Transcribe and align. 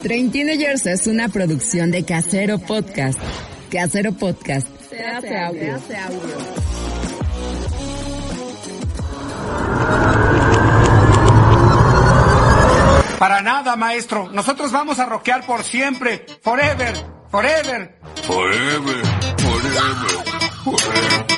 Train 0.00 0.30
Teenagers 0.30 0.86
es 0.86 1.06
una 1.08 1.28
producción 1.28 1.90
de 1.90 2.04
Casero 2.04 2.58
Podcast. 2.58 3.18
Casero 3.70 4.12
Podcast. 4.12 4.68
Se 4.88 5.04
hace 5.04 5.36
audio. 5.36 5.78
Para 13.18 13.42
nada, 13.42 13.74
maestro. 13.74 14.30
Nosotros 14.30 14.70
vamos 14.70 15.00
a 15.00 15.06
rockear 15.06 15.44
por 15.44 15.64
siempre. 15.64 16.24
Forever. 16.42 16.94
Forever. 17.30 17.98
Forever. 18.22 19.02
Forever. 19.38 20.28
Forever. 20.64 21.28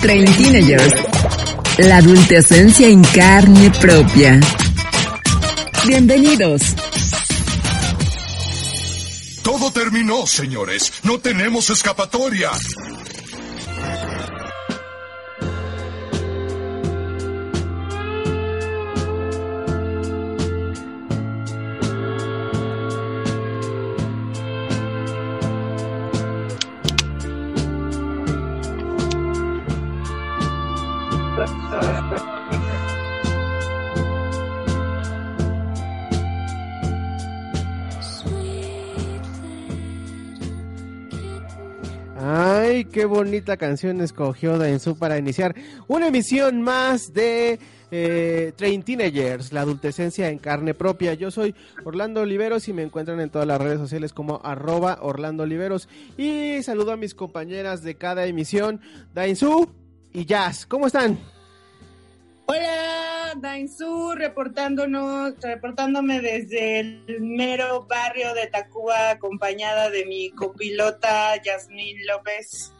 Train 0.00 0.24
Teenagers. 0.24 1.21
La 1.78 1.96
adultecencia 1.96 2.86
en 2.86 3.02
carne 3.02 3.70
propia. 3.80 4.38
Bienvenidos. 5.86 6.74
Todo 9.42 9.72
terminó, 9.72 10.26
señores. 10.26 10.92
No 11.02 11.18
tenemos 11.18 11.70
escapatoria. 11.70 12.50
Qué 43.02 43.06
bonita 43.06 43.56
canción 43.56 44.00
escogió 44.00 44.58
Dainzú 44.58 44.96
para 44.96 45.18
iniciar 45.18 45.56
una 45.88 46.06
emisión 46.06 46.62
más 46.62 47.12
de 47.12 47.58
eh, 47.90 48.52
Train 48.54 48.84
Teenagers, 48.84 49.52
la 49.52 49.62
adultecencia 49.62 50.28
en 50.28 50.38
carne 50.38 50.72
propia. 50.72 51.14
Yo 51.14 51.32
soy 51.32 51.52
Orlando 51.82 52.20
Oliveros 52.20 52.68
y 52.68 52.72
me 52.72 52.84
encuentran 52.84 53.18
en 53.18 53.28
todas 53.28 53.48
las 53.48 53.60
redes 53.60 53.80
sociales 53.80 54.12
como 54.12 54.40
arroba 54.44 54.98
Orlando 55.02 55.42
Oliveros. 55.42 55.88
Y 56.16 56.62
saludo 56.62 56.92
a 56.92 56.96
mis 56.96 57.12
compañeras 57.16 57.82
de 57.82 57.96
cada 57.96 58.24
emisión, 58.26 58.80
Dainzú 59.12 59.68
y 60.12 60.24
Jazz. 60.24 60.64
¿Cómo 60.64 60.86
están? 60.86 61.18
Hola, 62.46 63.32
Dainzú, 63.36 64.14
reportándonos, 64.14 65.34
reportándome 65.40 66.20
desde 66.20 66.78
el 66.78 67.20
mero 67.20 67.84
barrio 67.84 68.32
de 68.34 68.46
Tacuba, 68.46 69.10
acompañada 69.10 69.90
de 69.90 70.06
mi 70.06 70.30
copilota 70.30 71.34
Yasmín 71.42 71.96
López. 72.06 72.72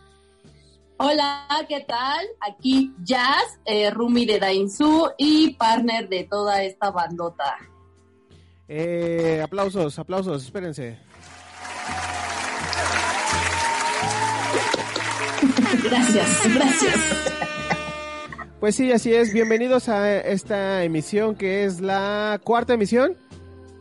Hola, 0.99 1.47
¿qué 1.69 1.81
tal? 1.81 2.27
Aquí 2.41 2.95
Jazz, 3.03 3.59
eh, 3.65 3.91
Rumi 3.91 4.25
de 4.27 4.39
Dainzú 4.39 5.11
y 5.19 5.55
partner 5.55 6.09
de 6.09 6.25
toda 6.25 6.63
esta 6.63 6.91
bandota. 6.91 7.57
Eh, 8.69 9.41
aplausos, 9.43 9.99
aplausos, 9.99 10.45
espérense. 10.45 10.99
Gracias, 15.83 16.55
gracias. 16.55 16.95
Pues 18.61 18.77
sí, 18.77 18.93
así 18.93 19.13
es. 19.13 19.33
Bienvenidos 19.33 19.89
a 19.89 20.21
esta 20.21 20.85
emisión 20.85 21.35
que 21.35 21.65
es 21.65 21.81
la 21.81 22.41
cuarta 22.45 22.75
emisión 22.75 23.17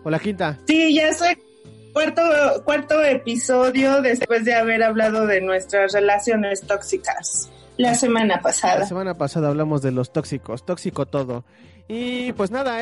o 0.04 0.10
la 0.10 0.18
quinta. 0.18 0.58
Sí, 0.66 0.96
ya 0.96 1.14
soy 1.14 1.38
cuarto, 1.94 2.22
cuarto 2.64 3.04
episodio 3.04 4.02
después 4.02 4.46
de 4.46 4.54
haber 4.54 4.84
hablado 4.84 5.28
de 5.28 5.42
nuestras 5.42 5.94
relaciones 5.94 6.62
tóxicas 6.62 7.50
la 7.78 7.96
semana 7.96 8.42
pasada. 8.42 8.80
La 8.80 8.86
semana 8.86 9.18
pasada 9.18 9.50
hablamos 9.50 9.82
de 9.82 9.92
los 9.92 10.14
tóxicos, 10.14 10.66
tóxico 10.66 11.06
todo. 11.06 11.44
Y 11.94 12.32
pues 12.34 12.52
nada, 12.52 12.82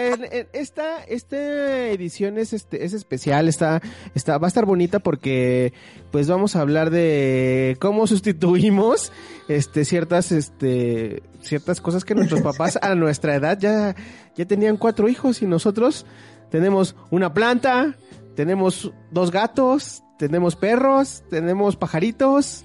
esta, 0.53 1.03
esta 1.03 1.87
edición 1.87 2.37
es, 2.37 2.53
este, 2.53 2.85
es 2.85 2.93
especial, 2.93 3.47
está, 3.47 3.81
está, 4.13 4.37
va 4.37 4.45
a 4.45 4.49
estar 4.49 4.65
bonita 4.65 4.99
porque 4.99 5.73
pues 6.11 6.27
vamos 6.27 6.55
a 6.55 6.61
hablar 6.61 6.91
de 6.91 7.75
cómo 7.79 8.05
sustituimos 8.05 9.11
este, 9.47 9.83
ciertas, 9.83 10.31
este, 10.31 11.23
ciertas 11.41 11.81
cosas 11.81 12.05
que 12.05 12.13
nuestros 12.13 12.41
papás 12.41 12.77
a 12.83 12.93
nuestra 12.93 13.33
edad 13.33 13.57
ya, 13.59 13.95
ya 14.35 14.45
tenían 14.45 14.77
cuatro 14.77 15.09
hijos 15.09 15.41
y 15.41 15.47
nosotros 15.47 16.05
tenemos 16.51 16.95
una 17.09 17.33
planta, 17.33 17.95
tenemos 18.39 18.93
dos 19.11 19.31
gatos, 19.31 20.01
tenemos 20.17 20.55
perros, 20.55 21.23
tenemos 21.29 21.75
pajaritos, 21.75 22.63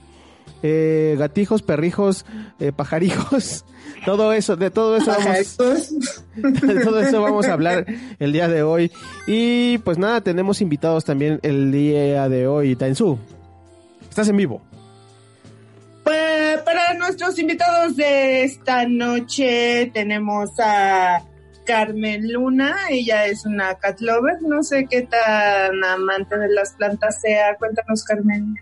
eh, 0.63 1.17
gatijos, 1.19 1.63
perrijos, 1.63 2.25
eh, 2.61 2.71
pajarijos, 2.71 3.65
todo 4.05 4.33
eso, 4.33 4.55
de 4.55 4.71
todo 4.71 4.97
eso 4.97 5.11
vamos, 5.11 5.57
de 6.37 6.85
todo 6.85 7.01
eso 7.01 7.21
vamos 7.21 7.49
a 7.49 7.55
hablar 7.55 7.87
el 8.21 8.33
día 8.33 8.47
de 8.47 8.63
hoy. 8.63 8.93
Y 9.27 9.79
pues 9.79 9.99
nada, 9.99 10.21
tenemos 10.21 10.61
invitados 10.61 11.05
también 11.05 11.41
el 11.43 11.73
día 11.73 12.29
de 12.29 12.47
hoy. 12.47 12.77
Tainsu, 12.77 13.19
estás 14.09 14.29
en 14.29 14.37
vivo. 14.37 14.63
Pues, 16.05 16.63
para 16.63 16.95
nuestros 16.95 17.37
invitados 17.37 17.97
de 17.97 18.45
esta 18.45 18.87
noche 18.87 19.91
tenemos 19.93 20.51
a 20.61 21.25
Carmen 21.67 22.33
Luna, 22.33 22.77
ella 22.91 23.27
es 23.27 23.45
una 23.47 23.75
cat 23.77 24.01
lover, 24.01 24.41
no 24.43 24.63
sé 24.63 24.87
qué 24.89 25.03
tan 25.03 25.83
amante 25.85 26.39
de 26.39 26.49
las 26.49 26.73
plantas 26.73 27.21
sea, 27.21 27.57
cuéntanos 27.57 28.05
Carmen. 28.05 28.57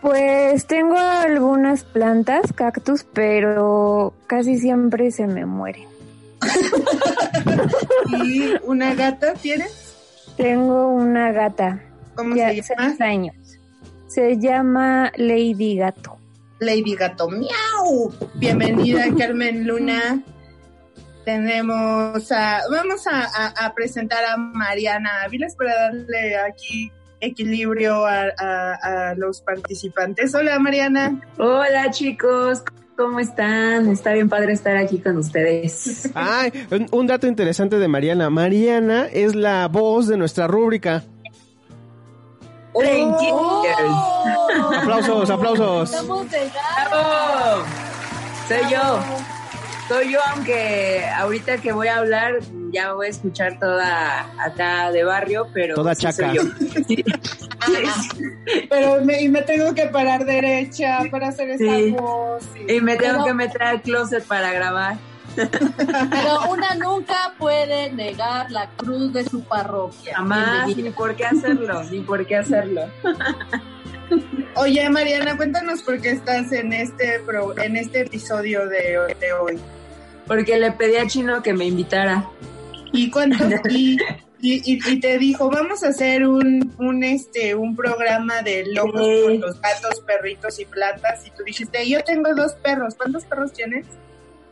Pues 0.00 0.66
tengo 0.66 0.96
algunas 0.98 1.84
plantas, 1.84 2.52
cactus, 2.52 3.04
pero 3.04 4.14
casi 4.26 4.58
siempre 4.58 5.10
se 5.10 5.26
me 5.26 5.46
mueren. 5.46 5.88
¿Y 8.24 8.52
una 8.64 8.94
gata 8.94 9.34
tienes? 9.34 9.94
Tengo 10.36 10.88
una 10.88 11.32
gata, 11.32 11.80
¿Cómo 12.14 12.36
ya 12.36 12.50
se 12.50 12.74
llama? 12.76 12.88
seis 12.90 13.00
años. 13.00 13.36
Se 14.08 14.38
llama 14.38 15.10
Lady 15.16 15.76
Gato. 15.76 16.16
Lady 16.60 16.94
Gato 16.94 17.28
Miau. 17.28 18.12
Bienvenida 18.34 19.04
Carmen 19.18 19.66
Luna. 19.66 20.22
Tenemos 21.26 22.30
a, 22.30 22.60
vamos 22.70 23.04
a, 23.08 23.24
a- 23.24 23.66
a 23.66 23.74
presentar 23.74 24.24
a 24.24 24.36
Mariana 24.36 25.10
Áviles 25.24 25.56
para 25.56 25.74
darle 25.74 26.36
aquí 26.38 26.92
equilibrio 27.20 28.06
a, 28.06 28.26
a- 28.38 29.08
a 29.10 29.14
los 29.16 29.40
participantes. 29.40 30.32
Hola 30.36 30.56
Mariana. 30.60 31.20
Hola 31.36 31.90
chicos, 31.90 32.62
¿cómo 32.96 33.18
están? 33.18 33.88
Está 33.90 34.12
bien 34.12 34.28
padre 34.28 34.52
estar 34.52 34.76
aquí 34.76 34.98
con 35.00 35.16
ustedes. 35.18 36.08
Ay, 36.14 36.52
un, 36.70 36.86
un 36.92 37.06
dato 37.08 37.26
interesante 37.26 37.80
de 37.80 37.88
Mariana. 37.88 38.30
Mariana 38.30 39.08
es 39.12 39.34
la 39.34 39.66
voz 39.66 40.06
de 40.06 40.16
nuestra 40.16 40.46
rúbrica. 40.46 41.02
Thank 42.72 43.20
you. 43.20 43.30
¡Oh! 43.32 43.64
Aplausos, 44.80 45.28
aplausos. 45.30 45.90
Estamos 45.92 46.30
de 46.30 46.38
¡Bravo! 46.88 47.64
Soy 48.46 48.70
yo. 48.70 49.00
Soy 49.88 50.12
yo, 50.12 50.18
aunque 50.34 51.04
ahorita 51.16 51.58
que 51.58 51.70
voy 51.72 51.86
a 51.88 51.98
hablar 51.98 52.40
ya 52.72 52.92
voy 52.92 53.06
a 53.06 53.10
escuchar 53.10 53.58
toda 53.60 54.26
acá 54.44 54.90
de 54.90 55.04
barrio, 55.04 55.46
pero 55.54 55.76
Toda 55.76 55.94
sí 55.94 56.02
chaca. 56.02 56.14
soy 56.28 56.36
yo. 56.36 56.42
Sí. 56.88 57.04
Pero 58.68 59.00
me, 59.04 59.22
y 59.22 59.28
me 59.28 59.42
tengo 59.42 59.74
que 59.74 59.86
parar 59.86 60.24
derecha 60.24 61.00
para 61.10 61.28
hacer 61.28 61.50
esa 61.50 61.64
Sí. 61.76 61.90
voz. 61.92 62.42
y- 62.68 62.74
Y 62.74 62.80
me 62.80 62.96
tengo 62.96 63.14
Pero- 63.14 63.24
que 63.24 63.34
meter 63.34 63.62
al 63.62 63.82
closet 63.82 64.24
para 64.24 64.52
grabar. 64.52 64.96
Pero 65.34 65.50
una 66.50 66.74
nunca 66.74 67.32
puede 67.38 67.90
negar 67.92 68.50
la 68.50 68.68
cruz 68.76 69.12
de 69.12 69.24
su 69.24 69.42
parroquia. 69.44 70.16
Jamás, 70.16 70.76
ni 70.76 70.90
por 70.90 71.14
qué 71.16 71.24
hacerlo, 71.26 71.82
ni 71.84 72.00
por 72.00 72.26
qué 72.26 72.36
hacerlo. 72.36 72.82
Oye 74.54 74.88
Mariana, 74.88 75.36
cuéntanos 75.36 75.82
por 75.82 76.00
qué 76.00 76.10
estás 76.10 76.52
en 76.52 76.72
este 76.72 77.20
pro- 77.20 77.56
en 77.58 77.76
este 77.76 78.02
episodio 78.02 78.66
de, 78.68 79.14
de 79.20 79.32
hoy. 79.32 79.58
Porque 80.26 80.58
le 80.58 80.72
pedí 80.72 80.96
a 80.96 81.06
Chino 81.06 81.42
que 81.42 81.52
me 81.52 81.66
invitara. 81.66 82.28
¿Y 82.92 83.10
cuánto? 83.10 83.44
Y, 84.38 84.52
y, 84.52 84.74
y- 84.74 84.92
y 84.92 85.00
te 85.00 85.16
dijo, 85.18 85.50
vamos 85.50 85.82
a 85.82 85.88
hacer 85.88 86.26
un, 86.28 86.74
un, 86.78 87.02
este, 87.04 87.54
un 87.54 87.74
programa 87.74 88.42
de 88.42 88.66
locos 88.72 89.00
Sí. 89.02 89.22
con 89.24 89.40
los 89.40 89.60
gatos, 89.60 90.00
perritos 90.06 90.60
y 90.60 90.66
plantas. 90.66 91.26
Y 91.26 91.30
tú 91.30 91.42
dijiste, 91.44 91.88
yo 91.88 92.04
tengo 92.04 92.34
dos 92.34 92.52
perros. 92.54 92.94
¿Cuántos 92.96 93.24
perros 93.24 93.52
tienes? 93.54 93.86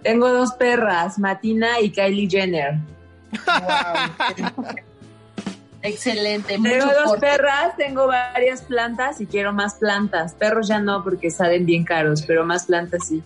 Tengo 0.03 0.31
dos 0.33 0.53
perras, 0.55 1.19
Matina 1.19 1.81
y 1.81 1.91
Kylie 1.91 2.29
Jenner. 2.31 2.77
Wow. 3.47 4.55
Excelente. 5.83 6.55
Tengo 6.55 6.69
mucho 6.69 6.87
dos 6.87 7.05
corte. 7.09 7.21
perras, 7.27 7.77
tengo 7.77 8.07
varias 8.07 8.63
plantas 8.63 9.21
y 9.21 9.27
quiero 9.27 9.53
más 9.53 9.75
plantas. 9.75 10.33
Perros 10.35 10.67
ya 10.69 10.79
no 10.79 11.05
porque 11.05 11.31
salen 11.31 11.67
bien 11.67 11.85
caros, 11.85 12.23
pero 12.23 12.45
más 12.45 12.65
plantas 12.67 13.07
sí. 13.09 13.23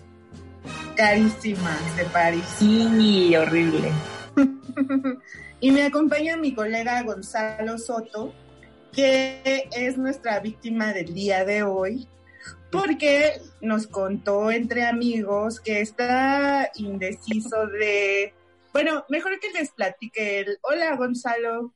Carísimas 0.99 1.95
de 1.95 2.03
París. 2.07 2.43
Sí, 2.57 3.33
horrible. 3.33 3.89
y 5.61 5.71
me 5.71 5.83
acompaña 5.83 6.35
mi 6.35 6.53
colega 6.53 7.01
Gonzalo 7.03 7.77
Soto, 7.77 8.33
que 8.91 9.69
es 9.71 9.97
nuestra 9.97 10.41
víctima 10.41 10.91
del 10.91 11.13
día 11.13 11.45
de 11.45 11.63
hoy, 11.63 12.05
porque 12.69 13.41
nos 13.61 13.87
contó 13.87 14.51
entre 14.51 14.85
amigos 14.85 15.61
que 15.61 15.79
está 15.79 16.69
indeciso 16.75 17.65
de... 17.67 18.33
Bueno, 18.73 19.05
mejor 19.07 19.39
que 19.39 19.57
les 19.57 19.71
platique 19.71 20.41
él. 20.41 20.59
Hola, 20.63 20.97
Gonzalo. 20.97 21.73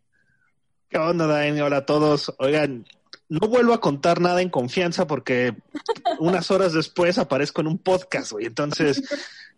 ¿Qué 0.89 0.97
onda, 0.97 1.27
Dain? 1.27 1.61
Hola 1.61 1.77
a 1.77 1.85
todos. 1.85 2.33
Oigan, 2.39 2.85
no 3.33 3.47
vuelvo 3.47 3.74
a 3.74 3.81
contar 3.81 4.21
nada 4.21 4.44
en 4.44 4.50
confianza 4.50 5.07
porque 5.07 5.56
unas 6.19 6.51
horas 6.51 6.71
después 6.71 7.18
aparezco 7.18 7.62
en 7.62 7.68
un 7.68 7.80
podcast, 7.80 8.33
güey. 8.33 8.45
Entonces, 8.45 9.01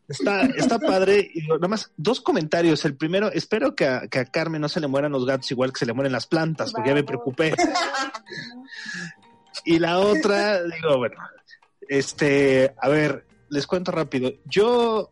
está, 0.07 0.44
está 0.44 0.80
padre. 0.80 1.30
Y 1.33 1.45
nada 1.45 1.68
más, 1.68 1.92
dos 1.98 2.22
comentarios. 2.22 2.86
El 2.86 2.95
primero, 2.95 3.30
espero 3.33 3.75
que 3.75 3.86
a, 3.86 4.07
que 4.07 4.19
a 4.19 4.25
Carmen 4.25 4.62
no 4.62 4.69
se 4.69 4.80
le 4.80 4.88
mueran 4.88 5.12
los 5.12 5.25
gatos 5.25 5.51
igual 5.51 5.74
que 5.74 5.80
se 5.80 5.86
le 5.86 5.92
mueren 5.92 6.13
las 6.13 6.25
plantas, 6.25 6.72
porque 6.72 6.92
ya 6.92 6.95
me 6.95 7.04
preocupé. 7.04 7.54
y 9.66 9.78
la 9.78 10.00
otra, 10.00 10.63
digo, 10.63 10.98
bueno, 10.98 11.18
este, 11.89 12.74
a 12.80 12.88
ver, 12.88 13.25
les 13.50 13.68
cuento 13.68 13.92
rápido. 13.92 14.31
Yo 14.45 15.12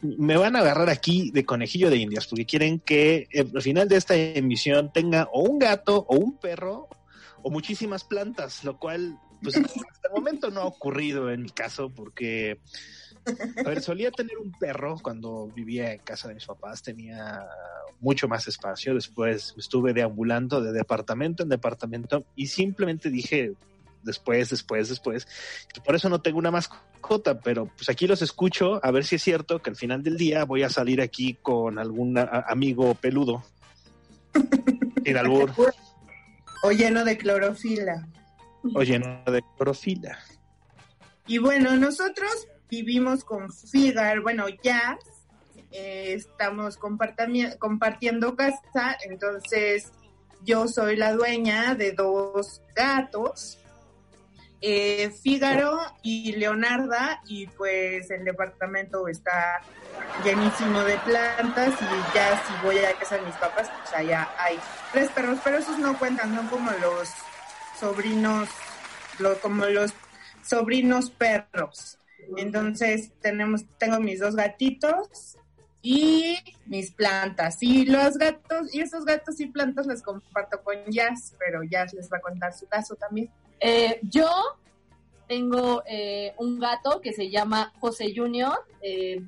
me 0.00 0.36
van 0.36 0.54
a 0.54 0.60
agarrar 0.60 0.90
aquí 0.90 1.32
de 1.32 1.44
conejillo 1.44 1.90
de 1.90 1.96
indias 1.96 2.28
porque 2.28 2.46
quieren 2.46 2.78
que 2.78 3.26
eh, 3.32 3.44
al 3.52 3.62
final 3.62 3.88
de 3.88 3.96
esta 3.96 4.14
emisión 4.14 4.92
tenga 4.92 5.28
o 5.32 5.40
un 5.40 5.58
gato 5.58 6.06
o 6.08 6.14
un 6.14 6.38
perro 6.38 6.88
o 7.46 7.50
muchísimas 7.50 8.02
plantas, 8.02 8.64
lo 8.64 8.76
cual 8.76 9.20
pues 9.40 9.56
hasta 9.56 10.08
el 10.08 10.12
momento 10.12 10.50
no 10.50 10.62
ha 10.62 10.64
ocurrido 10.64 11.30
en 11.30 11.42
mi 11.42 11.50
caso 11.50 11.90
porque 11.94 12.58
a 13.64 13.68
ver, 13.68 13.80
solía 13.82 14.10
tener 14.10 14.36
un 14.36 14.50
perro 14.50 14.96
cuando 15.00 15.46
vivía 15.54 15.92
en 15.92 16.00
casa 16.00 16.26
de 16.26 16.34
mis 16.34 16.44
papás, 16.44 16.82
tenía 16.82 17.46
mucho 18.00 18.26
más 18.26 18.48
espacio, 18.48 18.94
después 18.94 19.54
estuve 19.56 19.92
deambulando 19.92 20.60
de 20.60 20.72
departamento 20.72 21.44
en 21.44 21.48
departamento 21.48 22.24
y 22.34 22.48
simplemente 22.48 23.10
dije, 23.10 23.52
después, 24.02 24.50
después, 24.50 24.88
después. 24.88 25.28
Por 25.84 25.94
eso 25.94 26.08
no 26.08 26.20
tengo 26.20 26.38
una 26.38 26.50
mascota, 26.50 27.38
pero 27.38 27.70
pues 27.76 27.88
aquí 27.88 28.08
los 28.08 28.22
escucho 28.22 28.84
a 28.84 28.90
ver 28.90 29.04
si 29.04 29.14
es 29.14 29.22
cierto 29.22 29.62
que 29.62 29.70
al 29.70 29.76
final 29.76 30.02
del 30.02 30.16
día 30.16 30.44
voy 30.44 30.64
a 30.64 30.68
salir 30.68 31.00
aquí 31.00 31.34
con 31.34 31.78
algún 31.78 32.18
amigo 32.18 32.96
peludo. 32.96 33.44
En 35.04 35.16
albur 35.16 35.52
O 36.66 36.72
lleno 36.72 37.04
de 37.04 37.16
clorofila. 37.16 38.08
o 38.74 38.82
lleno 38.82 39.22
de 39.24 39.40
clorofila. 39.54 40.18
Y 41.28 41.38
bueno, 41.38 41.76
nosotros 41.76 42.48
vivimos 42.68 43.22
con 43.22 43.52
Figar, 43.52 44.20
bueno, 44.20 44.46
ya 44.64 44.98
eh, 45.70 46.14
estamos 46.14 46.76
compartiendo 46.76 48.34
casa, 48.34 48.98
entonces 49.08 49.92
yo 50.42 50.66
soy 50.66 50.96
la 50.96 51.12
dueña 51.12 51.76
de 51.76 51.92
dos 51.92 52.62
gatos, 52.74 53.60
eh, 54.60 55.10
Fígaro 55.22 55.78
y 56.02 56.32
Leonarda, 56.32 57.20
y 57.26 57.46
pues 57.48 58.10
el 58.10 58.24
departamento 58.24 59.06
está 59.08 59.60
llenísimo 60.24 60.80
de 60.80 60.96
plantas 60.98 61.74
y 61.80 62.14
ya 62.16 62.42
si 62.46 62.66
voy 62.66 62.78
a 62.78 62.92
casa 62.98 63.16
de 63.16 63.22
mis 63.22 63.34
papás, 63.36 63.70
pues 63.82 63.94
allá 63.94 64.28
hay 64.38 64.58
tres 64.92 65.10
perros, 65.10 65.38
pero 65.44 65.58
esos 65.58 65.78
no 65.78 65.98
cuentan, 65.98 66.34
son 66.34 66.46
como 66.48 66.70
los 66.72 67.08
sobrinos, 67.78 68.48
lo- 69.18 69.38
como 69.40 69.66
los 69.66 69.92
sobrinos 70.42 71.10
perros. 71.10 71.98
Entonces 72.36 73.12
tenemos, 73.20 73.64
tengo 73.78 74.00
mis 74.00 74.20
dos 74.20 74.34
gatitos 74.34 75.36
y 75.82 76.38
mis 76.66 76.90
plantas. 76.90 77.58
Y 77.60 77.84
los 77.86 78.16
gatos, 78.18 78.74
y 78.74 78.80
esos 78.80 79.04
gatos 79.04 79.38
y 79.40 79.46
plantas 79.46 79.86
les 79.86 80.02
comparto 80.02 80.62
con 80.62 80.76
Jazz, 80.90 81.34
pero 81.38 81.62
Jazz 81.62 81.92
les 81.94 82.10
va 82.12 82.16
a 82.18 82.20
contar 82.20 82.52
su 82.52 82.66
caso 82.66 82.96
también. 82.96 83.30
Eh, 83.60 83.98
yo 84.02 84.28
tengo 85.28 85.82
eh, 85.86 86.34
un 86.38 86.58
gato 86.58 87.00
que 87.00 87.12
se 87.12 87.30
llama 87.30 87.72
José 87.80 88.12
Junior. 88.14 88.54
Eh, 88.82 89.22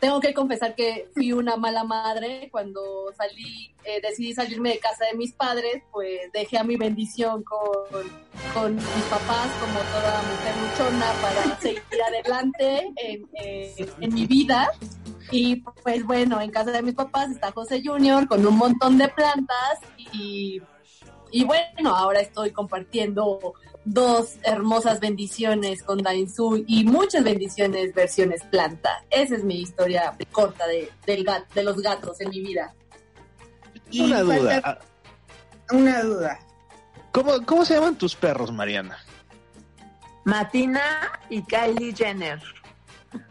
tengo 0.00 0.20
que 0.20 0.34
confesar 0.34 0.74
que 0.74 1.08
fui 1.14 1.32
una 1.32 1.56
mala 1.56 1.82
madre 1.82 2.48
cuando 2.52 3.10
salí, 3.16 3.74
eh, 3.84 4.00
decidí 4.02 4.34
salirme 4.34 4.70
de 4.70 4.78
casa 4.78 5.06
de 5.10 5.16
mis 5.16 5.32
padres, 5.32 5.82
pues 5.90 6.30
dejé 6.32 6.58
a 6.58 6.64
mi 6.64 6.76
bendición 6.76 7.42
con, 7.42 7.70
con 8.52 8.74
mis 8.74 9.04
papás 9.08 9.48
como 9.60 9.80
toda 9.80 10.22
mujer 10.22 10.54
luchona 10.62 11.12
para 11.22 11.58
seguir 11.60 12.02
adelante 12.06 12.92
en, 12.96 13.28
en- 13.34 13.88
en 14.02 14.14
mi 14.14 14.26
vida. 14.26 14.70
Y 15.30 15.56
pues 15.82 16.04
bueno, 16.04 16.38
en 16.42 16.50
casa 16.50 16.70
de 16.70 16.82
mis 16.82 16.94
papás 16.94 17.30
está 17.30 17.50
José 17.50 17.80
Junior 17.82 18.28
con 18.28 18.46
un 18.46 18.56
montón 18.58 18.98
de 18.98 19.08
plantas 19.08 19.78
y, 20.12 20.60
y 21.34 21.42
bueno, 21.42 21.96
ahora 21.96 22.20
estoy 22.20 22.52
compartiendo 22.52 23.54
dos 23.84 24.36
hermosas 24.44 25.00
bendiciones 25.00 25.82
con 25.82 25.98
Dainzú 25.98 26.64
y 26.64 26.84
muchas 26.84 27.24
bendiciones 27.24 27.92
versiones 27.92 28.44
planta. 28.44 29.02
Esa 29.10 29.34
es 29.34 29.42
mi 29.42 29.60
historia 29.60 30.16
corta 30.30 30.64
de, 30.68 30.92
del 31.04 31.24
gat, 31.24 31.52
de 31.52 31.64
los 31.64 31.82
gatos 31.82 32.20
en 32.20 32.30
mi 32.30 32.40
vida. 32.40 32.72
Y 33.90 34.02
Una 34.02 34.20
duda. 34.20 34.36
falta 34.36 34.60
ah, 34.64 35.74
una 35.74 36.02
duda. 36.04 36.38
¿Cómo, 37.10 37.44
¿Cómo 37.44 37.64
se 37.64 37.74
llaman 37.74 37.98
tus 37.98 38.14
perros, 38.14 38.52
Mariana? 38.52 38.96
Matina 40.22 41.10
y 41.30 41.42
Kylie 41.42 41.96
Jenner. 41.96 42.40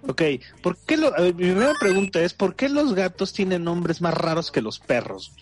Ok, 0.10 0.24
¿por 0.62 0.76
qué 0.76 0.98
lo, 0.98 1.08
a 1.08 1.22
ver, 1.22 1.36
mi 1.36 1.44
primera 1.44 1.74
pregunta 1.80 2.20
es, 2.20 2.34
¿por 2.34 2.58
qué 2.58 2.68
los 2.68 2.96
gatos 2.96 3.32
tienen 3.32 3.64
nombres 3.64 4.02
más 4.02 4.14
raros 4.14 4.52
que 4.52 4.62
los 4.62 4.80
perros? 4.80 5.34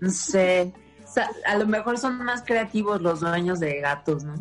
No 0.00 0.10
sé. 0.12 0.72
O 1.14 1.16
sea, 1.16 1.30
a 1.46 1.56
lo 1.56 1.64
mejor 1.64 1.96
son 1.96 2.18
más 2.24 2.42
creativos 2.42 3.00
los 3.00 3.20
dueños 3.20 3.60
de 3.60 3.78
gatos, 3.80 4.24
¿no? 4.24 4.34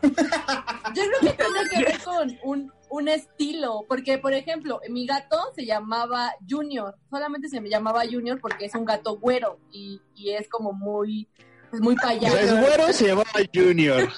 Yo 0.00 0.10
creo 0.12 1.20
que 1.22 1.42
tiene 1.42 1.68
que 1.68 1.82
ver 1.82 2.02
con 2.04 2.38
un, 2.44 2.72
un 2.88 3.08
estilo, 3.08 3.84
porque 3.88 4.18
por 4.18 4.32
ejemplo, 4.32 4.80
mi 4.90 5.06
gato 5.08 5.36
se 5.56 5.66
llamaba 5.66 6.32
Junior, 6.48 6.94
solamente 7.10 7.48
se 7.48 7.60
me 7.60 7.68
llamaba 7.68 8.02
Junior 8.08 8.40
porque 8.40 8.66
es 8.66 8.74
un 8.76 8.84
gato 8.84 9.18
güero 9.18 9.58
y, 9.72 10.00
y 10.14 10.30
es 10.30 10.48
como 10.48 10.72
muy, 10.72 11.26
pues 11.70 11.82
muy 11.82 11.96
O 11.96 11.98
sea, 11.98 12.12
es 12.12 12.20
payaso. 12.20 12.60
güero, 12.60 12.92
se 12.92 13.08
llamaba 13.08 13.40
Junior. 13.52 14.08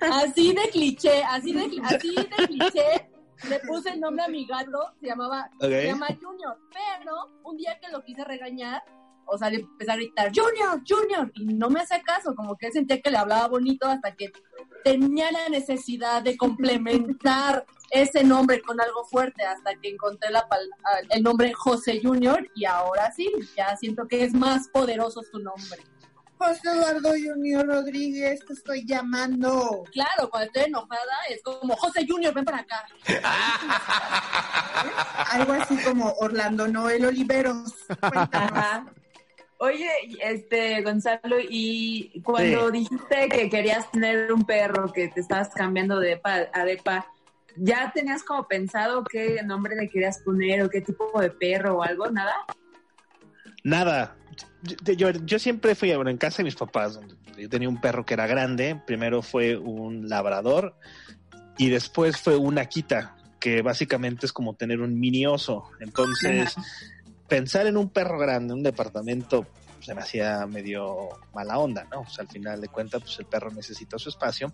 Así 0.00 0.54
de 0.54 0.70
cliché, 0.70 1.22
así 1.24 1.52
de, 1.52 1.82
así 1.84 2.14
de 2.14 2.46
cliché, 2.46 3.10
le 3.46 3.60
puse 3.60 3.90
el 3.90 4.00
nombre 4.00 4.24
a 4.24 4.28
mi 4.28 4.46
gato, 4.46 4.94
se 5.02 5.06
llamaba, 5.08 5.50
se 5.60 5.84
llama 5.86 6.06
Junior, 6.18 6.56
pero 6.72 7.14
un 7.44 7.58
día 7.58 7.78
que 7.78 7.90
lo 7.92 8.02
quise 8.04 8.24
regañar, 8.24 8.82
o 9.30 9.38
sea, 9.38 9.50
le 9.50 9.58
empecé 9.58 9.92
a 9.92 9.96
gritar, 9.96 10.32
Junior, 10.34 10.82
Junior, 10.88 11.30
y 11.34 11.44
no 11.44 11.70
me 11.70 11.80
hace 11.80 12.00
caso, 12.02 12.34
como 12.34 12.56
que 12.56 12.66
él 12.66 12.72
sentía 12.72 13.00
que 13.00 13.10
le 13.10 13.18
hablaba 13.18 13.48
bonito 13.48 13.86
hasta 13.86 14.14
que 14.14 14.32
tenía 14.84 15.30
la 15.30 15.48
necesidad 15.48 16.22
de 16.22 16.36
complementar 16.36 17.66
ese 17.90 18.24
nombre 18.24 18.60
con 18.62 18.80
algo 18.80 19.04
fuerte 19.04 19.44
hasta 19.44 19.74
que 19.76 19.90
encontré 19.90 20.30
la 20.30 20.46
ah, 20.50 21.00
el 21.10 21.22
nombre 21.22 21.52
José 21.52 22.00
Junior 22.02 22.48
y 22.54 22.64
ahora 22.64 23.12
sí, 23.12 23.30
ya 23.56 23.76
siento 23.76 24.06
que 24.06 24.24
es 24.24 24.34
más 24.34 24.68
poderoso 24.68 25.22
su 25.22 25.38
nombre. 25.38 25.78
José 26.38 26.68
Eduardo 26.72 27.10
Junior 27.10 27.66
Rodríguez, 27.66 28.40
te 28.46 28.52
estoy 28.52 28.86
llamando. 28.86 29.82
Claro, 29.92 30.30
cuando 30.30 30.46
estoy 30.46 30.64
enojada 30.64 31.16
es 31.28 31.42
como 31.42 31.76
José 31.76 32.06
Junior, 32.08 32.32
ven 32.32 32.44
para 32.44 32.58
acá. 32.58 32.86
Algo 35.32 35.52
así 35.54 35.76
como 35.82 36.12
Orlando 36.20 36.68
Noel 36.68 37.06
Oliveros. 37.06 37.74
Cuéntanos. 38.00 38.92
Oye, 39.60 39.88
este 40.22 40.80
Gonzalo, 40.82 41.36
y 41.40 42.20
cuando 42.24 42.70
dijiste 42.70 43.28
que 43.28 43.50
querías 43.50 43.90
tener 43.90 44.32
un 44.32 44.44
perro, 44.44 44.92
que 44.92 45.08
te 45.08 45.20
estabas 45.20 45.48
cambiando 45.50 45.98
de 45.98 46.10
depa 46.10 46.46
a 46.52 46.64
depa, 46.64 47.06
¿ya 47.56 47.90
tenías 47.92 48.22
como 48.22 48.46
pensado 48.46 49.02
qué 49.02 49.42
nombre 49.42 49.74
le 49.74 49.88
querías 49.88 50.20
poner 50.20 50.62
o 50.62 50.70
qué 50.70 50.80
tipo 50.80 51.20
de 51.20 51.30
perro 51.30 51.78
o 51.78 51.82
algo? 51.82 52.08
¿Nada? 52.08 52.34
Nada. 53.64 54.16
Yo, 54.84 54.92
yo- 54.92 55.10
yo 55.24 55.38
siempre 55.40 55.74
fui, 55.74 55.92
bueno, 55.94 56.10
en 56.10 56.18
casa 56.18 56.38
de 56.38 56.44
mis 56.44 56.54
papás, 56.54 57.00
yo 57.36 57.48
tenía 57.48 57.68
un 57.68 57.80
perro 57.80 58.06
que 58.06 58.14
era 58.14 58.28
grande. 58.28 58.80
Primero 58.86 59.22
fue 59.22 59.56
un 59.56 60.08
labrador 60.08 60.76
y 61.56 61.68
después 61.68 62.16
fue 62.16 62.36
una 62.36 62.66
quita, 62.66 63.16
que 63.40 63.62
básicamente 63.62 64.26
es 64.26 64.32
como 64.32 64.54
tener 64.54 64.80
un 64.80 64.98
mini 64.98 65.26
oso. 65.26 65.64
Entonces, 65.80 66.54
pensar 67.28 67.66
en 67.66 67.76
un 67.76 67.90
perro 67.90 68.18
grande, 68.18 68.54
un 68.54 68.62
departamento, 68.62 69.46
se 69.80 69.94
me 69.94 70.00
hacía 70.00 70.46
medio 70.46 71.08
mala 71.34 71.58
onda, 71.58 71.86
¿no? 71.90 72.00
O 72.00 72.08
sea, 72.08 72.22
al 72.22 72.28
final 72.28 72.60
de 72.60 72.68
cuentas, 72.68 73.02
pues 73.02 73.18
el 73.20 73.26
perro 73.26 73.50
necesita 73.50 73.98
su 73.98 74.08
espacio. 74.08 74.52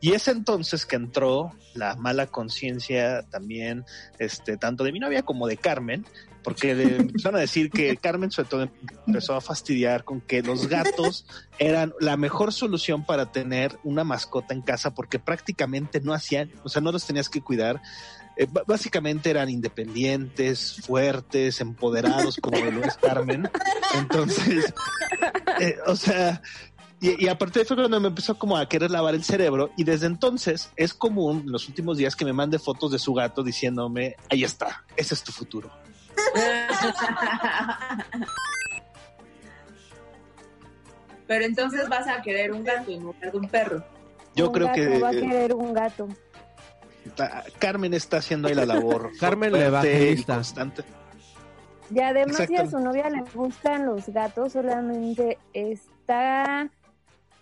Y 0.00 0.12
es 0.12 0.28
entonces 0.28 0.86
que 0.86 0.96
entró 0.96 1.52
la 1.74 1.96
mala 1.96 2.26
conciencia 2.26 3.22
también, 3.30 3.84
este, 4.18 4.56
tanto 4.56 4.84
de 4.84 4.92
mi 4.92 5.00
novia 5.00 5.22
como 5.22 5.46
de 5.48 5.56
Carmen, 5.56 6.06
porque 6.42 6.74
le 6.74 6.82
empezaron 6.96 7.36
a 7.36 7.40
decir 7.40 7.70
que 7.70 7.96
Carmen 7.96 8.30
sobre 8.30 8.48
todo 8.48 8.68
empezó 9.06 9.34
a 9.34 9.40
fastidiar 9.40 10.04
con 10.04 10.20
que 10.20 10.42
los 10.42 10.68
gatos 10.68 11.26
eran 11.58 11.92
la 12.00 12.16
mejor 12.16 12.52
solución 12.52 13.04
para 13.04 13.32
tener 13.32 13.78
una 13.84 14.04
mascota 14.04 14.54
en 14.54 14.62
casa 14.62 14.94
porque 14.94 15.18
prácticamente 15.18 16.00
no 16.00 16.14
hacían, 16.14 16.50
o 16.62 16.68
sea, 16.68 16.80
no 16.80 16.92
los 16.92 17.06
tenías 17.06 17.28
que 17.28 17.42
cuidar. 17.42 17.80
Eh, 18.40 18.46
básicamente 18.66 19.28
eran 19.28 19.50
independientes, 19.50 20.80
fuertes, 20.86 21.60
empoderados, 21.60 22.38
como 22.40 22.58
lo 22.58 22.82
es 22.82 22.96
Carmen. 22.96 23.50
Entonces, 23.94 24.72
eh, 25.60 25.76
o 25.86 25.94
sea, 25.94 26.40
y, 27.02 27.22
y 27.22 27.28
a 27.28 27.36
partir 27.36 27.60
de 27.60 27.66
fue 27.66 27.76
cuando 27.76 28.00
me 28.00 28.08
empezó 28.08 28.38
como 28.38 28.56
a 28.56 28.66
querer 28.66 28.90
lavar 28.90 29.14
el 29.14 29.24
cerebro 29.24 29.70
y 29.76 29.84
desde 29.84 30.06
entonces 30.06 30.70
es 30.76 30.94
común 30.94 31.42
en 31.44 31.52
los 31.52 31.68
últimos 31.68 31.98
días 31.98 32.16
que 32.16 32.24
me 32.24 32.32
mande 32.32 32.58
fotos 32.58 32.92
de 32.92 32.98
su 32.98 33.12
gato 33.12 33.42
diciéndome, 33.42 34.16
ahí 34.30 34.42
está, 34.42 34.86
ese 34.96 35.12
es 35.12 35.22
tu 35.22 35.32
futuro. 35.32 35.70
Pero 41.26 41.44
entonces 41.44 41.90
vas 41.90 42.08
a 42.08 42.22
querer 42.22 42.52
un 42.52 42.64
gato 42.64 42.90
en 42.90 43.02
lugar 43.02 43.32
de 43.32 43.38
un 43.38 43.48
perro. 43.50 43.84
Yo 44.34 44.46
Un 44.46 44.52
creo 44.54 44.66
gato, 44.68 44.80
que 44.80 44.98
Va 44.98 45.08
a 45.10 45.12
eh, 45.12 45.20
querer 45.20 45.54
un 45.54 45.74
gato. 45.74 46.08
Carmen 47.58 47.94
está 47.94 48.18
haciendo 48.18 48.48
ahí 48.48 48.54
la 48.54 48.66
labor. 48.66 49.10
Carmen 49.20 49.54
Evangelista. 49.54 50.32
y 50.32 50.36
constante. 50.36 50.84
Y 51.92 52.00
además 52.00 52.44
si 52.46 52.56
a 52.56 52.70
su 52.70 52.78
novia 52.78 53.10
le 53.10 53.22
gustan 53.34 53.86
los 53.86 54.08
gatos, 54.08 54.52
solamente 54.52 55.38
está 55.52 56.70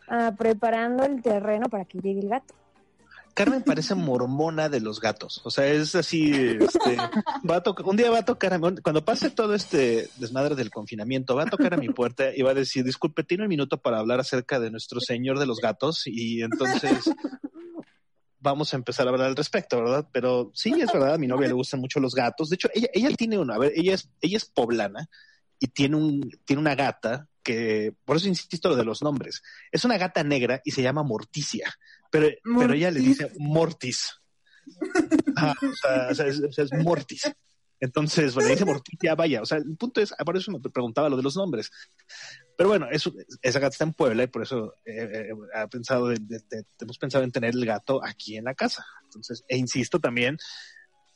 ah, 0.08 0.32
preparando 0.38 1.04
el 1.04 1.22
terreno 1.22 1.68
para 1.68 1.84
que 1.84 1.98
llegue 1.98 2.20
el 2.20 2.28
gato. 2.28 2.54
Carmen 3.38 3.62
parece 3.62 3.94
mormona 3.94 4.68
de 4.68 4.80
los 4.80 5.00
gatos. 5.00 5.40
O 5.44 5.50
sea, 5.50 5.66
es 5.66 5.94
así, 5.94 6.32
este, 6.32 6.96
va 7.48 7.56
a 7.56 7.62
tocar, 7.62 7.86
un 7.86 7.96
día 7.96 8.10
va 8.10 8.18
a 8.18 8.24
tocar, 8.24 8.54
a 8.54 8.58
cuando 8.58 9.04
pase 9.04 9.30
todo 9.30 9.54
este 9.54 10.08
desmadre 10.16 10.56
del 10.56 10.70
confinamiento, 10.70 11.36
va 11.36 11.44
a 11.44 11.50
tocar 11.50 11.74
a 11.74 11.76
mi 11.76 11.88
puerta 11.88 12.34
y 12.34 12.42
va 12.42 12.50
a 12.50 12.54
decir, 12.54 12.84
disculpe, 12.84 13.22
tiene 13.22 13.44
un 13.44 13.48
minuto 13.48 13.78
para 13.78 13.98
hablar 13.98 14.18
acerca 14.18 14.58
de 14.58 14.70
nuestro 14.70 15.00
señor 15.00 15.38
de 15.38 15.46
los 15.46 15.60
gatos 15.60 16.06
y 16.06 16.42
entonces 16.42 17.12
vamos 18.40 18.72
a 18.72 18.76
empezar 18.76 19.06
a 19.06 19.10
hablar 19.10 19.28
al 19.28 19.36
respecto, 19.36 19.78
¿verdad? 19.82 20.08
Pero 20.12 20.50
sí, 20.54 20.72
es 20.80 20.92
verdad, 20.92 21.14
a 21.14 21.18
mi 21.18 21.26
novia 21.26 21.48
le 21.48 21.54
gustan 21.54 21.80
mucho 21.80 22.00
los 22.00 22.14
gatos. 22.14 22.48
De 22.48 22.54
hecho, 22.54 22.68
ella, 22.74 22.88
ella 22.92 23.10
tiene 23.16 23.38
uno, 23.38 23.52
a 23.52 23.58
ver, 23.58 23.72
ella 23.74 23.94
es, 23.94 24.08
ella 24.20 24.36
es 24.36 24.44
poblana 24.44 25.08
y 25.58 25.68
tiene 25.68 25.96
un, 25.96 26.30
tiene 26.44 26.60
una 26.60 26.74
gata 26.74 27.26
que, 27.42 27.94
por 28.04 28.16
eso 28.16 28.28
insisto 28.28 28.68
lo 28.68 28.76
de 28.76 28.84
los 28.84 29.02
nombres, 29.02 29.42
es 29.72 29.84
una 29.84 29.98
gata 29.98 30.22
negra 30.22 30.60
y 30.64 30.70
se 30.70 30.82
llama 30.82 31.02
Morticia, 31.02 31.74
pero, 32.10 32.28
pero 32.58 32.74
ella 32.74 32.90
le 32.90 33.00
dice 33.00 33.32
Mortis. 33.38 34.20
Ah, 35.36 35.54
o, 35.62 35.74
sea, 35.74 36.08
o 36.10 36.14
sea, 36.14 36.26
es, 36.26 36.40
o 36.40 36.52
sea, 36.52 36.64
es 36.64 36.72
Mortis. 36.72 37.22
Entonces, 37.80 38.34
bueno, 38.34 38.50
dice 38.50 38.64
Morticia, 38.64 39.14
vaya, 39.14 39.40
o 39.42 39.46
sea, 39.46 39.58
el 39.58 39.76
punto 39.76 40.00
es, 40.00 40.12
por 40.24 40.36
eso 40.36 40.50
me 40.50 40.58
preguntaba 40.60 41.08
lo 41.08 41.16
de 41.16 41.22
los 41.22 41.36
nombres. 41.36 41.70
Pero 42.56 42.68
bueno, 42.70 42.88
eso, 42.90 43.12
esa 43.40 43.60
gata 43.60 43.72
está 43.72 43.84
en 43.84 43.92
Puebla 43.92 44.24
y 44.24 44.26
por 44.26 44.42
eso 44.42 44.74
eh, 44.84 45.28
eh, 45.30 45.34
ha 45.54 45.68
pensado 45.68 46.08
de- 46.08 46.18
de- 46.20 46.42
de- 46.50 46.64
hemos 46.80 46.98
pensado 46.98 47.22
en 47.22 47.30
tener 47.30 47.54
el 47.54 47.64
gato 47.64 48.04
aquí 48.04 48.36
en 48.36 48.44
la 48.44 48.54
casa. 48.54 48.84
Entonces, 49.04 49.44
e 49.46 49.56
insisto 49.56 50.00
también, 50.00 50.38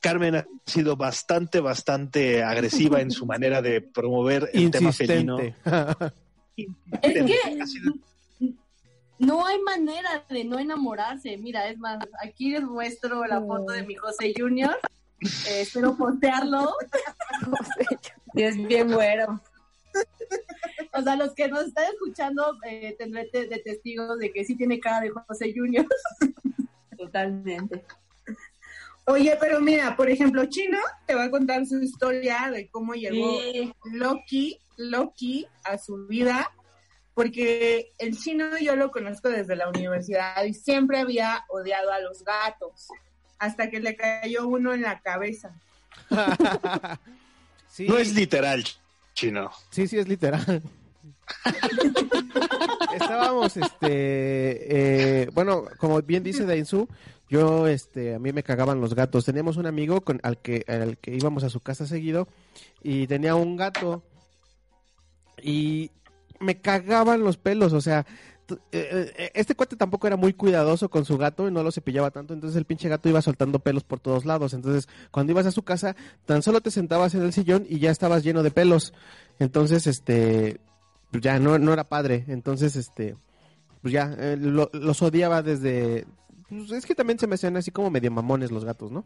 Carmen 0.01 0.37
ha 0.37 0.47
sido 0.67 0.97
bastante, 0.97 1.59
bastante 1.61 2.43
agresiva 2.45 3.01
en 3.01 3.11
su 3.11 3.27
manera 3.27 3.61
de 3.63 3.81
promover 3.81 4.51
el 4.53 4.71
tema 4.71 4.93
felino. 4.93 5.37
Es 7.03 7.25
que 7.25 7.67
sido- 7.67 7.95
no 9.19 9.47
hay 9.47 9.59
manera 9.61 10.25
de 10.29 10.45
no 10.45 10.59
enamorarse. 10.59 11.37
Mira, 11.39 11.69
es 11.69 11.79
más, 11.79 12.05
aquí 12.23 12.51
les 12.51 12.63
muestro 12.63 13.25
la 13.27 13.41
foto 13.41 13.73
de 13.73 13.85
mi 13.85 13.95
José 13.95 14.33
Junior. 14.37 14.77
Eh, 15.49 15.61
espero 15.63 15.97
postearlo. 15.97 16.73
Y 18.35 18.43
es 18.45 18.57
bien 18.57 18.91
güero. 18.91 19.43
O 20.95 21.03
sea, 21.03 21.17
los 21.17 21.35
que 21.35 21.49
nos 21.49 21.67
están 21.67 21.85
escuchando 21.93 22.57
eh, 22.67 22.97
tendré 22.99 23.27
te- 23.27 23.47
de 23.47 23.59
testigos 23.59 24.19
de 24.19 24.33
que 24.33 24.43
sí 24.45 24.57
tiene 24.57 24.81
cara 24.81 25.01
de 25.01 25.11
José 25.11 25.53
Junior. 25.55 25.87
Totalmente. 26.97 27.85
Oye, 29.07 29.37
pero 29.41 29.61
mira, 29.61 29.97
por 29.97 30.09
ejemplo, 30.09 30.47
Chino 30.47 30.79
te 31.07 31.15
va 31.15 31.25
a 31.25 31.31
contar 31.31 31.67
su 31.67 31.79
historia 31.83 32.49
de 32.51 32.71
cómo 32.71 32.95
llegó 32.95 33.39
Sí. 33.41 33.75
Loki, 33.93 34.59
Loki 34.77 35.47
a 35.65 35.77
su 35.77 36.07
vida, 36.07 36.51
porque 37.13 37.93
el 37.99 38.17
chino 38.17 38.57
yo 38.61 38.77
lo 38.77 38.91
conozco 38.93 39.29
desde 39.29 39.57
la 39.57 39.69
universidad 39.69 40.43
y 40.45 40.55
siempre 40.55 41.01
había 41.01 41.45
odiado 41.51 41.91
a 41.93 42.01
los 42.01 42.23
gatos, 42.25 42.89
hasta 43.43 43.69
que 43.71 43.81
le 43.81 43.97
cayó 43.97 44.47
uno 44.47 44.73
en 44.73 44.83
la 44.83 45.01
cabeza. 45.01 45.53
sí, 47.69 47.89
No 47.89 47.99
es 47.99 48.15
literal, 48.15 48.65
chino. 49.15 49.51
sí, 49.71 49.89
sí, 49.89 49.99
es 49.99 50.07
literal. 50.07 50.63
Estábamos, 52.95 53.57
este, 53.57 55.23
eh, 55.23 55.29
bueno, 55.33 55.65
como 55.79 56.01
bien 56.03 56.23
dice 56.23 56.47
Dainzu, 56.47 56.87
yo, 57.29 57.67
este, 57.67 58.15
a 58.15 58.21
mí 58.21 58.33
me 58.33 58.45
cagaban 58.45 58.81
los 58.81 58.95
gatos. 58.95 59.25
Teníamos 59.25 59.57
un 59.57 59.67
amigo 59.67 60.03
con, 60.03 60.21
al 60.23 60.39
que, 60.39 60.65
al 60.69 60.97
que 60.99 61.13
íbamos 61.13 61.43
a 61.43 61.51
su 61.51 61.59
casa 61.59 61.85
seguido 61.85 62.29
y 62.81 63.09
tenía 63.09 63.35
un 63.35 63.57
gato 63.57 64.05
y 65.43 65.91
me 66.39 66.61
cagaban 66.61 67.25
los 67.25 67.39
pelos, 67.39 67.73
o 67.73 67.81
sea, 67.81 68.07
eh, 68.73 69.13
eh, 69.17 69.31
este 69.35 69.55
cuate 69.55 69.77
tampoco 69.77 70.07
era 70.07 70.17
muy 70.17 70.33
cuidadoso 70.33 70.89
con 70.89 71.05
su 71.05 71.19
gato 71.19 71.47
y 71.49 71.51
no 71.53 71.63
lo 71.63 71.71
cepillaba 71.73 72.11
tanto, 72.11 72.35
entonces 72.35 72.57
el 72.57 72.65
pinche 72.65 72.89
gato 72.89 73.09
iba 73.09 73.23
soltando 73.23 73.59
pelos 73.59 73.85
por 73.85 74.01
todos 74.01 74.25
lados, 74.25 74.55
entonces 74.55 74.89
cuando 75.11 75.33
ibas 75.33 75.47
a 75.47 75.53
su 75.53 75.63
casa 75.63 75.97
tan 76.27 76.43
solo 76.43 76.61
te 76.61 76.71
sentabas 76.71 77.15
en 77.15 77.23
el 77.23 77.33
sillón 77.33 77.67
y 77.69 77.79
ya 77.79 77.91
estabas 77.91 78.23
lleno 78.25 78.43
de 78.43 78.51
pelos, 78.51 78.93
entonces 79.39 79.87
este, 79.87 80.61
pues 81.11 81.23
ya 81.23 81.39
no, 81.39 81.59
no 81.59 81.73
era 81.73 81.85
padre, 81.89 82.25
entonces 82.29 82.77
este, 82.77 83.17
pues 83.83 83.93
ya 83.93 84.15
eh, 84.19 84.37
lo- 84.39 84.71
los 84.73 85.03
odiaba 85.03 85.43
desde, 85.43 86.07
pues 86.49 86.71
es 86.73 86.87
que 86.87 86.95
también 86.95 87.19
se 87.19 87.27
me 87.27 87.35
hacían 87.37 87.57
así 87.57 87.71
como 87.71 87.91
medio 87.91 88.11
mamones 88.11 88.51
los 88.51 88.65
gatos, 88.65 88.91
¿no? 88.93 89.05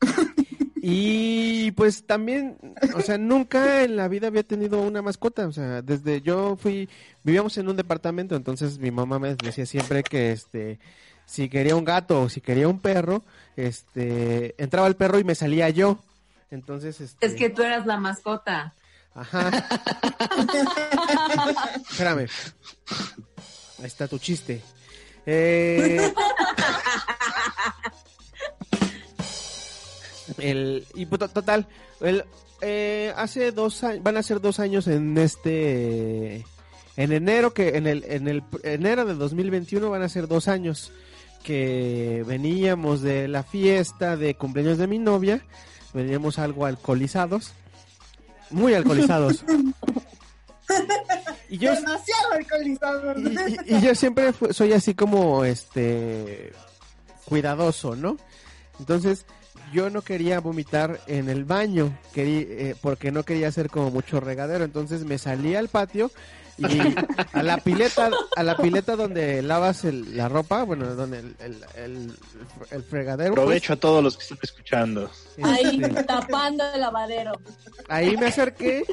Y 0.86 1.70
pues 1.70 2.04
también, 2.04 2.58
o 2.94 3.00
sea, 3.00 3.16
nunca 3.16 3.84
en 3.84 3.96
la 3.96 4.06
vida 4.06 4.26
había 4.26 4.42
tenido 4.42 4.82
una 4.82 5.00
mascota, 5.00 5.48
o 5.48 5.52
sea, 5.52 5.80
desde 5.80 6.20
yo 6.20 6.56
fui, 6.56 6.90
vivíamos 7.22 7.56
en 7.56 7.70
un 7.70 7.76
departamento, 7.76 8.36
entonces 8.36 8.78
mi 8.78 8.90
mamá 8.90 9.18
me 9.18 9.34
decía 9.34 9.64
siempre 9.64 10.02
que 10.02 10.32
este, 10.32 10.78
si 11.24 11.48
quería 11.48 11.74
un 11.74 11.86
gato 11.86 12.20
o 12.20 12.28
si 12.28 12.42
quería 12.42 12.68
un 12.68 12.80
perro, 12.80 13.24
este, 13.56 14.54
entraba 14.62 14.86
el 14.86 14.94
perro 14.94 15.18
y 15.18 15.24
me 15.24 15.34
salía 15.34 15.70
yo. 15.70 16.00
Entonces, 16.50 17.00
este, 17.00 17.24
Es 17.24 17.32
que 17.32 17.48
tú 17.48 17.62
eras 17.62 17.86
la 17.86 17.96
mascota. 17.96 18.74
Ajá. 19.14 19.50
Espérame. 21.90 22.28
Ahí 23.78 23.86
está 23.86 24.06
tu 24.06 24.18
chiste. 24.18 24.60
Eh, 25.24 26.12
el, 30.38 30.86
y 30.94 31.06
pues, 31.06 31.18
to- 31.20 31.28
total, 31.28 31.66
el, 32.00 32.24
eh, 32.60 33.12
hace 33.16 33.52
dos 33.52 33.82
años, 33.84 34.02
van 34.02 34.16
a 34.16 34.22
ser 34.22 34.40
dos 34.40 34.58
años 34.60 34.86
en 34.86 35.16
este, 35.18 36.44
en 36.96 37.12
enero 37.12 37.52
que, 37.54 37.76
en 37.76 37.86
el, 37.86 38.04
en 38.04 38.28
el 38.28 38.42
enero 38.62 39.04
de 39.04 39.14
2021 39.14 39.90
van 39.90 40.02
a 40.02 40.08
ser 40.08 40.28
dos 40.28 40.48
años 40.48 40.92
que 41.42 42.24
veníamos 42.26 43.02
de 43.02 43.28
la 43.28 43.42
fiesta 43.42 44.16
de 44.16 44.34
cumpleaños 44.34 44.78
de 44.78 44.86
mi 44.86 44.98
novia, 44.98 45.44
veníamos 45.92 46.38
algo 46.38 46.64
alcoholizados, 46.66 47.52
muy 48.50 48.72
alcoholizados. 48.74 49.44
Y 51.50 51.58
yo, 51.58 51.74
Demasiado 51.74 52.32
alcoholizado. 52.32 53.14
y, 53.18 53.56
y- 53.72 53.76
y 53.76 53.80
yo 53.82 53.94
siempre 53.94 54.32
soy 54.50 54.72
así 54.72 54.94
como 54.94 55.44
este 55.44 56.52
cuidadoso, 57.26 57.94
¿no? 57.94 58.16
Entonces 58.80 59.26
yo 59.74 59.90
no 59.90 60.00
quería 60.02 60.40
vomitar 60.40 61.00
en 61.06 61.28
el 61.28 61.44
baño, 61.44 61.98
quería, 62.14 62.40
eh, 62.48 62.76
porque 62.80 63.10
no 63.12 63.24
quería 63.24 63.48
hacer 63.48 63.68
como 63.68 63.90
mucho 63.90 64.20
regadero, 64.20 64.64
entonces 64.64 65.04
me 65.04 65.18
salí 65.18 65.54
al 65.56 65.68
patio 65.68 66.10
y 66.56 66.64
a 67.32 67.42
la 67.42 67.56
pileta, 67.58 68.10
a 68.36 68.42
la 68.44 68.56
pileta 68.56 68.94
donde 68.94 69.42
lavas 69.42 69.84
el- 69.84 70.16
la 70.16 70.28
ropa, 70.28 70.62
bueno, 70.62 70.94
donde 70.94 71.18
el, 71.18 71.34
el, 71.40 71.56
el- 71.76 72.12
el 72.70 72.82
fregadero. 72.84 73.34
pues, 73.34 73.42
Aprovecho 73.42 73.72
a 73.72 73.76
todos 73.76 74.04
los 74.04 74.16
que 74.16 74.22
están 74.22 74.38
escuchando. 74.40 75.10
Ahí 75.42 75.80
este, 75.82 76.04
tapando 76.04 76.62
el 76.72 76.80
lavadero. 76.80 77.32
Ahí 77.88 78.16
me 78.16 78.26
acerqué, 78.26 78.84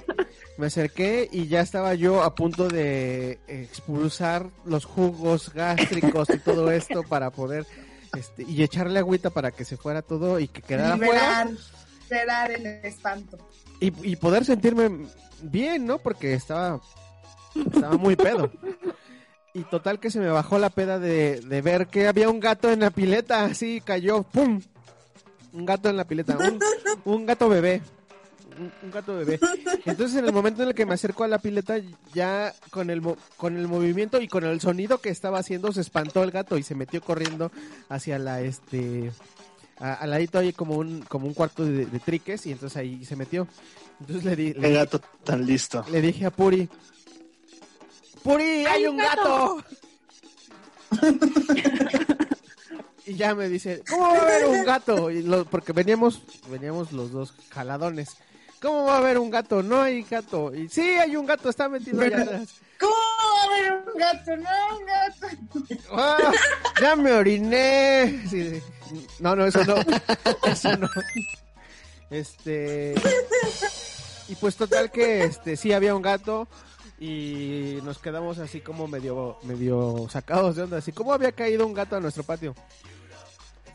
me 0.57 0.65
acerqué 0.65 1.29
y 1.31 1.47
ya 1.47 1.61
estaba 1.61 1.93
yo 1.93 2.23
a 2.23 2.33
punto 2.33 2.67
de 2.67 3.39
expulsar 3.47 4.47
los 4.65 4.85
jugos 4.85 5.53
gástricos 5.53 6.29
y 6.31 6.39
todo 6.39 6.71
esto 6.71 7.03
para 7.03 7.29
poder 7.29 7.67
este, 8.17 8.43
y 8.43 8.61
echarle 8.63 8.99
agüita 8.99 9.29
para 9.29 9.51
que 9.51 9.65
se 9.65 9.77
fuera 9.77 10.01
todo 10.01 10.39
y 10.39 10.47
que 10.47 10.61
quedara 10.61 10.97
fuera 10.97 11.45
Liberar, 11.45 11.49
liberar 12.09 12.51
el 12.51 12.65
espanto. 12.85 13.37
y, 13.79 14.11
y 14.11 14.15
poder 14.15 14.45
sentirme 14.45 15.07
bien, 15.41 15.85
¿no? 15.85 15.97
Porque 15.99 16.33
estaba 16.33 16.79
estaba 17.73 17.97
muy 17.97 18.15
pedo. 18.15 18.51
Y 19.53 19.63
total 19.63 19.99
que 19.99 20.09
se 20.11 20.19
me 20.19 20.29
bajó 20.29 20.57
la 20.59 20.69
peda 20.69 20.97
de, 20.99 21.41
de 21.41 21.61
ver 21.61 21.87
que 21.87 22.07
había 22.07 22.29
un 22.29 22.39
gato 22.39 22.71
en 22.71 22.79
la 22.81 22.89
pileta, 22.89 23.43
así 23.43 23.81
cayó, 23.81 24.23
¡pum! 24.23 24.61
Un 25.51 25.65
gato 25.65 25.89
en 25.89 25.97
la 25.97 26.05
pileta, 26.05 26.37
un, 26.37 26.59
un 27.03 27.25
gato 27.25 27.49
bebé. 27.49 27.81
Un, 28.59 28.71
un 28.83 28.91
gato 28.91 29.15
bebé. 29.15 29.39
Entonces 29.85 30.17
en 30.17 30.25
el 30.25 30.33
momento 30.33 30.61
en 30.63 30.69
el 30.69 30.75
que 30.75 30.85
me 30.85 30.93
acerco 30.93 31.23
a 31.23 31.27
la 31.27 31.39
pileta, 31.39 31.75
ya 32.13 32.53
con 32.69 32.89
el, 32.89 33.01
mo- 33.01 33.17
con 33.37 33.55
el 33.57 33.67
movimiento 33.67 34.19
y 34.21 34.27
con 34.27 34.43
el 34.43 34.59
sonido 34.61 34.99
que 34.99 35.09
estaba 35.09 35.39
haciendo, 35.39 35.71
se 35.71 35.81
espantó 35.81 36.23
el 36.23 36.31
gato 36.31 36.57
y 36.57 36.63
se 36.63 36.75
metió 36.75 37.01
corriendo 37.01 37.51
hacia 37.89 38.19
la, 38.19 38.41
este, 38.41 39.11
A- 39.79 39.93
al 39.95 40.09
ladito 40.11 40.39
hay 40.39 40.53
como 40.53 40.75
un, 40.75 41.01
como 41.03 41.27
un 41.27 41.33
cuarto 41.33 41.65
de, 41.65 41.85
de 41.85 41.99
triques 41.99 42.45
y 42.45 42.51
entonces 42.51 42.77
ahí 42.77 43.03
se 43.05 43.15
metió. 43.15 43.47
Entonces 43.99 44.23
le, 44.25 44.35
di- 44.35 44.53
le, 44.53 44.73
gato 44.73 44.99
tan 45.23 45.45
listo. 45.45 45.85
le 45.91 46.01
dije 46.01 46.25
a 46.25 46.31
Puri, 46.31 46.67
Puri, 48.23 48.65
hay 48.65 48.85
un 48.85 48.97
gato. 48.97 49.63
y 53.05 53.15
ya 53.15 53.33
me 53.33 53.49
dice, 53.49 53.81
¿cómo 53.89 54.03
va 54.09 54.17
a 54.17 54.21
haber 54.21 54.45
un 54.45 54.63
gato? 54.65 55.09
Y 55.09 55.23
lo- 55.23 55.45
porque 55.45 55.71
veníamos, 55.73 56.21
veníamos 56.49 56.91
los 56.91 57.11
dos 57.11 57.33
jaladones. 57.49 58.17
¿Cómo 58.61 58.85
va 58.85 58.95
a 58.95 58.97
haber 58.99 59.17
un 59.17 59.31
gato? 59.31 59.63
No 59.63 59.81
hay 59.81 60.03
gato. 60.03 60.53
Y 60.53 60.69
sí, 60.69 60.81
hay 60.81 61.15
un 61.15 61.25
gato, 61.25 61.49
está 61.49 61.67
metido 61.67 61.99
allá 61.99 62.21
atrás. 62.21 62.61
¿Cómo 62.79 62.93
va 62.93 63.41
a 63.41 63.45
haber 63.45 63.73
un 63.73 63.97
gato? 63.97 64.37
No, 64.37 64.77
un 64.77 64.85
gato. 64.85 65.87
¡Ah! 65.91 66.31
ya 66.79 66.95
me 66.95 67.11
oriné. 67.11 68.23
Sí, 68.29 68.61
no, 69.19 69.35
no, 69.35 69.47
eso 69.47 69.63
no. 69.65 69.75
Eso 70.45 70.77
no. 70.77 70.87
Este. 72.11 72.93
Y 74.27 74.35
pues 74.35 74.55
total 74.55 74.91
que 74.91 75.23
este 75.23 75.57
sí 75.57 75.73
había 75.73 75.95
un 75.95 76.01
gato 76.01 76.47
y 76.99 77.79
nos 77.83 77.97
quedamos 77.97 78.37
así 78.37 78.61
como 78.61 78.87
medio 78.87 79.37
medio 79.43 80.07
sacados 80.09 80.55
de 80.55 80.63
onda, 80.63 80.77
así 80.77 80.91
como 80.91 81.13
había 81.13 81.31
caído 81.31 81.65
un 81.65 81.73
gato 81.73 81.95
a 81.95 81.99
nuestro 81.99 82.23
patio. 82.23 82.53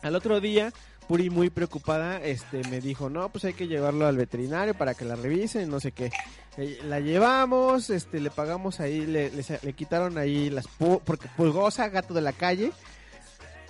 Al 0.03 0.15
otro 0.15 0.41
día, 0.41 0.73
Puri 1.09 1.31
muy 1.31 1.51
preocupada, 1.51 2.21
este 2.21 2.63
me 2.69 2.81
dijo, 2.81 3.09
"No, 3.09 3.29
pues 3.29 3.45
hay 3.45 3.53
que 3.55 3.69
llevarlo 3.69 4.07
al 4.07 4.17
veterinario 4.17 4.75
para 4.75 4.95
que 4.95 5.05
la 5.05 5.15
revisen, 5.15 5.69
no 5.71 5.79
sé 5.79 5.93
qué." 5.93 6.11
Eh, 6.57 6.81
La 6.85 6.99
llevamos, 7.01 7.91
este 7.91 8.19
le 8.19 8.31
pagamos 8.31 8.81
ahí, 8.81 9.07
le, 9.07 9.31
le, 9.31 9.45
le 9.63 9.73
quitaron 9.75 10.19
ahí 10.19 10.51
las 10.51 10.67
pu- 10.67 11.01
porque 11.05 11.29
pulgosa, 11.37 11.89
gato 11.91 12.13
de 12.15 12.23
la 12.23 12.33
calle. 12.33 12.73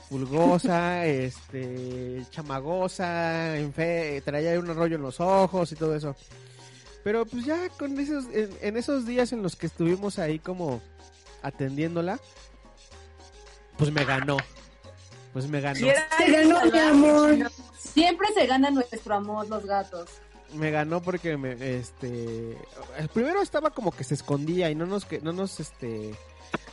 Pulgosa, 0.08 1.04
este, 1.06 2.24
chamagosa, 2.30 3.58
en 3.58 3.72
fe, 3.74 4.22
traía 4.24 4.58
un 4.58 4.66
rollo 4.74 4.96
en 4.96 5.02
los 5.02 5.20
ojos 5.20 5.70
y 5.72 5.74
todo 5.76 5.94
eso. 5.94 6.16
Pero 7.04 7.26
pues 7.26 7.44
ya 7.44 7.68
con 7.70 7.98
esos, 8.00 8.24
en, 8.32 8.50
en 8.62 8.76
esos 8.76 9.04
días 9.06 9.32
en 9.32 9.42
los 9.42 9.56
que 9.56 9.66
estuvimos 9.66 10.18
ahí 10.18 10.38
como 10.38 10.80
atendiéndola, 11.42 12.18
pues 13.76 13.92
me 13.92 14.04
ganó. 14.04 14.38
Pues 15.36 15.50
me 15.50 15.60
ganó. 15.60 15.78
Y 15.80 15.90
era 15.90 16.08
Se 16.16 16.32
ganó, 16.32 16.64
mi 16.72 16.78
amor. 16.78 17.50
Siempre 17.78 18.26
se 18.32 18.46
gana 18.46 18.70
nuestro 18.70 19.14
amor 19.16 19.46
los 19.50 19.66
gatos. 19.66 20.08
Me 20.54 20.70
ganó 20.70 21.02
porque 21.02 21.36
me, 21.36 21.52
este, 21.78 22.56
el 22.96 23.08
primero 23.12 23.42
estaba 23.42 23.68
como 23.68 23.90
que 23.92 24.02
se 24.02 24.14
escondía 24.14 24.70
y 24.70 24.74
no 24.74 24.86
nos, 24.86 25.04
que, 25.04 25.20
no 25.20 25.34
nos, 25.34 25.60
este, 25.60 26.14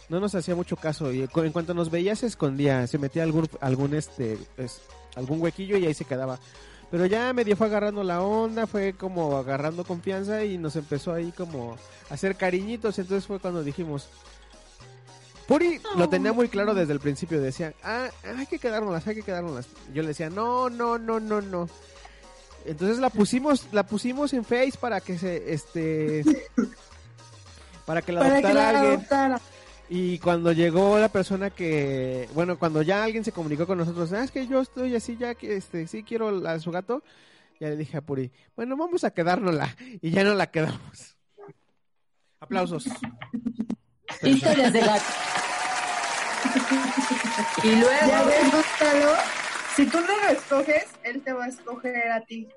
no 0.07 0.21
nos 0.21 0.33
hacía 0.33 0.55
mucho 0.55 0.77
caso 0.77 1.11
y 1.11 1.23
en 1.35 1.51
cuanto 1.51 1.73
nos 1.73 1.91
veía 1.91 2.15
se 2.15 2.27
escondía, 2.27 2.87
se 2.87 2.97
metía 2.99 3.23
algún, 3.23 3.49
algún, 3.59 3.95
este, 3.95 4.37
es- 4.55 4.79
algún 5.17 5.41
huequillo 5.41 5.75
y 5.75 5.85
ahí 5.85 5.93
se 5.93 6.05
quedaba. 6.05 6.39
Pero 6.89 7.05
ya 7.05 7.33
medio 7.33 7.57
fue 7.57 7.67
agarrando 7.67 8.01
la 8.05 8.21
onda, 8.21 8.65
fue 8.65 8.93
como 8.93 9.35
agarrando 9.35 9.83
confianza 9.83 10.45
y 10.45 10.57
nos 10.57 10.77
empezó 10.77 11.11
ahí 11.11 11.33
como 11.33 11.75
a 12.09 12.13
hacer 12.13 12.37
cariñitos. 12.37 12.97
Entonces 12.97 13.27
fue 13.27 13.39
cuando 13.39 13.61
dijimos, 13.61 14.07
Puri 15.53 15.79
lo 15.95 16.09
tenía 16.09 16.33
muy 16.33 16.49
claro 16.49 16.73
desde 16.73 16.93
el 16.93 16.99
principio, 16.99 17.39
decía, 17.39 17.75
ah, 17.83 18.09
hay 18.23 18.47
que 18.47 18.57
quedárnoslas, 18.57 19.05
hay 19.05 19.13
que 19.13 19.21
quedárnoslas. 19.21 19.67
Yo 19.93 20.01
le 20.01 20.07
decía, 20.07 20.31
no, 20.31 20.67
no, 20.67 20.97
no, 20.97 21.19
no, 21.19 21.41
no. 21.41 21.69
Entonces 22.65 22.97
la 22.97 23.11
pusimos, 23.11 23.67
la 23.71 23.83
pusimos 23.83 24.33
en 24.33 24.43
Face 24.43 24.73
para 24.81 24.99
que 24.99 25.19
se, 25.19 25.53
este, 25.53 26.23
para 27.85 28.01
que 28.01 28.13
la 28.13 28.21
Para 28.21 28.41
que 28.41 28.47
adoptara 28.47 28.53
la 28.53 28.79
alguien. 28.79 28.93
adoptara. 28.95 29.41
Y 29.89 30.17
cuando 30.17 30.53
llegó 30.53 30.97
la 30.97 31.09
persona 31.09 31.51
que, 31.51 32.27
bueno, 32.33 32.57
cuando 32.57 32.81
ya 32.81 33.03
alguien 33.03 33.23
se 33.23 33.31
comunicó 33.31 33.67
con 33.67 33.77
nosotros, 33.77 34.11
ah, 34.13 34.23
es 34.23 34.31
que 34.31 34.47
yo 34.47 34.59
estoy 34.59 34.95
así 34.95 35.17
ya 35.17 35.35
que, 35.35 35.55
este, 35.55 35.85
sí 35.85 36.01
quiero 36.01 36.47
a 36.47 36.57
su 36.61 36.71
gato, 36.71 37.03
ya 37.59 37.69
le 37.69 37.77
dije 37.77 37.97
a 37.97 38.01
Puri, 38.01 38.31
bueno, 38.55 38.75
vamos 38.75 39.03
a 39.03 39.11
quedárnosla, 39.11 39.75
y 40.01 40.09
ya 40.09 40.23
no 40.23 40.33
la 40.33 40.49
quedamos. 40.49 41.15
Aplausos. 42.39 42.85
Historias 44.23 44.73
de 44.73 44.79
gato. 44.79 45.03
Y 47.63 47.69
Ya 47.71 47.79
luego, 47.79 48.27
ves, 48.27 49.17
si 49.75 49.85
tú 49.87 49.99
no 50.01 50.07
lo 50.07 50.27
escoges, 50.29 50.85
él 51.03 51.21
te 51.23 51.33
va 51.33 51.45
a 51.45 51.47
escoger 51.47 52.11
a 52.11 52.21
ti. 52.21 52.47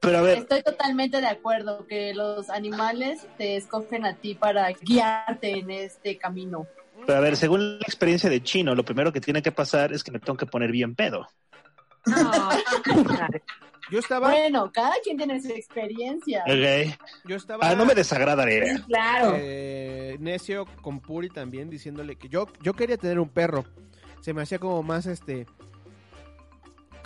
Pero 0.00 0.18
a 0.18 0.22
ver, 0.22 0.38
Estoy 0.38 0.62
totalmente 0.62 1.20
de 1.20 1.26
acuerdo 1.26 1.86
que 1.86 2.14
los 2.14 2.50
animales 2.50 3.26
te 3.36 3.56
escogen 3.56 4.06
a 4.06 4.14
ti 4.14 4.34
para 4.34 4.70
guiarte 4.70 5.58
en 5.58 5.70
este 5.70 6.18
camino. 6.18 6.66
pero 7.06 7.18
a 7.18 7.20
ver, 7.20 7.36
según 7.36 7.78
la 7.78 7.84
experiencia 7.84 8.30
de 8.30 8.42
Chino, 8.42 8.74
lo 8.74 8.84
primero 8.84 9.12
que 9.12 9.20
tiene 9.20 9.42
que 9.42 9.52
pasar 9.52 9.92
es 9.92 10.04
que 10.04 10.12
me 10.12 10.18
tengo 10.18 10.36
que 10.36 10.46
poner 10.46 10.70
bien 10.70 10.94
pedo. 10.94 11.26
No, 12.06 12.50
Yo 13.90 14.00
estaba, 14.00 14.28
Bueno, 14.30 14.70
cada 14.70 14.92
quien 15.02 15.16
tiene 15.16 15.40
su 15.40 15.48
experiencia. 15.48 16.42
Ok. 16.46 16.94
yo 17.24 17.36
estaba, 17.36 17.70
Ah, 17.70 17.74
no 17.74 17.86
me 17.86 17.94
desagrada 17.94 18.44
la 18.44 18.52
idea. 18.52 18.84
claro. 18.86 19.32
eh, 19.38 20.16
necio 20.20 20.66
con 20.82 21.00
Puri 21.00 21.30
también 21.30 21.70
diciéndole 21.70 22.16
que 22.16 22.28
yo, 22.28 22.46
yo 22.62 22.74
quería 22.74 22.98
tener 22.98 23.18
un 23.18 23.30
perro. 23.30 23.64
Se 24.20 24.34
me 24.34 24.42
hacía 24.42 24.58
como 24.58 24.82
más 24.82 25.06
este 25.06 25.46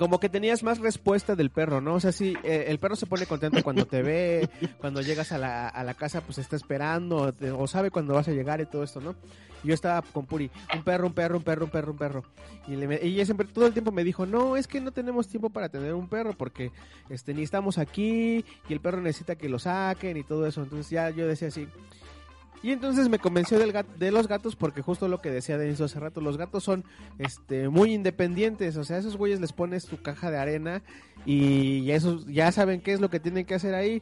como 0.02 0.18
que 0.18 0.28
tenías 0.28 0.64
más 0.64 0.78
respuesta 0.80 1.36
del 1.36 1.50
perro, 1.50 1.80
¿no? 1.80 1.94
O 1.94 2.00
sea, 2.00 2.10
sí, 2.10 2.36
eh, 2.42 2.64
el 2.68 2.78
perro 2.80 2.96
se 2.96 3.06
pone 3.06 3.24
contento 3.26 3.62
cuando 3.62 3.86
te 3.86 4.02
ve, 4.02 4.48
cuando 4.80 5.00
llegas 5.00 5.30
a 5.30 5.38
la, 5.38 5.68
a 5.68 5.84
la 5.84 5.94
casa, 5.94 6.20
pues 6.22 6.38
está 6.38 6.56
esperando, 6.56 7.32
te- 7.32 7.52
o 7.52 7.66
sabe 7.68 7.92
cuándo 7.92 8.14
vas 8.14 8.26
a 8.26 8.32
llegar 8.32 8.60
y 8.60 8.66
todo 8.66 8.82
esto, 8.82 9.00
¿no? 9.00 9.14
Yo 9.62 9.74
estaba 9.74 10.02
con 10.02 10.26
Puri, 10.26 10.50
un 10.74 10.82
perro, 10.82 11.06
un 11.06 11.12
perro, 11.14 11.36
un 11.36 11.44
perro, 11.44 11.64
un 11.66 11.70
perro, 11.70 11.92
un 11.92 11.98
perro. 11.98 12.24
Y, 12.66 12.74
le, 12.74 12.98
y 13.06 13.14
ella 13.14 13.24
siempre, 13.24 13.46
todo 13.46 13.64
el 13.68 13.72
tiempo 13.72 13.92
me 13.92 14.02
dijo, 14.02 14.26
no, 14.26 14.56
es 14.56 14.66
que 14.66 14.80
no 14.80 14.90
tenemos 14.90 15.28
tiempo 15.28 15.50
para 15.50 15.68
tener 15.68 15.94
un 15.94 16.08
perro 16.08 16.32
porque 16.36 16.72
este, 17.10 17.32
ni 17.32 17.42
estamos 17.44 17.78
aquí 17.78 18.44
y 18.68 18.72
el 18.72 18.80
perro 18.80 19.00
necesita 19.00 19.36
que 19.36 19.48
lo 19.48 19.60
saquen 19.60 20.16
y 20.16 20.24
todo 20.24 20.48
eso. 20.48 20.64
Entonces 20.64 20.90
ya 20.90 21.10
yo 21.10 21.28
decía 21.28 21.46
así, 21.46 21.68
y 22.62 22.70
entonces 22.72 23.08
me 23.08 23.18
convenció 23.18 23.58
del 23.58 23.72
gat- 23.72 23.96
de 23.98 24.10
los 24.12 24.28
gatos 24.28 24.54
porque 24.56 24.82
justo 24.82 25.08
lo 25.08 25.20
que 25.20 25.30
decía 25.30 25.58
Denis 25.58 25.80
hace 25.80 25.98
rato, 26.00 26.20
los 26.20 26.38
gatos 26.38 26.62
son 26.64 26.84
este 27.18 27.68
muy 27.68 27.92
independientes, 27.92 28.76
o 28.76 28.84
sea, 28.84 28.96
a 28.96 29.00
esos 29.00 29.16
güeyes 29.16 29.40
les 29.40 29.52
pones 29.52 29.86
tu 29.86 30.00
caja 30.00 30.30
de 30.30 30.38
arena 30.38 30.82
y 31.26 31.84
ya 31.84 31.94
esos 31.96 32.26
ya 32.26 32.52
saben 32.52 32.80
qué 32.80 32.92
es 32.92 33.00
lo 33.00 33.10
que 33.10 33.20
tienen 33.20 33.44
que 33.46 33.54
hacer 33.54 33.74
ahí. 33.74 34.00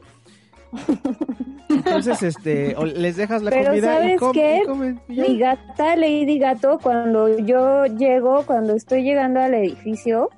Entonces, 1.69 2.21
este, 2.23 2.75
o 2.75 2.85
les 2.85 3.15
dejas 3.17 3.41
la 3.41 3.49
Pero 3.49 3.69
comida 3.71 3.87
y, 3.95 3.97
¿sabes 3.99 4.19
com- 4.19 4.31
qué? 4.33 4.59
y 4.63 4.65
comen. 4.65 5.01
y. 5.07 5.21
Mi 5.21 5.37
gata 5.39 5.95
Lady 5.95 6.37
Gato, 6.39 6.79
cuando 6.81 7.37
yo 7.39 7.85
llego, 7.85 8.43
cuando 8.45 8.73
estoy 8.75 9.03
llegando 9.03 9.39
al 9.39 9.53
edificio, 9.53 10.29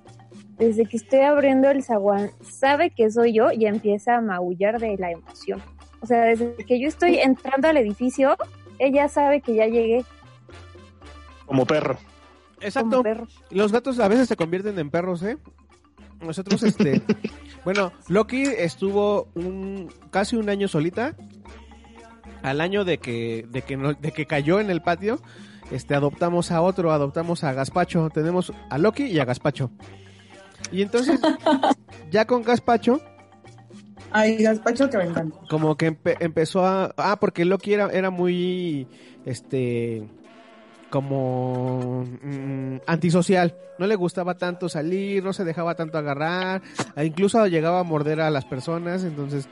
desde 0.57 0.86
que 0.86 0.97
estoy 0.97 1.19
abriendo 1.21 1.69
el 1.69 1.83
zaguán, 1.83 2.29
sabe 2.41 2.91
que 2.91 3.09
soy 3.12 3.33
yo 3.33 3.51
y 3.51 3.65
empieza 3.65 4.15
a 4.17 4.21
maullar 4.21 4.79
de 4.79 4.95
la 4.97 5.12
emoción. 5.12 5.62
O 6.03 6.05
sea, 6.05 6.23
desde 6.25 6.55
que 6.67 6.79
yo 6.81 6.87
estoy 6.89 7.17
entrando 7.17 7.69
al 7.69 7.77
edificio, 7.77 8.35
ella 8.77 9.07
sabe 9.07 9.39
que 9.41 9.55
ya 9.55 9.67
llegué 9.67 10.03
Como 11.45 11.65
perro. 11.65 11.97
Exacto. 12.59 12.89
como 12.89 13.03
perro. 13.03 13.27
Los 13.49 13.71
gatos 13.71 13.99
a 13.99 14.07
veces 14.09 14.27
se 14.27 14.35
convierten 14.35 14.77
en 14.79 14.89
perros, 14.89 15.23
¿eh? 15.23 15.37
Nosotros, 16.21 16.61
este, 16.63 17.01
bueno, 17.65 17.91
Loki 18.09 18.43
estuvo 18.43 19.27
un 19.35 19.89
casi 20.11 20.35
un 20.35 20.49
año 20.49 20.67
solita. 20.67 21.15
Al 22.41 22.59
año 22.59 22.83
de 22.83 22.97
que 22.97 23.45
de 23.49 23.61
que 23.61 23.77
no- 23.77 23.93
de 23.93 24.11
que 24.11 24.25
cayó 24.25 24.59
en 24.59 24.69
el 24.69 24.81
patio, 24.81 25.21
este, 25.71 25.95
adoptamos 25.95 26.51
a 26.51 26.61
otro, 26.61 26.91
adoptamos 26.91 27.45
a 27.45 27.53
Gaspacho. 27.53 28.09
Tenemos 28.13 28.51
a 28.69 28.77
Loki 28.77 29.03
y 29.05 29.19
a 29.19 29.25
Gaspacho. 29.25 29.71
Y 30.71 30.81
entonces, 30.81 31.19
ya 32.11 32.25
con 32.25 32.43
Gaspacho, 32.43 32.99
Ay, 34.13 34.38
gazpacho 34.38 34.89
que 34.89 34.97
me 34.97 35.06
encanta. 35.06 35.38
como 35.49 35.76
que 35.76 35.91
empe- 35.91 36.17
empezó 36.19 36.65
a 36.65 36.93
ah 36.97 37.17
porque 37.19 37.45
Loki 37.45 37.73
era 37.73 37.89
era 37.91 38.10
muy 38.12 38.88
este 39.26 40.08
como 40.89 42.06
mm, 42.21 42.78
antisocial. 42.86 43.56
No 43.80 43.88
le 43.88 43.95
gustaba 43.95 44.38
tanto 44.38 44.69
salir 44.69 45.23
no 45.23 45.34
se 45.34 45.43
dejaba 45.43 45.76
tanto 45.76 45.97
agarrar. 45.97 46.62
Incluso 47.04 47.45
llegaba 47.47 47.80
a 47.80 47.84
morder 47.84 48.21
a 48.21 48.30
las 48.30 48.45
personas 48.45 49.04
entonces 49.04 49.47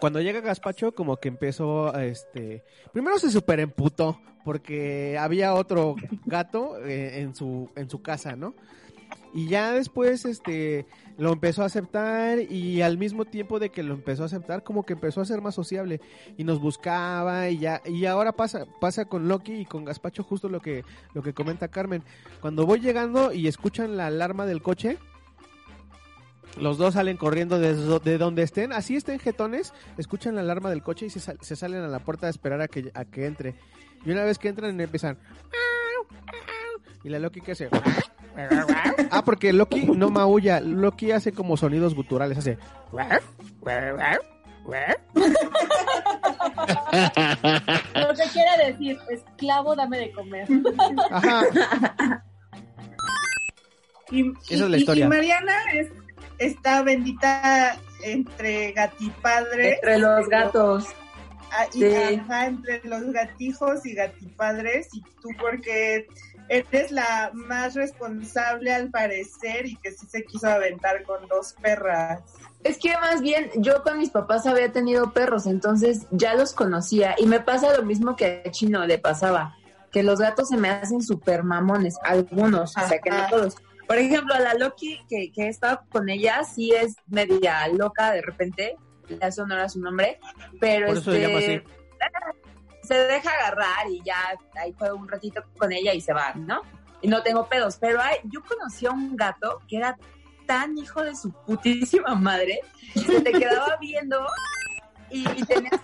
cuando 0.00 0.20
llega 0.20 0.40
Gaspacho 0.40 0.92
como 0.92 1.18
que 1.18 1.28
empezó 1.28 1.94
a, 1.94 2.04
este 2.06 2.64
primero 2.92 3.18
se 3.18 3.30
super 3.30 3.60
emputó 3.60 4.18
porque 4.44 5.18
había 5.18 5.52
otro 5.54 5.94
gato 6.24 6.78
eh, 6.84 7.20
en 7.20 7.34
su 7.34 7.68
en 7.76 7.90
su 7.90 8.00
casa 8.00 8.34
no 8.34 8.54
y 9.32 9.48
ya 9.48 9.72
después 9.72 10.24
este 10.24 10.86
lo 11.16 11.32
empezó 11.32 11.62
a 11.62 11.66
aceptar 11.66 12.40
y 12.40 12.82
al 12.82 12.98
mismo 12.98 13.24
tiempo 13.24 13.58
de 13.58 13.70
que 13.70 13.82
lo 13.82 13.94
empezó 13.94 14.22
a 14.22 14.26
aceptar 14.26 14.62
como 14.62 14.84
que 14.84 14.94
empezó 14.94 15.20
a 15.20 15.24
ser 15.24 15.40
más 15.40 15.54
sociable 15.54 16.00
y 16.36 16.44
nos 16.44 16.60
buscaba 16.60 17.48
y 17.48 17.58
ya 17.58 17.82
y 17.84 18.06
ahora 18.06 18.32
pasa 18.32 18.66
pasa 18.80 19.04
con 19.04 19.28
Loki 19.28 19.52
y 19.52 19.64
con 19.66 19.84
Gaspacho 19.84 20.22
justo 20.22 20.48
lo 20.48 20.60
que 20.60 20.84
lo 21.14 21.22
que 21.22 21.34
comenta 21.34 21.68
Carmen 21.68 22.02
cuando 22.40 22.66
voy 22.66 22.80
llegando 22.80 23.32
y 23.32 23.48
escuchan 23.48 23.96
la 23.96 24.06
alarma 24.06 24.46
del 24.46 24.62
coche 24.62 24.98
los 26.58 26.78
dos 26.78 26.94
salen 26.94 27.16
corriendo 27.16 27.60
de, 27.60 27.74
de 28.00 28.18
donde 28.18 28.42
estén 28.42 28.72
así 28.72 28.96
estén 28.96 29.20
jetones 29.20 29.72
escuchan 29.98 30.34
la 30.34 30.40
alarma 30.40 30.70
del 30.70 30.82
coche 30.82 31.06
y 31.06 31.10
se, 31.10 31.20
se 31.20 31.56
salen 31.56 31.82
a 31.82 31.88
la 31.88 32.00
puerta 32.00 32.26
a 32.26 32.30
esperar 32.30 32.60
a 32.60 32.68
que 32.68 32.90
a 32.94 33.04
que 33.04 33.26
entre 33.26 33.54
y 34.04 34.10
una 34.10 34.24
vez 34.24 34.38
que 34.38 34.48
entran 34.48 34.80
empiezan 34.80 35.18
¿Y 37.02 37.08
la 37.08 37.18
Loki 37.18 37.40
qué 37.40 37.52
hace? 37.52 37.68
Ah, 39.12 39.22
porque 39.24 39.52
Loki 39.52 39.86
no 39.86 40.08
maulla, 40.10 40.60
Loki 40.60 41.10
hace 41.12 41.32
como 41.32 41.56
sonidos 41.56 41.94
guturales, 41.94 42.38
hace... 42.38 42.58
Lo 47.94 48.14
que 48.14 48.22
quiere 48.32 48.66
decir, 48.72 48.98
esclavo, 49.10 49.74
dame 49.76 49.98
de 49.98 50.12
comer. 50.12 50.46
Ajá. 51.10 51.42
Y, 54.10 54.32
Esa 54.50 54.64
es 54.64 54.70
la 54.70 54.76
historia. 54.76 55.04
y 55.04 55.08
Mariana 55.08 55.54
es, 55.74 55.88
está 56.38 56.82
bendita 56.82 57.76
entre 58.04 58.72
gatipadres. 58.72 59.74
Entre 59.76 59.98
los 59.98 60.28
gatos. 60.28 60.86
Ah, 61.52 61.66
y- 61.74 61.80
Sí. 61.80 61.94
ajá, 62.20 62.46
entre 62.46 62.80
los 62.84 63.02
gatijos 63.12 63.84
y 63.86 63.94
gatipadres. 63.94 64.88
Y 64.92 65.02
tú 65.02 65.28
porque 65.40 66.06
eres 66.50 66.90
la 66.90 67.30
más 67.32 67.74
responsable 67.74 68.74
al 68.74 68.90
parecer 68.90 69.66
y 69.66 69.76
que 69.76 69.92
sí 69.92 70.06
se 70.08 70.24
quiso 70.24 70.48
aventar 70.48 71.04
con 71.04 71.26
dos 71.28 71.54
perras. 71.62 72.22
Es 72.64 72.78
que 72.78 72.92
más 72.98 73.22
bien 73.22 73.50
yo 73.56 73.84
con 73.84 73.98
mis 73.98 74.10
papás 74.10 74.46
había 74.46 74.72
tenido 74.72 75.12
perros, 75.12 75.46
entonces 75.46 76.06
ya 76.10 76.34
los 76.34 76.52
conocía 76.52 77.14
y 77.18 77.26
me 77.26 77.38
pasa 77.38 77.74
lo 77.74 77.84
mismo 77.84 78.16
que 78.16 78.42
a 78.44 78.50
Chino 78.50 78.84
le 78.84 78.98
pasaba, 78.98 79.56
que 79.92 80.02
los 80.02 80.18
gatos 80.18 80.48
se 80.48 80.56
me 80.56 80.68
hacen 80.68 81.02
súper 81.02 81.44
mamones, 81.44 81.96
algunos, 82.02 82.76
o 82.76 82.86
sea 82.86 82.98
que 82.98 83.10
no 83.10 83.28
todos. 83.30 83.54
Por 83.86 83.98
ejemplo, 83.98 84.34
a 84.34 84.40
la 84.40 84.54
Loki 84.54 85.00
que, 85.08 85.30
que 85.32 85.44
he 85.44 85.48
estado 85.48 85.82
con 85.88 86.08
ella, 86.08 86.42
sí 86.42 86.72
es 86.72 86.96
media 87.06 87.68
loca 87.68 88.10
de 88.10 88.22
repente, 88.22 88.76
le 89.08 89.24
hace 89.24 89.40
honor 89.40 89.60
a 89.60 89.68
su 89.68 89.80
nombre, 89.80 90.18
pero 90.60 90.88
Por 90.88 90.96
eso 90.96 91.12
se 91.12 91.20
llama 91.20 91.38
así. 91.38 91.60
se 92.90 93.06
deja 93.06 93.30
agarrar 93.30 93.88
y 93.88 94.02
ya 94.02 94.16
ahí 94.60 94.74
juego 94.76 94.96
un 94.96 95.08
ratito 95.08 95.44
con 95.56 95.70
ella 95.70 95.94
y 95.94 96.00
se 96.00 96.12
va, 96.12 96.32
¿no? 96.34 96.62
Y 97.00 97.06
no 97.06 97.22
tengo 97.22 97.46
pedos, 97.46 97.76
pero 97.80 98.00
hay, 98.00 98.16
yo 98.24 98.42
conocí 98.42 98.84
a 98.84 98.90
un 98.90 99.16
gato 99.16 99.60
que 99.68 99.76
era 99.76 99.96
tan 100.44 100.76
hijo 100.76 101.00
de 101.00 101.14
su 101.14 101.30
putísima 101.30 102.16
madre, 102.16 102.60
que 102.94 103.20
te 103.20 103.30
quedaba 103.30 103.76
viendo 103.80 104.26
y, 105.08 105.20
y 105.38 105.44
tenías 105.44 105.80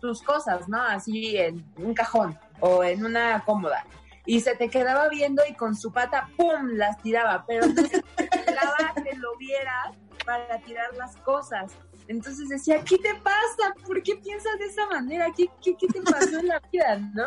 tus, 0.00 0.22
cosas, 0.22 0.68
¿no? 0.70 0.80
Así 0.80 1.36
en 1.36 1.70
un 1.76 1.92
cajón 1.92 2.38
o 2.60 2.82
en 2.82 3.04
una 3.04 3.44
cómoda. 3.44 3.84
Y 4.24 4.40
se 4.40 4.56
te 4.56 4.70
quedaba 4.70 5.10
viendo 5.10 5.42
y 5.46 5.52
con 5.52 5.76
su 5.76 5.92
pata, 5.92 6.30
¡pum!, 6.38 6.76
las 6.76 6.96
tiraba, 7.02 7.44
pero 7.46 7.66
no 7.66 7.82
se 7.82 7.98
esperaba 8.16 8.94
que 9.04 9.16
lo 9.16 9.36
vieras 9.36 9.90
para 10.24 10.58
tirar 10.60 10.94
las 10.94 11.14
cosas. 11.16 11.72
Entonces 12.08 12.48
decía, 12.48 12.82
¿qué 12.84 12.98
te 12.98 13.14
pasa? 13.22 13.74
¿Por 13.86 14.02
qué 14.02 14.16
piensas 14.16 14.58
de 14.58 14.66
esa 14.66 14.86
manera? 14.86 15.26
¿Qué, 15.36 15.48
qué, 15.62 15.76
qué 15.76 15.86
te 15.86 16.02
pasó 16.02 16.38
en 16.38 16.48
la 16.48 16.60
vida, 16.72 16.98
no? 17.14 17.26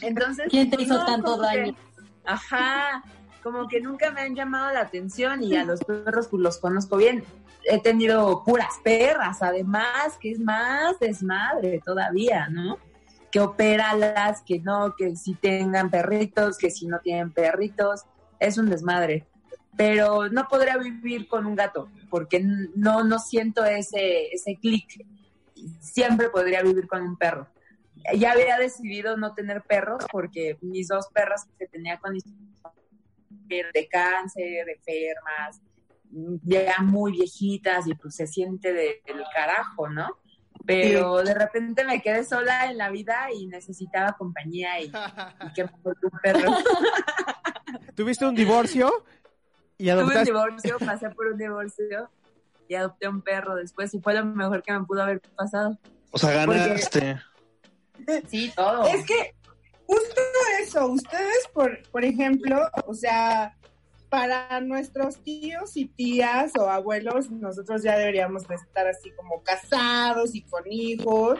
Entonces, 0.00 0.46
¿Quién 0.50 0.70
te 0.70 0.82
hizo 0.82 0.94
no, 0.94 1.06
tanto 1.06 1.36
que- 1.36 1.42
daño? 1.42 1.76
Ajá, 2.24 3.02
como 3.42 3.66
que 3.66 3.80
nunca 3.80 4.10
me 4.12 4.20
han 4.20 4.34
llamado 4.34 4.72
la 4.72 4.80
atención 4.82 5.42
y 5.42 5.56
a 5.56 5.64
los 5.64 5.80
perros 5.84 6.28
pues 6.28 6.42
los 6.42 6.58
conozco 6.58 6.96
bien. 6.96 7.24
He 7.64 7.80
tenido 7.80 8.42
puras 8.44 8.74
perras, 8.82 9.42
además, 9.42 10.16
que 10.20 10.32
es 10.32 10.40
más 10.40 10.98
desmadre 11.00 11.80
todavía, 11.84 12.48
¿no? 12.48 12.78
Que 13.30 13.40
opéralas, 13.40 14.42
que 14.42 14.58
no, 14.58 14.94
que 14.96 15.16
si 15.16 15.34
tengan 15.34 15.90
perritos, 15.90 16.58
que 16.58 16.70
si 16.70 16.86
no 16.86 16.98
tienen 17.00 17.32
perritos, 17.32 18.02
es 18.40 18.58
un 18.58 18.68
desmadre. 18.68 19.26
Pero 19.76 20.28
no 20.28 20.46
podría 20.48 20.76
vivir 20.76 21.26
con 21.28 21.46
un 21.46 21.54
gato, 21.56 21.88
porque 22.10 22.40
no, 22.74 23.04
no 23.04 23.18
siento 23.18 23.64
ese, 23.64 24.26
ese 24.32 24.58
clic. 24.60 25.06
Siempre 25.80 26.28
podría 26.28 26.62
vivir 26.62 26.86
con 26.86 27.02
un 27.02 27.16
perro. 27.16 27.48
Ya 28.16 28.32
había 28.32 28.58
decidido 28.58 29.16
no 29.16 29.32
tener 29.34 29.62
perros 29.62 30.04
porque 30.10 30.58
mis 30.60 30.88
dos 30.88 31.06
perras 31.12 31.46
que 31.58 31.66
tenía 31.68 31.98
con 31.98 32.14
de 33.48 33.88
cáncer, 33.90 34.66
enfermas, 34.68 35.60
ya 36.42 36.78
muy 36.80 37.12
viejitas 37.12 37.86
y 37.86 37.94
pues 37.94 38.16
se 38.16 38.26
siente 38.26 38.72
de- 38.72 39.02
del 39.06 39.22
carajo, 39.34 39.88
¿no? 39.88 40.18
Pero 40.64 41.22
de 41.22 41.34
repente 41.34 41.84
me 41.84 42.00
quedé 42.00 42.24
sola 42.24 42.70
en 42.70 42.78
la 42.78 42.90
vida 42.90 43.26
y 43.34 43.46
necesitaba 43.46 44.12
compañía 44.16 44.80
y, 44.80 44.84
y 44.86 45.52
que 45.54 45.64
mejor 45.64 45.98
que 46.00 46.06
un 46.06 46.18
perro. 46.22 46.52
¿Tuviste 47.94 48.24
un 48.26 48.34
divorcio? 48.34 48.90
Y 49.78 49.90
Tuve 49.90 50.18
un 50.18 50.24
divorcio, 50.24 50.78
pasé 50.78 51.10
por 51.10 51.26
un 51.28 51.38
divorcio 51.38 52.10
y 52.68 52.74
adopté 52.74 53.08
un 53.08 53.20
perro 53.22 53.54
después 53.56 53.92
y 53.94 54.00
fue 54.00 54.14
lo 54.14 54.24
mejor 54.24 54.62
que 54.62 54.72
me 54.72 54.84
pudo 54.84 55.02
haber 55.02 55.20
pasado. 55.36 55.78
O 56.10 56.18
sea, 56.18 56.44
Porque- 56.46 56.60
ganaste. 56.60 57.20
Sí, 58.28 58.52
todo. 58.54 58.84
Es 58.86 59.04
que 59.06 59.34
justo 59.86 60.20
eso, 60.62 60.86
ustedes, 60.88 61.48
por, 61.52 61.82
por 61.90 62.04
ejemplo, 62.04 62.68
o 62.86 62.94
sea, 62.94 63.56
para 64.08 64.60
nuestros 64.60 65.22
tíos 65.22 65.76
y 65.76 65.86
tías 65.86 66.52
o 66.58 66.68
abuelos, 66.68 67.30
nosotros 67.30 67.82
ya 67.82 67.96
deberíamos 67.96 68.46
de 68.46 68.56
estar 68.56 68.86
así 68.86 69.10
como 69.12 69.42
casados 69.42 70.34
y 70.34 70.42
con 70.42 70.70
hijos, 70.70 71.38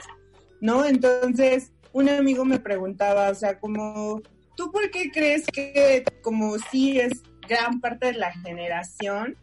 ¿no? 0.61 0.85
Entonces, 0.85 1.73
un 1.93 2.09
amigo 2.09 2.45
me 2.45 2.59
preguntaba, 2.59 3.29
o 3.29 3.35
sea, 3.35 3.59
como, 3.61 4.23
¿tú 4.57 4.71
por 4.73 4.91
qué 4.91 5.11
crees 5.11 5.47
que 5.47 6.05
como 6.23 6.59
sí 6.71 6.99
es 6.99 7.23
gran 7.49 7.81
parte 7.81 8.07
de 8.07 8.15
la 8.15 8.33
generación? 8.33 9.37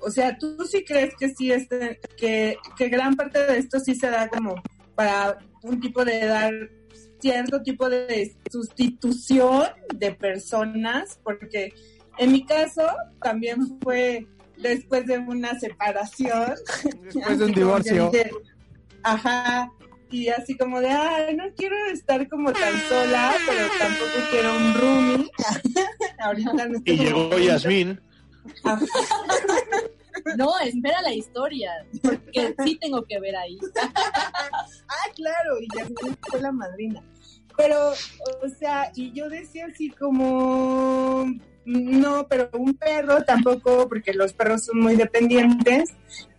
O 0.00 0.10
sea, 0.10 0.38
¿tú 0.38 0.64
sí 0.64 0.84
crees 0.84 1.14
que 1.18 1.28
sí 1.30 1.52
este, 1.52 2.00
que, 2.16 2.56
que 2.76 2.88
gran 2.88 3.16
parte 3.16 3.44
de 3.44 3.58
esto 3.58 3.80
sí 3.80 3.94
se 3.94 4.10
da 4.10 4.28
como 4.28 4.54
para 4.94 5.38
un 5.62 5.80
tipo 5.80 6.04
de 6.04 6.24
dar 6.26 6.52
cierto 7.20 7.62
tipo 7.62 7.88
de 7.88 8.36
sustitución 8.50 9.66
de 9.94 10.12
personas, 10.12 11.18
porque 11.22 11.72
en 12.18 12.32
mi 12.32 12.44
caso 12.44 12.86
también 13.20 13.78
fue 13.80 14.26
después 14.56 15.06
de 15.06 15.18
una 15.18 15.58
separación. 15.58 16.54
Después 17.02 17.38
de 17.38 17.44
un 17.44 17.52
divorcio. 17.52 18.10
dije, 18.12 18.30
ajá, 19.02 19.70
y 20.10 20.28
así 20.28 20.56
como 20.56 20.80
de, 20.80 20.88
ay, 20.88 21.36
no 21.36 21.44
quiero 21.56 21.76
estar 21.92 22.28
como 22.28 22.52
tan 22.52 22.80
sola, 22.88 23.34
pero 23.46 23.68
tampoco 23.78 24.30
quiero 24.30 24.56
un 24.56 24.74
roomie. 24.74 25.30
Ahorita 26.18 26.68
no 26.68 26.80
Y 26.84 26.96
llegó 26.96 27.38
Yasmín. 27.38 28.00
No, 30.36 30.58
espera 30.58 31.00
la 31.02 31.14
historia, 31.14 31.70
porque 32.02 32.54
sí 32.64 32.76
tengo 32.80 33.04
que 33.04 33.20
ver 33.20 33.36
ahí. 33.36 33.58
Ah, 34.90 35.12
claro, 35.14 35.60
y 35.60 35.68
Yasmín 35.76 36.18
fue 36.28 36.40
la 36.40 36.50
madrina. 36.50 37.02
Pero, 37.56 37.90
o 37.90 38.48
sea, 38.58 38.90
y 38.94 39.12
yo 39.12 39.28
decía 39.28 39.66
así 39.66 39.90
como, 39.90 41.26
no, 41.68 42.26
pero 42.28 42.48
un 42.54 42.74
perro 42.74 43.22
tampoco, 43.24 43.88
porque 43.90 44.14
los 44.14 44.32
perros 44.32 44.64
son 44.64 44.80
muy 44.80 44.96
dependientes. 44.96 45.90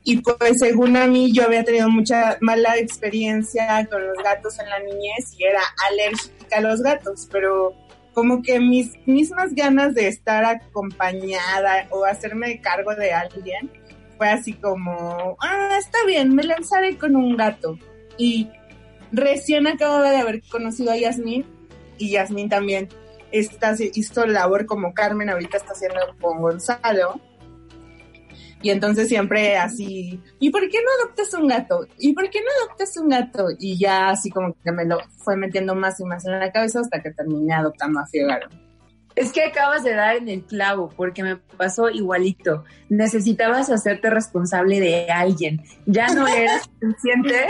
Y 0.03 0.17
pues 0.21 0.57
según 0.57 0.97
a 0.97 1.05
mí, 1.05 1.31
yo 1.31 1.43
había 1.43 1.63
tenido 1.63 1.87
mucha 1.87 2.37
mala 2.41 2.77
experiencia 2.77 3.87
con 3.91 4.07
los 4.07 4.17
gatos 4.23 4.57
en 4.59 4.69
la 4.69 4.79
niñez 4.79 5.35
y 5.37 5.43
era 5.43 5.61
alérgica 5.87 6.57
a 6.57 6.61
los 6.61 6.81
gatos, 6.81 7.27
pero 7.31 7.75
como 8.13 8.41
que 8.41 8.59
mis 8.59 8.91
mismas 9.05 9.53
ganas 9.53 9.93
de 9.93 10.07
estar 10.07 10.43
acompañada 10.45 11.87
o 11.91 12.05
hacerme 12.05 12.59
cargo 12.59 12.95
de 12.95 13.13
alguien 13.13 13.69
fue 14.17 14.29
así 14.29 14.53
como, 14.53 15.37
ah, 15.41 15.77
está 15.79 15.99
bien, 16.07 16.33
me 16.33 16.43
lanzaré 16.43 16.97
con 16.97 17.15
un 17.15 17.37
gato. 17.37 17.77
Y 18.17 18.49
recién 19.11 19.67
acabo 19.67 20.01
de 20.01 20.17
haber 20.17 20.41
conocido 20.49 20.91
a 20.91 20.97
Yasmín 20.97 21.45
y 21.99 22.09
Yasmín 22.09 22.49
también 22.49 22.89
está, 23.31 23.75
hizo 23.93 24.25
labor 24.25 24.65
como 24.65 24.93
Carmen, 24.93 25.29
ahorita 25.29 25.57
está 25.57 25.73
haciendo 25.73 25.99
con 26.19 26.41
Gonzalo. 26.41 27.19
Y 28.61 28.71
entonces 28.71 29.07
siempre 29.07 29.57
así, 29.57 30.21
¿y 30.39 30.49
por 30.49 30.67
qué 30.67 30.79
no 30.81 30.89
adoptas 31.01 31.33
un 31.33 31.47
gato? 31.47 31.87
¿Y 31.97 32.13
por 32.13 32.29
qué 32.29 32.39
no 32.41 32.47
adoptas 32.61 32.97
un 32.97 33.07
gato? 33.07 33.47
Y 33.57 33.77
ya 33.79 34.09
así 34.09 34.29
como 34.29 34.53
que 34.61 34.71
me 34.73 34.83
lo 34.83 34.99
fue 35.17 35.37
metiendo 35.37 35.75
más 35.75 35.99
y 36.01 36.03
más 36.03 36.25
en 36.25 36.39
la 36.39 36.51
cabeza 36.51 36.81
hasta 36.81 37.01
que 37.01 37.11
terminé 37.11 37.53
adoptando 37.53 38.01
a 38.01 38.07
Figaro. 38.07 38.49
Es 39.19 39.33
que 39.33 39.43
acabas 39.43 39.83
de 39.83 39.93
dar 39.93 40.15
en 40.15 40.29
el 40.29 40.45
clavo, 40.45 40.93
porque 40.95 41.23
me 41.23 41.35
pasó 41.35 41.89
igualito. 41.89 42.63
Necesitabas 42.87 43.69
hacerte 43.69 44.09
responsable 44.09 44.79
de 44.79 45.11
alguien. 45.11 45.61
Ya 45.85 46.07
no 46.07 46.25
eras 46.25 46.69
suficiente. 46.81 47.47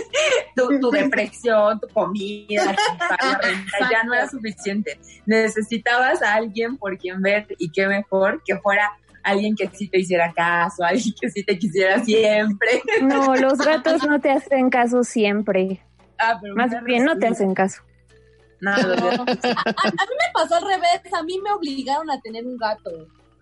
tu, 0.56 0.78
tu 0.78 0.90
depresión, 0.92 1.80
tu 1.80 1.88
comida, 1.88 2.72
tu 2.72 3.90
ya 3.90 4.04
no 4.04 4.14
era 4.14 4.28
suficiente. 4.28 5.00
Necesitabas 5.26 6.22
a 6.22 6.34
alguien 6.34 6.76
por 6.76 6.96
quien 6.96 7.20
ver 7.20 7.48
y 7.58 7.72
qué 7.72 7.88
mejor 7.88 8.40
que 8.46 8.56
fuera 8.58 8.92
alguien 9.24 9.56
que 9.56 9.68
sí 9.72 9.88
te 9.88 9.98
hiciera 9.98 10.32
caso, 10.32 10.84
alguien 10.84 11.12
que 11.20 11.30
sí 11.30 11.42
te 11.42 11.58
quisiera 11.58 11.98
siempre. 12.04 12.80
No, 13.02 13.34
los 13.34 13.58
gatos 13.58 14.06
no 14.06 14.20
te 14.20 14.30
hacen 14.30 14.70
caso 14.70 15.02
siempre. 15.02 15.80
Ah, 16.16 16.38
pero 16.40 16.54
Más 16.54 16.70
bien 16.84 17.04
no 17.04 17.18
te 17.18 17.26
hacen 17.26 17.54
caso. 17.54 17.82
No, 18.60 18.70
A, 18.72 18.76
a 18.76 18.84
mí 18.84 20.14
me 20.18 20.32
pasó 20.32 20.56
al 20.56 20.66
revés, 20.66 21.00
a 21.12 21.22
mí 21.22 21.38
me 21.42 21.52
obligaron 21.52 22.10
a 22.10 22.20
tener 22.20 22.46
un 22.46 22.56
gato. 22.56 22.90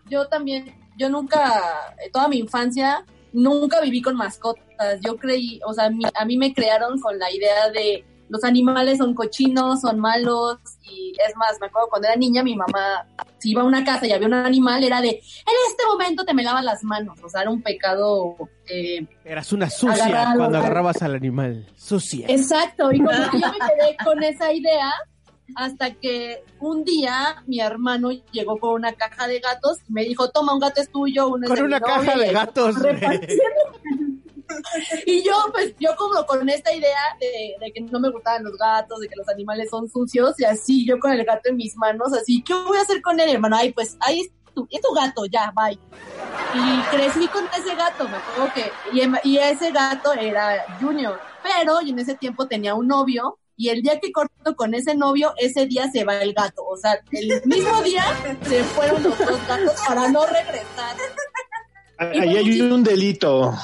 Yo 0.09 0.27
también, 0.29 0.75
yo 0.97 1.09
nunca, 1.09 1.95
eh, 2.05 2.11
toda 2.13 2.29
mi 2.29 2.39
infancia, 2.39 3.05
nunca 3.33 3.81
viví 3.81 4.03
con 4.03 4.17
mascotas. 4.17 5.01
Yo 5.03 5.17
creí, 5.17 5.61
o 5.65 5.73
sea, 5.73 5.91
a 6.15 6.25
mí 6.25 6.37
me 6.37 6.53
crearon 6.53 7.01
con 7.01 7.19
la 7.19 7.31
idea 7.33 7.71
de 7.71 8.05
los 8.29 8.43
animales 8.45 8.99
son 8.99 9.15
cochinos, 9.15 9.81
son 9.81 9.99
malos 10.01 10.59
y 10.83 11.13
es 11.27 11.37
más, 11.37 11.57
me 11.61 11.67
acuerdo 11.67 11.89
cuando 11.89 12.09
era 12.09 12.17
niña 12.17 12.43
mi 12.43 12.57
mamá, 12.57 13.07
si 13.39 13.51
iba 13.51 13.63
a 13.63 13.65
una 13.65 13.85
casa 13.85 14.07
y 14.07 14.13
había 14.13 14.27
un 14.27 14.35
animal, 14.35 14.83
era 14.83 15.01
de, 15.01 15.09
en 15.11 15.55
este 15.71 15.87
momento 15.87 16.25
te 16.25 16.35
me 16.35 16.43
lavas 16.43 16.65
las 16.65 16.83
manos, 16.85 17.19
o 17.23 17.29
sea, 17.29 17.43
era 17.43 17.51
un 17.51 17.63
pecado. 17.63 18.37
Eh, 18.69 19.07
Eras 19.25 19.53
una 19.53 19.71
sucia 19.71 20.33
cuando 20.37 20.59
agarrabas 20.59 21.03
al 21.03 21.15
animal. 21.15 21.67
Sucia. 21.77 22.27
Exacto, 22.29 22.91
y 22.93 22.99
como 22.99 23.11
que 23.31 23.41
yo 23.41 23.47
me 23.49 23.59
quedé 23.59 23.97
con 24.05 24.23
esa 24.23 24.53
idea 24.53 24.91
hasta 25.55 25.93
que 25.93 26.43
un 26.59 26.83
día 26.83 27.43
mi 27.47 27.61
hermano 27.61 28.11
llegó 28.33 28.59
con 28.59 28.75
una 28.75 28.93
caja 28.95 29.29
de 29.29 29.39
gatos 29.39 29.79
y 29.89 29.93
me 29.93 30.03
dijo, 30.03 30.29
toma, 30.31 30.53
un 30.55 30.59
gato 30.61 30.81
es 30.81 30.91
tuyo, 30.91 31.29
uno 31.29 31.45
es 31.45 31.49
Con 31.49 31.57
de 31.59 31.63
una 31.65 31.79
novia", 31.79 31.95
caja 31.95 32.19
de 32.19 32.33
gatos. 32.33 32.75
repartiendo. 32.83 33.45
Y 35.07 35.23
yo, 35.23 35.33
pues, 35.53 35.75
yo 35.79 35.95
como 35.97 36.25
con 36.27 36.49
esta 36.49 36.73
idea 36.73 37.17
de, 37.21 37.73
que 37.73 37.81
no 37.81 38.01
me 38.01 38.11
gustaban 38.11 38.45
los 38.45 38.57
gatos, 38.57 39.01
de 39.01 39.09
que 39.09 39.17
los 39.17 39.29
animales 39.29 39.71
son 39.71 39.89
sucios, 39.89 40.39
y 40.39 40.45
así 40.45 40.87
yo 40.87 40.99
con 40.99 41.13
el 41.13 41.25
gato 41.25 41.51
en 41.51 41.57
mis 41.57 41.77
manos, 41.77 42.13
así, 42.13 42.43
¿qué 42.43 42.55
voy 42.55 42.79
a 42.79 42.83
hacer 42.83 43.03
con 43.03 43.19
él, 43.21 43.31
hermano? 43.31 43.57
Ay, 43.57 43.73
pues, 43.73 43.97
ahí 44.01 44.21
es 44.21 44.31
tu, 44.55 44.67
gato, 44.95 45.27
ya, 45.27 45.53
bye. 45.55 45.79
Y 46.55 46.97
crecí 46.97 47.29
con 47.29 47.45
ese 47.59 47.75
gato, 47.75 48.09
me 48.09 48.17
acuerdo 48.17 48.53
que, 48.55 48.71
y, 48.93 49.01
em- 49.01 49.17
ese 49.25 49.71
gato 49.71 50.13
era 50.15 50.65
Junior, 50.81 51.21
pero 51.43 51.81
en 51.81 51.99
ese 51.99 52.15
tiempo 52.15 52.47
tenía 52.47 52.75
un 52.75 52.89
novio, 52.89 53.39
y 53.59 53.71
el 53.71 53.83
día 53.83 53.99
que 53.99 54.13
corto 54.13 54.55
con 54.55 54.75
ese 54.75 54.95
novio, 54.95 55.33
ese 55.39 55.67
día 55.67 55.91
se 55.91 56.05
va 56.05 56.19
el 56.19 56.35
gato. 56.35 56.63
O 56.67 56.77
sea, 56.77 57.01
el 57.11 57.43
mismo 57.47 57.83
día 57.83 58.05
se 58.47 58.63
fueron 58.65 59.03
los 59.03 59.19
dos 59.19 59.49
gatos 59.49 59.75
para 59.87 60.09
no 60.11 60.27
regresar. 60.27 60.97
Ahí 61.99 62.37
hay 62.37 62.61
un 62.61 62.85
delito. 62.85 63.55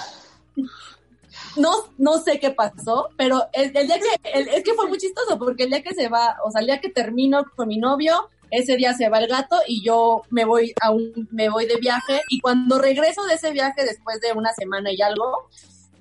No, 1.57 1.71
no 1.99 2.19
sé 2.19 2.39
qué 2.39 2.51
pasó, 2.51 3.09
pero 3.17 3.47
el, 3.53 3.77
el 3.77 3.87
día 3.87 3.99
que, 3.99 4.31
el- 4.39 4.49
es 4.49 4.63
que 4.65 4.75
fue 4.75 4.89
muy 4.89 4.99
chistoso, 4.99 5.39
porque 5.39 5.65
el 5.65 5.71
día 5.71 5.83
que 5.83 5.95
se 5.95 6.09
va, 6.09 6.37
o 6.45 6.51
sea, 6.51 6.61
el 6.61 6.67
día 6.67 6.81
que 6.81 6.91
termino 6.91 7.45
con 7.57 7.69
mi 7.69 7.79
novio, 7.79 8.29
ese 8.51 8.77
día 8.77 8.93
se 8.93 9.09
va 9.09 9.19
el 9.19 9.29
gato 9.29 9.57
y 9.67 9.83
yo 9.83 10.23
me 10.31 10.45
voy 10.45 10.75
a 10.81 10.91
un, 10.91 11.27
me 11.31 11.49
voy 11.49 11.67
de 11.67 11.77
viaje, 11.77 12.21
y 12.29 12.41
cuando 12.41 12.79
regreso 12.79 13.25
de 13.25 13.35
ese 13.35 13.51
viaje 13.51 13.85
después 13.85 14.21
de 14.21 14.33
una 14.33 14.53
semana 14.53 14.93
y 14.93 15.01
algo, 15.01 15.49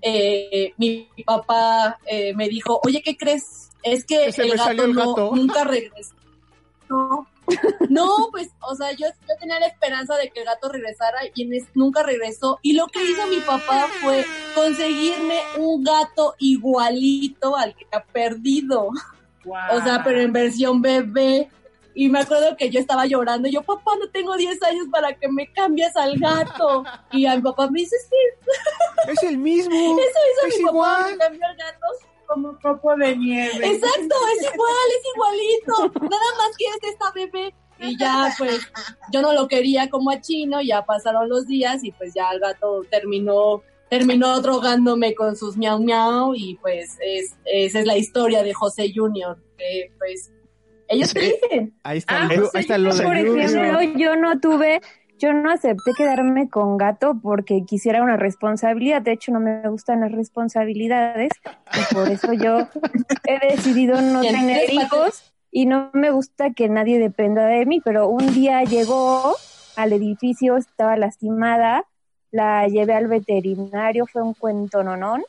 eh, 0.01 0.73
mi 0.77 1.07
papá 1.25 1.97
eh, 2.05 2.33
me 2.33 2.49
dijo, 2.49 2.79
oye, 2.83 3.01
¿qué 3.01 3.15
crees? 3.15 3.69
Es 3.83 4.05
que 4.05 4.31
se 4.31 4.43
el 4.43 4.57
gato, 4.57 4.87
no- 4.87 5.09
gato". 5.15 5.31
nunca 5.35 5.63
regresó. 5.63 6.13
No, 7.89 8.29
pues, 8.31 8.49
o 8.61 8.75
sea, 8.75 8.91
yo, 8.91 9.07
yo 9.07 9.35
tenía 9.39 9.59
la 9.59 9.67
esperanza 9.67 10.15
de 10.15 10.29
que 10.29 10.39
el 10.41 10.45
gato 10.45 10.69
regresara 10.69 11.19
y 11.33 11.43
en 11.43 11.53
es- 11.53 11.67
nunca 11.75 12.03
regresó. 12.03 12.59
Y 12.61 12.73
lo 12.73 12.87
que 12.87 13.03
hizo 13.03 13.27
mi 13.27 13.37
papá 13.37 13.87
fue 14.01 14.25
conseguirme 14.55 15.39
un 15.57 15.83
gato 15.83 16.35
igualito 16.39 17.55
al 17.57 17.75
que 17.75 17.85
ha 17.91 18.03
perdido. 18.03 18.89
O 19.71 19.81
sea, 19.83 20.03
pero 20.03 20.21
en 20.21 20.31
versión 20.33 20.81
bebé. 20.81 21.49
Y 21.93 22.07
me 22.07 22.19
acuerdo 22.19 22.55
que 22.55 22.69
yo 22.69 22.79
estaba 22.79 23.05
llorando. 23.05 23.49
y 23.49 23.51
Yo, 23.51 23.63
papá, 23.63 23.91
no 23.99 24.09
tengo 24.09 24.37
10 24.37 24.63
años 24.63 24.87
para 24.89 25.13
que 25.13 25.27
me 25.27 25.51
cambies 25.51 25.93
al 25.97 26.17
gato. 26.17 26.83
Y 27.11 27.25
a 27.25 27.35
mi 27.35 27.41
papá 27.41 27.67
me 27.69 27.81
dice, 27.81 27.97
sí, 28.09 28.15
Es 29.11 29.23
el 29.23 29.37
mismo. 29.37 29.73
eso 29.99 30.19
hizo 30.31 30.47
Es 30.47 30.57
mi 30.57 30.63
papá, 30.65 30.71
igual. 30.77 31.11
me 31.11 31.17
cambió 31.17 31.45
al 31.47 31.55
gato. 31.57 31.87
Como 32.33 32.49
un 32.49 32.55
copo 32.57 32.95
de 32.95 33.15
nieve. 33.17 33.67
Exacto, 33.67 34.15
es 34.37 34.43
igual, 34.53 34.87
es 34.97 35.03
igualito. 35.15 35.99
Nada 36.01 36.25
más 36.37 36.57
que 36.57 36.65
es 36.65 36.91
esta 36.93 37.11
bebé. 37.13 37.53
Y 37.79 37.97
ya, 37.97 38.31
pues, 38.37 38.59
yo 39.11 39.21
no 39.23 39.33
lo 39.33 39.47
quería 39.47 39.89
como 39.89 40.11
a 40.11 40.21
chino, 40.21 40.61
ya 40.61 40.85
pasaron 40.85 41.27
los 41.29 41.47
días 41.47 41.83
y 41.83 41.91
pues 41.91 42.13
ya 42.13 42.29
el 42.31 42.39
gato 42.39 42.83
terminó, 42.91 43.63
terminó 43.89 44.39
drogándome 44.39 45.15
con 45.15 45.35
sus 45.35 45.57
miau 45.57 45.79
miau 45.79 46.35
y 46.35 46.55
pues 46.61 46.95
es, 47.03 47.35
esa 47.45 47.79
es 47.79 47.85
la 47.87 47.97
historia 47.97 48.43
de 48.43 48.53
José 48.53 48.91
Junior, 48.95 49.35
que 49.57 49.91
pues 49.97 50.31
ellos 50.89 51.11
te 51.11 51.21
dicen. 51.21 51.73
Ahí 51.83 51.97
está, 51.97 52.23
Ah, 52.23 52.29
el 52.31 52.41
ahí 52.53 52.61
está 52.61 52.77
lo 52.77 52.93
de 52.93 53.03
Por 53.03 53.17
Junior. 53.17 53.39
ejemplo, 53.39 53.81
yo 53.97 54.15
no 54.15 54.39
tuve, 54.39 54.79
yo 55.21 55.33
no 55.33 55.51
acepté 55.51 55.91
quedarme 55.95 56.49
con 56.49 56.77
gato 56.77 57.15
porque 57.21 57.63
quisiera 57.63 58.01
una 58.01 58.17
responsabilidad. 58.17 59.03
De 59.03 59.11
hecho, 59.11 59.31
no 59.31 59.39
me 59.39 59.69
gustan 59.69 60.01
las 60.01 60.11
responsabilidades 60.11 61.29
y 61.73 61.93
por 61.93 62.09
eso 62.09 62.33
yo 62.33 62.67
he 63.25 63.51
decidido 63.51 64.01
no 64.01 64.21
tener 64.21 64.73
hijos 64.73 65.31
y 65.51 65.67
no 65.67 65.91
me 65.93 66.09
gusta 66.09 66.53
que 66.53 66.69
nadie 66.69 66.97
dependa 66.97 67.45
de 67.45 67.67
mí. 67.67 67.81
Pero 67.81 68.07
un 68.07 68.33
día 68.33 68.63
llegó 68.63 69.35
al 69.75 69.93
edificio, 69.93 70.57
estaba 70.57 70.97
lastimada, 70.97 71.85
la 72.31 72.67
llevé 72.67 72.95
al 72.95 73.05
veterinario, 73.05 74.07
fue 74.07 74.23
un 74.23 74.33
cuento 74.33 74.83
nonón. 74.83 75.23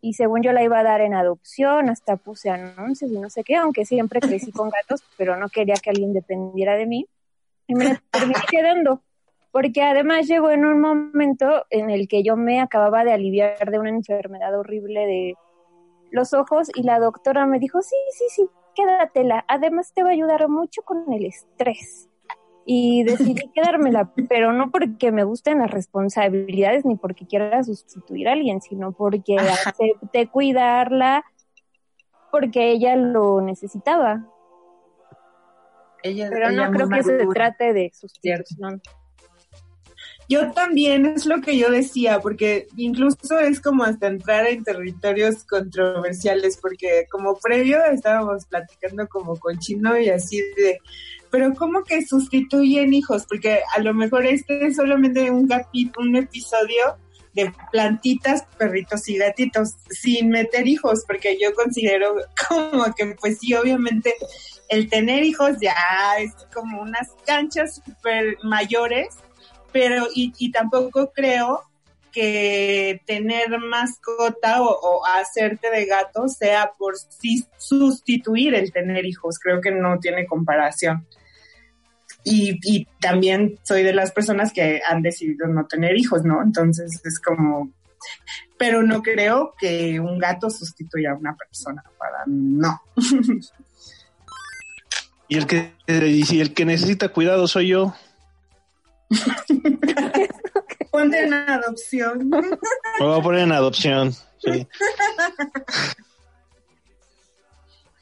Y 0.00 0.14
según 0.14 0.42
yo 0.42 0.52
la 0.52 0.64
iba 0.64 0.80
a 0.80 0.82
dar 0.82 1.00
en 1.00 1.14
adopción, 1.14 1.88
hasta 1.88 2.16
puse 2.16 2.50
anuncios 2.50 3.10
y 3.12 3.18
no 3.18 3.30
sé 3.30 3.44
qué, 3.44 3.56
aunque 3.56 3.86
siempre 3.86 4.20
crecí 4.20 4.50
con 4.50 4.70
gatos, 4.70 5.02
pero 5.16 5.36
no 5.36 5.48
quería 5.48 5.76
que 5.76 5.90
alguien 5.90 6.12
dependiera 6.12 6.74
de 6.74 6.86
mí. 6.86 7.06
Y 7.66 7.74
me 7.74 7.98
terminé 8.10 8.40
quedando. 8.50 9.02
Porque 9.52 9.82
además 9.82 10.26
llegó 10.26 10.50
en 10.50 10.64
un 10.64 10.80
momento 10.80 11.64
en 11.70 11.90
el 11.90 12.08
que 12.08 12.24
yo 12.24 12.36
me 12.36 12.60
acababa 12.60 13.04
de 13.04 13.12
aliviar 13.12 13.70
de 13.70 13.78
una 13.78 13.90
enfermedad 13.90 14.58
horrible 14.58 15.06
de 15.06 15.34
los 16.10 16.34
ojos 16.34 16.70
y 16.74 16.82
la 16.82 16.98
doctora 16.98 17.46
me 17.46 17.58
dijo, 17.58 17.80
sí, 17.82 17.96
sí, 18.10 18.24
sí, 18.30 18.46
quédatela. 18.74 19.44
Además 19.48 19.92
te 19.94 20.02
va 20.02 20.10
a 20.10 20.12
ayudar 20.12 20.48
mucho 20.48 20.82
con 20.82 21.12
el 21.12 21.26
estrés. 21.26 22.08
Y 22.66 23.04
decidí 23.04 23.48
quedármela, 23.54 24.12
pero 24.28 24.52
no 24.52 24.70
porque 24.70 25.12
me 25.12 25.24
gusten 25.24 25.58
las 25.58 25.70
responsabilidades 25.70 26.84
ni 26.84 26.96
porque 26.96 27.26
quiera 27.26 27.62
sustituir 27.62 28.28
a 28.28 28.32
alguien, 28.32 28.60
sino 28.60 28.92
porque 28.92 29.36
acepté 29.36 30.28
cuidarla 30.28 31.24
porque 32.30 32.72
ella 32.72 32.96
lo 32.96 33.40
necesitaba. 33.40 34.26
Ella, 36.04 36.28
Pero 36.30 36.50
ella 36.50 36.68
no 36.68 36.72
creo 36.72 36.88
que 36.90 37.02
se 37.02 37.26
trate 37.32 37.72
de 37.72 37.90
sustitución. 37.94 38.82
Yo 40.28 40.52
también 40.52 41.06
es 41.06 41.24
lo 41.24 41.40
que 41.40 41.56
yo 41.56 41.70
decía, 41.70 42.20
porque 42.20 42.68
incluso 42.76 43.38
es 43.38 43.60
como 43.60 43.84
hasta 43.84 44.06
entrar 44.06 44.46
en 44.46 44.64
territorios 44.64 45.44
controversiales, 45.44 46.58
porque 46.58 47.06
como 47.10 47.38
previo 47.38 47.82
estábamos 47.86 48.44
platicando 48.46 49.06
como 49.08 49.38
con 49.38 49.58
chino 49.58 49.98
y 49.98 50.10
así 50.10 50.38
de, 50.56 50.78
pero 51.30 51.52
¿cómo 51.54 51.84
que 51.84 52.02
sustituyen 52.02 52.92
hijos? 52.94 53.24
Porque 53.26 53.60
a 53.74 53.80
lo 53.80 53.92
mejor 53.94 54.26
este 54.26 54.66
es 54.66 54.76
solamente 54.76 55.30
un 55.30 55.48
capítulo, 55.48 56.08
un 56.08 56.16
episodio 56.16 56.98
de 57.34 57.52
plantitas, 57.72 58.44
perritos 58.56 59.08
y 59.08 59.18
gatitos, 59.18 59.74
sin 59.90 60.30
meter 60.30 60.66
hijos, 60.66 61.04
porque 61.06 61.36
yo 61.40 61.52
considero 61.54 62.14
como 62.48 62.94
que 62.94 63.14
pues 63.20 63.38
sí, 63.38 63.54
obviamente 63.54 64.14
el 64.68 64.88
tener 64.88 65.24
hijos 65.24 65.56
ya 65.60 65.74
es 66.18 66.32
como 66.52 66.80
unas 66.80 67.08
canchas 67.26 67.82
super 67.84 68.38
mayores 68.42 69.18
pero 69.74 70.06
y, 70.14 70.32
y 70.38 70.52
tampoco 70.52 71.10
creo 71.12 71.64
que 72.12 73.02
tener 73.06 73.58
mascota 73.58 74.62
o, 74.62 74.68
o 74.68 75.04
hacerte 75.04 75.68
de 75.68 75.84
gato 75.86 76.28
sea 76.28 76.70
por 76.78 76.96
sí 76.96 77.44
sustituir 77.58 78.54
el 78.54 78.72
tener 78.72 79.04
hijos. 79.04 79.40
Creo 79.40 79.60
que 79.60 79.72
no 79.72 79.98
tiene 79.98 80.26
comparación. 80.26 81.04
Y, 82.24 82.58
y 82.62 82.86
también 83.00 83.58
soy 83.62 83.82
de 83.82 83.92
las 83.92 84.10
personas 84.10 84.52
que 84.52 84.80
han 84.88 85.02
decidido 85.02 85.46
no 85.46 85.66
tener 85.66 85.96
hijos, 85.96 86.24
¿no? 86.24 86.42
Entonces 86.42 87.00
es 87.04 87.20
como, 87.20 87.70
pero 88.58 88.82
no 88.82 89.02
creo 89.02 89.54
que 89.58 90.00
un 90.00 90.18
gato 90.18 90.48
sustituya 90.50 91.12
a 91.12 91.16
una 91.16 91.36
persona, 91.36 91.82
para 91.98 92.24
no. 92.26 92.80
Y 95.26 95.38
el 95.38 95.46
que, 95.46 95.72
y 95.86 96.24
si 96.24 96.40
el 96.40 96.52
que 96.52 96.64
necesita 96.64 97.08
cuidado 97.08 97.48
soy 97.48 97.68
yo. 97.68 97.94
Ponte 100.90 101.24
en 101.24 101.32
adopción. 101.32 102.28
Me 102.28 102.40
voy 103.00 103.18
a 103.18 103.22
poner 103.22 103.40
en 103.40 103.52
adopción. 103.52 104.12
Sí. 104.38 104.68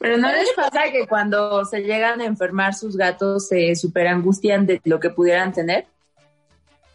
Pero 0.03 0.17
no 0.17 0.29
les 0.33 0.51
pasa 0.53 0.91
que 0.91 1.07
cuando 1.07 1.63
se 1.63 1.79
llegan 1.79 2.19
a 2.19 2.25
enfermar 2.25 2.73
sus 2.73 2.97
gatos 2.97 3.47
se 3.47 3.73
super 3.73 4.05
angustian 4.07 4.65
de 4.65 4.81
lo 4.83 4.99
que 4.99 5.09
pudieran 5.09 5.53
tener. 5.53 5.85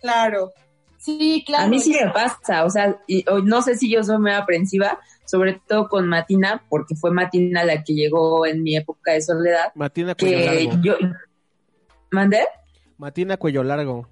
Claro. 0.02 0.52
Sí, 0.98 1.42
claro. 1.46 1.64
A 1.64 1.68
mí 1.68 1.80
sí 1.80 1.96
me 1.98 2.10
pasa, 2.10 2.66
o 2.66 2.70
sea, 2.70 2.98
y, 3.06 3.24
o 3.30 3.38
no 3.38 3.62
sé 3.62 3.76
si 3.76 3.90
yo 3.90 4.04
soy 4.04 4.18
muy 4.18 4.32
aprensiva, 4.32 4.98
sobre 5.24 5.58
todo 5.66 5.88
con 5.88 6.06
Matina, 6.06 6.62
porque 6.68 6.96
fue 6.96 7.10
Matina 7.10 7.64
la 7.64 7.82
que 7.82 7.94
llegó 7.94 8.44
en 8.44 8.62
mi 8.62 8.76
época 8.76 9.12
de 9.12 9.22
soledad, 9.22 9.72
Matina 9.74 10.14
cuello 10.14 10.36
que 10.36 10.64
largo. 10.64 10.82
yo... 10.82 10.94
¿Mandé? 12.10 12.44
Matina 12.98 13.38
cuello 13.38 13.64
largo. 13.64 14.06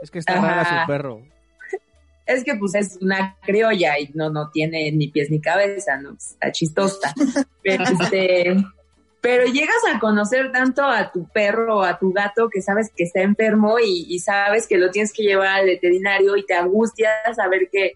Es 0.00 0.12
que 0.12 0.20
está 0.20 0.34
Ajá. 0.34 0.46
rara 0.46 0.82
su 0.82 0.86
perro. 0.86 1.22
Es 2.26 2.44
que 2.44 2.56
pues 2.56 2.74
es 2.74 2.98
una 3.00 3.38
criolla 3.42 3.98
y 3.98 4.10
no, 4.14 4.30
no 4.30 4.50
tiene 4.50 4.90
ni 4.92 5.08
pies 5.08 5.30
ni 5.30 5.40
cabeza, 5.40 5.96
¿no? 5.96 6.14
Está 6.14 6.50
chistosa. 6.50 7.14
Pero, 7.62 7.84
este, 8.00 8.56
pero 9.20 9.46
llegas 9.46 9.76
a 9.92 9.98
conocer 9.98 10.52
tanto 10.52 10.82
a 10.82 11.10
tu 11.12 11.28
perro 11.28 11.78
o 11.78 11.82
a 11.82 11.98
tu 11.98 12.12
gato 12.12 12.48
que 12.48 12.62
sabes 12.62 12.90
que 12.94 13.04
está 13.04 13.22
enfermo 13.22 13.78
y, 13.78 14.06
y 14.08 14.18
sabes 14.18 14.66
que 14.66 14.76
lo 14.76 14.90
tienes 14.90 15.12
que 15.12 15.22
llevar 15.22 15.60
al 15.60 15.66
veterinario 15.66 16.36
y 16.36 16.44
te 16.44 16.54
angustias 16.54 17.36
saber 17.36 17.68
que, 17.70 17.92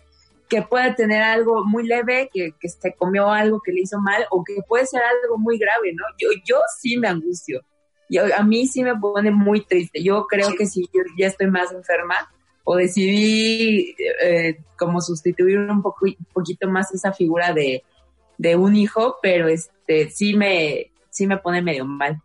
que 0.51 0.63
puede 0.63 0.93
tener 0.95 1.23
algo 1.23 1.65
muy 1.65 1.87
leve, 1.87 2.29
que, 2.33 2.53
que 2.59 2.69
se 2.69 2.95
comió 2.95 3.31
algo 3.31 3.61
que 3.65 3.73
le 3.73 3.83
hizo 3.83 4.01
mal, 4.01 4.27
o 4.31 4.43
que 4.43 4.57
puede 4.69 4.85
ser 4.85 5.01
algo 5.03 5.39
muy 5.39 5.57
grave, 5.59 5.93
¿no? 5.95 6.03
Yo, 6.19 6.29
yo 6.45 6.59
sí 6.81 6.99
me 6.99 7.09
angustio. 7.09 7.63
Yo, 8.09 8.23
a 8.37 8.43
mí 8.43 8.67
sí 8.67 8.83
me 8.83 8.97
pone 8.97 9.31
muy 9.31 9.65
triste. 9.65 10.03
Yo 10.03 10.27
creo 10.27 10.53
que 10.59 10.67
si 10.67 10.83
yo 10.93 11.03
ya 11.17 11.29
estoy 11.29 11.47
más 11.47 11.73
enferma, 11.73 12.29
o 12.73 12.77
decidí 12.77 13.97
eh, 14.23 14.61
como 14.79 15.01
sustituir 15.01 15.59
un, 15.59 15.83
poco, 15.83 16.07
un 16.07 16.27
poquito 16.33 16.69
más 16.69 16.95
esa 16.95 17.13
figura 17.13 17.53
de, 17.53 17.83
de 18.39 18.55
un 18.55 18.77
hijo, 18.77 19.17
pero 19.21 19.49
este 19.49 20.09
sí 20.09 20.35
me, 20.35 20.93
sí 21.11 21.27
me 21.27 21.39
pone 21.39 21.63
medio 21.63 21.85
mal. 21.85 22.23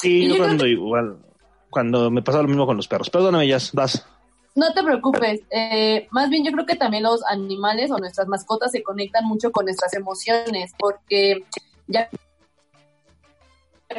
Sí, 0.00 0.28
yo 0.28 0.36
cuando 0.38 0.66
igual, 0.66 1.18
cuando 1.70 2.10
me 2.10 2.22
pasaba 2.22 2.42
lo 2.42 2.48
mismo 2.48 2.66
con 2.66 2.76
los 2.76 2.88
perros. 2.88 3.08
Perdóname, 3.08 3.46
ya 3.46 3.58
vas. 3.72 4.04
No 4.56 4.72
te 4.72 4.82
preocupes, 4.82 5.42
eh, 5.50 6.08
más 6.10 6.28
bien 6.28 6.44
yo 6.44 6.50
creo 6.50 6.66
que 6.66 6.74
también 6.74 7.04
los 7.04 7.22
animales 7.24 7.92
o 7.92 7.98
nuestras 7.98 8.26
mascotas 8.26 8.72
se 8.72 8.82
conectan 8.82 9.26
mucho 9.26 9.52
con 9.52 9.66
nuestras 9.66 9.94
emociones, 9.94 10.72
porque 10.76 11.44
ya 11.86 12.08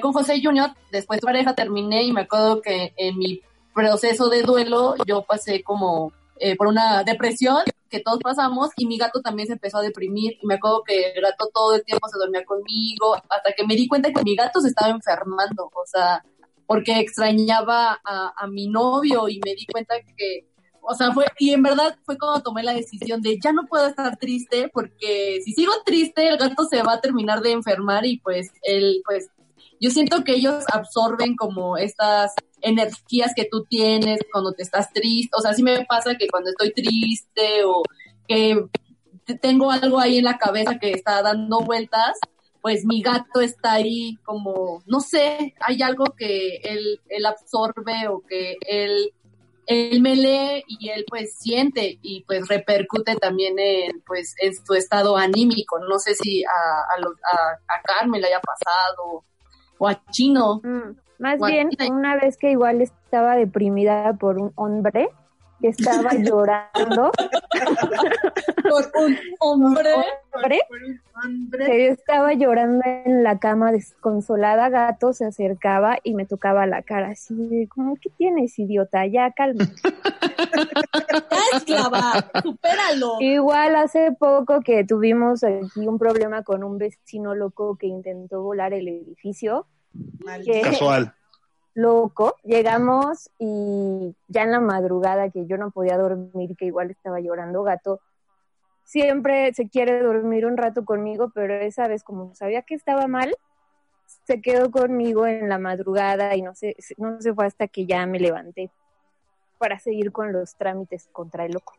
con 0.02 0.12
José 0.12 0.42
Junior, 0.44 0.72
después 0.92 1.22
de 1.22 1.26
pareja 1.26 1.56
terminé 1.56 2.04
y 2.04 2.12
me 2.12 2.22
acuerdo 2.22 2.62
que 2.62 2.92
en 2.98 3.18
mi 3.18 3.42
proceso 3.78 4.28
de 4.30 4.42
duelo 4.42 4.96
yo 5.06 5.24
pasé 5.24 5.64
como 5.64 6.12
eh, 6.40 6.56
por 6.56 6.68
una 6.68 7.04
depresión 7.04 7.58
que 7.90 8.00
todos 8.00 8.20
pasamos 8.20 8.72
y 8.76 8.86
mi 8.86 8.98
gato 8.98 9.22
también 9.22 9.48
se 9.48 9.54
empezó 9.54 9.78
a 9.78 9.82
deprimir. 9.82 10.34
Y 10.42 10.48
me 10.48 10.56
acuerdo 10.56 10.84
que 10.84 11.12
el 11.12 11.22
gato 11.22 11.50
todo 11.54 11.76
el 11.76 11.84
tiempo 11.84 12.08
se 12.10 12.18
dormía 12.18 12.44
conmigo 12.44 13.16
hasta 13.30 13.54
que 13.56 13.66
me 13.66 13.76
di 13.76 13.88
cuenta 13.88 14.12
que 14.12 14.24
mi 14.24 14.36
gato 14.36 14.60
se 14.60 14.70
estaba 14.70 14.92
enfermando, 14.92 15.66
o 15.66 15.86
sea, 15.86 16.24
porque 16.66 17.00
extrañaba 17.00 18.00
a, 18.04 18.34
a 18.36 18.48
mi 18.48 18.68
novio 18.68 19.30
y 19.30 19.40
me 19.46 19.54
di 19.54 19.66
cuenta 19.68 19.96
que, 20.18 20.48
o 20.82 20.94
sea, 20.96 21.14
fue, 21.14 21.26
y 21.40 21.52
en 21.52 21.64
verdad 21.64 21.98
fue 22.04 22.18
cuando 22.18 22.42
tomé 22.42 22.64
la 22.64 22.74
decisión 22.74 23.22
de 23.22 23.40
ya 23.42 23.54
no 23.54 23.66
puedo 23.68 23.88
estar 23.88 24.18
triste 24.18 24.70
porque 24.74 25.40
si 25.46 25.54
sigo 25.54 25.72
triste 25.86 26.28
el 26.28 26.38
gato 26.38 26.66
se 26.66 26.84
va 26.84 26.94
a 26.94 27.02
terminar 27.02 27.42
de 27.42 27.52
enfermar 27.52 28.06
y 28.06 28.20
pues 28.20 28.52
él, 28.64 29.02
pues, 29.06 29.30
yo 29.80 29.92
siento 29.92 30.24
que 30.24 30.34
ellos 30.34 30.64
absorben 30.72 31.36
como 31.36 31.78
estas 31.78 32.34
energías 32.62 33.34
que 33.36 33.48
tú 33.50 33.66
tienes 33.66 34.20
cuando 34.32 34.52
te 34.54 34.64
estás 34.64 34.92
triste, 34.92 35.32
o 35.38 35.42
sea, 35.42 35.54
sí 35.54 35.64
me 35.64 35.86
pasa 35.86 36.16
que 36.16 36.28
cuando 36.28 36.50
estoy 36.50 36.74
triste 36.74 37.64
o 37.66 37.84
que 38.28 38.66
tengo 39.36 39.72
algo 39.72 40.00
ahí 40.00 40.18
en 40.18 40.26
la 40.26 40.38
cabeza 40.38 40.80
que 40.80 40.92
está 40.92 41.22
dando 41.22 41.60
vueltas, 41.60 42.18
pues 42.62 42.86
mi 42.86 43.02
gato 43.02 43.42
está 43.42 43.74
ahí 43.74 44.18
como, 44.24 44.82
no 44.88 45.00
sé, 45.00 45.54
hay 45.60 45.82
algo 45.82 46.06
que 46.18 46.58
él, 46.58 47.02
él 47.10 47.26
absorbe 47.26 48.08
o 48.10 48.22
que 48.28 48.58
él, 48.68 49.14
él 49.68 50.02
me 50.02 50.16
lee 50.16 50.64
y 50.68 50.90
él 50.90 51.06
pues 51.08 51.36
siente 51.40 52.00
y 52.02 52.24
pues 52.24 52.48
repercute 52.48 53.16
también 53.16 53.60
en 53.60 54.02
pues 54.06 54.34
en 54.42 54.54
su 54.66 54.74
estado 54.74 55.18
anímico. 55.18 55.80
No 55.80 56.00
sé 56.00 56.16
si 56.16 56.44
a, 56.44 56.50
a, 56.50 57.38
a, 57.38 57.76
a 57.78 57.82
Carmen 57.84 58.22
le 58.22 58.28
haya 58.28 58.42
pasado 58.42 59.24
o 59.78 59.88
a 59.88 60.02
Chino. 60.12 60.62
Mm, 60.64 60.96
más 61.20 61.40
bien, 61.40 61.70
una 61.90 62.16
vez 62.16 62.38
que 62.38 62.52
igual 62.52 62.82
estaba 62.82 63.36
deprimida 63.36 64.14
por 64.14 64.38
un 64.38 64.52
hombre 64.56 65.10
que 65.62 65.70
estaba 65.70 66.12
llorando. 66.18 67.12
por 68.64 69.04
un 69.04 69.18
hombre. 69.40 69.90
hombre 70.34 70.60
que 71.66 71.86
yo 71.88 71.92
estaba 71.94 72.34
llorando 72.34 72.82
en 72.86 73.24
la 73.24 73.40
cama 73.40 73.72
desconsolada, 73.72 74.70
gato 74.70 75.14
se 75.14 75.26
acercaba 75.26 75.98
y 76.04 76.14
me 76.14 76.26
tocaba 76.26 76.66
la 76.68 76.82
cara 76.84 77.10
así, 77.10 77.34
de, 77.36 77.68
como, 77.68 77.96
¿qué 77.96 78.10
tienes, 78.18 78.58
idiota? 78.60 79.06
Ya, 79.08 79.32
calma. 79.32 79.66
¡Ya, 81.32 81.58
esclava! 81.58 82.30
¡Supéralo! 82.44 83.14
Igual 83.20 83.76
hace 83.76 84.12
poco 84.12 84.62
que 84.62 84.84
tuvimos 84.84 85.44
aquí 85.44 85.88
un 85.88 85.98
problema 85.98 86.44
con 86.44 86.64
un 86.64 86.78
vecino 86.78 87.34
loco 87.36 87.76
que 87.78 87.88
intentó 87.88 88.42
volar 88.44 88.74
el 88.74 88.88
edificio. 88.88 89.66
Que- 90.46 90.62
Casual. 90.62 91.14
Loco. 91.78 92.36
Llegamos 92.44 93.30
y 93.38 94.16
ya 94.28 94.44
en 94.44 94.52
la 94.52 94.60
madrugada 94.60 95.30
que 95.30 95.46
yo 95.46 95.58
no 95.58 95.72
podía 95.72 95.98
dormir, 95.98 96.56
que 96.58 96.66
igual 96.66 96.92
estaba 96.92 97.20
llorando, 97.20 97.64
gato 97.64 98.02
siempre 98.84 99.54
se 99.54 99.70
quiere 99.70 100.02
dormir 100.02 100.46
un 100.46 100.58
rato 100.58 100.86
conmigo, 100.86 101.30
pero 101.36 101.54
esa 101.54 101.88
vez 101.88 102.04
como 102.04 102.34
sabía 102.36 102.62
que 102.62 102.74
estaba 102.74 103.08
mal, 103.08 103.36
se 104.26 104.42
quedó 104.42 104.72
conmigo 104.72 105.28
en 105.28 105.50
la 105.50 105.60
madrugada 105.60 106.36
y 106.36 106.42
no 106.42 106.56
se, 106.56 106.76
no 106.98 107.22
se 107.22 107.34
fue 107.34 107.46
hasta 107.46 107.68
que 107.68 107.86
ya 107.86 108.06
me 108.06 108.20
levanté 108.20 108.72
para 109.58 109.78
seguir 109.78 110.14
con 110.14 110.32
los 110.32 110.56
trámites 110.56 111.10
contra 111.12 111.46
el 111.46 111.52
loco. 111.52 111.74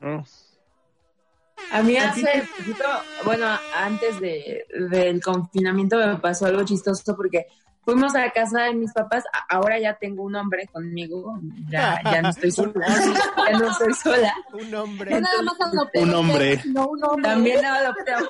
Mm. 0.00 0.22
A 1.70 1.82
mí 1.82 1.96
hace 1.96 2.46
poquito, 2.58 2.84
bueno, 3.24 3.46
antes 3.76 4.20
de, 4.20 4.66
del 4.90 5.22
confinamiento 5.22 5.96
me 5.96 6.16
pasó 6.16 6.46
algo 6.46 6.64
chistoso 6.64 7.16
porque 7.16 7.46
fuimos 7.84 8.14
a 8.14 8.20
la 8.20 8.30
casa 8.30 8.62
de 8.64 8.74
mis 8.74 8.92
papás, 8.92 9.24
ahora 9.48 9.78
ya 9.80 9.94
tengo 9.94 10.22
un 10.24 10.34
hombre 10.36 10.66
conmigo, 10.72 11.38
ya, 11.68 12.00
ya 12.04 12.20
no 12.22 12.28
estoy 12.28 12.50
sola, 12.52 12.72
ya 12.86 13.58
no 13.58 13.70
estoy 13.70 13.94
sola. 13.94 14.34
Un 14.52 14.74
hombre. 14.74 15.10
No 15.12 15.20
nada 15.20 15.42
más 15.42 15.60
adopté 15.60 16.00
Un 16.02 16.14
hombre. 16.14 16.60
sino 16.60 16.86
un 16.88 17.04
hombre. 17.04 17.30
También 17.30 17.64
adopté 17.64 18.12
a 18.12 18.18
un 18.18 18.28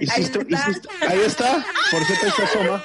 Hiciste, 0.00 0.38
hiciste- 0.48 0.88
ahí 1.08 1.20
está, 1.20 1.64
por 1.90 2.04
cierto, 2.04 2.26
está 2.26 2.46
Soma. 2.46 2.82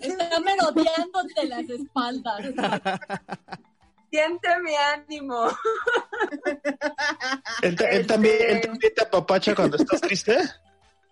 Está 0.00 0.40
merodeándote 0.40 1.46
las 1.46 1.68
espaldas. 1.70 2.40
Siente 4.10 4.48
mi 4.60 4.74
ánimo. 4.76 5.48
¿Él, 7.62 7.76
ta- 7.76 7.88
él 7.90 8.06
también, 8.06 8.36
él 8.40 8.60
también 8.60 8.94
te 8.94 9.02
apapacha 9.02 9.54
cuando 9.54 9.76
estás 9.76 10.00
triste? 10.00 10.36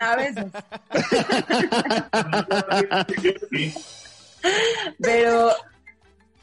A 0.01 0.17
veces. 0.17 0.47
Pero 5.01 5.51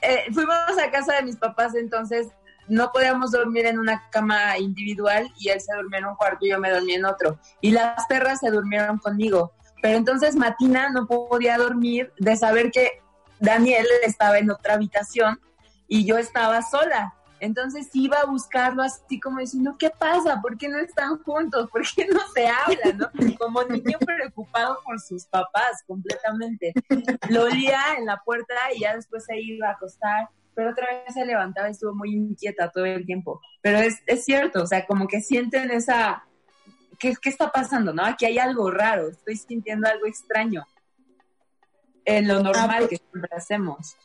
eh, 0.01 0.25
fuimos 0.33 0.55
a 0.83 0.91
casa 0.91 1.15
de 1.15 1.23
mis 1.23 1.37
papás, 1.37 1.75
entonces 1.75 2.27
no 2.67 2.91
podíamos 2.91 3.31
dormir 3.31 3.65
en 3.65 3.79
una 3.79 4.09
cama 4.09 4.57
individual 4.57 5.31
y 5.37 5.49
él 5.49 5.61
se 5.61 5.73
durmió 5.75 5.99
en 5.99 6.05
un 6.05 6.15
cuarto 6.15 6.45
y 6.45 6.49
yo 6.49 6.59
me 6.59 6.71
dormí 6.71 6.93
en 6.93 7.05
otro. 7.05 7.39
Y 7.61 7.71
las 7.71 8.05
perras 8.07 8.39
se 8.39 8.49
durmieron 8.49 8.97
conmigo. 8.97 9.53
Pero 9.81 9.97
entonces 9.97 10.35
Matina 10.35 10.89
no 10.89 11.05
podía 11.07 11.57
dormir 11.57 12.11
de 12.17 12.35
saber 12.35 12.71
que 12.71 13.01
Daniel 13.39 13.85
estaba 14.03 14.39
en 14.39 14.49
otra 14.49 14.73
habitación 14.75 15.39
y 15.87 16.05
yo 16.05 16.17
estaba 16.17 16.61
sola. 16.61 17.13
Entonces 17.39 17.89
iba 17.93 18.17
a 18.19 18.25
buscarlo 18.25 18.81
así 18.81 19.19
como 19.19 19.39
diciendo, 19.39 19.75
¿qué 19.77 19.89
pasa? 19.89 20.41
¿Por 20.41 20.57
qué 20.57 20.69
no 20.69 20.79
están 20.79 21.21
juntos? 21.23 21.69
¿Por 21.69 21.83
qué 21.95 22.07
no 22.07 22.19
se 22.33 22.47
hablan? 22.47 22.97
¿no? 22.97 23.37
Como 23.37 23.63
niño 23.63 23.99
preocupado 23.99 24.79
por 24.85 24.99
sus 24.99 25.25
papás 25.25 25.83
completamente. 25.85 26.73
Lo 27.29 27.43
olía 27.43 27.79
en 27.97 28.05
la 28.05 28.17
puerta 28.23 28.55
y 28.75 28.81
ya 28.81 28.95
después 28.95 29.25
se 29.25 29.39
iba 29.39 29.67
a 29.67 29.71
acostar, 29.73 30.29
pero 30.53 30.71
otra 30.71 30.87
vez 30.87 31.13
se 31.13 31.25
levantaba 31.25 31.67
y 31.67 31.71
estuvo 31.71 31.93
muy 31.93 32.13
inquieta 32.13 32.71
todo 32.71 32.85
el 32.85 33.05
tiempo. 33.05 33.41
Pero 33.61 33.79
es, 33.79 34.01
es 34.07 34.23
cierto, 34.23 34.63
o 34.63 34.67
sea, 34.67 34.85
como 34.85 35.07
que 35.07 35.21
sienten 35.21 35.71
esa... 35.71 36.23
¿Qué, 36.97 37.13
¿Qué 37.21 37.29
está 37.29 37.51
pasando? 37.51 37.93
¿No? 37.93 38.05
Aquí 38.05 38.25
hay 38.25 38.37
algo 38.39 38.71
raro, 38.71 39.09
estoy 39.09 39.35
sintiendo 39.35 39.89
algo 39.89 40.05
extraño 40.05 40.65
en 42.05 42.27
lo 42.27 42.41
normal 42.41 42.85
pues- 42.87 42.89
que 42.89 42.97
siempre 42.97 43.31
hacemos. 43.35 43.97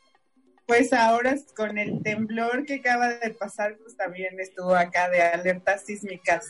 Pues 0.71 0.93
ahora 0.93 1.35
con 1.57 1.79
el 1.79 2.01
temblor 2.01 2.65
que 2.65 2.75
acaba 2.77 3.09
de 3.09 3.31
pasar, 3.31 3.77
pues 3.83 3.97
también 3.97 4.39
estuvo 4.39 4.73
acá 4.73 5.11
de 5.11 5.21
alertas 5.21 5.85
sísmicas. 5.85 6.47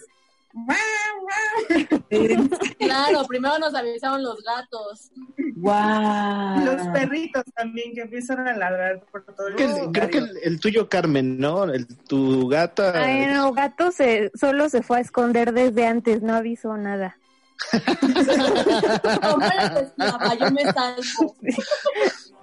Claro, 2.78 3.24
primero 3.26 3.58
nos 3.58 3.74
avisaron 3.74 4.22
los 4.22 4.42
gatos. 4.42 5.10
¡Wow! 5.56 6.66
Los 6.66 6.86
perritos 6.88 7.44
también 7.56 7.94
que 7.94 8.02
empiezan 8.02 8.46
a 8.46 8.54
ladrar 8.54 9.02
por 9.10 9.24
todo 9.24 9.48
el 9.48 9.56
que, 9.56 9.88
creo 9.90 10.10
que 10.10 10.18
el, 10.18 10.38
el 10.42 10.60
tuyo, 10.60 10.86
Carmen, 10.90 11.38
¿no? 11.38 11.64
El, 11.64 11.86
tu 11.86 12.46
gata. 12.46 12.92
Ay, 13.02 13.26
no, 13.26 13.54
gato 13.54 13.90
se, 13.90 14.30
solo 14.38 14.68
se 14.68 14.82
fue 14.82 14.98
a 14.98 15.00
esconder 15.00 15.54
desde 15.54 15.86
antes, 15.86 16.20
no 16.20 16.34
avisó 16.34 16.76
nada. 16.76 17.16
Yo 20.38 20.50
me 20.50 20.64
salvo. 20.72 21.36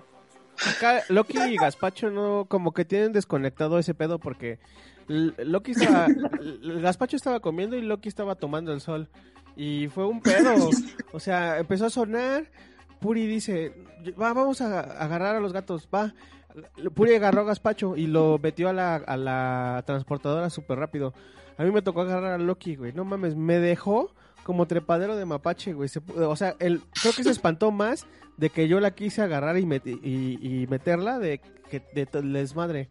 Acá 0.66 1.04
Loki 1.10 1.38
y 1.38 1.58
Gaspacho 1.58 2.10
no, 2.10 2.46
como 2.48 2.74
que 2.74 2.86
tienen 2.86 3.14
desconectado 3.14 3.78
ese 3.78 3.94
pedo 3.94 4.20
porque 4.20 4.60
Loki 5.08 5.72
estaba, 5.72 6.08
Gaspacho 6.82 7.16
estaba 7.16 7.40
comiendo 7.40 7.78
y 7.78 7.82
Loki 7.82 8.10
estaba 8.10 8.36
tomando 8.36 8.74
el 8.74 8.82
sol. 8.82 9.10
Y 9.56 9.88
fue 9.88 10.06
un 10.06 10.22
pedo, 10.22 10.70
o 11.14 11.20
sea, 11.20 11.58
empezó 11.58 11.88
a 11.88 11.90
sonar, 11.90 12.52
Puri 13.00 13.26
dice, 13.26 13.74
va, 14.20 14.32
vamos 14.34 14.62
a 14.62 14.82
agarrar 14.82 15.36
a 15.36 15.40
los 15.40 15.52
gatos, 15.52 15.90
va, 15.94 16.14
Puri 16.94 17.16
agarró 17.16 17.42
a 17.42 17.46
Gaspacho 17.46 17.96
y 17.96 18.06
lo 18.06 18.40
metió 18.42 18.70
a 18.70 18.74
la, 18.74 18.96
a 18.98 19.18
la 19.18 19.84
transportadora 19.88 20.52
súper 20.52 20.78
rápido, 20.78 21.16
a 21.58 21.64
mí 21.64 21.72
me 21.72 21.82
tocó 21.82 22.02
agarrar 22.02 22.34
a 22.34 22.38
Loki, 22.38 22.76
güey, 22.76 22.94
no 22.94 23.04
mames, 23.04 23.36
me 23.36 23.58
dejó 23.58 24.14
como 24.48 24.66
trepadero 24.66 25.16
de 25.18 25.26
mapache, 25.26 25.74
güey. 25.74 25.90
Se 25.90 26.00
o 26.16 26.36
sea, 26.36 26.56
él, 26.60 26.82
creo 27.02 27.14
que 27.14 27.24
se 27.24 27.30
espantó 27.30 27.70
más 27.70 28.08
de 28.38 28.50
que 28.50 28.68
yo 28.68 28.80
la 28.80 28.92
quise 28.92 29.22
agarrar 29.22 29.58
y, 29.58 29.66
met- 29.66 29.86
y, 29.86 30.40
y 30.64 30.66
meterla 30.68 31.20
de 31.20 31.42
que 31.70 31.82
de 31.94 32.06
desmadre. 32.24 32.90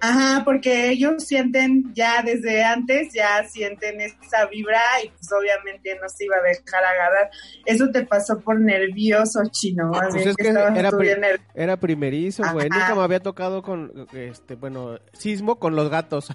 Ajá, 0.00 0.44
porque 0.44 0.90
ellos 0.90 1.24
sienten 1.24 1.92
ya 1.94 2.22
desde 2.22 2.62
antes, 2.64 3.12
ya 3.12 3.42
sienten 3.48 4.00
esa 4.00 4.46
vibra 4.46 4.80
y 5.04 5.08
pues 5.08 5.28
obviamente 5.32 5.96
no 6.00 6.08
se 6.08 6.24
iba 6.24 6.36
a 6.36 6.42
dejar 6.42 6.84
agarrar. 6.84 7.30
Eso 7.64 7.88
te 7.90 8.04
pasó 8.04 8.38
por 8.40 8.60
nervioso, 8.60 9.40
chino. 9.50 9.90
Pues 9.92 10.14
así 10.14 10.28
es 10.28 10.36
que 10.36 10.48
era, 10.48 10.90
pri- 10.90 11.08
nervioso. 11.18 11.42
era 11.54 11.76
primerizo, 11.78 12.42
güey. 12.52 12.68
Nunca 12.68 12.94
me 12.94 13.02
había 13.02 13.20
tocado 13.20 13.62
con, 13.62 14.06
este, 14.12 14.54
bueno, 14.54 14.98
sismo 15.14 15.58
con 15.58 15.74
los 15.74 15.90
gatos. 15.90 16.28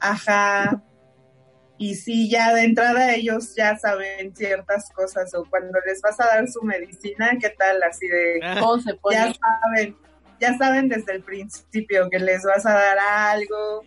Ajá. 0.00 0.82
Y 1.76 1.96
sí, 1.96 2.30
ya 2.30 2.54
de 2.54 2.64
entrada 2.64 3.14
ellos 3.14 3.54
ya 3.56 3.76
saben 3.76 4.34
ciertas 4.34 4.90
cosas 4.92 5.34
o 5.34 5.44
cuando 5.44 5.78
les 5.86 6.00
vas 6.00 6.18
a 6.20 6.26
dar 6.26 6.48
su 6.48 6.62
medicina, 6.62 7.36
¿qué 7.40 7.50
tal? 7.50 7.82
Así 7.82 8.06
de... 8.06 8.40
¿Cómo 8.60 8.78
se 8.78 8.94
pone? 8.94 9.16
Ya 9.16 9.34
saben, 9.34 9.96
ya 10.40 10.56
saben 10.56 10.88
desde 10.88 11.14
el 11.14 11.22
principio 11.22 12.08
que 12.10 12.20
les 12.20 12.42
vas 12.44 12.64
a 12.64 12.74
dar 12.74 12.98
algo 12.98 13.82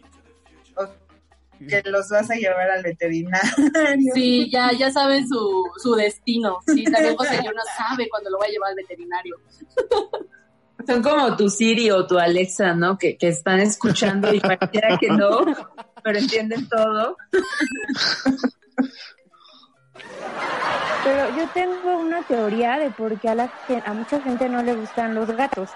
o 0.75 0.88
que 1.65 1.81
los 1.85 2.09
vas 2.09 2.29
a 2.29 2.35
llevar 2.35 2.69
al 2.69 2.83
veterinario. 2.83 3.51
Sí, 4.13 4.49
ya, 4.51 4.71
ya 4.73 4.91
saben 4.91 5.27
su, 5.27 5.63
su 5.77 5.95
destino. 5.95 6.59
Sí, 6.67 6.83
también 6.83 7.15
José 7.15 7.41
no 7.41 7.61
sabe 7.77 8.09
cuándo 8.09 8.29
lo 8.29 8.38
va 8.38 8.45
a 8.45 8.49
llevar 8.49 8.69
al 8.71 8.75
veterinario. 8.75 9.38
Son 10.85 11.01
como 11.01 11.35
tu 11.35 11.49
Siri 11.49 11.89
o 11.89 12.05
tu 12.05 12.19
Alexa, 12.19 12.73
¿no? 12.75 12.97
Que, 12.97 13.17
que 13.17 13.29
están 13.29 13.59
escuchando 13.59 14.33
y 14.33 14.39
pareciera 14.39 14.97
que 14.97 15.09
no, 15.09 15.45
pero 16.07 16.19
entienden 16.19 16.69
todo. 16.69 17.17
Pero 21.03 21.37
yo 21.37 21.49
tengo 21.53 21.99
una 21.99 22.21
teoría 22.23 22.79
de 22.79 22.91
por 22.91 23.19
qué 23.19 23.27
a, 23.27 23.35
la, 23.35 23.51
a 23.85 23.93
mucha 23.93 24.21
gente 24.21 24.47
no 24.47 24.63
le 24.63 24.73
gustan 24.73 25.15
los 25.15 25.29
gatos. 25.35 25.69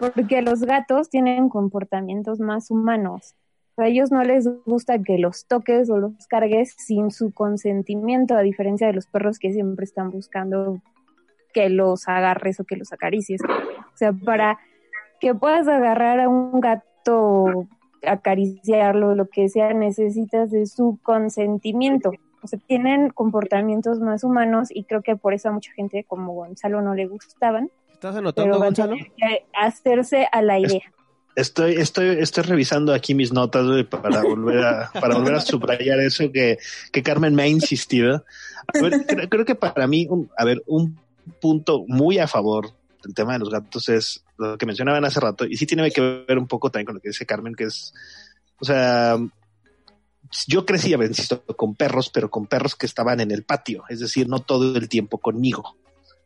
Porque 0.00 0.42
los 0.42 0.62
gatos 0.62 1.10
tienen 1.10 1.48
comportamientos 1.48 2.40
más 2.40 2.72
humanos. 2.72 3.36
A 3.76 3.86
ellos 3.86 4.10
no 4.10 4.24
les 4.24 4.48
gusta 4.64 4.98
que 4.98 5.18
los 5.18 5.46
toques 5.46 5.88
o 5.90 5.96
los 5.98 6.26
cargues 6.28 6.74
sin 6.76 7.12
su 7.12 7.32
consentimiento, 7.32 8.34
a 8.34 8.42
diferencia 8.42 8.88
de 8.88 8.94
los 8.94 9.06
perros 9.06 9.38
que 9.38 9.52
siempre 9.52 9.84
están 9.84 10.10
buscando 10.10 10.82
que 11.54 11.68
los 11.68 12.08
agarres 12.08 12.58
o 12.58 12.64
que 12.64 12.76
los 12.76 12.92
acaricies. 12.92 13.40
O 13.42 13.96
sea, 13.96 14.12
para 14.12 14.58
que 15.20 15.36
puedas 15.36 15.68
agarrar 15.68 16.18
a 16.18 16.28
un 16.28 16.60
gato, 16.60 17.68
acariciarlo, 18.06 19.14
lo 19.14 19.28
que 19.28 19.48
sea, 19.48 19.72
necesitas 19.74 20.50
de 20.50 20.66
su 20.66 20.98
consentimiento. 21.02 22.12
O 22.42 22.46
sea, 22.48 22.58
tienen 22.66 23.10
comportamientos 23.10 24.00
más 24.00 24.24
humanos 24.24 24.68
y 24.70 24.84
creo 24.84 25.02
que 25.02 25.16
por 25.16 25.32
eso 25.34 25.48
a 25.48 25.52
mucha 25.52 25.72
gente 25.72 26.04
como 26.04 26.32
Gonzalo 26.34 26.82
no 26.82 26.94
le 26.94 27.06
gustaban, 27.06 27.70
¿Estás 27.92 28.16
anotando, 28.16 28.58
Gonzalo? 28.58 28.96
que 28.96 29.46
hacerse 29.56 30.26
a 30.32 30.42
la 30.42 30.58
idea. 30.58 30.80
Estoy, 31.36 31.74
estoy, 31.76 32.08
estoy 32.18 32.42
revisando 32.42 32.92
aquí 32.92 33.14
mis 33.14 33.32
notas 33.32 33.64
güey, 33.64 33.84
para 33.84 34.22
volver 34.22 34.64
a, 34.64 34.90
para 35.00 35.14
volver 35.14 35.34
a 35.36 35.40
subrayar 35.40 35.98
eso 36.00 36.30
que, 36.32 36.58
que 36.90 37.02
Carmen 37.02 37.34
me 37.34 37.44
ha 37.44 37.46
insistido. 37.46 38.24
A 38.74 38.80
ver, 38.82 39.06
creo, 39.06 39.28
creo 39.28 39.44
que 39.44 39.54
para 39.54 39.86
mí, 39.86 40.06
un- 40.10 40.28
a 40.36 40.44
ver, 40.44 40.62
un 40.66 40.98
punto 41.40 41.84
muy 41.86 42.18
a 42.18 42.26
favor 42.26 42.70
del 43.04 43.14
tema 43.14 43.34
de 43.34 43.38
los 43.38 43.50
gatos 43.50 43.88
es 43.88 44.24
lo 44.50 44.58
que 44.58 44.66
mencionaban 44.66 45.04
hace 45.04 45.20
rato, 45.20 45.44
y 45.46 45.56
sí 45.56 45.66
tiene 45.66 45.90
que 45.90 46.24
ver 46.26 46.38
un 46.38 46.46
poco 46.46 46.70
también 46.70 46.86
con 46.86 46.94
lo 46.96 47.00
que 47.00 47.08
dice 47.08 47.26
Carmen, 47.26 47.54
que 47.54 47.64
es, 47.64 47.92
o 48.60 48.64
sea, 48.64 49.18
yo 50.46 50.64
crecía, 50.64 50.96
insisto, 50.96 51.44
con 51.56 51.74
perros, 51.74 52.10
pero 52.12 52.30
con 52.30 52.46
perros 52.46 52.74
que 52.74 52.86
estaban 52.86 53.20
en 53.20 53.30
el 53.30 53.44
patio, 53.44 53.84
es 53.88 54.00
decir, 54.00 54.28
no 54.28 54.40
todo 54.40 54.76
el 54.76 54.88
tiempo 54.88 55.18
conmigo. 55.18 55.76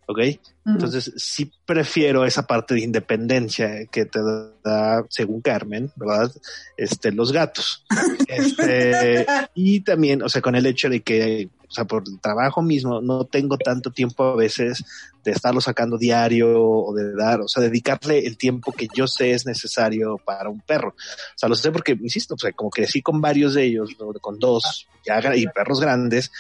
¿Ok? 0.09 0.21
Entonces, 0.65 1.13
sí 1.17 1.51
prefiero 1.65 2.25
esa 2.25 2.47
parte 2.47 2.75
de 2.75 2.83
independencia 2.83 3.87
que 3.87 4.05
te 4.05 4.21
da, 4.63 5.05
según 5.09 5.41
Carmen, 5.41 5.91
¿verdad? 5.97 6.31
Este, 6.77 7.11
los 7.11 7.33
gatos. 7.33 7.85
Este, 8.29 9.25
y 9.55 9.81
también, 9.81 10.21
o 10.21 10.29
sea, 10.29 10.43
con 10.43 10.57
el 10.57 10.67
hecho 10.67 10.89
de 10.89 11.01
que, 11.01 11.49
o 11.69 11.73
sea, 11.73 11.85
por 11.85 12.05
el 12.07 12.21
trabajo 12.21 12.63
mismo, 12.63 13.01
no 13.01 13.25
tengo 13.25 13.57
tanto 13.59 13.91
tiempo 13.91 14.25
a 14.25 14.37
veces 14.37 14.85
de 15.25 15.33
estarlo 15.33 15.61
sacando 15.61 15.99
diario 15.99 16.61
o 16.61 16.95
de 16.95 17.15
dar, 17.15 17.41
o 17.41 17.49
sea, 17.49 17.63
dedicarle 17.63 18.27
el 18.27 18.37
tiempo 18.37 18.73
que 18.73 18.89
yo 18.95 19.07
sé 19.07 19.33
es 19.33 19.47
necesario 19.47 20.19
para 20.19 20.49
un 20.49 20.61
perro. 20.61 20.91
O 20.91 21.39
sea, 21.39 21.49
lo 21.49 21.57
sé 21.57 21.73
porque, 21.73 21.93
insisto, 22.01 22.35
o 22.35 22.39
sea, 22.39 22.53
como 22.53 22.71
crecí 22.71 23.03
con 23.03 23.21
varios 23.21 23.55
de 23.55 23.65
ellos, 23.65 23.91
con 24.21 24.39
dos, 24.39 24.87
ya, 25.05 25.35
y 25.35 25.47
perros 25.49 25.81
grandes, 25.81 26.31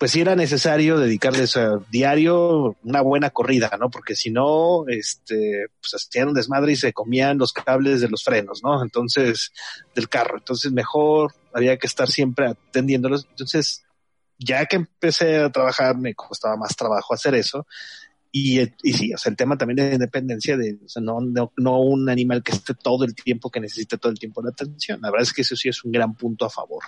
pues 0.00 0.12
sí 0.12 0.22
era 0.22 0.34
necesario 0.34 0.98
dedicarles 0.98 1.58
a 1.58 1.78
diario 1.90 2.74
una 2.82 3.02
buena 3.02 3.28
corrida, 3.28 3.70
¿no? 3.78 3.90
Porque 3.90 4.16
si 4.16 4.30
no, 4.30 4.88
este, 4.88 5.66
pues 5.78 5.92
hacían 5.92 6.28
un 6.28 6.34
desmadre 6.34 6.72
y 6.72 6.76
se 6.76 6.94
comían 6.94 7.36
los 7.36 7.52
cables 7.52 8.00
de 8.00 8.08
los 8.08 8.24
frenos, 8.24 8.62
¿no? 8.64 8.82
Entonces, 8.82 9.52
del 9.94 10.08
carro. 10.08 10.38
Entonces, 10.38 10.72
mejor 10.72 11.34
había 11.52 11.76
que 11.76 11.86
estar 11.86 12.08
siempre 12.08 12.46
atendiéndolos. 12.46 13.26
Entonces, 13.28 13.84
ya 14.40 14.64
que 14.66 14.76
empecé 14.76 15.38
a 15.38 15.52
trabajar, 15.52 15.96
me 15.96 16.14
costaba 16.14 16.56
más 16.56 16.74
trabajo 16.74 17.14
hacer 17.14 17.34
eso. 17.34 17.66
Y, 18.32 18.60
eh, 18.60 18.74
y 18.82 18.92
sí, 18.92 19.12
o 19.12 19.18
sea, 19.18 19.30
el 19.30 19.36
tema 19.36 19.58
también 19.58 19.76
de 19.88 19.94
independencia, 19.94 20.56
de, 20.56 20.78
o 20.84 20.88
sea, 20.88 21.02
no, 21.02 21.20
no, 21.20 21.52
no 21.56 21.80
un 21.80 22.08
animal 22.08 22.42
que 22.42 22.52
esté 22.52 22.74
todo 22.74 23.04
el 23.04 23.14
tiempo, 23.14 23.50
que 23.50 23.60
necesite 23.60 23.98
todo 23.98 24.10
el 24.10 24.18
tiempo 24.18 24.42
la 24.42 24.50
atención. 24.50 25.00
La 25.02 25.10
verdad 25.10 25.24
es 25.24 25.32
que 25.32 25.42
eso 25.42 25.56
sí 25.56 25.68
es 25.68 25.84
un 25.84 25.92
gran 25.92 26.14
punto 26.14 26.46
a 26.46 26.50
favor. 26.50 26.82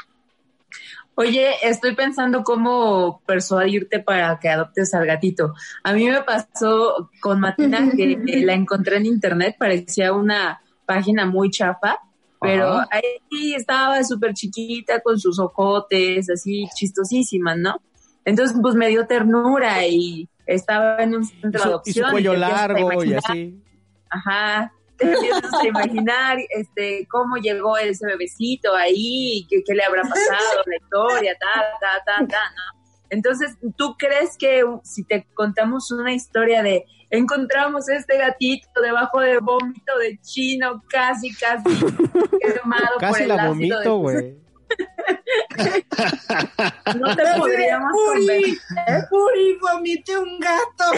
Oye, 1.15 1.51
estoy 1.63 1.95
pensando 1.95 2.43
cómo 2.43 3.21
persuadirte 3.27 4.01
para 4.01 4.39
que 4.41 4.49
adoptes 4.49 4.95
al 4.95 5.05
gatito. 5.05 5.53
A 5.85 5.93
mí 5.93 6.09
me 6.09 6.23
pasó 6.23 7.11
con 7.21 7.39
Matina 7.41 7.91
que 7.95 8.17
la 8.45 8.55
encontré 8.55 8.97
en 8.97 9.07
internet, 9.07 9.57
parecía 9.59 10.15
una 10.15 10.63
página 10.87 11.27
muy 11.27 11.51
chafa, 11.51 11.99
pero 12.43 12.73
Ajá. 12.73 12.89
ahí 12.91 13.55
estaba 13.55 14.03
súper 14.05 14.35
chiquita 14.35 15.01
con 15.01 15.19
sus 15.19 15.39
ojotes, 15.39 16.29
así 16.29 16.67
chistosísima, 16.75 17.55
¿no? 17.55 17.77
Entonces, 18.25 18.57
pues 18.61 18.75
me 18.75 18.89
dio 18.89 19.07
ternura 19.07 19.87
y 19.87 20.29
estaba 20.47 21.03
en 21.03 21.15
un 21.17 21.25
centro 21.25 21.49
Y 21.49 21.53
de 21.53 21.59
su, 21.59 21.65
y 21.65 21.71
adopción. 21.71 22.07
su 22.07 22.11
cuello 22.13 22.35
largo 22.35 23.05
y 23.05 23.15
así. 23.15 23.63
Ajá. 24.11 24.73
Te 24.97 25.13
empiezas 25.13 25.53
a 25.55 25.67
imaginar 25.67 26.39
este 26.51 27.07
cómo 27.11 27.37
llegó 27.37 27.77
ese 27.79 28.07
bebecito 28.07 28.75
ahí, 28.77 29.47
qué, 29.49 29.63
qué 29.67 29.75
le 29.75 29.83
habrá 29.83 30.03
pasado, 30.03 30.63
la 30.67 30.77
historia, 30.77 31.37
ta, 31.41 31.63
ta, 31.81 32.05
ta, 32.05 32.27
ta, 32.27 32.41
¿no? 32.51 32.82
Entonces, 33.13 33.59
¿tú 33.77 33.95
crees 33.99 34.39
que 34.39 34.65
si 34.85 35.05
te 35.05 35.27
contamos 35.35 35.91
una 35.93 36.15
historia 36.15 36.63
de 36.63 36.87
encontramos 37.11 37.87
este 37.91 38.17
gatito 38.17 38.81
debajo 38.81 39.21
del 39.21 39.41
vómito 39.41 39.99
de 39.99 40.19
chino, 40.23 40.83
casi, 40.89 41.31
casi 41.35 41.65
quemado 42.41 42.95
por 42.95 43.01
Casi 43.01 43.23
el 43.25 43.29
la 43.29 43.35
ácido 43.35 43.49
vomito, 43.51 43.81
de- 43.81 43.89
güey. 43.89 44.43
No 46.99 47.15
te 47.15 47.23
podríamos 47.39 47.93
Puri, 47.93 48.27
convencer. 48.27 49.07
Puri, 49.11 49.59
vomite 49.61 50.19
un 50.19 50.41
gato. 50.41 50.93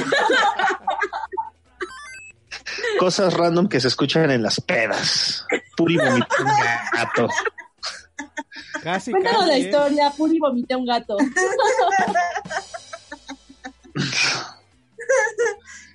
Cosas 2.98 3.34
random 3.34 3.68
que 3.68 3.80
se 3.80 3.88
escuchan 3.88 4.30
en 4.30 4.42
las 4.42 4.60
pedas. 4.60 5.46
Puri 5.76 5.96
vomitó 5.96 6.34
un 6.40 6.46
gato. 6.92 7.28
Casi, 8.82 9.10
Cuéntanos 9.10 9.40
casi, 9.40 9.50
la 9.50 9.56
¿eh? 9.56 9.60
historia, 9.60 10.10
Puri 10.16 10.38
vomita 10.38 10.76
un 10.76 10.86
gato. 10.86 11.16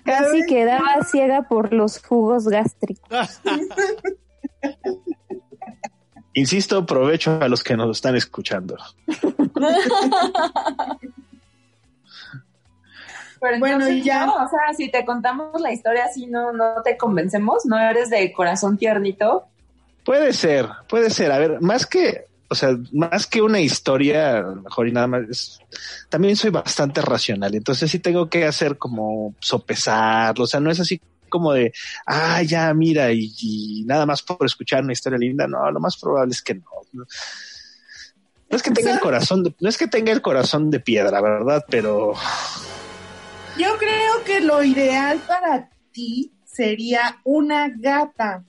Casi 0.04 0.44
quedaba 0.46 1.04
ciega 1.04 1.42
por 1.42 1.72
los 1.72 2.02
jugos 2.02 2.48
gástricos. 2.48 3.40
Insisto, 6.34 6.86
provecho 6.86 7.38
a 7.40 7.48
los 7.48 7.62
que 7.64 7.76
nos 7.76 7.96
están 7.96 8.16
escuchando. 8.16 8.76
Pero 13.40 13.58
Bueno, 13.58 13.76
entonces, 13.76 13.96
y 13.96 14.02
ya. 14.02 14.26
no, 14.26 14.34
o 14.34 14.48
sea, 14.48 14.74
si 14.76 14.90
te 14.90 15.04
contamos 15.04 15.58
la 15.60 15.72
historia 15.72 16.04
así, 16.04 16.26
no, 16.26 16.52
no 16.52 16.82
te 16.84 16.98
convencemos, 16.98 17.64
no 17.64 17.78
eres 17.78 18.10
de 18.10 18.30
corazón 18.32 18.76
tiernito. 18.76 19.46
Puede 20.04 20.34
ser, 20.34 20.68
puede 20.88 21.08
ser. 21.08 21.32
A 21.32 21.38
ver, 21.38 21.60
más 21.62 21.86
que, 21.86 22.26
o 22.50 22.54
sea, 22.56 22.76
más 22.92 23.26
que 23.28 23.40
una 23.40 23.60
historia, 23.60 24.38
a 24.38 24.40
lo 24.42 24.56
mejor 24.62 24.88
y 24.88 24.92
nada 24.92 25.06
más, 25.06 25.22
es- 25.30 25.58
también 26.08 26.34
soy 26.36 26.50
bastante 26.50 27.00
racional. 27.00 27.54
Entonces 27.54 27.90
sí 27.90 28.00
tengo 28.00 28.28
que 28.28 28.44
hacer 28.44 28.76
como 28.76 29.34
sopesarlo. 29.40 30.44
O 30.44 30.46
sea, 30.48 30.58
no 30.60 30.70
es 30.70 30.80
así 30.80 31.00
como 31.28 31.52
de, 31.52 31.72
ah, 32.06 32.42
ya, 32.42 32.74
mira, 32.74 33.12
y, 33.12 33.32
y 33.40 33.84
nada 33.86 34.04
más 34.04 34.20
por 34.22 34.44
escuchar 34.44 34.82
una 34.82 34.92
historia 34.92 35.18
linda. 35.18 35.46
No, 35.46 35.70
lo 35.70 35.78
más 35.78 35.96
probable 35.96 36.32
es 36.32 36.42
que 36.42 36.54
no. 36.54 36.64
No 36.92 37.04
no 38.50 38.56
es 38.56 38.62
que 38.64 38.72
tenga 38.72 38.92
el 38.94 38.98
corazón, 39.00 39.44
de- 39.44 39.54
no 39.60 39.68
es 39.68 39.78
que 39.78 39.86
tenga 39.86 40.10
el 40.10 40.20
corazón 40.22 40.70
de 40.72 40.80
piedra, 40.80 41.20
¿verdad? 41.20 41.64
Pero 41.70 42.14
Yo 43.56 43.78
creo 43.78 44.24
que 44.26 44.40
lo 44.40 44.64
ideal 44.64 45.20
para 45.28 45.70
ti 45.92 46.32
sería 46.44 47.20
una 47.24 47.68
gata, 47.68 48.44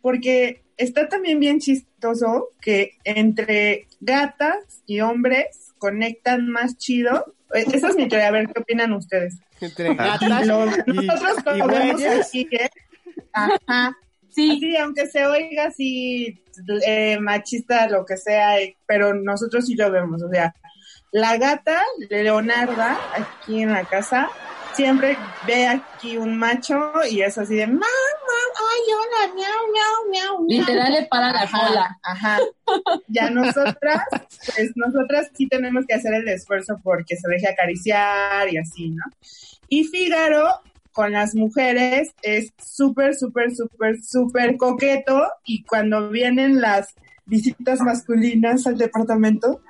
porque 0.00 0.62
está 0.76 1.08
también 1.08 1.40
bien 1.40 1.58
chistoso 1.58 1.85
chistoso 2.12 2.48
que 2.60 2.92
entre 3.04 3.86
gatas 4.00 4.82
y 4.86 5.00
hombres 5.00 5.72
conectan 5.78 6.48
más 6.48 6.76
chido. 6.78 7.34
Eh, 7.54 7.64
Esa 7.72 7.88
es 7.88 7.96
mi 7.96 8.08
teoría, 8.08 8.28
a 8.28 8.32
ver 8.32 8.48
qué 8.48 8.60
opinan 8.60 8.92
ustedes. 8.92 9.38
Entre 9.60 9.94
gatas 9.94 10.42
Y 10.42 10.46
lo- 10.46 10.66
y, 10.66 11.06
nosotros 11.06 11.56
y 11.56 11.58
lo 11.58 11.66
vemos 11.68 11.92
güeyes. 11.94 12.20
así, 12.20 12.48
¿eh? 12.50 12.68
Ajá. 13.32 13.96
Sí, 14.30 14.58
Sí, 14.60 14.76
aunque 14.76 15.06
se 15.06 15.26
oiga 15.26 15.66
así 15.68 16.42
eh, 16.86 17.18
machista, 17.20 17.88
lo 17.88 18.04
que 18.04 18.16
sea, 18.18 18.60
eh, 18.60 18.76
pero 18.86 19.14
nosotros 19.14 19.64
sí 19.66 19.74
lo 19.74 19.90
vemos. 19.90 20.22
O 20.22 20.28
sea, 20.28 20.54
la 21.12 21.38
gata, 21.38 21.80
Leonarda, 22.10 22.98
aquí 23.14 23.62
en 23.62 23.72
la 23.72 23.84
casa, 23.84 24.28
siempre 24.76 25.16
ve 25.46 25.66
aquí 25.66 26.18
un 26.18 26.36
macho 26.36 26.92
y 27.10 27.22
es 27.22 27.38
así 27.38 27.56
de, 27.56 27.66
mau, 27.66 27.78
mau, 27.80 28.48
ay, 28.70 28.92
hola, 28.94 29.34
miau, 29.34 29.72
miau, 29.72 30.10
miau, 30.10 30.44
miau. 30.44 30.60
literal 30.60 30.92
le 30.92 31.06
para 31.06 31.32
la 31.32 31.46
cola. 31.50 31.98
Ajá. 32.02 32.38
Ya 33.08 33.30
nosotras, 33.30 34.02
pues 34.10 34.72
nosotras 34.76 35.30
sí 35.34 35.48
tenemos 35.48 35.86
que 35.86 35.94
hacer 35.94 36.14
el 36.14 36.28
esfuerzo 36.28 36.78
porque 36.82 37.16
se 37.16 37.28
deje 37.28 37.48
acariciar 37.48 38.52
y 38.52 38.58
así, 38.58 38.90
¿no? 38.90 39.04
Y 39.68 39.84
Fígaro 39.84 40.46
con 40.92 41.12
las 41.12 41.34
mujeres 41.34 42.14
es 42.22 42.52
súper, 42.62 43.14
súper, 43.14 43.54
súper, 43.54 44.02
súper 44.02 44.56
coqueto 44.56 45.26
y 45.44 45.64
cuando 45.64 46.10
vienen 46.10 46.60
las 46.60 46.94
visitas 47.24 47.80
masculinas 47.80 48.66
al 48.66 48.78
departamento, 48.78 49.60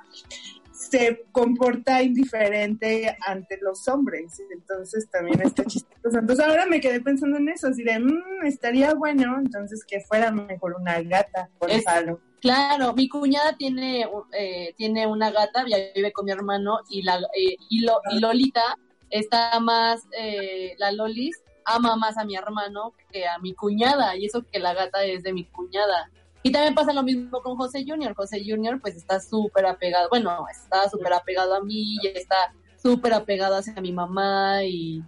se 0.89 1.25
comporta 1.31 2.01
indiferente 2.01 3.15
ante 3.25 3.57
los 3.61 3.87
hombres. 3.87 4.41
Entonces 4.51 5.09
también 5.09 5.41
está 5.41 5.63
chistoso. 5.65 6.19
Entonces 6.19 6.45
ahora 6.45 6.65
me 6.65 6.79
quedé 6.81 7.01
pensando 7.01 7.37
en 7.37 7.49
eso, 7.49 7.67
así 7.67 7.83
de, 7.83 7.99
"Mm, 7.99 8.45
estaría 8.45 8.93
bueno, 8.93 9.37
entonces 9.39 9.83
que 9.87 10.01
fuera 10.01 10.31
mejor 10.31 10.75
una 10.79 11.01
gata, 11.01 11.49
Es- 11.61 11.83
Gonzalo. 11.85 12.19
Claro, 12.39 12.93
mi 12.93 13.09
cuñada 13.09 13.57
tiene, 13.57 14.07
eh, 14.37 14.73
tiene 14.77 15.07
una 15.07 15.31
gata, 15.31 15.65
ya 15.67 15.77
vive 15.95 16.11
con 16.11 16.25
mi 16.25 16.31
hermano, 16.31 16.79
y, 16.89 17.01
la, 17.01 17.17
eh, 17.35 17.55
y, 17.69 17.81
Lo- 17.81 17.99
y 18.11 18.19
Lolita 18.19 18.61
está 19.09 19.59
más, 19.59 20.03
eh, 20.17 20.75
la 20.77 20.91
Lolis 20.91 21.35
ama 21.65 21.95
más 21.95 22.17
a 22.17 22.23
mi 22.25 22.35
hermano 22.35 22.93
que 23.11 23.27
a 23.27 23.39
mi 23.39 23.53
cuñada, 23.55 24.15
y 24.15 24.25
eso 24.25 24.43
que 24.49 24.59
la 24.59 24.73
gata 24.73 25.03
es 25.03 25.23
de 25.23 25.33
mi 25.33 25.45
cuñada. 25.45 26.09
Y 26.47 26.51
también 26.53 26.75
pasa 26.75 26.93
lo 26.93 27.03
mismo 27.03 27.41
con 27.41 27.57
José 27.57 27.83
Junior. 27.85 28.15
José 28.15 28.41
Junior 28.45 28.79
pues 28.79 28.95
está 28.95 29.19
súper 29.19 29.65
apegado, 29.65 30.07
bueno, 30.07 30.45
está 30.49 30.89
súper 30.89 31.11
apegado 31.11 31.53
a 31.55 31.61
mí 31.61 31.97
y 32.01 32.07
está 32.07 32.53
súper 32.81 33.13
apegado 33.13 33.57
hacia 33.57 33.73
mi 33.81 33.91
mamá 33.91 34.63
y, 34.63 35.03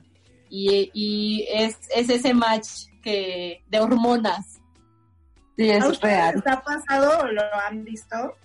y, 0.50 0.92
y 0.94 1.48
es, 1.50 1.78
es 1.96 2.10
ese 2.10 2.34
match 2.34 2.88
que 3.02 3.64
de 3.70 3.80
hormonas. 3.80 4.60
Sí, 5.56 5.70
¿A 5.72 5.78
es 5.78 6.02
real. 6.02 6.36
les 6.36 6.48
ha 6.48 6.62
pasado 6.62 7.20
o 7.24 7.28
lo 7.28 7.42
han 7.66 7.86
visto? 7.86 8.36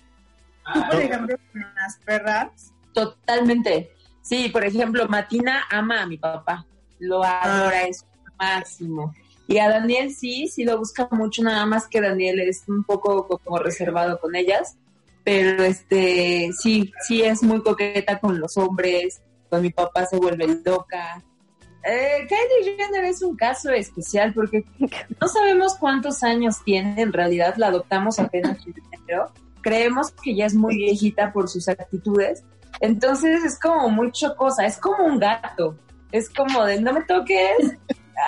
Tú, 0.72 0.80
por 0.86 1.00
ejemplo, 1.00 1.36
con 1.50 1.62
las 1.74 1.96
perras. 1.98 2.72
Totalmente. 2.92 3.90
Sí, 4.22 4.50
por 4.50 4.64
ejemplo, 4.64 5.08
Matina 5.08 5.64
ama 5.68 6.02
a 6.02 6.06
mi 6.06 6.16
papá. 6.16 6.64
Lo 7.00 7.24
adora, 7.24 7.82
es 7.88 8.06
lo 8.24 8.32
máximo. 8.38 9.12
Y 9.46 9.58
a 9.58 9.68
Daniel 9.68 10.14
sí, 10.14 10.48
sí 10.48 10.64
lo 10.64 10.78
busca 10.78 11.08
mucho, 11.10 11.42
nada 11.42 11.66
más 11.66 11.86
que 11.86 12.00
Daniel 12.00 12.40
es 12.40 12.64
un 12.66 12.84
poco 12.84 13.26
como 13.26 13.58
reservado 13.58 14.18
con 14.18 14.34
ellas. 14.34 14.76
Pero 15.22 15.62
este, 15.64 16.50
sí, 16.52 16.92
sí 17.06 17.22
es 17.22 17.42
muy 17.42 17.62
coqueta 17.62 18.18
con 18.20 18.40
los 18.40 18.56
hombres. 18.56 19.20
Con 19.50 19.62
mi 19.62 19.70
papá 19.70 20.06
se 20.06 20.16
vuelve 20.16 20.46
loca. 20.64 21.22
Eh, 21.84 22.26
Kylie 22.26 22.76
Jenner 22.76 23.04
es 23.04 23.22
un 23.22 23.36
caso 23.36 23.70
especial 23.70 24.32
porque 24.32 24.64
no 25.20 25.28
sabemos 25.28 25.76
cuántos 25.76 26.22
años 26.22 26.56
tiene, 26.64 27.02
en 27.02 27.12
realidad 27.12 27.54
la 27.58 27.66
adoptamos 27.66 28.18
apenas 28.18 28.58
en 28.66 28.74
enero. 28.92 29.30
Creemos 29.60 30.10
que 30.12 30.34
ya 30.34 30.46
es 30.46 30.54
muy 30.54 30.76
viejita 30.76 31.32
por 31.32 31.48
sus 31.48 31.68
actitudes, 31.68 32.42
entonces 32.80 33.44
es 33.44 33.58
como 33.58 33.90
muy 33.90 34.12
chocosa, 34.12 34.64
es 34.64 34.78
como 34.78 35.04
un 35.04 35.18
gato, 35.18 35.76
es 36.10 36.30
como 36.30 36.64
de 36.64 36.80
no 36.80 36.94
me 36.94 37.02
toques, 37.02 37.76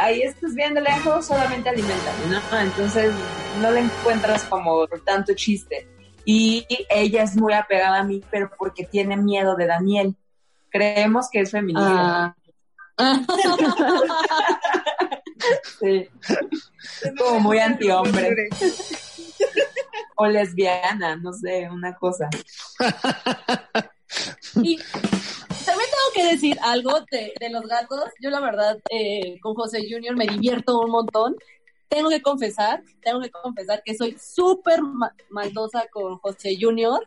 ahí 0.00 0.22
estás 0.22 0.54
bien 0.54 0.74
de 0.74 0.80
lejos, 0.80 1.26
solamente 1.26 1.68
alimentame, 1.68 2.26
¿no? 2.28 2.58
Entonces 2.58 3.12
no 3.60 3.70
le 3.70 3.80
encuentras 3.80 4.44
como 4.44 4.86
tanto 5.04 5.34
chiste. 5.34 5.88
Y 6.24 6.66
ella 6.90 7.22
es 7.22 7.36
muy 7.36 7.52
apegada 7.52 8.00
a 8.00 8.04
mí, 8.04 8.20
pero 8.30 8.50
porque 8.58 8.84
tiene 8.84 9.16
miedo 9.16 9.54
de 9.54 9.66
Daniel. 9.66 10.16
Creemos 10.70 11.30
que 11.30 11.40
es 11.40 11.50
feminista. 11.50 12.36
Ah. 12.98 13.20
Sí. 15.78 16.08
Como 17.18 17.40
muy 17.40 17.58
antihombre. 17.58 18.48
O 20.16 20.26
lesbiana, 20.26 21.14
no 21.16 21.32
sé, 21.32 21.68
una 21.70 21.94
cosa. 21.94 22.28
Y 24.62 24.76
también 25.64 25.88
tengo 25.90 26.12
que 26.14 26.24
decir 26.32 26.58
algo 26.62 27.00
de, 27.10 27.32
de 27.38 27.50
los 27.50 27.62
gatos. 27.66 28.04
Yo 28.20 28.30
la 28.30 28.40
verdad 28.40 28.78
eh, 28.90 29.38
con 29.40 29.54
José 29.54 29.86
Junior 29.90 30.16
me 30.16 30.26
divierto 30.26 30.80
un 30.80 30.90
montón. 30.90 31.36
Tengo 31.88 32.08
que 32.08 32.20
confesar, 32.20 32.82
tengo 33.02 33.20
que 33.20 33.30
confesar 33.30 33.82
que 33.84 33.96
soy 33.96 34.16
súper 34.20 34.82
ma- 34.82 35.14
maldosa 35.30 35.86
con 35.92 36.18
José 36.18 36.56
Junior. 36.60 37.04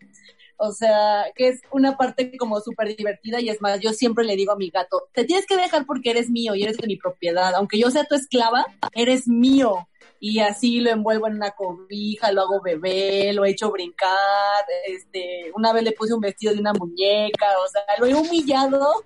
O 0.61 0.73
sea, 0.73 1.31
que 1.35 1.47
es 1.47 1.61
una 1.71 1.95
parte 1.95 2.35
como 2.37 2.59
súper 2.59 2.93
divertida 2.93 3.39
y 3.39 3.47
es 3.47 3.61
más, 3.61 3.79
yo 3.79 3.93
siempre 3.93 4.25
le 4.25 4.35
digo 4.35 4.51
a 4.51 4.57
mi 4.57 4.69
gato, 4.69 5.07
te 5.13 5.23
tienes 5.23 5.45
que 5.45 5.55
dejar 5.55 5.85
porque 5.85 6.09
eres 6.11 6.29
mío 6.29 6.53
y 6.53 6.63
eres 6.63 6.75
de 6.75 6.85
mi 6.85 6.97
propiedad. 6.97 7.55
Aunque 7.55 7.79
yo 7.79 7.89
sea 7.89 8.03
tu 8.03 8.15
esclava, 8.15 8.65
eres 8.93 9.25
mío. 9.25 9.87
Y 10.19 10.39
así 10.39 10.81
lo 10.81 10.89
envuelvo 10.89 11.27
en 11.27 11.35
una 11.35 11.51
cobija, 11.51 12.33
lo 12.33 12.41
hago 12.41 12.61
bebé, 12.61 13.31
lo 13.31 13.45
he 13.45 13.51
hecho 13.51 13.71
brincar, 13.71 14.65
este, 14.85 15.49
una 15.55 15.71
vez 15.71 15.83
le 15.83 15.93
puse 15.93 16.13
un 16.13 16.19
vestido 16.19 16.53
de 16.53 16.59
una 16.59 16.73
muñeca, 16.73 17.45
o 17.65 17.67
sea, 17.69 17.81
lo 17.97 18.05
he 18.05 18.13
humillado. 18.13 19.01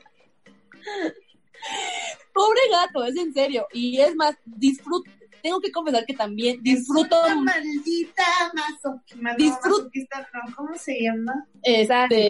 Pobre 2.34 2.62
gato, 2.72 3.04
es 3.04 3.16
en 3.18 3.32
serio. 3.36 3.68
Y 3.72 4.02
es 4.02 4.16
más, 4.16 4.36
disfruto, 4.46 5.12
tengo 5.42 5.60
que 5.62 5.72
confesar 5.72 6.06
que 6.06 6.14
también 6.14 6.62
disfruto 6.62 7.26
Es 7.26 7.32
una 7.34 7.42
maldita 7.54 8.24
masoquista. 8.54 9.36
Disfrut- 9.38 9.78
masoquista, 9.78 10.30
no, 10.34 10.56
¿Cómo 10.56 10.78
se 10.78 11.02
llama? 11.02 11.48
este. 11.64 12.30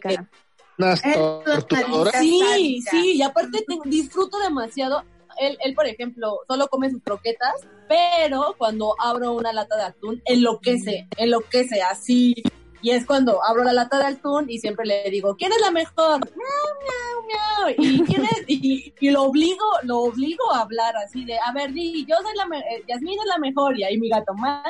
Unas 0.78 1.02
torturadoras. 1.02 2.22
Sí, 2.22 2.82
sí, 2.90 3.12
y 3.18 3.22
aparte 3.22 3.64
tengo- 3.68 3.84
disfruto 3.86 4.40
demasiado. 4.40 5.04
Él, 5.40 5.58
él, 5.64 5.74
por 5.74 5.88
ejemplo, 5.88 6.40
solo 6.48 6.68
come 6.68 6.90
sus 6.90 7.02
croquetas, 7.02 7.54
pero 7.88 8.56
cuando 8.58 8.94
abro 9.00 9.34
una 9.34 9.54
lata 9.54 9.76
de 9.78 9.84
atún, 9.84 10.22
enloquece, 10.26 11.08
enloquece 11.18 11.82
así. 11.82 12.36
Y 12.82 12.92
es 12.92 13.06
cuando 13.06 13.44
abro 13.44 13.64
la 13.64 13.74
lata 13.74 13.98
de 13.98 14.06
atún 14.06 14.50
y 14.50 14.60
siempre 14.60 14.86
le 14.86 15.10
digo, 15.10 15.36
¿quién 15.36 15.52
es 15.52 15.62
la 15.62 15.72
mejor? 15.72 16.20
Miau, 16.36 16.68
miau, 16.86 17.28
miau. 17.28 17.76
Y, 17.78 18.04
¿quién 18.04 18.24
es? 18.24 18.44
y, 18.48 19.10
lo 19.10 19.24
obligo, 19.24 19.66
lo 19.84 20.00
obligo 20.00 20.52
a 20.54 20.62
hablar 20.62 20.96
así 20.98 21.26
de, 21.26 21.38
a 21.40 21.52
ver, 21.54 21.74
di, 21.74 22.06
yo 22.06 22.16
soy 22.22 22.36
la, 22.36 22.58
eh, 22.58 22.84
Yasmín 22.88 23.20
es 23.20 23.26
la 23.26 23.38
mejor. 23.38 23.78
Y 23.78 23.84
ahí 23.84 23.98
mi 23.98 24.10
gato, 24.10 24.34
mau, 24.34 24.62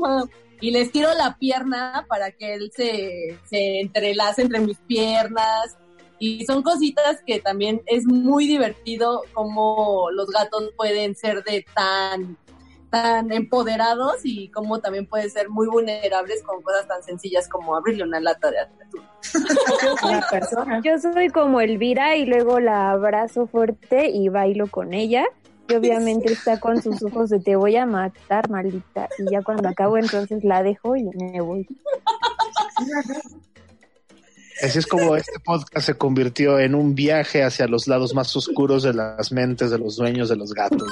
mau. 0.00 0.28
Y 0.60 0.72
le 0.72 0.80
estiro 0.80 1.14
la 1.14 1.36
pierna 1.38 2.04
para 2.08 2.32
que 2.32 2.54
él 2.54 2.72
se, 2.74 3.38
se 3.48 3.80
entrelace 3.80 4.42
entre 4.42 4.60
mis 4.60 4.78
piernas. 4.78 5.76
Y 6.18 6.44
son 6.46 6.64
cositas 6.64 7.22
que 7.24 7.38
también 7.38 7.80
es 7.86 8.04
muy 8.04 8.48
divertido 8.48 9.22
como 9.32 10.10
los 10.10 10.28
gatos 10.30 10.72
pueden 10.76 11.14
ser 11.14 11.44
de 11.44 11.64
tan 11.72 12.36
tan 12.90 13.32
empoderados 13.32 14.20
y 14.24 14.48
como 14.48 14.80
también 14.80 15.06
pueden 15.06 15.30
ser 15.30 15.48
muy 15.48 15.66
vulnerables 15.66 16.42
con 16.42 16.62
cosas 16.62 16.86
tan 16.86 17.02
sencillas 17.02 17.48
como 17.48 17.76
abrirle 17.76 18.04
una 18.04 18.20
lata 18.20 18.50
de 18.50 18.60
atún. 18.60 19.02
Persona. 20.30 20.80
Yo 20.82 20.98
soy 20.98 21.28
como 21.28 21.60
Elvira 21.60 22.16
y 22.16 22.24
luego 22.26 22.60
la 22.60 22.90
abrazo 22.90 23.46
fuerte 23.46 24.10
y 24.10 24.28
bailo 24.28 24.68
con 24.68 24.94
ella. 24.94 25.24
Y 25.68 25.74
obviamente 25.74 26.32
está 26.32 26.58
con 26.58 26.80
sus 26.80 27.02
ojos 27.02 27.28
de 27.28 27.40
te 27.40 27.54
voy 27.56 27.76
a 27.76 27.84
matar, 27.84 28.48
maldita. 28.48 29.08
Y 29.18 29.30
ya 29.30 29.42
cuando 29.42 29.68
acabo 29.68 29.98
entonces 29.98 30.42
la 30.42 30.62
dejo 30.62 30.96
y 30.96 31.04
me 31.04 31.42
voy. 31.42 31.66
Así 34.62 34.78
es 34.78 34.86
como 34.86 35.14
este 35.16 35.38
podcast 35.40 35.86
se 35.86 35.94
convirtió 35.94 36.58
en 36.58 36.74
un 36.74 36.94
viaje 36.94 37.42
hacia 37.44 37.66
los 37.68 37.86
lados 37.86 38.14
más 38.14 38.34
oscuros 38.34 38.82
de 38.82 38.92
las 38.92 39.30
mentes 39.30 39.70
de 39.70 39.78
los 39.78 39.96
dueños 39.96 40.28
de 40.28 40.36
los 40.36 40.52
gatos. 40.52 40.90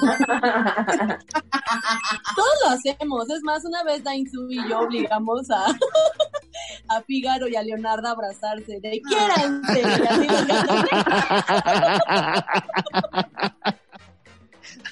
Todos 2.37 2.55
lo 2.65 2.71
hacemos, 2.71 3.29
es 3.31 3.43
más, 3.43 3.65
una 3.65 3.83
vez 3.85 4.05
Dainzu 4.05 4.49
y 4.51 4.69
yo 4.69 4.81
obligamos 4.81 5.51
a, 5.51 5.67
a 6.97 7.03
Fígaro 7.03 7.49
y 7.49 7.57
a 7.57 7.63
Leonardo 7.63 8.09
a 8.09 8.13
abrazarse, 8.13 8.79
de 8.81 9.03
quiéranse, 9.03 9.83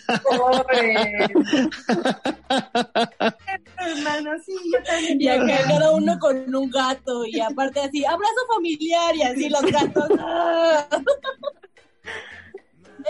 Hermano, 3.78 4.30
sí, 4.44 4.52
yo 4.72 4.82
también. 4.84 5.20
y 5.20 5.28
acá 5.28 5.58
cada 5.66 5.90
uno 5.92 6.18
con 6.18 6.54
un 6.54 6.70
gato 6.70 7.24
y 7.26 7.40
aparte 7.40 7.80
así, 7.80 8.04
abrazo 8.04 8.46
familiar 8.54 9.16
y 9.16 9.22
así 9.22 9.48
los 9.48 9.62
gatos. 9.62 10.08
¡ah! 10.18 10.86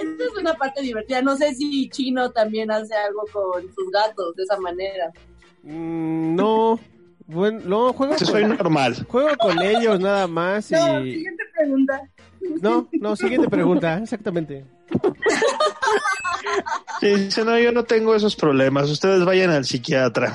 Esta 0.01 0.25
es 0.25 0.37
una 0.41 0.55
parte 0.55 0.83
divertida. 0.83 1.23
No 1.23 1.37
sé 1.37 1.55
si 1.55 1.89
Chino 1.89 2.31
también 2.31 2.71
hace 2.71 2.95
algo 2.95 3.25
con 3.33 3.63
sus 3.75 3.91
gatos 3.93 4.35
de 4.37 4.43
esa 4.43 4.59
manera. 4.59 5.11
Mm, 5.63 6.35
no. 6.35 6.79
Bueno, 7.27 7.61
no, 7.65 7.93
juego 7.95 8.19
Soy 8.19 8.43
con, 8.43 8.59
normal. 8.59 8.95
juego 9.09 9.35
con 9.39 9.59
ellos 9.63 9.99
nada 9.99 10.27
más 10.27 10.71
y... 10.71 10.75
No, 10.75 11.03
siguiente 11.03 11.43
pregunta. 11.55 12.03
No, 12.61 12.89
no, 12.93 13.17
siguiente 13.17 13.49
pregunta, 13.49 13.99
exactamente. 14.03 14.65
Sí, 17.01 17.07
dice, 17.15 17.45
no, 17.45 17.59
yo 17.59 17.73
no 17.73 17.85
tengo 17.85 18.15
esos 18.15 18.37
problemas. 18.37 18.91
Ustedes 18.91 19.25
vayan 19.25 19.51
al 19.51 19.65
psiquiatra. 19.65 20.35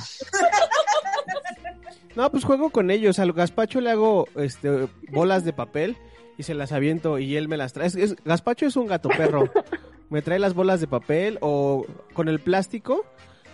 No, 2.16 2.30
pues 2.32 2.44
juego 2.44 2.70
con 2.70 2.92
ellos. 2.92 3.20
Al 3.20 3.32
gazpacho 3.34 3.82
le 3.82 3.92
hago 3.92 4.28
este 4.36 4.88
bolas 5.12 5.46
de 5.46 5.54
papel 5.54 5.98
y 6.38 6.44
se 6.44 6.54
las 6.54 6.72
aviento 6.72 7.18
y 7.20 7.36
él 7.38 7.48
me 7.48 7.58
las 7.58 7.74
trae. 7.74 7.88
Es, 7.88 7.96
es- 7.96 8.16
gazpacho 8.26 8.66
es 8.66 8.76
un 8.76 8.88
gato 8.88 9.10
perro. 9.10 9.50
Me 10.10 10.22
trae 10.22 10.40
las 10.40 10.54
bolas 10.54 10.80
de 10.82 10.88
papel 10.88 11.38
o 11.42 11.86
con 12.14 12.28
el 12.30 12.40
plástico, 12.40 13.06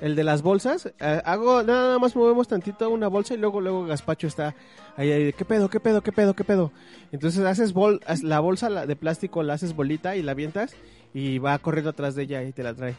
el 0.05 0.15
de 0.15 0.23
las 0.23 0.43
bolsas. 0.43 0.85
eh, 0.99 1.21
hago 1.25 1.63
nada 1.63 1.97
más 1.97 2.15
movemos 2.15 2.47
tantito 2.47 2.89
una 2.91 3.07
bolsa 3.07 3.33
y 3.33 3.37
luego 3.37 3.59
luego 3.59 3.85
gazpacho 3.87 4.27
está 4.27 4.53
ahí, 4.97 5.11
ahí, 5.11 5.33
¿qué 5.33 5.45
pedo? 5.45 5.67
¿Qué 5.67 5.79
pedo? 5.79 6.01
¿Qué 6.01 6.11
pedo? 6.11 6.35
¿Qué 6.35 6.43
pedo? 6.43 6.71
Entonces 7.11 7.43
haces 7.43 7.73
bol, 7.73 7.99
la 8.21 8.39
bolsa 8.39 8.69
de 8.85 8.95
plástico 8.95 9.41
la 9.41 9.53
haces 9.55 9.75
bolita 9.75 10.15
y 10.15 10.21
la 10.21 10.33
avientas 10.33 10.75
y 11.13 11.39
va 11.39 11.57
corriendo 11.57 11.89
atrás 11.89 12.13
de 12.13 12.23
ella 12.23 12.43
y 12.43 12.51
te 12.51 12.61
la 12.61 12.75
trae. 12.75 12.95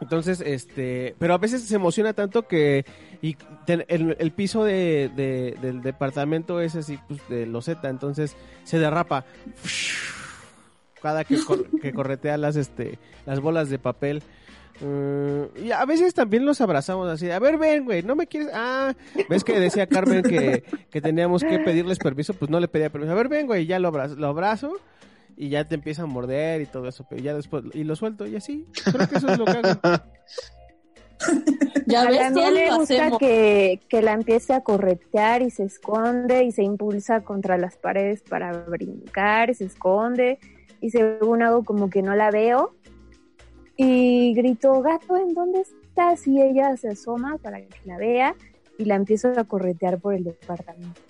Entonces, 0.00 0.40
este, 0.40 1.14
pero 1.18 1.34
a 1.34 1.38
veces 1.38 1.62
se 1.62 1.74
emociona 1.76 2.14
tanto 2.14 2.48
que 2.48 2.84
y 3.22 3.36
el, 3.68 4.32
piso 4.32 4.64
de, 4.64 5.10
de- 5.14 5.56
del 5.60 5.82
departamento 5.82 6.60
es 6.60 6.74
así, 6.74 6.98
pues, 7.06 7.20
de 7.28 7.44
loseta, 7.46 7.90
entonces 7.90 8.34
se 8.64 8.78
derrapa 8.78 9.24
cada 11.02 11.24
que, 11.24 11.38
que 11.82 11.92
corretea 11.92 12.36
las, 12.38 12.56
este, 12.56 12.98
las 13.26 13.40
bolas 13.40 13.68
de 13.70 13.78
papel. 13.78 14.22
Mm, 14.80 15.66
y 15.66 15.72
a 15.72 15.84
veces 15.84 16.14
también 16.14 16.46
los 16.46 16.60
abrazamos 16.60 17.08
así, 17.08 17.30
a 17.30 17.38
ver, 17.38 17.58
ven, 17.58 17.84
güey, 17.84 18.02
no 18.02 18.16
me 18.16 18.26
quieres, 18.26 18.48
ah, 18.54 18.94
ves 19.28 19.44
que 19.44 19.60
decía 19.60 19.86
Carmen 19.86 20.22
que, 20.22 20.64
que 20.90 21.00
teníamos 21.02 21.44
que 21.44 21.58
pedirles 21.58 21.98
permiso, 21.98 22.32
pues 22.32 22.50
no 22.50 22.58
le 22.60 22.68
pedía 22.68 22.88
permiso, 22.88 23.12
a 23.12 23.16
ver, 23.16 23.28
ven, 23.28 23.46
güey, 23.46 23.66
ya 23.66 23.78
lo 23.78 23.88
abrazo, 23.88 24.16
lo 24.16 24.28
abrazo 24.28 24.72
y 25.36 25.50
ya 25.50 25.68
te 25.68 25.74
empieza 25.74 26.02
a 26.02 26.06
morder 26.06 26.62
y 26.62 26.66
todo 26.66 26.88
eso, 26.88 27.04
pero 27.08 27.20
ya 27.20 27.34
después, 27.34 27.64
y 27.74 27.84
lo 27.84 27.94
suelto 27.94 28.26
y 28.26 28.36
así, 28.36 28.66
creo 28.84 29.06
que 29.06 29.16
eso 29.16 29.28
es 29.28 29.38
lo 29.38 29.44
que 29.44 29.52
hago. 29.52 29.80
Ya 31.86 32.02
a 32.02 32.10
la 32.10 32.30
le 32.30 32.74
gusta 32.74 33.18
que, 33.18 33.80
que 33.88 34.00
la 34.00 34.12
empiece 34.12 34.54
a 34.54 34.62
corretear 34.62 35.42
y 35.42 35.50
se 35.50 35.64
esconde 35.64 36.44
y 36.44 36.52
se 36.52 36.62
impulsa 36.62 37.20
contra 37.20 37.58
las 37.58 37.76
paredes 37.76 38.22
para 38.22 38.52
brincar, 38.52 39.54
se 39.54 39.64
esconde. 39.64 40.38
Y 40.80 40.90
según 40.90 41.42
hago 41.42 41.62
como 41.62 41.90
que 41.90 42.00
no 42.00 42.14
la 42.14 42.30
veo 42.30 42.74
y 43.82 44.34
grito, 44.34 44.82
gato, 44.82 45.16
¿en 45.16 45.32
dónde 45.32 45.62
estás? 45.62 46.26
Y 46.26 46.42
ella 46.42 46.76
se 46.76 46.90
asoma 46.90 47.38
para 47.38 47.62
que 47.62 47.80
la 47.86 47.96
vea 47.96 48.36
y 48.76 48.84
la 48.84 48.94
empiezo 48.94 49.28
a 49.28 49.44
corretear 49.44 49.98
por 49.98 50.14
el 50.14 50.24
departamento. 50.24 51.00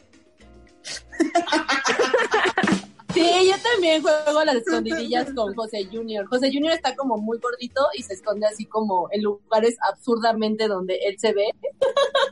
Sí, 3.13 3.29
yo 3.45 3.57
también 3.73 4.03
juego 4.03 4.39
a 4.39 4.45
las 4.45 4.55
escondidillas 4.55 5.35
con 5.35 5.53
José 5.57 5.85
Junior. 5.91 6.25
José 6.27 6.49
Junior 6.53 6.73
está 6.73 6.95
como 6.95 7.17
muy 7.17 7.39
gordito 7.39 7.83
y 7.99 8.05
se 8.05 8.15
esconde 8.15 8.47
así 8.47 8.67
como 8.67 9.09
en 9.11 9.25
lugares 9.25 9.77
absurdamente 9.91 10.69
donde 10.69 10.95
él 11.03 11.19
se 11.19 11.33
ve. 11.33 11.51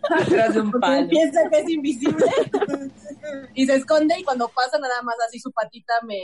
Atrás 0.09 0.55
de 0.55 0.61
un 0.61 0.71
palo. 0.71 1.01
él 1.01 1.09
piensa 1.09 1.51
que 1.51 1.59
es 1.59 1.69
invisible. 1.69 2.27
y 3.55 3.67
se 3.67 3.75
esconde 3.75 4.21
y 4.21 4.23
cuando 4.23 4.49
pasa 4.49 4.79
nada 4.79 5.03
más 5.03 5.17
así 5.27 5.41
su 5.41 5.51
patita 5.51 5.95
me, 6.07 6.21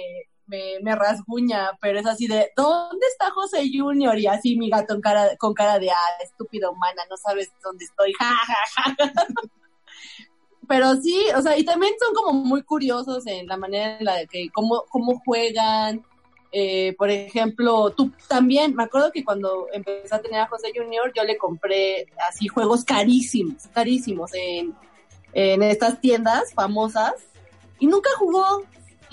me, 0.47 0.78
me 0.82 0.95
rasguña, 0.95 1.72
pero 1.80 1.99
es 1.99 2.07
así 2.07 2.26
de, 2.26 2.51
¿dónde 2.57 3.07
está 3.07 3.30
José 3.30 3.70
Junior? 3.72 4.18
Y 4.18 4.26
así 4.26 4.57
mi 4.57 4.68
gato 4.70 4.95
en 4.95 5.01
cara, 5.01 5.36
con 5.38 5.55
cara 5.55 5.78
de, 5.78 5.90
ah, 5.90 6.22
estúpido 6.22 6.72
humana, 6.72 7.03
no 7.09 7.16
sabes 7.16 7.53
dónde 7.62 7.84
estoy. 7.84 8.12
Pero 10.68 10.97
sí, 10.97 11.26
o 11.36 11.42
sea, 11.42 11.59
y 11.59 11.64
también 11.64 11.92
son 12.03 12.14
como 12.14 12.32
muy 12.32 12.62
curiosos 12.62 13.26
en 13.26 13.47
la 13.47 13.57
manera 13.57 13.99
en 13.99 14.05
la 14.05 14.26
que, 14.26 14.49
cómo, 14.53 14.84
cómo 14.88 15.20
juegan. 15.24 16.05
Eh, 16.53 16.95
por 16.97 17.11
ejemplo, 17.11 17.90
tú 17.90 18.12
también, 18.28 18.74
me 18.74 18.84
acuerdo 18.84 19.11
que 19.11 19.24
cuando 19.24 19.66
empecé 19.72 20.14
a 20.14 20.22
tener 20.22 20.40
a 20.40 20.47
José 20.47 20.72
Junior, 20.74 21.12
yo 21.14 21.24
le 21.24 21.36
compré 21.36 22.07
así 22.28 22.47
juegos 22.47 22.84
carísimos, 22.84 23.66
carísimos 23.72 24.32
en, 24.34 24.74
en 25.32 25.62
estas 25.64 26.01
tiendas 26.01 26.55
famosas 26.55 27.14
y 27.78 27.86
nunca 27.86 28.11
jugó. 28.18 28.62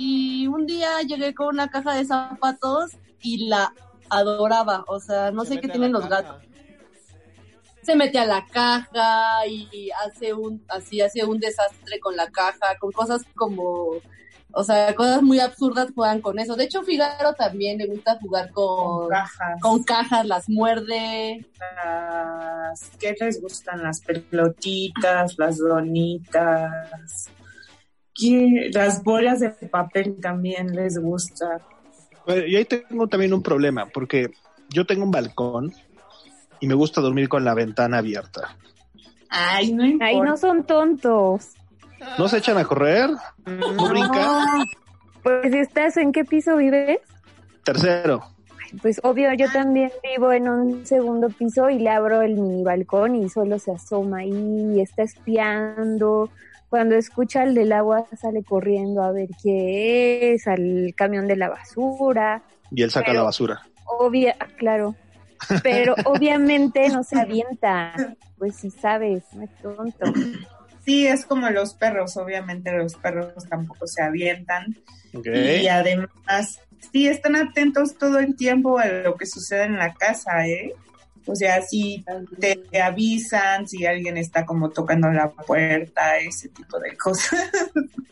Y 0.03 0.47
un 0.47 0.65
día 0.65 1.01
llegué 1.07 1.33
con 1.35 1.47
una 1.49 1.69
caja 1.69 1.93
de 1.93 2.05
zapatos 2.05 2.91
y 3.21 3.47
la 3.47 3.73
adoraba. 4.09 4.83
O 4.87 4.99
sea, 4.99 5.29
no 5.31 5.43
Se 5.43 5.53
sé 5.55 5.61
qué 5.61 5.67
tienen 5.67 5.91
los 5.93 6.07
caja. 6.07 6.21
gatos 6.23 6.41
se 7.83 7.95
mete 7.95 8.19
a 8.19 8.25
la 8.25 8.45
caja 8.45 9.45
y 9.47 9.89
hace 10.05 10.35
un 10.35 10.63
así 10.69 11.01
hace 11.01 11.25
un 11.25 11.39
desastre 11.39 11.99
con 11.99 12.15
la 12.15 12.27
caja 12.29 12.77
con 12.79 12.91
cosas 12.91 13.23
como 13.35 13.93
o 14.53 14.63
sea 14.63 14.93
cosas 14.93 15.23
muy 15.23 15.39
absurdas 15.39 15.87
juegan 15.95 16.21
con 16.21 16.37
eso 16.37 16.55
de 16.55 16.65
hecho 16.65 16.83
Figaro 16.83 17.33
también 17.33 17.79
le 17.79 17.87
gusta 17.87 18.19
jugar 18.21 18.51
con 18.51 18.99
Con 18.99 19.09
cajas. 19.09 19.61
con 19.61 19.83
cajas 19.83 20.25
las 20.27 20.47
muerde 20.47 21.43
las 21.83 22.91
¿qué 22.99 23.15
les 23.19 23.41
gustan? 23.41 23.81
Las 23.81 23.99
pelotitas, 24.01 25.39
las 25.39 25.57
donitas. 25.57 27.29
¿Qué? 28.14 28.70
Las 28.74 29.03
bolas 29.03 29.39
de 29.39 29.49
papel 29.49 30.18
también 30.22 30.76
les 30.76 30.97
gusta. 30.97 31.59
Bueno, 32.26 32.45
y 32.45 32.55
ahí 32.55 32.66
tengo 32.66 33.07
también 33.07 33.34
un 33.34 33.41
problema, 33.41 33.88
porque 33.88 34.32
yo 34.70 34.86
tengo 34.86 35.03
un 35.03 35.12
balcón 35.12 35.74
y 36.59 36.68
me 36.68 36.76
gusta 36.76 37.01
dormir 37.01 37.30
con 37.30 37.43
la 37.43 37.53
ventana 37.53 37.97
abierta. 37.97 38.55
Ay, 39.30 39.74
no 39.74 39.86
importa. 39.86 40.05
Ay, 40.05 40.22
no 40.22 40.38
son 40.38 40.64
tontos. 40.66 41.51
¿No 42.18 42.28
se 42.28 42.38
echan 42.38 42.57
a 42.57 42.66
correr? 42.66 43.09
¿No 43.45 43.89
brincan? 43.89 44.66
Pues 45.24 45.51
si 45.51 45.59
estás, 45.59 45.97
¿en 45.97 46.12
qué 46.12 46.26
piso 46.26 46.57
vives? 46.57 46.99
Tercero. 47.64 48.24
Pues 48.82 49.01
obvio, 49.03 49.34
yo 49.34 49.51
también 49.51 49.91
vivo 50.03 50.32
en 50.32 50.47
un 50.47 50.86
segundo 50.86 51.30
piso 51.30 51.70
y 51.70 51.80
le 51.80 51.89
abro 51.89 52.22
el 52.22 52.36
mini 52.36 52.64
balcón 52.64 53.16
y 53.16 53.30
solo 53.30 53.59
se 53.59 53.72
asoma 53.72 54.20
ahí 54.20 54.76
y 54.76 54.82
está 54.82 55.03
espiando. 55.03 56.30
Cuando 56.72 56.95
escucha 56.95 57.43
el 57.43 57.53
del 57.53 57.74
agua 57.74 58.05
sale 58.17 58.43
corriendo 58.43 59.03
a 59.03 59.11
ver 59.11 59.28
qué 59.43 60.32
es, 60.32 60.47
al 60.47 60.93
camión 60.95 61.28
de 61.28 61.36
la 61.36 61.49
basura. 61.49 62.43
Y 62.72 62.82
él 62.82 62.89
saca 62.89 63.07
Pero- 63.07 63.17
la 63.19 63.24
basura. 63.26 63.61
Obvia, 63.99 64.38
claro. 64.57 64.95
Pero 65.63 65.95
obviamente 66.05 66.88
no 66.88 67.03
se 67.03 67.19
avienta. 67.19 67.93
Pues 68.38 68.55
si 68.55 68.72
sabes, 68.72 69.26
no 69.34 69.43
es 69.43 69.53
tonto. 69.57 70.13
Sí, 70.86 71.05
es 71.07 71.26
como 71.26 71.49
los 71.49 71.74
perros, 71.74 72.15
obviamente 72.15 72.72
los 72.72 72.95
perros 72.95 73.34
tampoco 73.49 73.86
se 73.86 74.01
avientan. 74.01 74.74
Y 75.11 75.67
además, 75.67 76.61
sí, 76.93 77.05
están 77.09 77.36
atentos 77.36 77.97
todo 77.97 78.19
el 78.19 78.38
tiempo 78.38 78.80
a 78.80 78.86
lo 78.88 79.17
que 79.17 79.26
sucede 79.26 79.65
en 79.65 79.78
la 79.78 79.93
casa, 79.93 80.47
¿eh? 80.47 80.74
O 81.26 81.36
sea, 81.36 81.61
si 81.61 82.03
te 82.39 82.82
avisan, 82.82 83.67
si 83.67 83.86
alguien 83.86 84.17
está 84.17 84.45
como 84.45 84.69
tocando 84.69 85.09
la 85.09 85.30
puerta, 85.30 86.17
ese 86.17 86.49
tipo 86.49 86.80
de 86.80 86.97
cosas. 86.97 87.49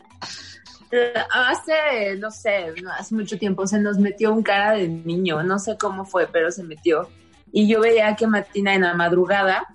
Hace, 1.32 2.16
no 2.18 2.32
sé, 2.32 2.74
hace 2.98 3.14
mucho 3.14 3.38
tiempo 3.38 3.64
se 3.64 3.78
nos 3.78 3.96
metió 3.98 4.32
un 4.32 4.42
cara 4.42 4.72
de 4.72 4.88
niño, 4.88 5.40
no 5.44 5.60
sé 5.60 5.78
cómo 5.78 6.04
fue, 6.04 6.26
pero 6.26 6.50
se 6.50 6.64
metió. 6.64 7.08
Y 7.52 7.68
yo 7.68 7.80
veía 7.80 8.16
que 8.16 8.26
Martina 8.26 8.74
en 8.74 8.82
la 8.82 8.94
madrugada 8.94 9.68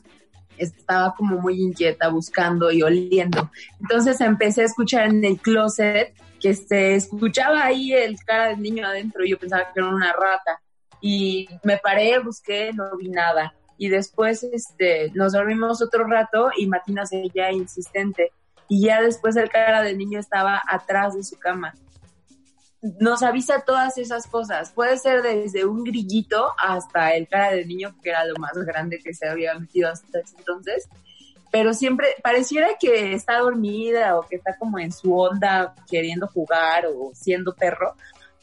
estaba 0.57 1.15
como 1.15 1.37
muy 1.37 1.61
inquieta 1.61 2.09
buscando 2.09 2.69
y 2.71 2.81
oliendo. 2.81 3.49
Entonces 3.79 4.19
empecé 4.19 4.63
a 4.63 4.65
escuchar 4.65 5.07
en 5.07 5.23
el 5.23 5.39
closet 5.39 6.13
que 6.39 6.53
se 6.53 6.95
escuchaba 6.95 7.63
ahí 7.63 7.93
el 7.93 8.17
cara 8.23 8.49
del 8.49 8.61
niño 8.61 8.85
adentro 8.85 9.23
y 9.23 9.31
yo 9.31 9.39
pensaba 9.39 9.71
que 9.73 9.79
era 9.79 9.87
una 9.87 10.13
rata. 10.13 10.61
Y 11.07 11.47
me 11.61 11.77
paré, 11.77 12.17
busqué, 12.17 12.73
no 12.73 12.97
vi 12.97 13.09
nada. 13.09 13.53
Y 13.77 13.89
después 13.89 14.41
este, 14.41 15.11
nos 15.13 15.33
dormimos 15.33 15.79
otro 15.83 16.05
rato 16.05 16.49
y 16.57 16.65
Martina 16.65 17.05
seguía 17.05 17.51
insistente 17.51 18.31
y 18.67 18.87
ya 18.87 19.03
después 19.03 19.35
el 19.35 19.51
cara 19.51 19.83
del 19.83 19.99
niño 19.99 20.19
estaba 20.19 20.59
atrás 20.67 21.13
de 21.13 21.23
su 21.23 21.37
cama. 21.37 21.75
Nos 22.99 23.21
avisa 23.21 23.61
todas 23.63 23.99
esas 23.99 24.25
cosas. 24.25 24.71
Puede 24.71 24.97
ser 24.97 25.21
desde 25.21 25.63
un 25.63 25.83
grillito 25.83 26.47
hasta 26.57 27.13
el 27.13 27.27
cara 27.27 27.51
del 27.51 27.67
niño, 27.67 27.95
que 28.01 28.09
era 28.09 28.25
lo 28.25 28.37
más 28.37 28.53
grande 28.53 28.97
que 28.97 29.13
se 29.13 29.27
había 29.27 29.53
metido 29.59 29.91
hasta 29.91 30.21
ese 30.21 30.35
entonces. 30.39 30.89
Pero 31.51 31.75
siempre 31.75 32.15
pareciera 32.23 32.69
que 32.79 33.13
está 33.13 33.37
dormida 33.37 34.17
o 34.17 34.25
que 34.27 34.37
está 34.37 34.57
como 34.57 34.79
en 34.79 34.91
su 34.91 35.15
onda 35.15 35.75
queriendo 35.87 36.27
jugar 36.27 36.87
o 36.87 37.11
siendo 37.13 37.53
perro, 37.53 37.95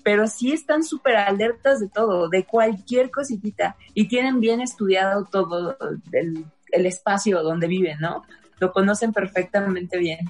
pero 0.03 0.27
sí 0.27 0.53
están 0.53 0.83
súper 0.83 1.17
alertas 1.17 1.81
de 1.81 1.89
todo, 1.89 2.29
de 2.29 2.45
cualquier 2.45 3.11
cositita 3.11 3.77
y 3.95 4.09
tienen 4.09 4.41
bien 4.41 4.61
estudiado 4.61 5.25
todo 5.25 5.77
el, 6.13 6.47
espacio 6.73 7.43
donde 7.43 7.67
viven, 7.67 7.99
¿no? 8.01 8.23
Lo 8.59 8.73
conocen 8.73 9.13
perfectamente 9.13 9.99
bien. 9.99 10.21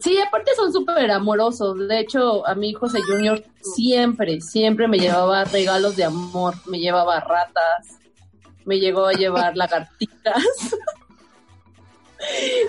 Sí, 0.00 0.18
aparte 0.20 0.52
son 0.56 0.72
súper 0.72 1.10
amorosos. 1.10 1.86
De 1.86 2.00
hecho, 2.00 2.46
a 2.46 2.54
mi 2.54 2.72
José 2.72 3.00
Junior 3.02 3.44
siempre, 3.60 4.40
siempre 4.40 4.88
me 4.88 4.98
llevaba 4.98 5.44
regalos 5.44 5.96
de 5.96 6.04
amor. 6.04 6.54
Me 6.66 6.78
llevaba 6.78 7.20
ratas, 7.20 7.98
me 8.64 8.78
llegó 8.78 9.06
a 9.06 9.12
llevar 9.12 9.56
lagartijas. 9.56 10.74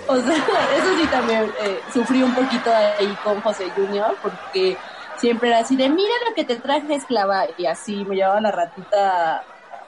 o 0.06 0.16
sea, 0.16 0.36
eso 0.76 0.96
sí 0.98 1.06
también 1.10 1.50
eh, 1.62 1.80
sufrí 1.92 2.22
un 2.22 2.34
poquito 2.34 2.70
ahí 2.74 3.16
con 3.24 3.40
José 3.40 3.70
Junior, 3.70 4.16
porque 4.22 4.76
siempre 5.16 5.48
era 5.48 5.58
así 5.58 5.76
de, 5.76 5.88
mira 5.88 6.12
lo 6.28 6.34
que 6.34 6.44
te 6.44 6.56
traje 6.56 6.94
esclava, 6.94 7.46
y 7.58 7.66
así 7.66 8.04
me 8.04 8.16
llevaba 8.16 8.40
la 8.40 8.52
ratita 8.52 9.42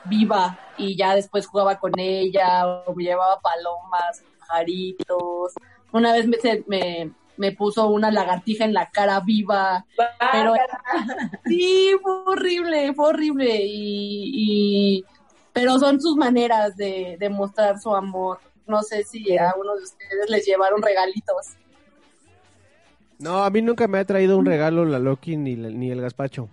viva, 0.05 0.59
y 0.77 0.97
ya 0.97 1.15
después 1.15 1.47
jugaba 1.47 1.79
con 1.79 1.93
ella, 1.99 2.67
o 2.87 2.95
me 2.95 3.05
llevaba 3.05 3.41
palomas, 3.41 4.23
pajaritos. 4.41 5.53
Una 5.93 6.13
vez 6.13 6.27
me, 6.27 6.39
me, 6.67 7.11
me 7.37 7.53
puso 7.53 7.87
una 7.89 8.11
lagartija 8.11 8.65
en 8.65 8.75
la 8.75 8.91
cara 8.91 9.21
viva, 9.21 9.85
pero 10.33 10.55
sí, 11.45 11.93
fue 12.03 12.13
horrible, 12.27 12.93
fue 12.95 13.09
horrible, 13.09 13.61
y, 13.65 14.31
y 14.35 15.05
pero 15.53 15.79
son 15.79 16.01
sus 16.01 16.17
maneras 16.17 16.77
de, 16.77 17.17
de 17.21 17.29
mostrar 17.29 17.79
su 17.79 17.95
amor. 17.95 18.41
No 18.67 18.83
sé 18.83 19.05
si 19.05 19.37
a 19.37 19.55
uno 19.59 19.77
de 19.77 19.83
ustedes 19.83 20.31
les 20.31 20.47
llevaron 20.47 20.81
regalitos. 20.83 21.57
No, 23.19 23.45
a 23.45 23.51
mí 23.51 23.63
nunca 23.63 23.87
me 23.89 23.99
ha 23.99 24.05
traído 24.05 24.37
un 24.39 24.47
regalo 24.47 24.85
la 24.85 24.99
Loki 24.99 25.37
ni, 25.37 25.57
la- 25.57 25.69
ni 25.71 25.91
el 25.91 26.01
gazpacho. 26.01 26.49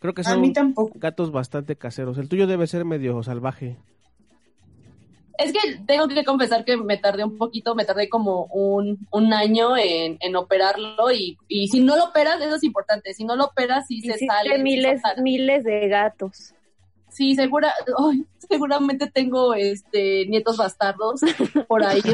Creo 0.00 0.14
que 0.14 0.22
A 0.22 0.24
son 0.24 0.40
mí 0.40 0.52
tampoco. 0.52 0.92
gatos 0.98 1.30
bastante 1.30 1.76
caseros. 1.76 2.18
El 2.18 2.28
tuyo 2.28 2.46
debe 2.46 2.66
ser 2.66 2.84
medio 2.84 3.22
salvaje. 3.22 3.76
Es 5.38 5.52
que 5.52 5.58
tengo 5.86 6.08
que 6.08 6.24
confesar 6.24 6.64
que 6.64 6.76
me 6.76 6.98
tardé 6.98 7.24
un 7.24 7.36
poquito, 7.38 7.74
me 7.74 7.84
tardé 7.84 8.08
como 8.08 8.44
un, 8.46 9.06
un 9.10 9.32
año 9.32 9.76
en, 9.76 10.16
en 10.20 10.36
operarlo 10.36 11.10
y, 11.12 11.36
y 11.48 11.68
si 11.68 11.80
no 11.80 11.96
lo 11.96 12.04
operas, 12.04 12.40
eso 12.40 12.56
es 12.56 12.64
importante, 12.64 13.12
si 13.14 13.24
no 13.24 13.34
lo 13.34 13.46
operas 13.46 13.86
sí 13.88 14.00
se 14.02 14.18
sale. 14.26 14.58
miles, 14.58 14.96
se 14.96 14.98
sale. 15.00 15.22
miles 15.22 15.64
de 15.64 15.88
gatos. 15.88 16.54
Sí, 17.12 17.34
segura, 17.34 17.72
seguramente 18.48 19.10
tengo 19.10 19.54
este 19.54 20.26
nietos 20.26 20.56
bastardos 20.56 21.20
por 21.68 21.84
ahí. 21.84 22.00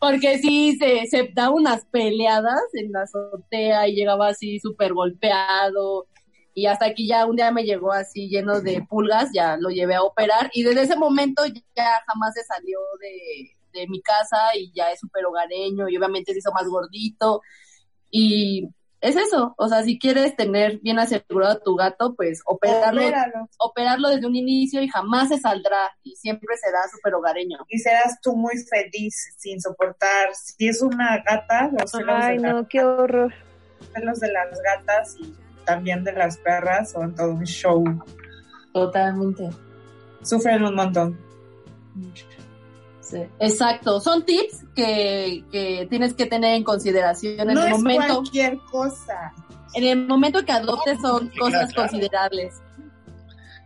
Porque 0.00 0.38
sí, 0.38 0.76
se, 0.78 1.06
se 1.06 1.30
da 1.34 1.50
unas 1.50 1.84
peleadas 1.86 2.62
en 2.72 2.92
la 2.92 3.02
azotea 3.02 3.86
y 3.88 3.94
llegaba 3.94 4.28
así 4.28 4.58
súper 4.58 4.94
golpeado. 4.94 6.06
Y 6.54 6.64
hasta 6.66 6.86
aquí 6.86 7.06
ya 7.08 7.26
un 7.26 7.36
día 7.36 7.50
me 7.50 7.64
llegó 7.64 7.92
así 7.92 8.28
lleno 8.28 8.60
de 8.60 8.86
pulgas, 8.88 9.28
ya 9.34 9.58
lo 9.58 9.68
llevé 9.68 9.96
a 9.96 10.02
operar. 10.02 10.50
Y 10.54 10.62
desde 10.62 10.82
ese 10.82 10.96
momento 10.96 11.44
ya 11.76 12.02
jamás 12.06 12.32
se 12.32 12.44
salió 12.44 12.78
de, 13.00 13.50
de 13.78 13.86
mi 13.88 14.00
casa 14.00 14.56
y 14.56 14.72
ya 14.74 14.90
es 14.92 15.00
súper 15.00 15.26
hogareño 15.26 15.88
y 15.88 15.96
obviamente 15.98 16.32
se 16.32 16.38
hizo 16.38 16.52
más 16.52 16.66
gordito. 16.68 17.42
Y 18.10 18.70
es 19.06 19.16
eso, 19.16 19.54
o 19.58 19.68
sea, 19.68 19.82
si 19.82 19.98
quieres 19.98 20.34
tener 20.34 20.78
bien 20.80 20.98
asegurado 20.98 21.52
a 21.52 21.60
tu 21.60 21.76
gato, 21.76 22.14
pues 22.14 22.40
operarlo, 22.46 23.00
Opéralo. 23.02 23.48
operarlo 23.58 24.08
desde 24.08 24.26
un 24.26 24.34
inicio 24.34 24.82
y 24.82 24.88
jamás 24.88 25.28
se 25.28 25.38
saldrá 25.38 25.90
y 26.02 26.16
siempre 26.16 26.56
será 26.56 26.78
súper 26.90 27.14
hogareño. 27.14 27.58
Y 27.68 27.78
serás 27.78 28.18
tú 28.22 28.34
muy 28.34 28.54
feliz 28.68 29.34
sin 29.38 29.60
soportar. 29.60 30.28
Si 30.34 30.68
es 30.68 30.80
una 30.82 31.18
gata, 31.22 31.70
los 31.78 31.90
celos, 31.90 32.16
Ay, 32.18 32.36
de, 32.38 32.42
la- 32.42 32.52
no, 32.54 32.68
qué 32.68 32.82
horror. 32.82 33.32
celos 33.94 34.20
de 34.20 34.32
las 34.32 34.48
gatas 34.62 35.16
y 35.20 35.34
también 35.64 36.02
de 36.04 36.12
las 36.12 36.38
perras 36.38 36.90
son 36.92 37.14
todo 37.14 37.32
un 37.32 37.44
show. 37.44 37.84
Totalmente. 38.72 39.50
Sufren 40.22 40.64
un 40.64 40.74
montón. 40.74 41.18
Sí. 43.04 43.22
Exacto, 43.38 44.00
son 44.00 44.24
tips 44.24 44.64
que, 44.74 45.44
que 45.52 45.86
tienes 45.90 46.14
que 46.14 46.24
tener 46.24 46.54
en 46.54 46.64
consideración 46.64 47.50
en 47.50 47.54
no 47.54 47.60
el 47.62 47.66
es 47.72 47.78
momento. 47.78 48.14
cualquier 48.14 48.58
cosa. 48.70 49.32
En 49.74 49.84
el 49.84 50.06
momento 50.06 50.42
que 50.44 50.52
adoptes 50.52 50.98
son 51.02 51.28
cosas 51.38 51.70
claro. 51.74 51.90
considerables. 51.90 52.54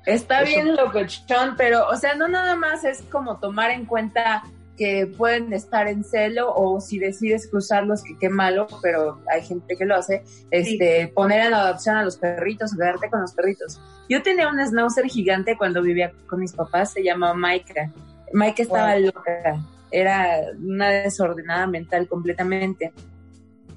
Está 0.07 0.43
Eso- 0.43 0.47
bien 0.55 0.75
locochón, 0.75 1.55
pero, 1.57 1.87
o 1.89 1.97
sea, 1.97 2.15
no 2.15 2.27
nada 2.29 2.57
más 2.57 2.83
es 2.85 3.03
como 3.13 3.39
tomar 3.39 3.71
en 3.71 3.85
cuenta 3.87 4.43
que 4.77 5.07
pueden 5.07 5.53
estar 5.53 5.87
en 5.89 6.03
celo 6.05 6.53
o 6.55 6.81
si 6.81 6.99
decides 6.99 7.49
cruzarlos, 7.49 8.03
que 8.05 8.17
qué 8.19 8.29
malo, 8.29 8.67
pero 8.81 9.21
hay 9.31 9.43
gente 9.45 9.77
que 9.77 9.85
lo 9.85 9.97
hace, 9.97 10.23
este, 10.53 11.09
poner 11.09 11.47
en 11.47 11.55
adopción 11.55 11.97
a 11.97 12.05
los 12.05 12.17
perritos, 12.17 12.75
quedarte 12.75 13.11
con 13.11 13.21
los 13.21 13.33
perritos. 13.33 13.81
Yo 14.09 14.23
tenía 14.23 14.49
un 14.49 14.59
schnauzer 14.65 15.07
gigante 15.07 15.57
cuando 15.59 15.83
vivía 15.83 16.13
con 16.29 16.41
mis 16.41 16.53
papás, 16.53 16.93
se 16.93 17.03
llamaba 17.03 17.35
Maika. 17.35 17.93
Maika 18.33 18.63
estaba 18.63 18.95
Wow. 18.95 19.07
loca, 19.07 19.65
era 19.91 20.41
una 20.59 20.89
desordenada 20.89 21.67
mental 21.67 22.09
completamente. 22.09 22.93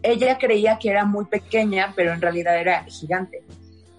Ella 0.03 0.37
creía 0.37 0.79
que 0.79 0.89
era 0.89 1.05
muy 1.05 1.25
pequeña, 1.25 1.93
pero 1.95 2.11
en 2.13 2.21
realidad 2.21 2.59
era 2.59 2.83
gigante 2.85 3.43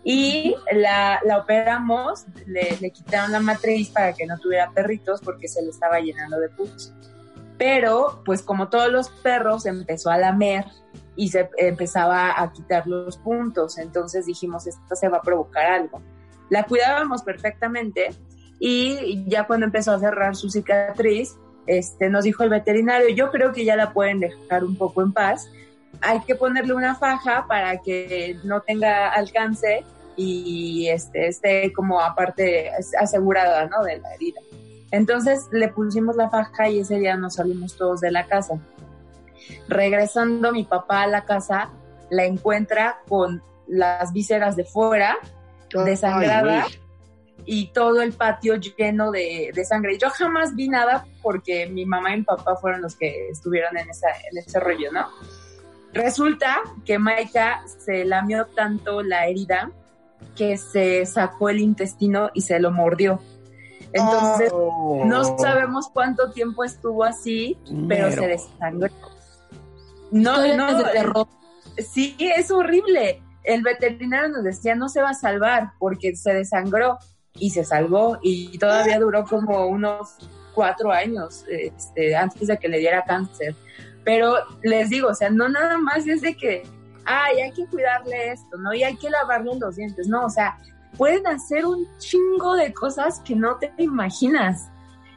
y 0.05 0.57
la, 0.72 1.20
la 1.24 1.38
operamos, 1.38 2.26
le, 2.46 2.76
le 2.80 2.90
quitaron 2.90 3.32
la 3.32 3.40
matriz 3.40 3.90
para 3.90 4.12
que 4.12 4.26
no 4.26 4.38
tuviera 4.38 4.70
perritos 4.72 5.20
porque 5.20 5.46
se 5.46 5.62
le 5.62 5.70
estaba 5.70 6.00
llenando 6.00 6.40
de 6.40 6.48
pus. 6.48 6.92
Pero, 7.57 8.22
pues 8.24 8.42
como 8.42 8.68
todos 8.68 8.90
los 8.90 9.11
perros, 9.11 9.66
empezó 9.66 10.11
a 10.11 10.18
lamer 10.18 10.64
y 11.14 11.28
se 11.28 11.48
empezaba 11.57 12.40
a 12.40 12.53
quitar 12.53 12.86
los 12.88 13.16
puntos. 13.18 13.78
Entonces 13.78 14.26
dijimos, 14.26 14.66
esto 14.66 14.96
se 14.96 15.09
va 15.09 15.18
a 15.18 15.22
provocar 15.22 15.66
algo. 15.66 16.03
La 16.50 16.64
cuidábamos 16.64 17.22
perfectamente 17.22 18.11
y 18.64 19.24
ya 19.26 19.44
cuando 19.44 19.66
empezó 19.66 19.90
a 19.90 19.98
cerrar 19.98 20.36
su 20.36 20.48
cicatriz, 20.48 21.36
este, 21.66 22.08
nos 22.08 22.22
dijo 22.22 22.44
el 22.44 22.50
veterinario, 22.50 23.08
yo 23.08 23.32
creo 23.32 23.52
que 23.52 23.64
ya 23.64 23.74
la 23.74 23.92
pueden 23.92 24.20
dejar 24.20 24.62
un 24.62 24.76
poco 24.76 25.02
en 25.02 25.12
paz. 25.12 25.50
Hay 26.00 26.20
que 26.20 26.36
ponerle 26.36 26.72
una 26.72 26.94
faja 26.94 27.46
para 27.48 27.78
que 27.78 28.38
no 28.44 28.60
tenga 28.60 29.08
alcance 29.08 29.84
y 30.14 30.86
este, 30.86 31.26
esté 31.26 31.72
como 31.72 32.00
aparte 32.00 32.70
asegurada 33.00 33.66
¿no? 33.66 33.82
de 33.82 33.98
la 33.98 34.14
herida. 34.14 34.40
Entonces 34.92 35.48
le 35.50 35.66
pusimos 35.66 36.14
la 36.14 36.30
faja 36.30 36.68
y 36.68 36.78
ese 36.78 37.00
día 37.00 37.16
nos 37.16 37.34
salimos 37.34 37.76
todos 37.76 38.00
de 38.00 38.12
la 38.12 38.28
casa. 38.28 38.60
Regresando 39.66 40.52
mi 40.52 40.62
papá 40.62 41.02
a 41.02 41.06
la 41.08 41.24
casa, 41.24 41.70
la 42.10 42.26
encuentra 42.26 43.00
con 43.08 43.42
las 43.66 44.12
vísceras 44.12 44.54
de 44.54 44.64
fuera, 44.64 45.18
desangrada, 45.84 46.66
Ay, 46.66 46.82
y 47.45 47.68
todo 47.72 48.03
el 48.03 48.12
patio 48.12 48.57
lleno 48.57 49.11
de, 49.11 49.51
de 49.55 49.64
sangre. 49.64 49.99
Yo 49.99 50.11
jamás 50.11 50.55
vi 50.55 50.68
nada 50.68 51.07
porque 51.22 51.66
mi 51.66 51.84
mamá 51.84 52.14
y 52.14 52.18
mi 52.18 52.22
papá 52.24 52.57
fueron 52.57 52.82
los 52.82 52.97
que 52.97 53.28
estuvieron 53.28 53.76
en, 53.76 53.90
esa, 53.90 54.09
en 54.30 54.38
ese 54.38 54.61
rollo, 54.61 54.93
¿no? 54.93 55.09
Resulta 55.93 56.59
que 56.84 56.99
Maika 56.99 57.64
se 57.66 58.05
lamió 58.05 58.47
tanto 58.47 59.03
la 59.03 59.26
herida 59.26 59.70
que 60.36 60.57
se 60.57 61.05
sacó 61.05 61.51
el 61.51 61.61
intestino 61.61 62.30
y 62.32 62.43
se 62.43 62.59
lo 62.61 62.70
mordió. 62.70 63.20
Entonces, 63.93 64.51
Oh. 64.55 65.05
no 65.05 65.36
sabemos 65.38 65.90
cuánto 65.93 66.30
tiempo 66.30 66.64
estuvo 66.64 67.05
así, 67.05 67.59
pero 67.88 68.11
se 68.11 68.26
desangró. 68.26 68.88
No, 70.11 70.57
no, 70.57 70.78
de 70.78 70.84
terror. 70.93 71.28
Sí, 71.78 72.16
es 72.18 72.51
horrible. 72.51 73.22
El 73.45 73.62
veterinario 73.62 74.28
nos 74.28 74.45
decía, 74.45 74.74
no 74.74 74.88
se 74.88 75.03
va 75.03 75.11
a 75.11 75.14
salvar 75.14 75.72
porque 75.78 76.16
se 76.16 76.32
desangró 76.32 76.99
y 77.39 77.51
se 77.51 77.64
salvó 77.64 78.18
y 78.22 78.59
todavía 78.59 78.99
duró 78.99 79.24
como 79.24 79.66
unos 79.66 80.16
cuatro 80.55 80.93
años 80.93 81.45
este, 81.49 82.14
antes 82.14 82.49
de 82.49 82.59
que 82.59 82.68
le 82.68 82.78
diera 82.78 83.05
cáncer. 83.05 83.55
Pero 84.05 84.35
les 84.62 84.91
digo, 84.91 85.09
o 85.09 85.14
sea, 85.14 85.30
no 85.30 85.49
nada 85.49 85.78
más 85.78 86.07
es 86.07 86.22
de 86.22 86.37
que, 86.37 86.62
ay, 87.05 87.41
hay 87.41 87.53
que 87.53 87.66
cuidarle 87.66 88.33
esto, 88.33 88.59
¿no? 88.59 88.74
Y 88.74 88.83
hay 88.83 88.97
que 88.97 89.11
lavarle 89.11 89.53
los 89.59 89.76
dientes, 89.76 90.09
no, 90.09 90.26
o 90.26 90.30
sea, 90.30 90.59
pueden 90.97 91.26
hacer 91.26 91.64
un 91.64 91.87
chingo 91.99 92.55
de 92.57 92.72
cosas 92.72 93.20
que 93.20 93.35
no 93.35 93.57
te 93.57 93.72
imaginas. 93.78 94.68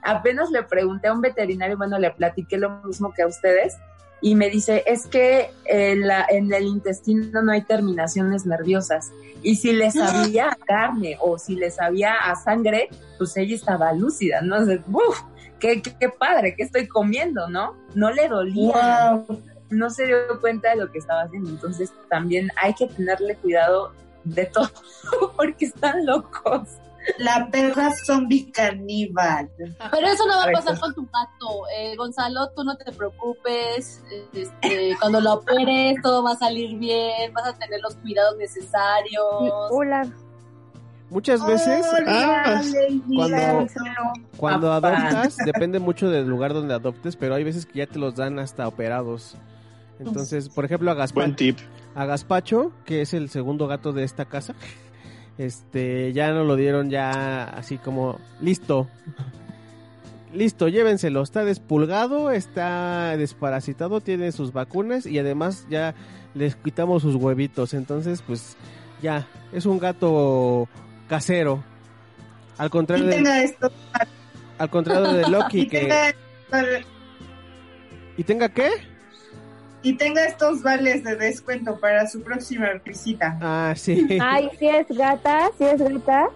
Apenas 0.03 0.51
le 0.51 0.63
pregunté 0.63 1.07
a 1.07 1.13
un 1.13 1.21
veterinario, 1.21 1.77
bueno, 1.77 1.97
le 1.97 2.11
platiqué 2.11 2.57
lo 2.57 2.81
mismo 2.83 3.11
que 3.11 3.23
a 3.23 3.27
ustedes, 3.27 3.75
y 4.21 4.35
me 4.35 4.49
dice, 4.49 4.83
es 4.87 5.07
que 5.07 5.51
en, 5.65 6.07
la, 6.07 6.25
en 6.29 6.51
el 6.53 6.63
intestino 6.65 7.41
no 7.41 7.51
hay 7.51 7.61
terminaciones 7.61 8.45
nerviosas. 8.45 9.11
Y 9.43 9.57
si 9.57 9.73
le 9.73 9.91
sabía 9.91 10.49
a 10.49 10.55
carne 10.55 11.17
o 11.21 11.37
si 11.37 11.55
le 11.55 11.69
sabía 11.71 12.15
a 12.15 12.35
sangre, 12.35 12.89
pues 13.17 13.35
ella 13.37 13.55
estaba 13.55 13.93
lúcida, 13.93 14.41
¿no? 14.41 14.57
O 14.57 14.65
sea, 14.65 14.79
¡uf! 14.91 15.21
Qué, 15.59 15.81
qué, 15.81 15.95
qué 15.99 16.09
padre, 16.09 16.55
¿qué 16.55 16.63
estoy 16.63 16.87
comiendo, 16.87 17.47
no? 17.49 17.75
No 17.93 18.11
le 18.11 18.27
dolía, 18.27 19.13
Wow. 19.13 19.41
no 19.69 19.89
se 19.89 20.05
dio 20.05 20.17
cuenta 20.41 20.71
de 20.71 20.75
lo 20.77 20.91
que 20.91 20.97
estaba 20.99 21.21
haciendo. 21.23 21.49
Entonces 21.49 21.91
también 22.09 22.49
hay 22.61 22.73
que 22.73 22.87
tenerle 22.87 23.35
cuidado 23.35 23.93
de 24.25 24.45
todo, 24.47 24.69
porque 25.37 25.65
están 25.65 26.05
locos. 26.05 26.67
La 27.19 27.47
perra 27.51 27.91
zombie 28.05 28.51
caníbal. 28.51 29.49
Pero 29.57 30.07
eso 30.07 30.25
no 30.27 30.37
va 30.37 30.43
a 30.45 30.51
pasar 30.51 30.79
con 30.79 30.93
tu 30.93 31.03
gato. 31.03 31.63
Eh, 31.77 31.95
Gonzalo, 31.95 32.49
tú 32.55 32.63
no 32.63 32.75
te 32.77 32.91
preocupes. 32.91 34.01
Este, 34.33 34.95
cuando 34.99 35.21
lo 35.21 35.33
operes, 35.33 35.97
todo 36.01 36.23
va 36.23 36.31
a 36.31 36.35
salir 36.37 36.77
bien. 36.77 37.33
Vas 37.33 37.47
a 37.47 37.53
tener 37.53 37.79
los 37.81 37.95
cuidados 37.95 38.37
necesarios. 38.37 39.23
Hola. 39.71 40.07
Muchas 41.11 41.45
veces, 41.45 41.85
Ah, 42.07 42.61
cuando, 43.15 43.67
cuando 44.37 44.73
adoptas, 44.73 45.37
depende 45.37 45.79
mucho 45.79 46.09
del 46.09 46.27
lugar 46.27 46.53
donde 46.53 46.73
adoptes, 46.73 47.15
pero 47.15 47.35
hay 47.35 47.43
veces 47.43 47.65
que 47.67 47.79
ya 47.79 47.87
te 47.87 47.99
los 47.99 48.15
dan 48.15 48.39
hasta 48.39 48.67
operados. 48.67 49.35
Entonces, 49.99 50.49
por 50.49 50.65
ejemplo, 50.65 50.89
a 50.89 50.93
Buen 50.95 51.03
Gaspacho, 51.03 51.35
tip. 51.35 51.57
a 51.93 52.05
Gaspacho, 52.05 52.71
que 52.85 53.01
es 53.01 53.13
el 53.13 53.29
segundo 53.29 53.67
gato 53.67 53.93
de 53.93 54.03
esta 54.03 54.25
casa, 54.25 54.55
este, 55.37 56.13
ya 56.13 56.31
no 56.31 56.43
lo 56.43 56.55
dieron 56.55 56.89
ya 56.89 57.43
así 57.43 57.77
como 57.77 58.19
listo. 58.41 58.87
Listo, 60.33 60.67
llévenselo. 60.67 61.21
Está 61.21 61.45
despulgado, 61.45 62.31
está 62.31 63.15
desparasitado, 63.17 64.01
tiene 64.01 64.31
sus 64.31 64.51
vacunas 64.51 65.05
y 65.05 65.17
además 65.19 65.65
ya 65.69 65.95
les 66.33 66.55
quitamos 66.55 67.01
sus 67.03 67.15
huevitos. 67.15 67.73
Entonces, 67.73 68.21
pues 68.21 68.57
ya, 69.01 69.27
es 69.53 69.65
un 69.65 69.79
gato 69.79 70.67
casero. 71.07 71.63
Al 72.57 72.69
contrario 72.69 73.05
Y 73.05 73.23
de, 73.23 73.43
esto. 73.43 73.71
al 74.57 74.69
contrario 74.69 75.13
de 75.13 75.29
Loki 75.29 75.59
Y 75.61 75.67
que 75.67 75.79
tenga, 75.81 76.13
y 78.17 78.23
tenga 78.23 78.49
qué? 78.49 78.69
Y 79.85 79.93
tenga 79.93 80.25
estos 80.25 80.63
vales 80.63 81.03
de 81.03 81.15
descuento 81.15 81.79
para 81.79 82.07
su 82.07 82.23
próxima 82.23 82.69
visita. 82.83 83.37
Ah, 83.39 83.71
sí. 83.77 84.17
Ay, 84.19 84.49
si 84.59 84.67
es 84.67 84.87
gata, 84.89 85.51
si 85.59 85.63
es 85.63 85.79
gata, 85.79 86.29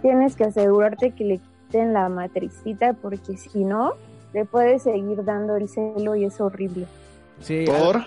tienes 0.00 0.36
que 0.36 0.44
asegurarte 0.44 1.10
que 1.10 1.24
le 1.24 1.38
quiten 1.38 1.92
la 1.92 2.08
matricita 2.08 2.92
porque 2.92 3.36
si 3.36 3.64
no, 3.64 3.94
le 4.32 4.44
puedes 4.44 4.84
seguir 4.84 5.24
dando 5.24 5.56
el 5.56 5.68
celo 5.68 6.14
y 6.14 6.24
es 6.24 6.40
horrible. 6.40 6.86
Sí, 7.40 7.64
Por. 7.66 8.04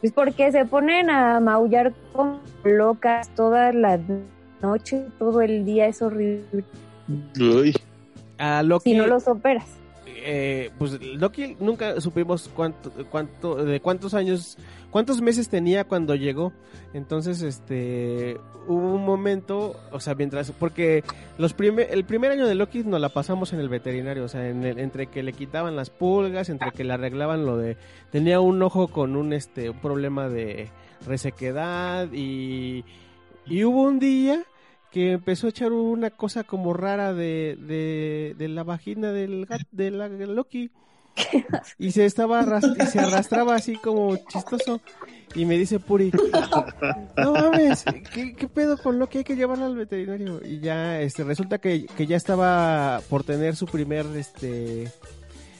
Pues 0.00 0.12
porque 0.12 0.50
se 0.50 0.64
ponen 0.64 1.08
a 1.08 1.38
maullar 1.38 1.92
como 2.12 2.40
locas 2.64 3.28
toda 3.36 3.72
la 3.72 4.00
noche, 4.60 5.06
todo 5.20 5.42
el 5.42 5.64
día, 5.64 5.86
es 5.86 6.02
horrible. 6.02 6.64
Uy. 7.38 7.72
a 8.36 8.64
Loki 8.64 8.90
Si 8.90 8.96
no 8.96 9.06
los 9.06 9.28
operas. 9.28 9.79
Eh, 10.22 10.70
pues 10.78 11.00
Loki 11.02 11.56
nunca 11.60 12.00
supimos 12.00 12.50
cuánto, 12.54 12.90
cuánto, 13.10 13.56
de 13.64 13.80
cuántos 13.80 14.14
años, 14.14 14.58
cuántos 14.90 15.20
meses 15.20 15.48
tenía 15.48 15.84
cuando 15.84 16.14
llegó. 16.14 16.52
Entonces, 16.92 17.42
este, 17.42 18.38
hubo 18.66 18.94
un 18.94 19.04
momento, 19.04 19.76
o 19.92 20.00
sea, 20.00 20.14
mientras, 20.14 20.50
porque 20.52 21.04
los 21.38 21.54
el 21.58 22.04
primer 22.04 22.32
año 22.32 22.46
de 22.46 22.54
Loki 22.54 22.82
nos 22.84 23.00
la 23.00 23.08
pasamos 23.08 23.52
en 23.52 23.60
el 23.60 23.68
veterinario, 23.68 24.24
o 24.24 24.28
sea, 24.28 24.48
entre 24.48 25.06
que 25.06 25.22
le 25.22 25.32
quitaban 25.32 25.76
las 25.76 25.90
pulgas, 25.90 26.48
entre 26.48 26.72
que 26.72 26.84
le 26.84 26.92
arreglaban 26.92 27.46
lo 27.46 27.56
de, 27.56 27.76
tenía 28.10 28.40
un 28.40 28.62
ojo 28.62 28.88
con 28.88 29.16
un, 29.16 29.32
este, 29.32 29.70
un 29.70 29.78
problema 29.78 30.28
de 30.28 30.68
resequedad 31.06 32.12
y, 32.12 32.84
y 33.46 33.64
hubo 33.64 33.82
un 33.82 33.98
día 33.98 34.44
que 34.90 35.12
empezó 35.12 35.46
a 35.46 35.50
echar 35.50 35.72
una 35.72 36.10
cosa 36.10 36.44
como 36.44 36.72
rara 36.72 37.14
de, 37.14 37.56
de, 37.60 38.34
de 38.36 38.48
la 38.48 38.64
vagina 38.64 39.12
del 39.12 39.46
gat, 39.46 39.62
de 39.70 39.90
la 39.90 40.08
de 40.08 40.26
Loki. 40.26 40.70
Y 41.78 41.90
se 41.92 42.06
estaba 42.06 42.46
y 42.78 42.86
se 42.86 43.00
arrastraba 43.00 43.54
así 43.54 43.76
como 43.76 44.16
chistoso. 44.28 44.80
Y 45.34 45.44
me 45.44 45.56
dice 45.58 45.78
Puri 45.78 46.10
no 47.16 47.32
mames 47.32 47.84
¿qué, 48.12 48.34
qué 48.34 48.48
pedo 48.48 48.76
con 48.76 48.98
Loki 48.98 49.18
hay 49.18 49.24
que 49.24 49.36
llevarlo 49.36 49.66
al 49.66 49.76
veterinario 49.76 50.40
y 50.44 50.58
ya 50.58 51.00
este 51.00 51.22
resulta 51.22 51.58
que, 51.58 51.86
que 51.86 52.06
ya 52.08 52.16
estaba 52.16 53.00
por 53.08 53.22
tener 53.22 53.54
su 53.54 53.66
primer 53.66 54.06
este 54.16 54.90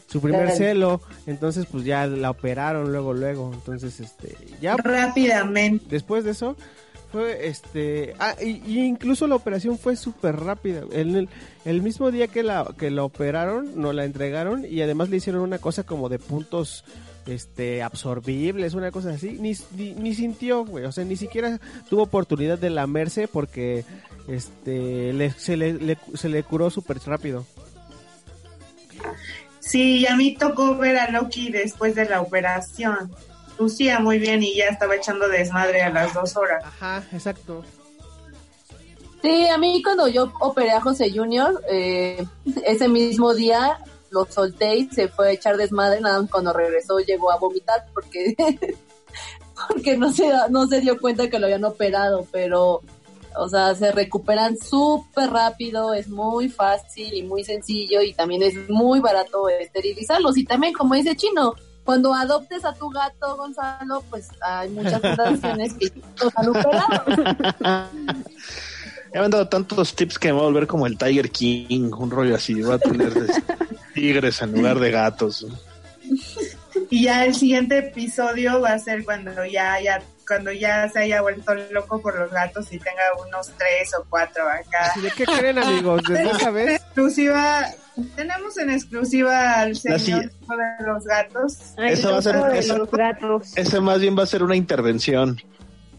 su 0.08 0.20
primer 0.20 0.50
celo. 0.50 1.00
Entonces 1.26 1.66
pues 1.70 1.84
ya 1.84 2.06
la 2.08 2.30
operaron 2.30 2.90
luego 2.90 3.14
luego. 3.14 3.52
Entonces 3.54 4.00
este 4.00 4.36
ya 4.60 4.76
Rápidamente. 4.76 5.86
después 5.88 6.24
de 6.24 6.32
eso 6.32 6.56
fue 7.10 7.46
este 7.48 8.14
ah 8.18 8.34
y, 8.40 8.78
incluso 8.80 9.26
la 9.26 9.34
operación 9.34 9.78
fue 9.78 9.96
súper 9.96 10.36
rápida. 10.36 10.82
El, 10.92 11.28
el, 11.64 11.82
mismo 11.82 12.10
día 12.10 12.28
que 12.28 12.42
la 12.42 12.66
que 12.78 12.90
la 12.90 13.04
operaron 13.04 13.80
nos 13.80 13.94
la 13.94 14.04
entregaron 14.04 14.64
y 14.64 14.80
además 14.82 15.10
le 15.10 15.16
hicieron 15.16 15.42
una 15.42 15.58
cosa 15.58 15.84
como 15.84 16.08
de 16.08 16.18
puntos 16.18 16.84
este 17.26 17.82
absorbibles 17.82 18.74
una 18.74 18.90
cosa 18.90 19.10
así. 19.10 19.38
Ni, 19.40 19.54
ni, 19.76 20.14
sintió 20.14 20.64
güey. 20.64 20.84
O 20.84 20.92
sea 20.92 21.04
ni 21.04 21.16
siquiera 21.16 21.60
tuvo 21.88 22.02
oportunidad 22.04 22.58
de 22.58 22.70
lamerse 22.70 23.28
porque 23.28 23.84
este 24.28 25.12
le, 25.12 25.30
se 25.30 25.56
le, 25.56 25.74
le- 25.74 25.98
se 26.14 26.28
le 26.28 26.42
curó 26.42 26.70
súper 26.70 26.98
rápido. 27.06 27.44
Sí, 29.60 30.06
a 30.06 30.16
mí 30.16 30.34
tocó 30.34 30.76
ver 30.76 30.96
a 30.98 31.10
Loki 31.10 31.50
después 31.50 31.94
de 31.94 32.08
la 32.08 32.20
operación. 32.20 33.10
Lucía 33.60 34.00
muy 34.00 34.18
bien 34.18 34.42
y 34.42 34.56
ya 34.56 34.64
estaba 34.68 34.96
echando 34.96 35.28
desmadre 35.28 35.82
a 35.82 35.90
las 35.90 36.14
dos 36.14 36.36
horas. 36.36 36.64
ajá 36.64 37.04
exacto 37.12 37.62
Sí, 39.22 39.46
a 39.48 39.58
mí 39.58 39.82
cuando 39.82 40.08
yo 40.08 40.32
operé 40.40 40.70
a 40.70 40.80
José 40.80 41.10
Junior, 41.14 41.62
eh, 41.70 42.24
ese 42.64 42.88
mismo 42.88 43.34
día 43.34 43.78
lo 44.10 44.24
solté 44.24 44.76
y 44.76 44.88
se 44.88 45.08
fue 45.08 45.28
a 45.28 45.32
echar 45.32 45.58
desmadre, 45.58 46.00
nada 46.00 46.22
más 46.22 46.30
cuando 46.30 46.54
regresó 46.54 46.98
llegó 47.00 47.30
a 47.30 47.36
vomitar 47.36 47.84
porque 47.92 48.34
porque 49.68 49.96
no 49.98 50.10
se 50.10 50.26
da- 50.28 50.48
no 50.48 50.66
se 50.66 50.80
dio 50.80 50.98
cuenta 50.98 51.28
que 51.28 51.38
lo 51.38 51.46
habían 51.46 51.64
operado, 51.64 52.26
pero 52.32 52.80
o 53.36 53.48
sea, 53.48 53.74
se 53.74 53.92
recuperan 53.92 54.56
súper 54.56 55.30
rápido, 55.30 55.92
es 55.94 56.08
muy 56.08 56.48
fácil 56.48 57.12
y 57.14 57.22
muy 57.22 57.44
sencillo 57.44 58.00
y 58.00 58.14
también 58.14 58.42
es 58.42 58.68
muy 58.70 59.00
barato 59.00 59.48
esterilizarlos 59.50 60.36
y 60.38 60.44
también 60.44 60.72
como 60.72 60.94
dice 60.94 61.14
Chino, 61.14 61.54
cuando 61.84 62.14
adoptes 62.14 62.64
a 62.64 62.72
tu 62.74 62.90
gato 62.90 63.36
Gonzalo, 63.36 64.02
pues 64.10 64.28
hay 64.40 64.68
muchas 64.70 65.00
fundaciones 65.00 65.74
que 65.74 65.92
los 66.22 66.32
han 66.36 66.48
operado. 66.48 67.04
Me 69.12 69.20
han 69.20 69.30
dado 69.30 69.48
tantos 69.48 69.94
tips 69.94 70.18
que 70.18 70.28
me 70.28 70.34
voy 70.34 70.42
a 70.42 70.44
volver 70.44 70.66
como 70.68 70.86
el 70.86 70.96
Tiger 70.96 71.30
King, 71.30 71.90
un 71.98 72.10
rollo 72.10 72.36
así. 72.36 72.62
Voy 72.62 72.74
a 72.74 72.78
tener 72.78 73.12
tigres 73.92 74.40
en 74.40 74.52
lugar 74.52 74.78
de 74.78 74.90
gatos. 74.92 75.46
Y 76.90 77.04
ya 77.04 77.24
el 77.24 77.34
siguiente 77.34 77.78
episodio 77.78 78.60
va 78.60 78.74
a 78.74 78.78
ser 78.78 79.04
cuando 79.04 79.44
ya 79.44 79.74
haya, 79.74 80.02
cuando 80.30 80.52
ya 80.52 80.88
se 80.88 81.00
haya 81.00 81.22
vuelto 81.22 81.52
loco 81.72 82.00
por 82.00 82.16
los 82.16 82.30
gatos 82.30 82.72
y 82.72 82.78
tenga 82.78 83.02
unos 83.26 83.48
tres 83.58 83.92
o 83.98 84.06
cuatro 84.08 84.44
acá. 84.48 84.92
¿de 85.02 85.10
qué 85.10 85.24
creen 85.24 85.58
amigos? 85.58 86.02
desde 86.08 86.30
esa 86.30 86.50
vez 86.52 86.80
Exclusiva, 86.80 87.66
tenemos 88.14 88.56
en 88.58 88.70
exclusiva 88.70 89.54
al 89.60 89.74
señor 89.74 89.98
si- 90.00 90.12
de 90.12 90.30
los 90.86 91.04
gatos. 91.04 91.58
Ay, 91.76 91.94
Eso 91.94 92.12
va 92.12 92.18
a 92.18 92.22
ser- 92.22 92.36
eso- 92.54 92.78
los 92.78 92.90
gatos. 92.92 93.56
Ese 93.56 93.80
más 93.80 93.98
bien 94.00 94.16
va 94.16 94.22
a 94.22 94.26
ser 94.26 94.44
una 94.44 94.54
intervención. 94.54 95.40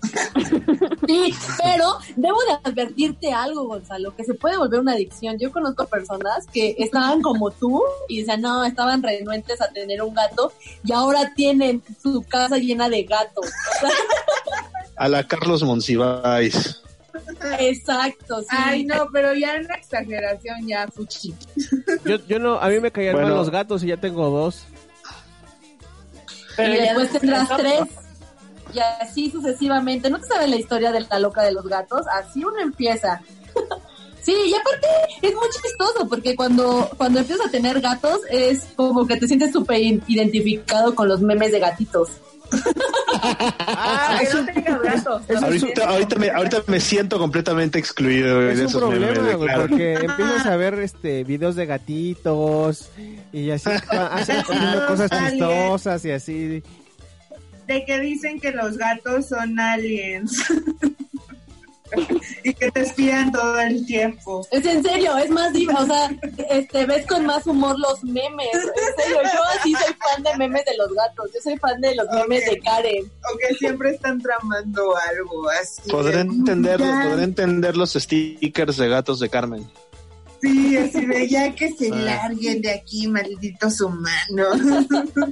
Sí, 1.07 1.33
pero 1.61 1.97
debo 2.15 2.37
de 2.43 2.69
advertirte 2.69 3.33
algo, 3.33 3.65
Gonzalo, 3.65 4.15
que 4.15 4.23
se 4.23 4.33
puede 4.33 4.57
volver 4.57 4.79
una 4.79 4.93
adicción. 4.93 5.37
Yo 5.39 5.51
conozco 5.51 5.85
personas 5.87 6.45
que 6.53 6.75
estaban 6.77 7.21
como 7.21 7.51
tú 7.51 7.81
y 8.07 8.19
decían, 8.19 8.41
no, 8.41 8.63
estaban 8.63 9.01
renuentes 9.03 9.59
a 9.61 9.67
tener 9.69 10.01
un 10.01 10.13
gato 10.13 10.53
y 10.83 10.93
ahora 10.93 11.33
tienen 11.35 11.83
su 12.01 12.23
casa 12.23 12.57
llena 12.57 12.87
de 12.89 13.03
gatos. 13.03 13.45
A 14.95 15.07
la 15.07 15.27
Carlos 15.27 15.63
Monsiváis. 15.63 16.81
exacto, 17.59 18.41
sí. 18.41 18.47
Ay, 18.51 18.83
no, 18.85 19.07
pero 19.11 19.33
ya 19.33 19.55
en 19.55 19.67
la 19.67 19.75
exageración 19.75 20.67
ya 20.67 20.87
fuchi. 20.87 21.33
yo, 22.05 22.17
yo 22.27 22.39
no 22.39 22.55
a 22.59 22.69
mí 22.69 22.79
me 22.79 22.91
caían 22.91 23.13
Bueno. 23.13 23.29
mal 23.29 23.37
los 23.37 23.49
gatos 23.49 23.83
y 23.83 23.87
ya 23.87 23.97
tengo 23.97 24.29
dos 24.29 24.65
y 26.57 26.61
después 26.63 27.11
tendrás 27.11 27.49
tres. 27.57 27.81
Y 28.73 28.79
así 28.79 29.29
sucesivamente. 29.31 30.09
¿No 30.09 30.19
te 30.19 30.27
sabes 30.27 30.49
la 30.49 30.55
historia 30.57 30.91
de 30.91 31.01
la 31.01 31.19
loca 31.19 31.41
de 31.43 31.51
los 31.51 31.65
gatos? 31.67 32.05
Así 32.13 32.43
uno 32.43 32.59
empieza. 32.59 33.21
Sí, 34.23 34.35
y 34.45 34.53
aparte 34.53 34.87
es 35.23 35.33
muy 35.33 35.47
chistoso 35.49 36.07
porque 36.07 36.35
cuando, 36.35 36.87
cuando 36.95 37.21
empiezas 37.21 37.47
a 37.47 37.49
tener 37.49 37.81
gatos 37.81 38.19
es 38.29 38.65
como 38.75 39.07
que 39.07 39.17
te 39.17 39.27
sientes 39.27 39.51
súper 39.51 39.81
identificado 39.81 40.93
con 40.93 41.07
los 41.07 41.21
memes 41.21 41.51
de 41.51 41.57
gatitos. 41.59 42.09
ah, 43.23 44.17
Que 44.19 44.25
eso, 44.25 44.37
no 44.43 44.45
tengas 44.53 44.79
gatos. 44.79 45.21
eso 45.27 45.33
es 45.47 45.63
un- 45.63 45.69
Ahorita, 45.69 45.89
ahorita, 45.89 46.15
me, 46.17 46.29
ahorita 46.29 46.63
me 46.67 46.79
siento 46.79 47.17
completamente 47.17 47.79
excluido 47.79 48.47
Es 48.47 48.57
de 48.57 48.63
un 48.65 48.69
esos 48.69 48.81
problema, 48.81 49.07
memes, 49.11 49.35
güey, 49.37 49.47
claro. 49.49 49.67
porque 49.67 49.93
empiezas 49.95 50.45
a 50.45 50.55
ver 50.55 50.73
este 50.75 51.23
videos 51.23 51.55
de 51.55 51.65
gatitos 51.65 52.89
y 53.33 53.49
así 53.49 53.69
hacen 53.71 54.37
haciendo 54.37 54.85
cosas 54.85 55.09
chistosas 55.31 56.05
y 56.05 56.11
así. 56.11 56.63
De 57.71 57.85
que 57.85 57.99
dicen 58.01 58.37
que 58.37 58.51
los 58.51 58.77
gatos 58.77 59.29
son 59.29 59.57
aliens. 59.57 60.43
y 62.43 62.53
que 62.53 62.69
te 62.69 62.81
espían 62.81 63.31
todo 63.31 63.59
el 63.61 63.85
tiempo. 63.85 64.45
Es 64.51 64.65
en 64.65 64.83
serio, 64.83 65.17
es 65.17 65.29
más, 65.29 65.53
div- 65.53 65.73
o 65.73 65.85
sea, 65.85 66.09
este, 66.49 66.85
ves 66.85 67.05
con 67.07 67.25
más 67.25 67.47
humor 67.47 67.79
los 67.79 68.03
memes. 68.03 68.49
En 68.53 69.03
serio, 69.03 69.21
yo 69.23 69.43
así 69.57 69.71
soy 69.71 69.93
fan 69.93 70.21
de 70.21 70.37
memes 70.37 70.65
de 70.65 70.75
los 70.75 70.93
gatos. 70.93 71.31
Yo 71.33 71.39
soy 71.41 71.57
fan 71.59 71.79
de 71.79 71.95
los 71.95 72.07
memes 72.11 72.45
de 72.45 72.59
Karen. 72.59 73.05
O 73.05 73.37
que 73.37 73.55
siempre 73.55 73.91
están 73.91 74.19
tramando 74.21 74.95
algo 74.97 75.49
así. 75.61 75.89
Podré 75.89 76.15
de, 76.15 76.21
entender, 76.21 76.79
ya, 76.79 77.07
podré 77.09 77.23
entender 77.23 77.77
los 77.77 77.93
stickers 77.93 78.75
de 78.75 78.89
gatos 78.89 79.21
de 79.21 79.29
Carmen. 79.29 79.65
Sí, 80.41 80.75
así 80.75 81.05
de 81.05 81.29
ya 81.29 81.55
que 81.55 81.71
se 81.71 81.89
larguen 81.89 82.61
de 82.61 82.71
aquí, 82.71 83.07
malditos 83.07 83.79
humanos. 83.79 84.59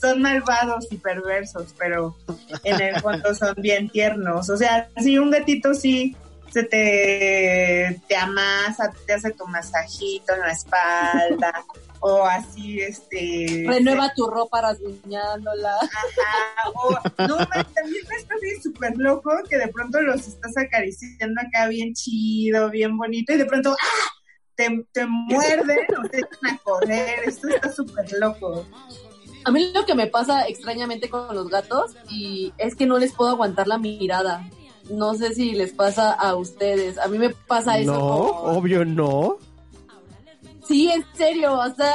son 0.00 0.22
malvados 0.22 0.86
y 0.90 0.96
perversos, 0.96 1.74
pero 1.78 2.16
en 2.64 2.80
el 2.80 3.00
fondo 3.00 3.34
son 3.34 3.54
bien 3.58 3.88
tiernos. 3.88 4.48
O 4.48 4.56
sea, 4.56 4.88
si 4.96 5.18
un 5.18 5.30
gatito 5.30 5.74
sí 5.74 6.16
se 6.50 6.62
te, 6.64 8.00
te 8.08 8.16
amasa, 8.16 8.92
te 9.06 9.12
hace 9.14 9.32
tu 9.32 9.46
masajito 9.46 10.34
en 10.34 10.40
la 10.40 10.52
espalda, 10.52 11.64
o 12.00 12.24
así, 12.24 12.80
este... 12.80 13.64
Renueva 13.66 14.12
tu 14.14 14.26
ropa 14.26 14.62
rasguñándola. 14.62 15.74
Ajá, 15.76 16.70
o 16.74 16.90
no, 17.26 17.36
también 17.74 18.04
está 18.16 18.34
bien 18.40 18.62
súper 18.62 18.96
loco 18.96 19.30
que 19.48 19.58
de 19.58 19.68
pronto 19.68 20.00
los 20.00 20.26
estás 20.26 20.56
acariciando 20.56 21.40
acá 21.40 21.68
bien 21.68 21.92
chido, 21.94 22.70
bien 22.70 22.96
bonito, 22.96 23.32
y 23.32 23.36
de 23.36 23.46
pronto, 23.46 23.72
¡ah! 23.72 24.10
Te, 24.54 24.86
te 24.92 25.06
muerden 25.08 25.86
o 25.98 26.08
te 26.08 26.18
echan 26.18 26.54
a 26.54 26.58
correr, 26.58 27.20
esto 27.26 27.48
está 27.48 27.72
súper 27.72 28.10
loco. 28.18 28.66
A 29.48 29.50
mí 29.50 29.72
lo 29.74 29.86
que 29.86 29.94
me 29.94 30.06
pasa 30.06 30.46
extrañamente 30.46 31.08
con 31.08 31.34
los 31.34 31.48
gatos 31.48 31.92
y 32.10 32.52
es 32.58 32.74
que 32.76 32.84
no 32.84 32.98
les 32.98 33.12
puedo 33.14 33.30
aguantar 33.30 33.66
la 33.66 33.78
mirada. 33.78 34.46
No 34.90 35.14
sé 35.14 35.34
si 35.34 35.52
les 35.52 35.72
pasa 35.72 36.12
a 36.12 36.34
ustedes. 36.34 36.98
A 36.98 37.08
mí 37.08 37.18
me 37.18 37.30
pasa 37.30 37.78
eso. 37.78 37.92
No, 37.92 37.98
como- 37.98 38.58
obvio 38.58 38.84
no. 38.84 39.36
Sí, 40.66 40.90
en 40.90 41.02
serio, 41.14 41.54
o 41.54 41.74
sea, 41.74 41.94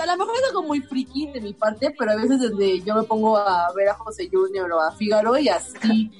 a 0.00 0.06
lo 0.06 0.16
mejor 0.16 0.34
es 0.36 0.48
algo 0.48 0.62
muy 0.62 0.80
friki 0.80 1.26
de 1.32 1.40
mi 1.42 1.52
parte, 1.52 1.94
pero 1.98 2.12
a 2.12 2.16
veces 2.16 2.40
desde 2.40 2.80
yo 2.80 2.94
me 2.94 3.02
pongo 3.02 3.36
a 3.36 3.70
ver 3.74 3.90
a 3.90 3.94
José 3.94 4.30
Junior 4.32 4.72
o 4.72 4.80
a 4.80 4.90
Fígaro 4.92 5.36
y 5.36 5.48
así 5.50 6.10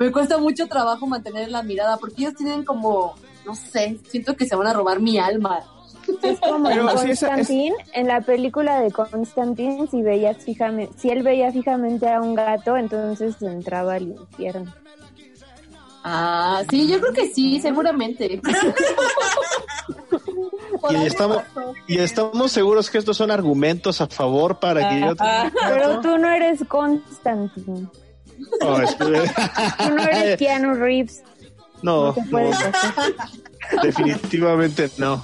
me 0.00 0.10
cuesta 0.10 0.36
mucho 0.38 0.66
trabajo 0.66 1.06
mantener 1.06 1.52
la 1.52 1.62
mirada 1.62 1.96
porque 1.98 2.22
ellos 2.22 2.34
tienen 2.34 2.64
como, 2.64 3.14
no 3.46 3.54
sé, 3.54 4.00
siento 4.08 4.34
que 4.34 4.46
se 4.46 4.56
van 4.56 4.66
a 4.66 4.72
robar 4.72 4.98
mi 4.98 5.16
alma. 5.16 5.60
Es 6.22 6.40
como 6.40 6.68
en 6.70 6.78
es- 7.40 7.48
en 7.92 8.06
la 8.08 8.20
película 8.20 8.80
de 8.80 8.90
Constantine, 8.90 9.86
si 9.90 10.02
veías 10.02 10.38
fijamente, 10.38 10.92
si 10.98 11.10
él 11.10 11.22
veía 11.22 11.50
fijamente 11.52 12.08
a 12.10 12.20
un 12.20 12.34
gato, 12.34 12.76
entonces 12.76 13.40
entraba 13.42 13.94
al 13.94 14.02
infierno. 14.08 14.72
Ah, 16.04 16.62
sí, 16.68 16.86
yo 16.86 17.00
creo 17.00 17.12
que 17.14 17.32
sí, 17.32 17.58
seguramente. 17.60 18.40
Y 20.90 20.94
estamos, 21.06 21.38
y 21.86 21.98
estamos 21.98 22.52
seguros 22.52 22.90
que 22.90 22.98
estos 22.98 23.16
son 23.16 23.30
argumentos 23.30 24.00
a 24.02 24.06
favor 24.06 24.58
para 24.60 24.88
que 24.90 25.00
yo... 25.00 25.14
Pero 25.68 26.00
tú 26.00 26.18
no 26.18 26.28
eres 26.28 26.60
Constantine, 26.68 27.86
Oh, 28.60 28.78
tú 28.98 29.08
no 29.94 30.02
eres 30.02 30.36
Keanu 30.38 30.74
Reeves, 30.74 31.22
no 31.82 32.12
te 32.12 32.20
definitivamente 33.82 34.90
no. 34.98 35.20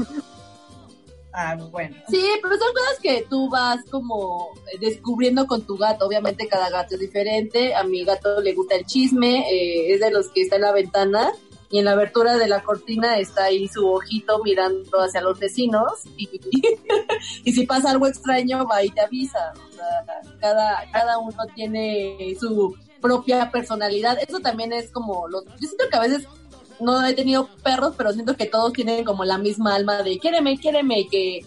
Ah, 1.32 1.56
bueno. 1.70 1.96
Sí, 2.08 2.24
pero 2.42 2.56
son 2.56 2.72
cosas 2.72 2.98
que 3.00 3.24
tú 3.28 3.48
vas 3.48 3.84
como 3.90 4.50
eh, 4.72 4.78
descubriendo 4.80 5.46
con 5.46 5.62
tu 5.62 5.76
gato. 5.76 6.06
Obviamente 6.06 6.48
cada 6.48 6.70
gato 6.70 6.94
es 6.94 7.00
diferente. 7.00 7.74
A 7.74 7.84
mi 7.84 8.04
gato 8.04 8.40
le 8.40 8.52
gusta 8.54 8.76
el 8.76 8.84
chisme, 8.84 9.46
eh, 9.50 9.94
es 9.94 10.00
de 10.00 10.10
los 10.10 10.28
que 10.30 10.42
está 10.42 10.56
en 10.56 10.62
la 10.62 10.72
ventana 10.72 11.30
y 11.70 11.78
en 11.78 11.84
la 11.84 11.92
abertura 11.92 12.36
de 12.36 12.48
la 12.48 12.62
cortina 12.62 13.18
está 13.18 13.44
ahí 13.44 13.68
su 13.68 13.88
ojito 13.88 14.42
mirando 14.42 14.98
hacia 14.98 15.20
los 15.20 15.38
vecinos 15.38 16.04
y, 16.16 16.28
si 17.52 17.64
pasa 17.64 17.92
algo 17.92 18.08
extraño 18.08 18.66
va 18.66 18.82
y 18.82 18.90
te 18.90 19.00
avisa. 19.00 19.52
O 19.54 19.72
sea, 19.72 19.86
cada, 20.40 20.90
cada 20.90 21.18
uno 21.18 21.46
tiene 21.54 22.36
su 22.40 22.76
propia 23.00 23.52
personalidad. 23.52 24.18
Eso 24.26 24.40
también 24.40 24.72
es 24.72 24.90
como 24.90 25.28
los... 25.28 25.44
Yo 25.44 25.68
siento 25.68 25.84
que 25.88 25.96
a 25.96 26.00
veces 26.00 26.26
no 26.80 27.04
he 27.04 27.14
tenido 27.14 27.48
perros, 27.62 27.94
pero 27.96 28.12
siento 28.12 28.36
que 28.36 28.46
todos 28.46 28.72
tienen 28.72 29.04
como 29.04 29.24
la 29.24 29.38
misma 29.38 29.74
alma 29.74 30.02
de 30.02 30.18
quiéreme, 30.18 30.58
quiéreme, 30.58 31.00
y 31.00 31.08
que, 31.08 31.46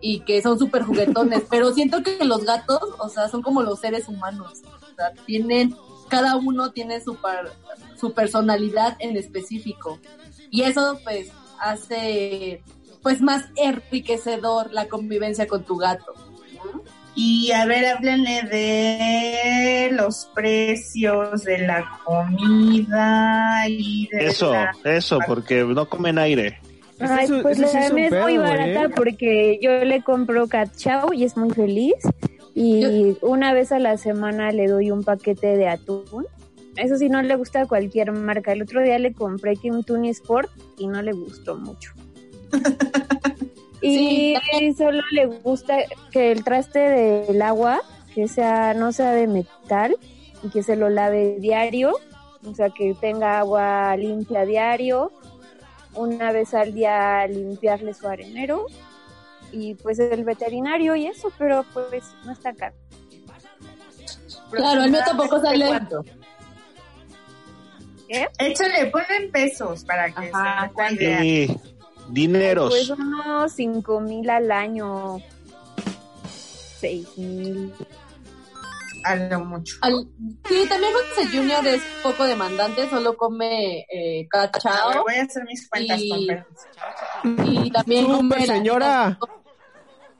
y 0.00 0.20
que 0.20 0.42
son 0.42 0.58
súper 0.58 0.82
juguetones. 0.82 1.44
pero 1.50 1.72
siento 1.72 2.02
que 2.02 2.24
los 2.24 2.44
gatos, 2.44 2.80
o 2.98 3.08
sea, 3.08 3.28
son 3.28 3.42
como 3.42 3.62
los 3.62 3.80
seres 3.80 4.08
humanos. 4.08 4.60
O 4.64 4.94
sea, 4.94 5.12
tienen, 5.26 5.74
cada 6.08 6.36
uno 6.36 6.70
tiene 6.72 7.00
su, 7.00 7.16
par- 7.16 7.52
su 7.98 8.12
personalidad 8.12 8.96
en 8.98 9.16
específico. 9.16 9.98
Y 10.50 10.62
eso, 10.62 10.98
pues, 11.04 11.30
hace, 11.60 12.62
pues, 13.02 13.20
más 13.22 13.44
enriquecedor 13.56 14.72
la 14.72 14.88
convivencia 14.88 15.46
con 15.46 15.64
tu 15.64 15.76
gato. 15.76 16.12
Y 17.14 17.52
a 17.52 17.66
ver, 17.66 17.84
háblenle 17.86 18.42
de 18.42 19.90
los 19.92 20.30
precios 20.34 21.44
de 21.44 21.58
la 21.58 21.98
comida 22.04 23.68
y 23.68 24.08
de 24.10 24.26
Eso, 24.28 24.52
la- 24.52 24.74
eso, 24.84 25.18
porque 25.26 25.62
no 25.64 25.88
comen 25.88 26.18
aire. 26.18 26.58
Ay, 26.98 27.26
pues 27.42 27.58
eso 27.58 27.68
sí 27.68 27.74
la 27.76 27.84
es 27.86 27.90
un 27.90 27.96
mía 27.96 28.06
es 28.06 28.12
muy 28.12 28.32
pedo, 28.34 28.42
barata 28.42 28.84
¿eh? 28.84 28.88
porque 28.94 29.58
yo 29.60 29.84
le 29.84 30.02
compro 30.02 30.46
cat 30.46 30.70
chow 30.76 31.12
y 31.12 31.24
es 31.24 31.36
muy 31.36 31.50
feliz. 31.50 31.94
Y 32.54 33.16
una 33.22 33.52
vez 33.52 33.72
a 33.72 33.78
la 33.78 33.96
semana 33.96 34.52
le 34.52 34.66
doy 34.68 34.90
un 34.90 35.02
paquete 35.02 35.56
de 35.56 35.68
atún. 35.68 36.26
Eso 36.76 36.96
sí, 36.96 37.08
no 37.08 37.20
le 37.22 37.34
gusta 37.36 37.62
a 37.62 37.66
cualquier 37.66 38.12
marca. 38.12 38.52
El 38.52 38.62
otro 38.62 38.82
día 38.82 38.98
le 38.98 39.12
compré 39.12 39.56
que 39.56 39.70
un 39.70 39.84
Tuni 39.84 40.10
Sport 40.10 40.50
y 40.78 40.86
no 40.86 41.02
le 41.02 41.12
gustó 41.12 41.56
mucho. 41.56 41.92
y 43.82 44.36
solo 44.76 45.02
le 45.10 45.26
gusta 45.26 45.78
que 46.10 46.32
el 46.32 46.44
traste 46.44 46.78
del 46.78 47.42
agua, 47.42 47.80
que 48.14 48.28
sea 48.28 48.74
no 48.74 48.92
sea 48.92 49.12
de 49.12 49.26
metal 49.26 49.96
y 50.42 50.50
que 50.50 50.62
se 50.62 50.76
lo 50.76 50.88
lave 50.88 51.36
diario. 51.40 51.94
O 52.48 52.54
sea, 52.54 52.70
que 52.70 52.94
tenga 52.94 53.38
agua 53.38 53.96
limpia 53.96 54.44
diario 54.44 55.12
una 55.94 56.32
vez 56.32 56.54
al 56.54 56.74
día 56.74 57.26
limpiarle 57.26 57.94
su 57.94 58.08
arenero 58.08 58.66
y 59.52 59.74
pues 59.74 59.98
el 59.98 60.24
veterinario 60.24 60.96
y 60.96 61.06
eso, 61.06 61.30
pero 61.38 61.64
pues 61.72 62.04
no 62.24 62.32
está 62.32 62.52
caro. 62.54 62.74
Claro, 64.50 64.84
el 64.84 64.90
mío 64.90 65.00
tampoco 65.04 65.40
sale. 65.40 65.66
¿Cuánto? 65.66 66.04
¿Qué? 68.08 68.28
Échale, 68.38 68.86
ponle 68.86 69.16
en 69.16 69.30
pesos 69.30 69.84
para 69.84 70.10
que 70.10 70.30
Ajá, 70.32 70.70
se. 70.88 71.18
Sí, 71.20 71.60
dineros. 72.08 72.70
Pues 72.70 72.90
unos 72.90 73.52
cinco 73.52 74.00
mil 74.00 74.28
al 74.30 74.50
año, 74.50 75.18
seis 76.78 77.06
mil. 77.16 77.72
A 79.04 79.16
lo 79.16 79.40
mucho. 79.40 79.76
Al- 79.80 80.06
sí, 80.48 80.64
también 80.68 80.92
José 80.92 81.26
Junior 81.36 81.66
es 81.66 81.82
poco 82.04 82.22
demandante, 82.24 82.88
solo 82.88 83.16
come 83.16 83.80
eh, 83.92 84.28
cachao 84.30 85.02
voy 85.02 85.14
a 85.16 85.22
hacer 85.22 85.42
mis 85.44 85.68
cuentas 85.68 86.00
Y- 86.00 86.28
y 87.66 87.70
también 87.70 88.06
come 88.06 88.46
señora. 88.46 89.18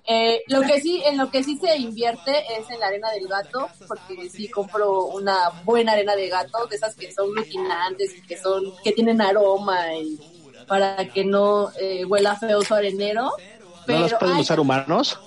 Eh, 0.05 0.43
lo 0.49 0.63
que 0.63 0.81
sí, 0.81 1.01
en 1.07 1.17
lo 1.17 1.31
que 1.31 1.45
sí 1.45 1.57
se 1.59 1.77
invierte 1.77 2.33
es 2.59 2.69
en 2.71 2.81
la 2.81 2.89
arena 2.89 3.09
del 3.13 3.29
gato, 3.29 3.69
porque 3.87 4.29
sí 4.29 4.49
compro 4.49 5.05
una 5.07 5.51
buena 5.65 5.93
arena 5.93 6.17
de 6.17 6.29
gato, 6.29 6.67
de 6.67 6.75
esas 6.75 6.97
que 6.97 7.13
son 7.13 7.31
glutinantes, 7.31 8.13
que 8.27 8.37
son, 8.37 8.65
que 8.83 8.91
tienen 8.91 9.21
aroma 9.21 9.95
y 9.95 10.19
para 10.67 11.09
que 11.09 11.25
no 11.25 11.71
eh, 11.81 12.05
huela 12.05 12.37
feo 12.37 12.63
su 12.63 12.75
arenero. 12.75 13.25
¿No 13.25 13.33
Pero, 13.87 14.01
los 14.01 14.15
pueden 14.15 14.37
ay, 14.37 14.43
usar 14.43 14.61
humanos? 14.61 15.19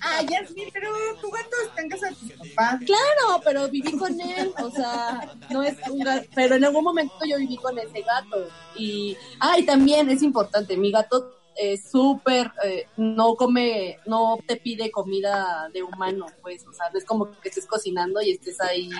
Ah, 0.00 0.22
Yasmin, 0.22 0.68
pero 0.72 0.90
tu 1.20 1.28
gato 1.28 1.56
está 1.64 1.82
en 1.82 1.88
casa 1.88 2.08
de 2.08 2.14
tus 2.14 2.32
papás. 2.32 2.80
Claro, 2.86 3.40
pero 3.44 3.68
viví 3.68 3.92
con 3.98 4.20
él, 4.20 4.52
o 4.62 4.70
sea, 4.70 5.32
no 5.50 5.62
es 5.62 5.76
un 5.90 5.98
gato, 6.00 6.26
pero 6.34 6.54
en 6.54 6.64
algún 6.64 6.84
momento 6.84 7.16
yo 7.26 7.36
viví 7.38 7.56
con 7.56 7.76
ese 7.78 8.02
gato. 8.02 8.48
Y, 8.76 9.16
ah, 9.40 9.58
y 9.58 9.66
también 9.66 10.08
es 10.08 10.22
importante, 10.22 10.76
mi 10.76 10.92
gato 10.92 11.32
es 11.56 11.90
súper, 11.90 12.52
eh, 12.64 12.86
no 12.96 13.34
come, 13.34 13.98
no 14.06 14.38
te 14.46 14.56
pide 14.56 14.92
comida 14.92 15.68
de 15.72 15.82
humano, 15.82 16.26
pues, 16.42 16.64
o 16.66 16.72
sea, 16.72 16.88
no 16.90 16.98
es 16.98 17.04
como 17.04 17.32
que 17.40 17.48
estés 17.48 17.66
cocinando 17.66 18.22
y 18.22 18.30
estés 18.30 18.60
ahí 18.60 18.90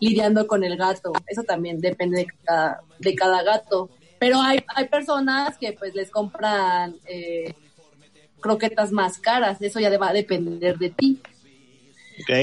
lidiando 0.00 0.46
con 0.46 0.64
el 0.64 0.76
gato. 0.76 1.12
Eso 1.26 1.42
también 1.42 1.80
depende 1.80 2.18
de 2.18 2.26
cada, 2.44 2.80
de 2.98 3.14
cada 3.14 3.42
gato. 3.42 3.90
Pero 4.18 4.40
hay, 4.40 4.64
hay 4.74 4.88
personas 4.88 5.56
que 5.58 5.72
pues 5.72 5.94
les 5.94 6.10
compran 6.10 6.96
eh, 7.06 7.52
croquetas 8.40 8.92
más 8.92 9.18
caras, 9.18 9.60
eso 9.60 9.80
ya 9.80 9.96
va 9.98 10.08
a 10.10 10.12
depender 10.12 10.78
de 10.78 10.90
ti. 10.90 11.20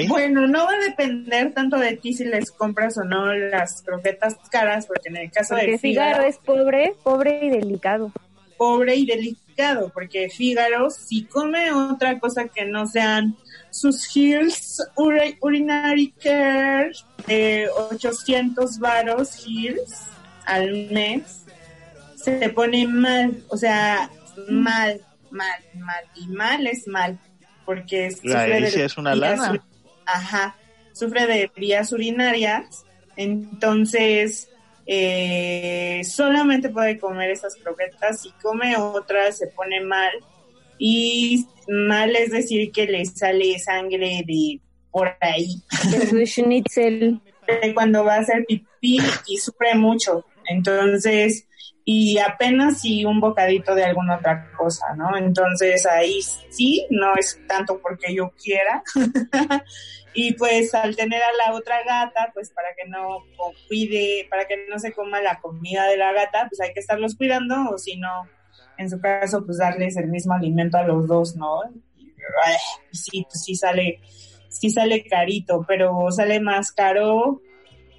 Bueno, 0.07 0.45
no 0.47 0.65
va 0.65 0.71
a 0.73 0.89
depender 0.89 1.51
tanto 1.53 1.77
de 1.79 1.97
ti 1.97 2.13
si 2.13 2.25
les 2.25 2.51
compras 2.51 2.95
o 2.99 3.03
no 3.03 3.33
las 3.33 3.81
croquetas 3.81 4.35
caras, 4.51 4.85
porque 4.85 5.09
en 5.09 5.17
el 5.17 5.31
caso 5.31 5.55
Porque 5.55 5.71
de 5.71 5.79
Fígaro, 5.79 6.23
es 6.23 6.37
pobre, 6.37 6.95
pobre 7.01 7.39
y 7.43 7.49
delicado. 7.49 8.11
pobre 8.55 8.95
y 8.95 9.05
delicado, 9.07 9.89
porque 9.91 10.29
Fígaro 10.29 10.91
si 10.91 11.25
come 11.25 11.71
otra 11.71 12.19
cosa 12.19 12.47
que 12.49 12.65
no 12.65 12.85
sean 12.85 13.35
sus 13.71 14.07
uri- 14.15 15.37
Urinary 15.41 16.11
Care 16.21 16.91
de 17.25 17.67
800 17.89 18.77
varos 18.77 19.43
Hills 19.47 20.03
al 20.45 20.91
mes, 20.91 21.42
se 22.23 22.49
pone 22.49 22.87
mal, 22.87 23.43
o 23.49 23.57
sea, 23.57 24.09
mal, 24.49 25.01
mal, 25.29 25.59
mal, 25.75 26.03
y 26.15 26.27
mal 26.27 26.65
es 26.67 26.87
mal, 26.87 27.19
porque 27.65 28.11
sufre 28.11 28.35
Ahí 28.35 28.61
de 28.61 28.85
es 28.85 28.97
una 28.97 29.15
lana. 29.15 29.63
Ajá, 30.05 30.55
sufre 30.93 31.27
de 31.27 31.51
vías 31.55 31.91
urinarias, 31.91 32.85
entonces 33.15 34.49
eh, 34.85 36.01
solamente 36.03 36.69
puede 36.69 36.97
comer 36.97 37.31
esas 37.31 37.55
croquetas, 37.55 38.21
si 38.21 38.31
come 38.41 38.75
otras 38.77 39.37
se 39.37 39.47
pone 39.47 39.81
mal, 39.81 40.11
y 40.77 41.45
mal 41.67 42.15
es 42.15 42.31
decir 42.31 42.71
que 42.71 42.87
le 42.87 43.05
sale 43.05 43.59
sangre 43.59 44.23
de 44.25 44.59
por 44.91 45.15
ahí, 45.21 45.61
de 47.47 47.73
cuando 47.73 48.03
va 48.03 48.15
a 48.15 48.19
hacer 48.19 48.45
pipí 48.45 48.99
y 49.27 49.37
sufre 49.37 49.75
mucho. 49.75 50.25
Entonces, 50.47 51.47
y 51.85 52.17
apenas 52.17 52.79
si 52.81 53.03
un 53.03 53.19
bocadito 53.19 53.75
de 53.75 53.83
alguna 53.83 54.17
otra 54.17 54.49
cosa, 54.57 54.95
¿no? 54.95 55.17
Entonces 55.17 55.85
ahí 55.85 56.21
sí, 56.49 56.87
no 56.89 57.13
es 57.15 57.39
tanto 57.47 57.79
porque 57.81 58.15
yo 58.15 58.31
quiera. 58.41 58.81
y 60.13 60.33
pues 60.33 60.73
al 60.73 60.95
tener 60.95 61.21
a 61.21 61.45
la 61.45 61.55
otra 61.55 61.83
gata, 61.83 62.31
pues 62.33 62.51
para 62.51 62.69
que 62.77 62.87
no 62.87 63.19
cuide, 63.67 64.27
para 64.29 64.45
que 64.45 64.65
no 64.69 64.79
se 64.79 64.93
coma 64.93 65.21
la 65.21 65.39
comida 65.41 65.87
de 65.87 65.97
la 65.97 66.13
gata, 66.13 66.47
pues 66.49 66.61
hay 66.61 66.73
que 66.73 66.79
estarlos 66.79 67.17
cuidando 67.17 67.55
o 67.69 67.77
si 67.77 67.97
no, 67.97 68.29
en 68.77 68.89
su 68.89 69.01
caso, 69.01 69.45
pues 69.45 69.57
darles 69.57 69.97
el 69.97 70.07
mismo 70.07 70.33
alimento 70.33 70.77
a 70.77 70.83
los 70.83 71.07
dos, 71.07 71.35
¿no? 71.35 71.63
Y, 71.97 72.13
sí, 72.95 73.25
pues 73.29 73.43
sí 73.43 73.55
sale, 73.55 73.99
sí 74.47 74.69
sale 74.69 75.03
carito, 75.03 75.65
pero 75.67 76.09
sale 76.11 76.39
más 76.39 76.71
caro 76.71 77.41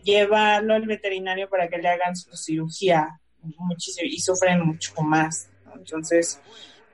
llevarlo 0.02 0.74
al 0.74 0.86
veterinario 0.86 1.50
para 1.50 1.68
que 1.68 1.78
le 1.78 1.88
hagan 1.88 2.16
su 2.16 2.34
cirugía 2.34 3.20
muchísimo 3.58 4.06
y 4.10 4.18
sufren 4.18 4.66
mucho 4.66 4.94
más. 5.02 5.50
Entonces, 5.74 6.40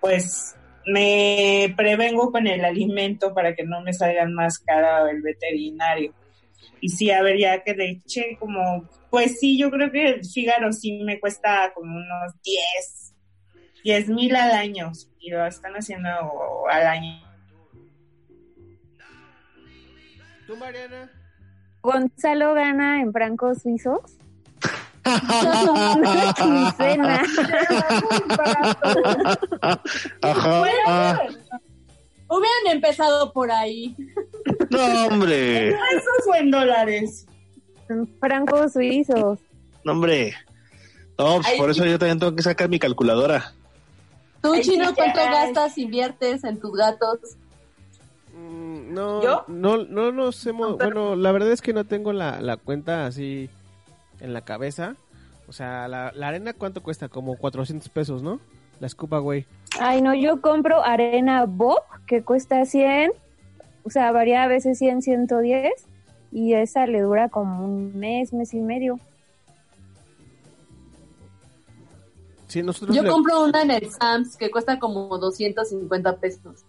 pues 0.01 0.57
me 0.87 1.73
prevengo 1.77 2.31
con 2.31 2.47
el 2.47 2.65
alimento 2.65 3.35
para 3.35 3.55
que 3.55 3.65
no 3.65 3.81
me 3.83 3.93
salgan 3.93 4.35
más 4.35 4.59
caro 4.59 5.09
el 5.09 5.23
veterinario. 5.23 6.15
Y 6.81 6.89
sí, 6.89 7.11
a 7.11 7.23
ver, 7.23 7.39
ya 7.39 7.63
que 7.63 7.75
le 7.75 7.91
eché 7.91 8.37
como, 8.39 8.89
pues 9.11 9.39
sí, 9.39 9.59
yo 9.59 9.71
creo 9.71 9.91
que 9.91 10.09
el 10.09 10.25
Fígaro 10.25 10.73
sí 10.73 11.03
me 11.03 11.21
cuesta 11.21 11.73
como 11.75 11.97
unos 11.97 12.33
10, 12.43 13.15
10 13.85 14.09
mil 14.09 14.35
al 14.35 14.53
año. 14.53 14.93
Y 15.19 15.31
lo 15.31 15.47
están 15.47 15.75
haciendo 15.75 16.09
al 16.71 16.87
año. 16.87 17.21
¿Tú, 20.47 20.57
Mariana? 20.57 21.11
Gonzalo 21.83 22.55
gana 22.55 23.01
en 23.03 23.13
francos 23.13 23.63
suizos. 23.63 24.20
Ajá. 30.23 30.65
ah. 30.87 31.19
Hubieran 32.29 32.67
empezado 32.77 33.33
por 33.33 33.51
ahí. 33.51 33.97
No, 34.71 35.07
hombre. 35.07 35.71
Eso 35.71 36.11
fue 36.25 36.39
en 36.39 36.51
dólares. 36.51 37.27
Francos 38.21 38.73
suizos. 38.75 39.39
No, 39.85 39.93
hombre. 39.93 40.35
No, 41.19 41.41
pues 41.43 41.55
por 41.59 41.71
eso 41.71 41.85
yo 41.85 41.99
también 41.99 42.19
tengo 42.21 42.35
que 42.37 42.43
sacar 42.43 42.69
mi 42.69 42.79
calculadora. 42.79 43.53
¿Tú, 44.43 44.53
Ay, 44.55 44.63
Chino, 44.63 44.95
cuánto 44.95 45.21
ay. 45.21 45.29
gastas, 45.29 45.77
inviertes 45.77 46.45
en 46.45 46.59
tus 46.61 46.73
gatos? 46.73 47.19
Mm, 48.33 48.95
No, 48.95 49.23
¿Yo? 49.23 49.45
no, 49.49 49.79
no 49.85 50.13
nos 50.13 50.47
hemos, 50.47 50.79
bueno, 50.79 51.15
la 51.17 51.33
verdad 51.33 51.51
es 51.53 51.61
que 51.61 51.73
no 51.75 51.85
tengo 51.85 52.13
la, 52.13 52.41
la 52.41 52.57
cuenta 52.57 53.07
así 53.07 53.51
en 54.21 54.33
la 54.33 54.43
cabeza. 54.43 54.97
O 55.49 55.53
sea, 55.53 55.89
la, 55.89 56.13
la 56.15 56.29
arena 56.29 56.53
cuánto 56.53 56.83
cuesta, 56.83 57.09
como 57.09 57.37
400 57.37 57.89
pesos, 57.89 58.23
¿no? 58.23 58.41
La 58.79 58.89
Scuba 58.89 59.21
Way. 59.21 59.47
Ay, 59.81 60.01
no, 60.03 60.15
yo 60.15 60.41
compro 60.41 60.83
arena 60.83 61.45
Bob, 61.47 61.81
que 62.07 62.23
cuesta 62.23 62.65
100, 62.65 63.13
o 63.85 63.91
sea, 63.91 64.13
varía 64.13 64.43
a 64.45 64.47
veces 64.49 64.79
100, 64.79 65.03
110, 65.03 65.73
y 66.33 66.55
esa 66.55 66.87
le 66.87 67.01
dura 67.01 67.29
como 67.29 67.65
un 67.65 67.99
mes, 67.99 68.33
mes 68.33 68.55
y 68.55 68.61
medio. 68.61 68.99
Sí, 72.47 72.63
nosotros, 72.63 72.97
Yo 72.97 73.03
le- 73.03 73.09
compro 73.11 73.45
una 73.45 73.63
en 73.63 73.71
el 73.71 73.91
Sams 73.91 74.37
que 74.37 74.51
cuesta 74.51 74.79
como 74.79 75.17
250 75.19 76.17
pesos. 76.17 76.65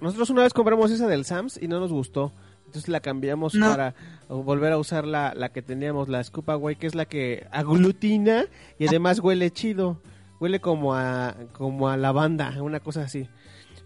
nosotros 0.00 0.30
una 0.30 0.42
vez 0.42 0.52
compramos 0.52 0.90
esa 0.90 1.06
del 1.06 1.24
Sams 1.24 1.60
y 1.60 1.68
no 1.68 1.78
nos 1.80 1.92
gustó. 1.92 2.32
Entonces 2.68 2.88
la 2.90 3.00
cambiamos 3.00 3.54
No. 3.54 3.70
para 3.70 3.94
volver 4.28 4.72
a 4.72 4.78
usar 4.78 5.06
la, 5.06 5.32
la 5.34 5.48
que 5.50 5.62
teníamos, 5.62 6.08
la 6.08 6.22
Scuba 6.22 6.56
Way, 6.56 6.76
que 6.76 6.86
es 6.86 6.94
la 6.94 7.06
que 7.06 7.46
aglutina 7.50 8.44
y 8.78 8.86
además 8.86 9.20
huele 9.20 9.50
chido. 9.50 10.00
Huele 10.38 10.60
como 10.60 10.94
a, 10.94 11.34
como 11.52 11.88
a 11.88 11.96
lavanda, 11.96 12.54
una 12.62 12.78
cosa 12.80 13.02
así. 13.02 13.26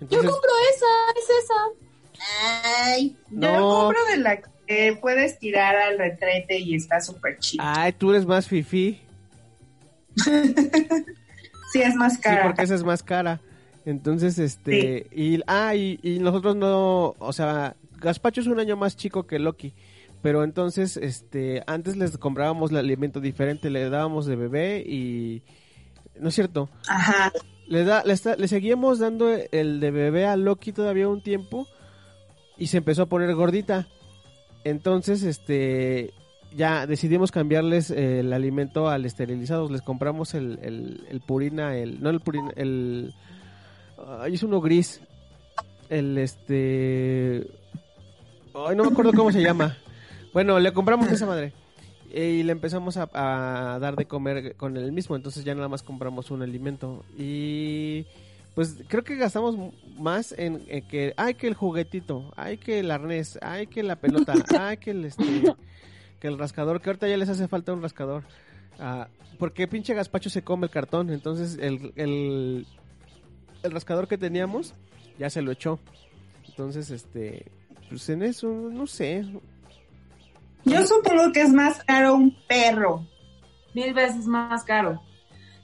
Yo 0.00 0.18
compro 0.18 0.50
esa, 0.74 1.18
es 1.18 1.44
esa. 1.44 1.54
Ay, 2.84 3.16
yo 3.30 3.38
No. 3.52 3.70
compro 3.84 4.04
de 4.10 4.16
la 4.18 4.40
que 4.66 4.98
puedes 5.00 5.38
tirar 5.38 5.76
al 5.76 5.96
retrete 5.98 6.58
y 6.58 6.74
está 6.74 7.00
súper 7.00 7.38
chido. 7.38 7.62
ay, 7.66 7.92
tú 7.92 8.10
eres 8.10 8.26
más 8.26 8.46
fifi. 8.48 9.00
Sí, 11.72 11.80
es 11.80 11.94
más 11.94 12.14
Sí, 12.16 12.20
cara. 12.20 12.42
porque 12.48 12.62
esa 12.64 12.74
es 12.74 12.84
más 12.84 13.02
cara. 13.02 13.40
Entonces, 13.86 14.38
este, 14.38 15.06
y, 15.10 15.40
ah, 15.46 15.74
y, 15.74 15.98
y 16.02 16.18
nosotros 16.18 16.54
no, 16.54 17.14
o 17.18 17.32
sea, 17.32 17.76
Gaspacho 18.02 18.40
es 18.40 18.46
un 18.46 18.58
año 18.60 18.76
más 18.76 18.96
chico 18.96 19.26
que 19.26 19.38
Loki, 19.38 19.74
pero 20.22 20.44
entonces, 20.44 20.96
este, 20.96 21.62
antes 21.66 21.96
les 21.96 22.16
comprábamos 22.18 22.70
el 22.70 22.76
alimento 22.78 23.20
diferente, 23.20 23.70
le 23.70 23.88
dábamos 23.90 24.26
de 24.26 24.36
bebé 24.36 24.80
y, 24.86 25.42
no 26.20 26.28
es 26.28 26.34
cierto, 26.34 26.68
Ajá. 26.88 27.32
le, 27.66 27.84
da, 27.84 28.02
le, 28.04 28.12
está- 28.12 28.36
le 28.36 28.48
seguíamos 28.48 28.98
dando 28.98 29.28
el 29.30 29.80
de 29.80 29.90
bebé 29.90 30.26
a 30.26 30.36
Loki 30.36 30.72
todavía 30.72 31.08
un 31.08 31.22
tiempo 31.22 31.66
y 32.58 32.66
se 32.68 32.78
empezó 32.78 33.02
a 33.02 33.06
poner 33.06 33.34
gordita. 33.34 33.88
Entonces, 34.64 35.22
este, 35.24 36.12
ya 36.54 36.86
decidimos 36.86 37.32
cambiarles 37.32 37.90
el 37.90 38.32
alimento 38.32 38.88
al 38.88 39.04
esterilizados. 39.06 39.70
Les 39.72 39.82
compramos 39.82 40.34
el, 40.34 40.58
el, 40.62 41.04
el 41.10 41.20
purina, 41.20 41.76
el, 41.76 42.00
no 42.00 42.10
el 42.10 42.20
purina, 42.20 42.52
el, 42.54 43.12
es 44.28 44.42
uno 44.44 44.60
gris. 44.60 45.00
El, 45.88 46.16
este, 46.16 47.48
ay, 48.54 48.76
no 48.76 48.84
me 48.84 48.90
acuerdo 48.90 49.12
cómo 49.12 49.32
se 49.32 49.42
llama. 49.42 49.76
Bueno, 50.32 50.58
le 50.58 50.72
compramos 50.72 51.10
esa 51.10 51.26
madre. 51.26 51.52
Y 52.14 52.42
le 52.42 52.52
empezamos 52.52 52.98
a, 52.98 53.08
a 53.14 53.78
dar 53.78 53.96
de 53.96 54.04
comer 54.04 54.54
con 54.56 54.76
el 54.76 54.92
mismo, 54.92 55.16
entonces 55.16 55.44
ya 55.44 55.54
nada 55.54 55.68
más 55.68 55.82
compramos 55.82 56.30
un 56.30 56.42
alimento. 56.42 57.04
Y 57.16 58.04
pues 58.54 58.76
creo 58.88 59.02
que 59.02 59.16
gastamos 59.16 59.56
más 59.96 60.32
en, 60.36 60.62
en 60.68 60.86
que, 60.86 61.14
ay 61.16 61.34
que 61.34 61.46
el 61.48 61.54
juguetito, 61.54 62.30
ay 62.36 62.58
que 62.58 62.80
el 62.80 62.90
arnés, 62.90 63.38
ay 63.40 63.66
que 63.66 63.82
la 63.82 63.96
pelota, 63.96 64.34
ay 64.60 64.76
que 64.76 64.90
el 64.90 65.06
este, 65.06 65.24
que 66.20 66.28
el 66.28 66.38
rascador, 66.38 66.82
que 66.82 66.90
ahorita 66.90 67.08
ya 67.08 67.16
les 67.16 67.30
hace 67.30 67.48
falta 67.48 67.72
un 67.72 67.80
rascador. 67.80 68.24
Ah, 68.78 69.08
porque 69.38 69.66
pinche 69.66 69.94
gazpacho 69.94 70.28
se 70.28 70.42
come 70.42 70.66
el 70.66 70.70
cartón, 70.70 71.10
entonces 71.10 71.58
el, 71.58 71.92
el, 71.96 72.66
el 73.62 73.70
rascador 73.70 74.06
que 74.06 74.18
teníamos 74.18 74.74
ya 75.18 75.30
se 75.30 75.40
lo 75.40 75.50
echó. 75.50 75.78
Entonces, 76.48 76.90
este, 76.90 77.46
pues 77.92 78.08
en 78.08 78.22
eso, 78.22 78.48
no 78.48 78.86
sé. 78.86 79.22
Yo 80.64 80.82
supongo 80.86 81.30
que 81.30 81.42
es 81.42 81.52
más 81.52 81.84
caro 81.84 82.14
un 82.14 82.34
perro. 82.48 83.06
Mil 83.74 83.92
veces 83.92 84.26
más 84.26 84.64
caro. 84.64 85.02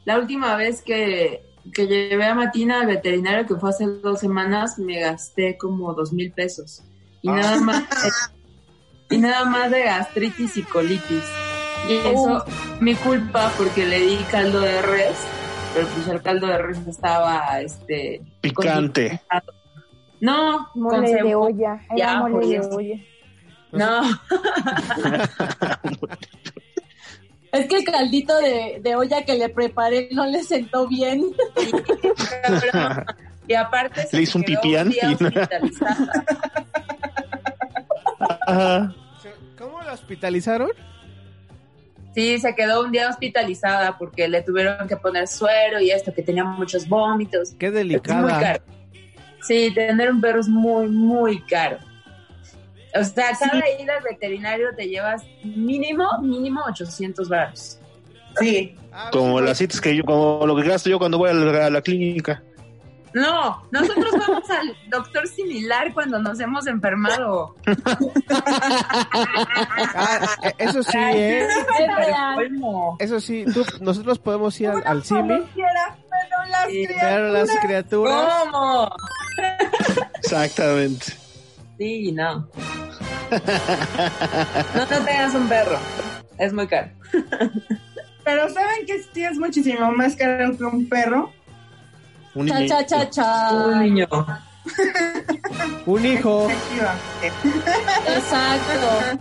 La 0.04 0.18
última 0.18 0.54
vez 0.56 0.82
que, 0.82 1.42
que 1.72 1.86
llevé 1.86 2.26
a 2.26 2.34
Matina 2.34 2.82
al 2.82 2.86
veterinario, 2.86 3.46
que 3.46 3.54
fue 3.54 3.70
hace 3.70 3.86
dos 3.86 4.20
semanas, 4.20 4.78
me 4.78 5.00
gasté 5.00 5.56
como 5.56 5.94
dos 5.94 6.12
mil 6.12 6.30
pesos. 6.32 6.82
Y 7.22 7.28
nada 7.30 7.60
más 7.60 7.84
y 9.10 9.16
nada 9.16 9.46
más 9.46 9.70
de 9.70 9.84
gastritis 9.84 10.58
y 10.58 10.62
colitis. 10.64 11.24
Y 11.88 11.94
eso, 11.94 12.44
mi 12.80 12.94
culpa 12.94 13.50
porque 13.56 13.86
le 13.86 14.00
di 14.00 14.16
caldo 14.30 14.60
de 14.60 14.82
res, 14.82 15.16
pero 15.72 15.86
pues 15.86 16.08
el 16.08 16.20
caldo 16.20 16.46
de 16.46 16.58
res 16.58 16.86
estaba 16.86 17.58
este 17.62 18.20
Picante. 18.42 19.22
No, 20.20 20.68
con 20.72 20.82
Mole 20.82 21.22
de 21.22 21.34
olla, 21.34 21.80
era 21.86 21.96
Ya, 21.96 22.16
mole 22.20 22.34
pues, 22.34 22.48
de 22.48 22.60
olla. 22.60 22.96
No, 23.70 24.02
Es 27.52 27.66
que 27.66 27.76
el 27.76 27.84
caldito 27.84 28.36
de, 28.38 28.80
de 28.82 28.96
olla 28.96 29.24
que 29.24 29.34
le 29.34 29.48
preparé 29.48 30.08
no 30.12 30.26
le 30.26 30.42
sentó 30.42 30.86
bien. 30.86 31.24
Y 33.48 33.54
aparte 33.54 34.06
se 34.06 34.16
Le 34.18 34.24
hizo 34.24 34.38
un. 34.38 34.44
Ajá. 38.46 38.94
¿Cómo 39.56 39.80
la 39.80 39.94
hospitalizaron? 39.94 40.68
Sí, 42.14 42.38
se 42.40 42.54
quedó 42.54 42.84
un 42.84 42.92
día 42.92 43.08
hospitalizada 43.08 43.96
porque 43.96 44.28
le 44.28 44.42
tuvieron 44.42 44.86
que 44.86 44.98
poner 44.98 45.26
suero 45.26 45.80
y 45.80 45.90
esto, 45.90 46.12
que 46.12 46.22
tenía 46.22 46.44
muchos 46.44 46.86
vómitos. 46.86 47.54
Qué 47.58 47.68
Es 47.68 47.72
muy 47.72 47.78
delicada. 47.78 48.60
Sí, 49.42 49.72
tener 49.74 50.10
un 50.10 50.20
perro 50.20 50.40
es 50.40 50.48
muy, 50.48 50.88
muy 50.88 51.40
caro. 51.42 51.78
O 52.98 53.04
sea, 53.04 53.30
cada 53.38 53.62
ida 53.80 53.96
al 53.98 54.02
veterinario 54.02 54.68
te 54.76 54.88
llevas 54.88 55.22
mínimo, 55.44 56.06
mínimo 56.22 56.62
800 56.68 57.28
baros. 57.28 57.78
Sí. 58.40 58.74
Ah, 58.92 59.10
Como 59.12 59.40
las 59.40 59.58
citas 59.58 59.80
que 59.80 59.94
yo, 59.96 60.04
como 60.04 60.46
lo 60.46 60.56
que 60.56 60.62
gasto 60.68 60.88
yo 60.90 60.98
cuando 60.98 61.18
voy 61.18 61.30
a 61.30 61.34
la, 61.34 61.66
a 61.66 61.70
la 61.70 61.80
clínica. 61.82 62.42
No, 63.14 63.62
nosotros 63.70 64.10
vamos 64.26 64.50
al 64.50 64.76
doctor 64.90 65.26
similar 65.28 65.92
cuando 65.94 66.18
nos 66.18 66.38
hemos 66.40 66.66
enfermado. 66.66 67.54
Ah, 69.94 70.36
eso 70.58 70.82
sí, 70.82 70.98
¿eh? 70.98 71.46
Eso 72.98 73.20
sí, 73.20 73.44
tú- 73.52 73.64
nosotros 73.80 74.18
podemos 74.18 74.58
ir 74.60 74.68
al, 74.68 74.82
al 74.86 75.02
CIMI, 75.04 75.42
pero 75.54 76.46
las 76.50 76.68
Sí. 76.70 76.86
pero 77.00 77.28
las 77.32 77.50
criaturas... 77.62 78.28
¿Cómo? 78.44 78.90
Exactamente. 80.22 81.06
Sí, 81.78 82.12
no. 82.12 82.48
No, 84.74 84.86
no 84.86 85.04
tengas 85.04 85.34
un 85.34 85.48
perro. 85.48 85.78
Es 86.38 86.52
muy 86.52 86.66
caro. 86.66 86.88
Pero 88.24 88.48
¿saben 88.52 88.86
que 88.86 89.02
sí 89.02 89.24
es 89.24 89.38
muchísimo 89.38 89.90
más 89.92 90.14
caro 90.16 90.56
que 90.56 90.64
un 90.64 90.88
perro? 90.88 91.32
Un 92.34 92.46
Cha, 92.48 92.58
niño. 92.60 92.68
cha, 92.68 92.86
cha, 92.86 93.10
cha. 93.10 93.50
Un 93.52 93.80
niño. 93.80 94.06
Un 95.86 96.04
hijo. 96.06 96.48
Exacto. 98.06 99.18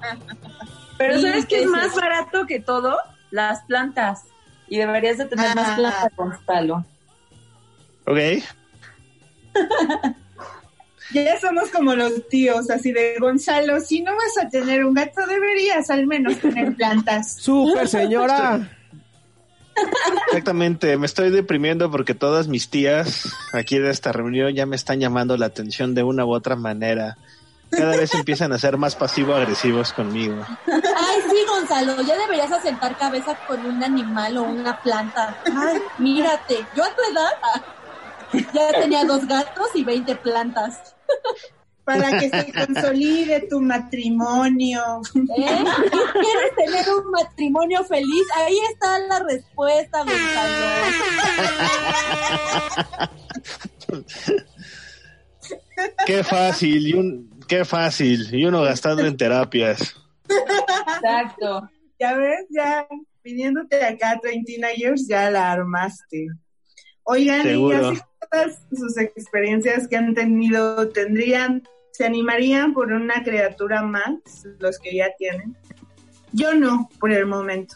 Pero 0.98 1.15
Sí, 1.18 1.22
¿sabes 1.27 1.45
qué 1.45 1.61
es 1.64 1.68
más 1.68 1.94
barato 1.95 2.45
que 2.48 2.60
todo? 2.60 2.98
Las 3.31 3.61
plantas. 3.64 4.23
Y 4.68 4.77
deberías 4.77 5.18
de 5.18 5.26
tener 5.26 5.48
Ah. 5.52 5.56
más 5.56 5.76
plantas, 5.77 6.11
Gonzalo. 6.15 6.85
Ok. 8.06 8.18
Ya 11.14 11.40
somos 11.40 11.70
como 11.70 11.96
los 11.96 12.28
tíos, 12.28 12.70
así 12.70 12.92
de 12.92 13.16
Gonzalo, 13.20 13.80
si 13.80 14.02
no 14.02 14.12
vas 14.14 14.46
a 14.46 14.50
tener 14.50 14.84
un 14.84 14.94
gato, 14.94 15.26
deberías 15.26 15.90
al 15.90 16.06
menos 16.06 16.38
tener 16.38 16.76
plantas. 16.76 17.36
Super 17.40 17.88
señora. 17.88 18.70
Exactamente, 20.28 20.98
me 20.98 21.06
estoy 21.06 21.30
deprimiendo 21.30 21.92
porque 21.92 22.16
todas 22.16 22.48
mis 22.48 22.70
tías 22.70 23.32
aquí 23.54 23.78
de 23.78 23.92
esta 23.92 24.12
reunión 24.12 24.54
ya 24.54 24.66
me 24.66 24.76
están 24.76 25.00
llamando 25.00 25.38
la 25.38 25.46
atención 25.46 25.94
de 25.94 26.04
una 26.04 26.26
u 26.26 26.34
otra 26.34 26.56
manera. 26.56 27.18
Cada 27.70 27.98
vez 27.98 28.14
empiezan 28.16 28.54
a 28.54 28.58
ser 28.58 28.78
más 28.78 28.96
pasivo-agresivos 28.96 29.94
conmigo. 29.94 30.42
Ay, 30.68 31.20
sí, 31.30 31.38
Gonzalo, 31.48 32.02
ya 32.02 32.18
deberías 32.18 32.52
asentar 32.52 32.98
cabeza 32.98 33.38
con 33.46 33.66
un 33.66 33.84
animal 33.84 34.38
o 34.38 34.44
una 34.44 34.82
planta. 34.82 35.38
Ay, 35.46 35.82
mírate, 35.98 36.66
yo 36.76 36.84
a 36.84 36.90
tu 36.90 37.02
edad 37.12 37.32
ya 38.54 38.82
tenía 38.82 39.06
dos 39.06 39.28
gatos 39.28 39.68
y 39.76 39.84
20 39.84 40.16
plantas. 40.18 40.95
Para 41.84 42.20
que 42.20 42.30
se 42.30 42.52
consolide 42.52 43.48
tu 43.49 43.62
matrimonio. 43.62 45.02
¿Eh? 45.16 45.24
¿Quieres 45.38 46.56
tener 46.58 46.86
un 46.90 47.12
matrimonio 47.12 47.82
feliz? 47.86 48.28
Ahí 48.36 48.60
está 48.74 48.99
la 48.99 49.20
respuesta, 49.20 50.04
Gonzalo. 50.04 50.66
Qué 56.06 56.24
fácil, 56.26 56.88
y 56.88 56.94
un, 56.94 57.40
qué 57.48 57.64
fácil, 57.64 58.34
y 58.34 58.45
uno 58.45 58.64
gastando 58.64 59.06
en 59.06 59.16
terapias. 59.16 59.95
Exacto. 60.28 61.70
Ya 61.99 62.18
ves, 62.18 62.48
ya 62.49 62.86
viniéndote 63.24 63.84
acá, 63.84 64.20
29 64.22 64.76
years, 64.76 65.08
ya 65.08 65.32
la 65.32 65.52
armaste. 65.52 66.28
Oigan, 67.04 67.44
Seguro. 67.44 67.94
y 67.94 67.95
así 67.95 68.02
todas 68.30 68.62
sus 68.72 68.98
experiencias 68.98 69.88
que 69.88 69.98
han 69.98 70.14
tenido, 70.14 70.90
¿tendrían, 70.90 71.64
se 71.91 72.06
animarían 72.06 72.74
por 72.74 72.91
una 72.91 73.24
criatura 73.24 73.84
más, 73.84 74.14
los 74.60 74.80
que 74.80 74.95
ya 74.95 75.10
tienen? 75.18 75.56
Yo 76.34 76.54
no, 76.54 76.90
por 76.99 77.12
el 77.12 77.26
momento. 77.26 77.76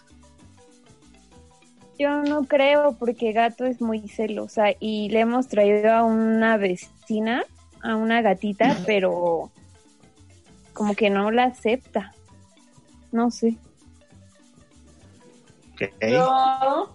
Yo 1.98 2.24
no 2.24 2.46
creo 2.46 2.98
porque 2.98 3.32
gato 3.32 3.66
es 3.66 3.80
muy 3.80 4.08
celosa 4.08 4.70
y 4.80 5.10
le 5.10 5.20
hemos 5.20 5.48
traído 5.48 5.92
a 5.92 6.04
una 6.04 6.58
vecina, 6.58 7.44
a 7.84 7.96
una 7.96 8.22
gatita, 8.22 8.76
pero 8.86 9.52
como 10.74 10.96
que 10.96 11.10
no 11.10 11.32
la 11.32 11.44
acepta. 11.44 12.14
No 13.12 13.30
sé. 13.30 13.58
Ok. 15.74 15.82
Yo, 16.10 16.90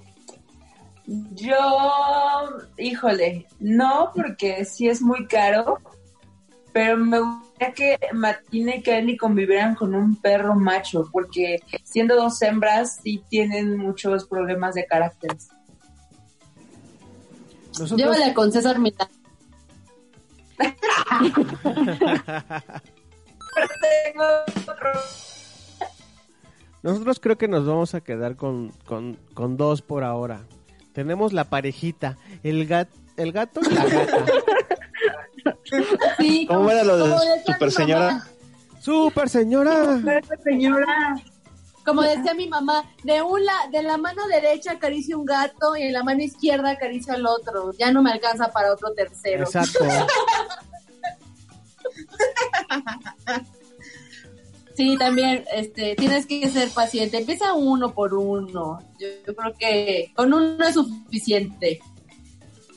yo, 1.06 1.58
híjole, 2.78 3.46
no, 3.60 4.10
porque 4.14 4.64
sí 4.64 4.88
es 4.88 5.00
muy 5.00 5.26
caro, 5.26 5.78
pero 6.72 6.96
me 6.96 7.20
gustaría 7.20 7.74
que 7.74 7.98
Martina 8.12 8.74
y 8.76 8.82
Kelly 8.82 9.16
convivieran 9.16 9.76
con 9.76 9.94
un 9.94 10.16
perro 10.16 10.56
macho, 10.56 11.08
porque 11.12 11.60
siendo 11.84 12.16
dos 12.16 12.42
hembras 12.42 12.98
sí 13.02 13.22
tienen 13.28 13.76
muchos 13.76 14.26
problemas 14.26 14.74
de 14.74 14.86
carácter. 14.86 15.36
Nosotros, 17.78 17.98
Llévale 17.98 18.34
con 18.34 18.50
César 18.50 18.78
Milán. 18.78 19.08
Nosotros 26.82 27.20
creo 27.20 27.38
que 27.38 27.48
nos 27.48 27.66
vamos 27.66 27.94
a 27.94 28.00
quedar 28.00 28.36
con, 28.36 28.72
con, 28.86 29.18
con 29.34 29.56
dos 29.56 29.82
por 29.82 30.04
ahora. 30.04 30.46
Tenemos 30.96 31.34
la 31.34 31.44
parejita, 31.44 32.16
el, 32.42 32.66
gat, 32.66 32.88
el 33.18 33.30
gato 33.30 33.60
y 33.60 33.68
la 33.68 33.84
gata. 33.84 34.24
Sí, 36.16 36.46
¿Cómo 36.48 36.70
era 36.70 36.84
lo 36.84 36.96
de 36.96 37.14
super 37.44 37.70
señora? 37.70 38.26
Super 38.80 39.28
señora. 39.28 40.00
Señora, 40.42 41.22
Como 41.84 42.00
decía 42.00 42.32
mi 42.32 42.48
mamá, 42.48 42.90
de 43.04 43.20
una, 43.20 43.68
de 43.70 43.82
la 43.82 43.98
mano 43.98 44.26
derecha 44.26 44.72
acaricia 44.72 45.18
un 45.18 45.26
gato 45.26 45.76
y 45.76 45.82
en 45.82 45.92
la 45.92 46.02
mano 46.02 46.22
izquierda 46.22 46.70
acaricia 46.70 47.12
al 47.12 47.26
otro. 47.26 47.72
Ya 47.78 47.92
no 47.92 48.02
me 48.02 48.10
alcanza 48.10 48.50
para 48.50 48.72
otro 48.72 48.94
tercero. 48.94 49.44
Exacto. 49.44 49.84
Sí, 54.76 54.96
también, 54.98 55.44
este, 55.54 55.94
tienes 55.96 56.26
que 56.26 56.46
ser 56.50 56.68
paciente. 56.68 57.18
Empieza 57.18 57.54
uno 57.54 57.94
por 57.94 58.12
uno. 58.12 58.78
Yo, 58.98 59.08
yo 59.26 59.34
creo 59.34 59.54
que 59.58 60.12
con 60.14 60.34
uno 60.34 60.62
es 60.64 60.74
suficiente. 60.74 61.80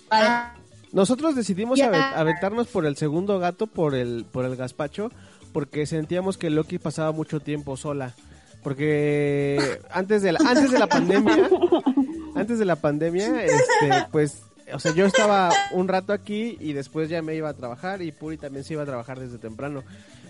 Para, 0.07 0.55
Nosotros 0.93 1.35
decidimos 1.35 1.79
aventarnos 1.81 2.67
por 2.67 2.85
el 2.85 2.95
segundo 2.95 3.37
gato, 3.39 3.67
por 3.67 3.95
el, 3.95 4.25
por 4.31 4.45
el 4.45 4.55
gazpacho, 4.55 5.11
porque 5.51 5.85
sentíamos 5.85 6.37
que 6.37 6.49
Loki 6.49 6.79
pasaba 6.79 7.11
mucho 7.11 7.41
tiempo 7.41 7.75
sola. 7.75 8.15
Porque 8.63 9.79
antes 9.91 10.21
de 10.21 10.33
la, 10.33 10.39
antes 10.45 10.71
de 10.71 10.79
la 10.79 10.87
pandemia, 10.87 11.49
antes 12.35 12.59
de 12.59 12.65
la 12.65 12.75
pandemia, 12.77 13.43
este, 13.43 14.05
pues, 14.11 14.41
o 14.73 14.79
sea, 14.79 14.93
yo 14.93 15.05
estaba 15.05 15.51
un 15.71 15.87
rato 15.87 16.13
aquí 16.13 16.57
y 16.59 16.73
después 16.73 17.09
ya 17.09 17.21
me 17.21 17.35
iba 17.35 17.49
a 17.49 17.53
trabajar 17.53 18.01
y 18.01 18.11
Puri 18.11 18.37
también 18.37 18.63
se 18.63 18.73
iba 18.73 18.83
a 18.83 18.85
trabajar 18.85 19.19
desde 19.19 19.37
temprano. 19.37 19.83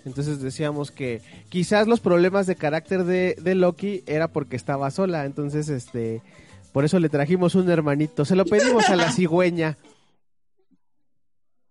Entonces 0.05 0.41
decíamos 0.41 0.91
que 0.91 1.21
quizás 1.49 1.87
los 1.87 1.99
problemas 1.99 2.47
de 2.47 2.55
carácter 2.55 3.03
de, 3.03 3.35
de 3.39 3.55
Loki 3.55 4.03
era 4.07 4.27
porque 4.27 4.55
estaba 4.55 4.91
sola. 4.91 5.25
Entonces, 5.25 5.69
este, 5.69 6.21
por 6.71 6.85
eso 6.85 6.99
le 6.99 7.09
trajimos 7.09 7.55
un 7.55 7.69
hermanito. 7.69 8.25
Se 8.25 8.35
lo 8.35 8.45
pedimos 8.45 8.89
a 8.89 8.95
la 8.95 9.11
cigüeña. 9.11 9.77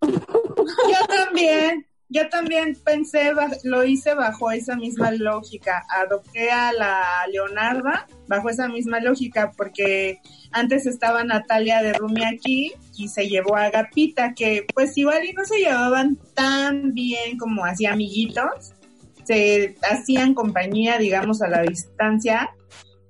yo 0.03 1.07
también, 1.09 1.87
yo 2.11 2.29
también 2.31 2.77
pensé, 2.85 3.33
lo 3.65 3.85
hice 3.85 4.15
bajo 4.15 4.51
esa 4.51 4.77
misma 4.77 5.11
lógica. 5.11 5.85
Adopté 5.91 6.51
a 6.51 6.73
la 6.73 7.05
Leonarda 7.31 8.07
bajo 8.27 8.49
esa 8.49 8.69
misma 8.69 9.01
lógica 9.01 9.53
porque 9.57 10.19
antes 10.53 10.87
estaba 10.87 11.23
Natalia 11.25 11.83
de 11.83 11.93
Rumi 11.93 12.25
aquí 12.25 12.73
y 12.97 13.09
se 13.09 13.29
llevó 13.29 13.57
a 13.57 13.65
Agapita, 13.65 14.33
que 14.35 14.67
pues 14.75 14.97
igual 14.97 15.25
y 15.25 15.33
no 15.35 15.45
se 15.45 15.59
llevaban 15.59 16.19
tan 16.35 16.95
bien 16.95 17.37
como 17.37 17.65
hacía 17.65 17.93
amiguitos. 17.93 18.73
Se 19.25 19.77
hacían 19.83 20.33
compañía, 20.33 20.97
digamos, 20.97 21.43
a 21.43 21.49
la 21.49 21.61
distancia, 21.61 22.51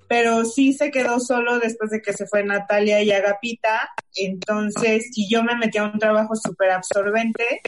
pero 0.08 0.44
sí 0.44 0.72
se 0.72 0.90
quedó 0.90 1.20
solo 1.20 1.60
después 1.60 1.90
de 1.90 2.02
que 2.02 2.12
se 2.12 2.26
fue 2.26 2.42
Natalia 2.42 3.00
y 3.02 3.12
Agapita. 3.12 3.90
Entonces, 4.16 5.10
y 5.14 5.30
yo 5.30 5.44
me 5.44 5.54
metí 5.54 5.78
a 5.78 5.84
un 5.84 5.98
trabajo 6.00 6.34
súper 6.34 6.70
absorbente. 6.70 7.60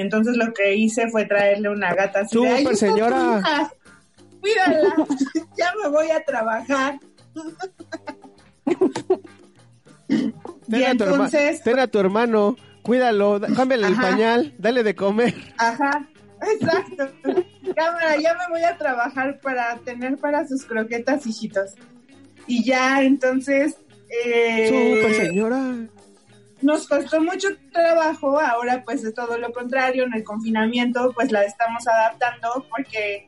Entonces 0.00 0.36
lo 0.36 0.52
que 0.52 0.74
hice 0.74 1.08
fue 1.10 1.24
traerle 1.26 1.68
una 1.70 1.94
gata 1.94 2.20
así 2.20 2.34
Súper, 2.34 2.52
"Ay, 2.52 2.58
está 2.58 2.70
tu 2.70 2.76
señora". 2.76 3.70
Cuídala, 4.40 4.94
ya 5.58 5.72
me 5.82 5.88
voy 5.90 6.10
a 6.10 6.24
trabajar. 6.24 6.98
y 10.08 10.24
Ten 10.70 10.98
tu 10.98 11.04
herma- 11.04 11.12
entonces, 11.14 11.62
ten 11.62 11.78
a 11.78 11.86
tu 11.86 11.98
hermano, 11.98 12.56
cuídalo, 12.82 13.38
da- 13.38 13.48
cámbiale 13.54 13.86
el 13.88 13.96
pañal, 13.96 14.54
dale 14.58 14.82
de 14.82 14.94
comer. 14.94 15.34
ajá, 15.58 16.06
exacto. 16.52 17.10
Cámara, 17.76 18.16
ya 18.20 18.34
me 18.34 18.48
voy 18.50 18.62
a 18.64 18.76
trabajar 18.76 19.38
para 19.40 19.76
tener 19.78 20.16
para 20.16 20.46
sus 20.48 20.64
croquetas, 20.64 21.26
hijitos. 21.26 21.74
Y 22.46 22.64
ya, 22.64 23.02
entonces, 23.02 23.76
eh, 24.24 24.66
Súper 24.68 25.14
señora. 25.26 25.76
Nos 26.62 26.86
costó 26.86 27.20
mucho 27.20 27.48
trabajo, 27.72 28.38
ahora 28.38 28.82
pues 28.84 29.04
es 29.04 29.14
todo 29.14 29.38
lo 29.38 29.52
contrario, 29.52 30.04
en 30.04 30.14
el 30.14 30.24
confinamiento 30.24 31.12
pues 31.14 31.32
la 31.32 31.42
estamos 31.42 31.86
adaptando 31.86 32.66
porque 32.70 33.26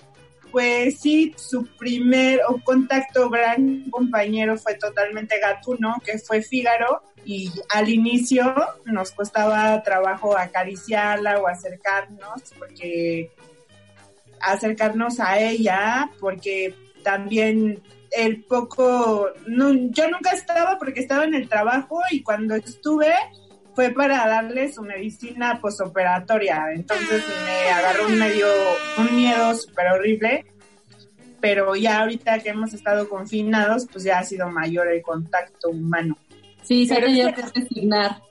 pues 0.51 1.01
sí, 1.01 1.35
su 1.37 1.67
primer 1.79 2.41
contacto 2.65 3.31
gran 3.31 3.89
compañero 3.91 4.59
fue 4.59 4.75
totalmente 4.75 5.41
gatuno, 5.41 5.97
que 6.05 6.19
fue 6.19 6.43
Fígaro, 6.43 7.03
y 7.25 7.51
al 7.71 7.89
inicio 7.89 8.55
nos 8.85 9.13
costaba 9.13 9.83
trabajo 9.83 10.37
acariciarla 10.37 11.39
o 11.41 11.47
acercarnos, 11.49 12.43
porque 12.59 13.33
acercarnos 14.41 15.21
a 15.21 15.39
ella, 15.39 16.11
porque 16.21 16.75
también 17.03 17.83
el 18.17 18.45
poco, 18.45 19.29
no, 19.47 19.73
yo 19.91 20.11
nunca 20.11 20.31
estaba 20.31 20.79
porque 20.79 21.01
estaba 21.01 21.25
en 21.25 21.35
el 21.35 21.49
trabajo 21.49 22.01
y 22.11 22.23
cuando 22.23 22.55
estuve 22.55 23.13
fue 23.75 23.91
para 23.91 24.27
darle 24.27 24.71
su 24.73 24.83
medicina 24.83 25.59
posoperatoria, 25.61 26.73
entonces 26.75 27.25
me 27.45 27.71
agarró 27.71 28.07
un 28.07 28.19
medio, 28.19 28.47
un 28.99 29.17
miedo 29.17 29.55
súper 29.55 29.87
horrible 29.93 30.45
pero 31.43 31.75
ya 31.75 32.01
ahorita 32.01 32.39
que 32.39 32.51
hemos 32.51 32.73
estado 32.73 33.09
confinados, 33.09 33.89
pues 33.91 34.05
ya 34.05 34.21
ha 34.21 34.25
sido 34.25 34.49
mayor 34.49 34.87
el 34.87 35.03
contacto 35.03 35.71
humano. 35.71 36.17
Sí, 36.63 36.87
se 36.87 36.95
ha 36.95 37.01
tenido 37.01 37.35
que 37.35 37.43
resignar. 37.43 38.23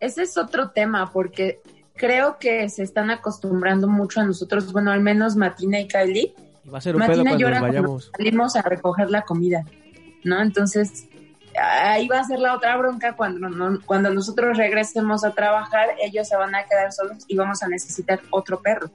Ese 0.00 0.24
es 0.24 0.36
otro 0.36 0.70
tema, 0.70 1.10
porque 1.10 1.62
creo 1.94 2.36
que 2.38 2.68
se 2.68 2.82
están 2.82 3.10
acostumbrando 3.10 3.88
mucho 3.88 4.20
a 4.20 4.24
nosotros, 4.24 4.70
bueno, 4.70 4.92
al 4.92 5.00
menos 5.00 5.34
Matina 5.34 5.80
y 5.80 5.88
Kylie. 5.88 6.34
Y 6.66 6.70
va 6.70 6.78
a 6.78 6.80
ser 6.80 6.96
un 6.96 7.02
pedo 7.06 7.22
llora 7.36 7.58
cuando 7.60 7.66
vayamos. 7.78 8.10
salimos 8.16 8.56
a 8.56 8.62
recoger 8.62 9.10
la 9.10 9.22
comida, 9.22 9.64
¿no? 10.24 10.42
Entonces, 10.42 11.06
ahí 11.60 12.08
va 12.08 12.20
a 12.20 12.24
ser 12.24 12.38
la 12.40 12.54
otra 12.54 12.76
bronca 12.76 13.14
cuando, 13.14 13.48
no- 13.48 13.80
cuando 13.86 14.10
nosotros 14.10 14.56
regresemos 14.58 15.24
a 15.24 15.30
trabajar, 15.32 15.88
ellos 16.02 16.28
se 16.28 16.36
van 16.36 16.54
a 16.54 16.64
quedar 16.64 16.92
solos 16.92 17.24
y 17.28 17.36
vamos 17.36 17.62
a 17.62 17.68
necesitar 17.68 18.20
otro 18.30 18.60
perro. 18.60 18.90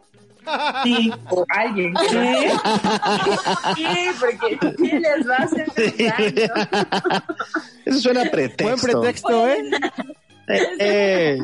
Sí, 0.84 1.14
O 1.30 1.46
alguien. 1.50 1.94
¿Sí? 2.10 2.48
Sí, 3.76 4.08
porque 4.20 4.58
sí 4.78 4.92
les 5.00 5.30
va 5.30 5.36
a 5.36 5.44
hacer 5.44 5.68
daño. 5.98 6.68
Eso 7.86 8.00
suena 8.00 8.24
a 8.24 8.26
pretexto. 8.32 8.64
Buen 8.64 8.80
pretexto, 8.80 9.48
¿eh? 9.48 9.64
Eh, 10.48 10.68
eh, 10.80 11.38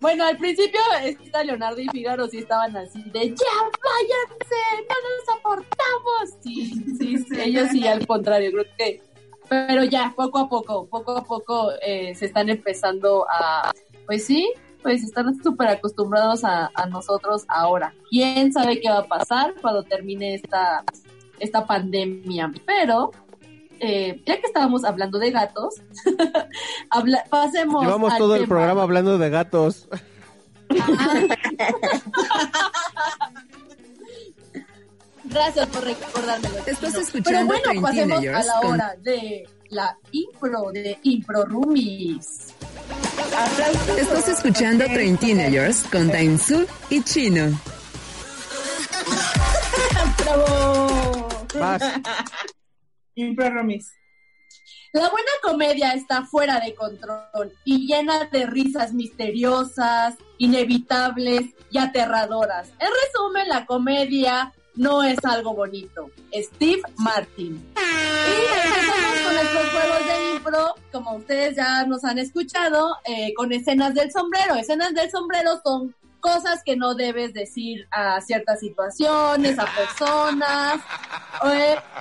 Bueno, 0.00 0.24
al 0.24 0.36
principio 0.36 0.80
está 1.02 1.42
Leonardo 1.42 1.80
y 1.80 1.88
Figaro 1.88 2.26
sí 2.28 2.38
estaban 2.38 2.76
así 2.76 3.02
de 3.10 3.30
ya 3.30 3.56
váyanse, 3.84 4.56
no 4.88 4.96
nos 5.16 5.38
aportamos. 5.38 6.34
Sí, 6.42 6.72
sí, 6.98 7.18
sí, 7.18 7.26
ellos 7.40 7.68
sí 7.70 7.86
al 7.86 8.06
contrario, 8.06 8.50
creo 8.52 8.64
que 8.76 9.00
pero 9.48 9.84
ya 9.84 10.12
poco 10.16 10.38
a 10.38 10.48
poco, 10.48 10.86
poco 10.86 11.16
a 11.16 11.24
poco 11.24 11.70
eh, 11.82 12.14
se 12.14 12.26
están 12.26 12.48
empezando 12.48 13.26
a, 13.30 13.72
pues 14.04 14.26
sí, 14.26 14.52
pues 14.82 15.02
están 15.02 15.40
súper 15.42 15.68
acostumbrados 15.68 16.44
a, 16.44 16.70
a 16.74 16.86
nosotros 16.86 17.44
ahora. 17.48 17.94
¿Quién 18.10 18.52
sabe 18.52 18.80
qué 18.80 18.88
va 18.88 18.98
a 18.98 19.06
pasar 19.06 19.54
cuando 19.60 19.82
termine 19.82 20.34
esta, 20.34 20.84
esta 21.38 21.66
pandemia? 21.66 22.52
Pero, 22.64 23.12
eh, 23.80 24.22
ya 24.26 24.40
que 24.40 24.46
estábamos 24.46 24.84
hablando 24.84 25.18
de 25.18 25.30
gatos, 25.30 25.74
habla- 26.90 27.24
pasemos 27.30 27.84
Llevamos 27.84 28.12
al 28.12 28.18
todo 28.18 28.36
el 28.36 28.46
programa 28.48 28.82
hablando 28.82 29.18
de 29.18 29.30
gatos. 29.30 29.88
Gracias 35.24 35.66
por 35.68 35.84
recordármelo. 35.84 36.56
Estás 36.66 36.94
escuchando 36.94 37.52
Pero 37.54 37.64
bueno, 37.64 37.82
pasemos 37.82 38.18
a 38.18 38.42
la 38.42 38.60
con- 38.60 38.72
hora 38.74 38.94
de 39.02 39.48
la 39.70 39.96
impro, 40.12 40.70
de 40.72 40.98
Impro 41.02 41.44
Roomies. 41.44 42.54
Estás 43.98 44.28
escuchando 44.28 44.84
Train 44.84 45.16
Teenagers 45.18 45.82
con 45.90 46.08
Dainzú 46.08 46.64
y 46.90 47.02
Chino. 47.02 47.46
¡Bravo! 50.24 51.28
Vas. 51.58 51.82
Impro 53.16 53.50
Romis. 53.50 53.94
La 54.92 55.10
buena 55.10 55.30
comedia 55.42 55.92
está 55.92 56.24
fuera 56.24 56.60
de 56.60 56.74
control 56.74 57.52
y 57.64 57.86
llena 57.86 58.24
de 58.26 58.46
risas 58.46 58.92
misteriosas, 58.92 60.14
inevitables 60.38 61.42
y 61.70 61.78
aterradoras. 61.78 62.68
En 62.78 62.88
resumen, 63.04 63.48
la 63.48 63.66
comedia 63.66 64.54
no 64.74 65.02
es 65.02 65.18
algo 65.24 65.54
bonito. 65.54 66.10
Steve 66.32 66.82
Martin. 66.98 67.54
Y 67.76 68.56
empezamos 68.56 69.18
con 69.24 69.34
nuestros 69.34 69.70
juegos 69.70 70.06
de 70.06 70.34
impro, 70.34 70.74
como 70.92 71.16
ustedes 71.16 71.56
ya 71.56 71.84
nos 71.84 72.04
han 72.04 72.18
escuchado, 72.18 72.96
eh, 73.04 73.34
con 73.34 73.52
escenas 73.52 73.94
del 73.94 74.10
sombrero. 74.12 74.54
Escenas 74.54 74.94
del 74.94 75.10
sombrero 75.10 75.60
son 75.64 75.94
cosas 76.26 76.64
que 76.64 76.74
no 76.74 76.96
debes 76.96 77.32
decir 77.32 77.86
a 77.92 78.20
ciertas 78.20 78.58
situaciones, 78.58 79.56
a 79.60 79.66
personas, 79.66 80.80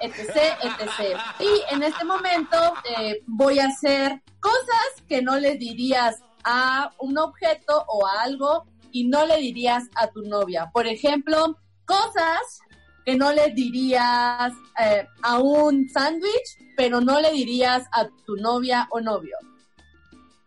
etc, 0.01 0.53
etc. 0.63 1.19
Y 1.39 1.73
en 1.73 1.83
este 1.83 2.03
momento 2.05 2.57
eh, 2.97 3.21
voy 3.27 3.59
a 3.59 3.67
hacer 3.67 4.23
cosas 4.39 5.03
que 5.07 5.21
no 5.21 5.37
le 5.37 5.57
dirías 5.57 6.23
a 6.43 6.91
un 6.99 7.19
objeto 7.19 7.85
o 7.87 8.07
a 8.07 8.23
algo 8.23 8.65
y 8.91 9.07
no 9.07 9.27
le 9.27 9.37
dirías 9.37 9.83
a 9.93 10.07
tu 10.07 10.23
novia. 10.23 10.71
Por 10.73 10.87
ejemplo, 10.87 11.59
cosas 11.85 12.61
que 13.05 13.15
no 13.15 13.31
le 13.31 13.51
dirías 13.51 14.53
eh, 14.81 15.07
a 15.21 15.37
un 15.37 15.87
sándwich, 15.87 16.57
pero 16.75 16.99
no 16.99 17.21
le 17.21 17.31
dirías 17.31 17.83
a 17.91 18.07
tu 18.25 18.35
novia 18.37 18.87
o 18.89 18.99
novio. 18.99 19.37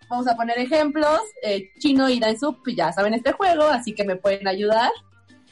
Vamos 0.09 0.27
a 0.29 0.37
poner 0.37 0.59
ejemplos. 0.59 1.21
Eh, 1.43 1.71
Chino 1.79 2.09
y 2.09 2.19
Daisup 2.19 2.67
ya 2.75 2.93
saben 2.93 3.15
este 3.15 3.33
juego, 3.33 3.65
así 3.65 3.95
que 3.95 4.05
me 4.05 4.17
pueden 4.17 4.47
ayudar. 4.49 4.91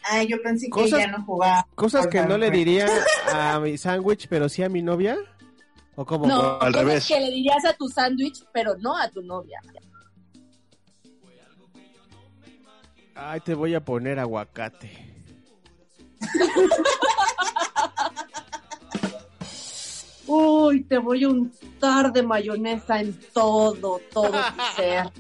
Ay, 0.09 0.27
yo 0.29 0.41
pensé 0.43 0.67
que 0.67 0.71
Cosas- 0.71 1.01
ya 1.01 1.07
no 1.09 1.25
jugaba. 1.25 1.67
Cosas 1.75 2.07
que 2.07 2.23
no 2.23 2.39
le 2.39 2.51
diría 2.51 2.87
a 3.33 3.59
mi 3.61 3.77
sándwich, 3.77 4.29
pero 4.29 4.49
sí 4.49 4.63
a 4.63 4.69
mi 4.69 4.81
novia. 4.83 5.17
¿O 5.97 6.05
cómo? 6.05 6.27
No, 6.27 6.59
al 6.61 6.73
cosas 6.73 6.87
revés. 6.87 7.07
que 7.09 7.21
le 7.21 7.31
dirías 7.31 7.65
a 7.65 7.73
tu 7.73 7.89
sándwich, 7.89 8.45
pero 8.53 8.77
no 8.79 8.97
a 8.97 9.09
tu 9.09 9.23
novia. 9.23 9.61
Ay, 13.15 13.41
te 13.41 13.55
voy 13.55 13.75
a 13.75 13.83
poner 13.85 14.19
aguacate. 14.19 14.91
Uy, 20.27 20.83
te 20.85 20.99
voy 20.99 21.25
a 21.25 21.29
untar 21.29 22.13
de 22.13 22.23
mayonesa 22.23 23.01
en 23.01 23.19
todo, 23.33 24.01
todo 24.13 24.31
tu 24.31 24.63
ser. 24.77 25.11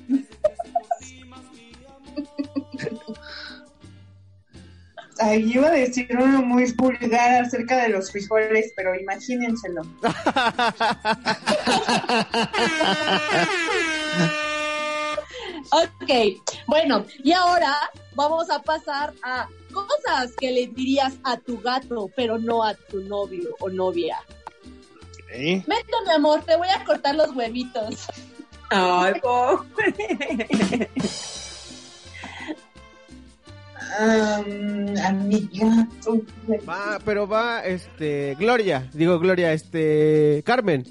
Ay, 5.18 5.50
iba 5.50 5.68
a 5.68 5.70
decir 5.70 6.08
uno 6.10 6.42
muy 6.42 6.70
vulgar 6.72 7.44
acerca 7.44 7.82
de 7.82 7.88
los 7.88 8.10
frijoles, 8.10 8.72
pero 8.76 8.94
imagínenselo. 8.94 9.82
Ok, 15.72 16.10
bueno, 16.66 17.04
y 17.24 17.32
ahora 17.32 17.74
vamos 18.14 18.50
a 18.50 18.62
pasar 18.62 19.14
a 19.22 19.48
cosas 19.72 20.32
que 20.38 20.52
le 20.52 20.66
dirías 20.68 21.14
a 21.24 21.38
tu 21.38 21.58
gato, 21.60 22.10
pero 22.14 22.38
no 22.38 22.62
a 22.62 22.74
tu 22.74 23.00
novio 23.02 23.56
o 23.60 23.68
novia. 23.68 24.18
¿Eh? 25.31 25.62
Vente, 25.66 25.93
mi 26.07 26.12
amor, 26.12 26.43
te 26.44 26.57
voy 26.57 26.69
a 26.69 26.85
cortar 26.85 27.15
los 27.15 27.35
huevitos. 27.35 28.07
Ay, 28.70 29.15
pobre. 29.20 30.90
Am, 33.98 34.94
amiga. 35.05 35.89
Va, 36.69 36.98
pero 37.05 37.27
va, 37.27 37.65
este, 37.65 38.36
Gloria, 38.39 38.89
digo 38.93 39.19
Gloria, 39.19 39.53
este, 39.53 40.43
Carmen. 40.44 40.85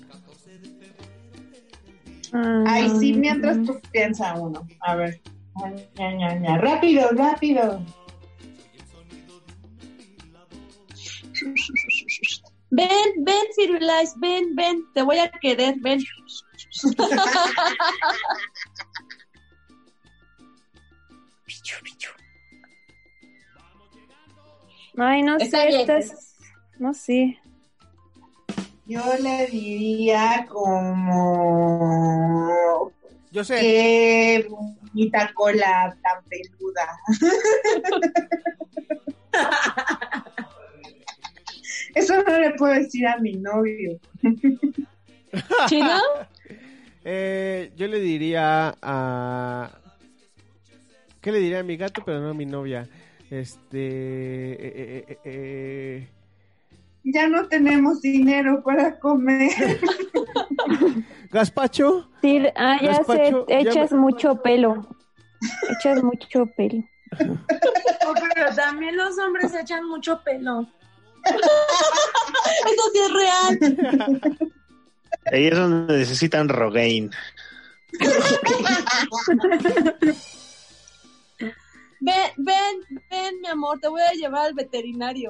Ay, 2.66 2.90
sí, 3.00 3.14
mientras 3.14 3.64
tú 3.64 3.80
piensa 3.92 4.34
uno. 4.34 4.68
A 4.82 4.96
ver. 4.96 5.22
Ña, 5.96 6.12
ña, 6.12 6.36
ña. 6.36 6.58
Rápido, 6.58 7.10
rápido. 7.12 7.82
Ven, 12.78 13.24
ven, 13.24 13.46
Firulais, 13.56 14.14
ven, 14.20 14.54
ven, 14.54 14.84
te 14.94 15.02
voy 15.02 15.18
a 15.20 15.32
querer, 15.32 15.76
ven. 15.80 16.04
Ay, 24.98 25.22
no 25.24 25.38
Está 25.38 25.62
sé, 25.62 25.68
bien. 25.68 25.82
estas... 25.82 26.36
No 26.80 26.94
sé. 26.94 27.40
Yo 28.86 29.02
le 29.22 29.48
diría 29.48 30.46
como 30.50 31.72
Yo 33.32 33.44
sé. 33.46 33.60
qué 33.62 34.48
bonita 34.50 35.32
cola 35.34 35.98
tan 36.04 36.24
peluda. 36.26 37.00
Eso 41.96 42.22
no 42.24 42.40
le 42.40 42.52
puedo 42.52 42.74
decir 42.74 43.08
a 43.08 43.18
mi 43.18 43.34
novio. 43.34 43.98
¿Chino? 45.68 46.00
Eh, 47.04 47.72
yo 47.76 47.88
le 47.88 48.00
diría 48.00 48.76
a... 48.82 49.70
¿Qué 51.22 51.32
le 51.32 51.40
diría 51.40 51.60
a 51.60 51.64
mi 51.64 51.78
gato, 51.78 52.04
pero 52.06 52.20
no 52.20 52.30
a 52.30 52.34
mi 52.34 52.46
novia? 52.46 52.88
Este... 53.32 53.78
eh, 53.78 54.58
eh, 54.62 55.06
eh, 55.08 55.18
eh, 55.26 56.08
Ya 57.04 57.28
no 57.28 57.48
tenemos 57.48 58.02
dinero 58.02 58.62
para 58.64 59.00
comer. 59.00 59.52
¿Gaspacho? 61.32 62.08
Sí, 62.22 62.42
ah, 62.56 62.78
ya 62.82 62.88
Gazpacho, 62.98 63.46
sé, 63.48 63.64
ya 63.64 63.72
echas 63.72 63.92
me- 63.92 63.98
mucho 64.00 64.42
pelo. 64.42 64.88
Echas 65.80 66.04
mucho 66.04 66.46
pelo. 66.48 66.84
Oh, 68.08 68.14
pero 68.36 68.54
también 68.56 68.96
los 68.98 69.18
hombres 69.18 69.52
echan 69.56 69.88
mucho 69.88 70.22
pelo. 70.24 70.68
Eso 72.72 72.84
sí 72.94 73.00
es 73.00 73.14
real. 73.14 73.60
Ahí 75.32 75.48
es 75.48 75.56
donde 75.58 75.98
necesitan 75.98 76.50
Rogaine. 76.50 77.10
Ven, 82.00 82.32
ven, 82.38 82.76
ven, 83.10 83.42
mi 83.42 83.48
amor, 83.48 83.80
te 83.80 83.88
voy 83.88 84.02
a 84.02 84.12
llevar 84.12 84.48
al 84.48 84.54
veterinario. 84.54 85.30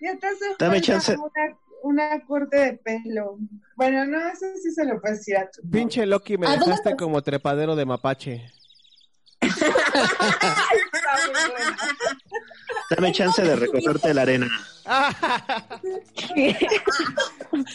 Ya 0.00 0.16
te 0.18 0.26
hace 0.26 0.44
Dame 0.58 0.74
falta 0.76 0.80
chance. 0.86 1.16
Una, 1.16 1.58
una 1.82 2.24
corte 2.26 2.56
de 2.56 2.72
pelo. 2.74 3.38
Bueno, 3.76 4.04
no, 4.06 4.18
eso 4.28 4.46
sí 4.62 4.70
se 4.70 4.84
lo 4.84 5.00
puedes 5.00 5.18
decir 5.18 5.36
a 5.38 5.50
tu 5.50 5.62
Pinche 5.68 6.04
Loki, 6.06 6.36
me 6.38 6.46
¿A 6.46 6.50
dónde 6.50 6.66
dejaste 6.66 6.90
te- 6.90 6.96
como 6.96 7.22
trepadero 7.22 7.74
de 7.74 7.84
mapache. 7.86 8.52
Dame 12.90 13.12
chance 13.12 13.42
de 13.42 13.56
recogerte 13.56 14.12
la 14.14 14.22
arena. 14.22 14.46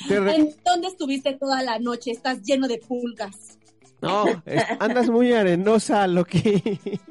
¿En 0.09 0.55
dónde 0.63 0.87
estuviste 0.87 1.33
toda 1.33 1.61
la 1.63 1.79
noche? 1.79 2.11
Estás 2.11 2.41
lleno 2.43 2.67
de 2.67 2.77
pulgas. 2.77 3.57
No, 4.01 4.25
es- 4.45 4.63
andas 4.79 5.09
muy 5.09 5.33
arenosa, 5.33 6.05
Loki. 6.07 6.61
Ven, 6.61 7.09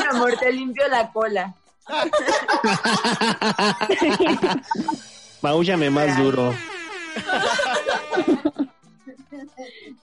mi 0.00 0.06
amor, 0.10 0.36
te 0.38 0.50
limpio 0.52 0.86
la 0.88 1.10
cola. 1.12 1.54
Maúllame 5.42 5.90
más 5.90 6.16
duro. 6.16 6.54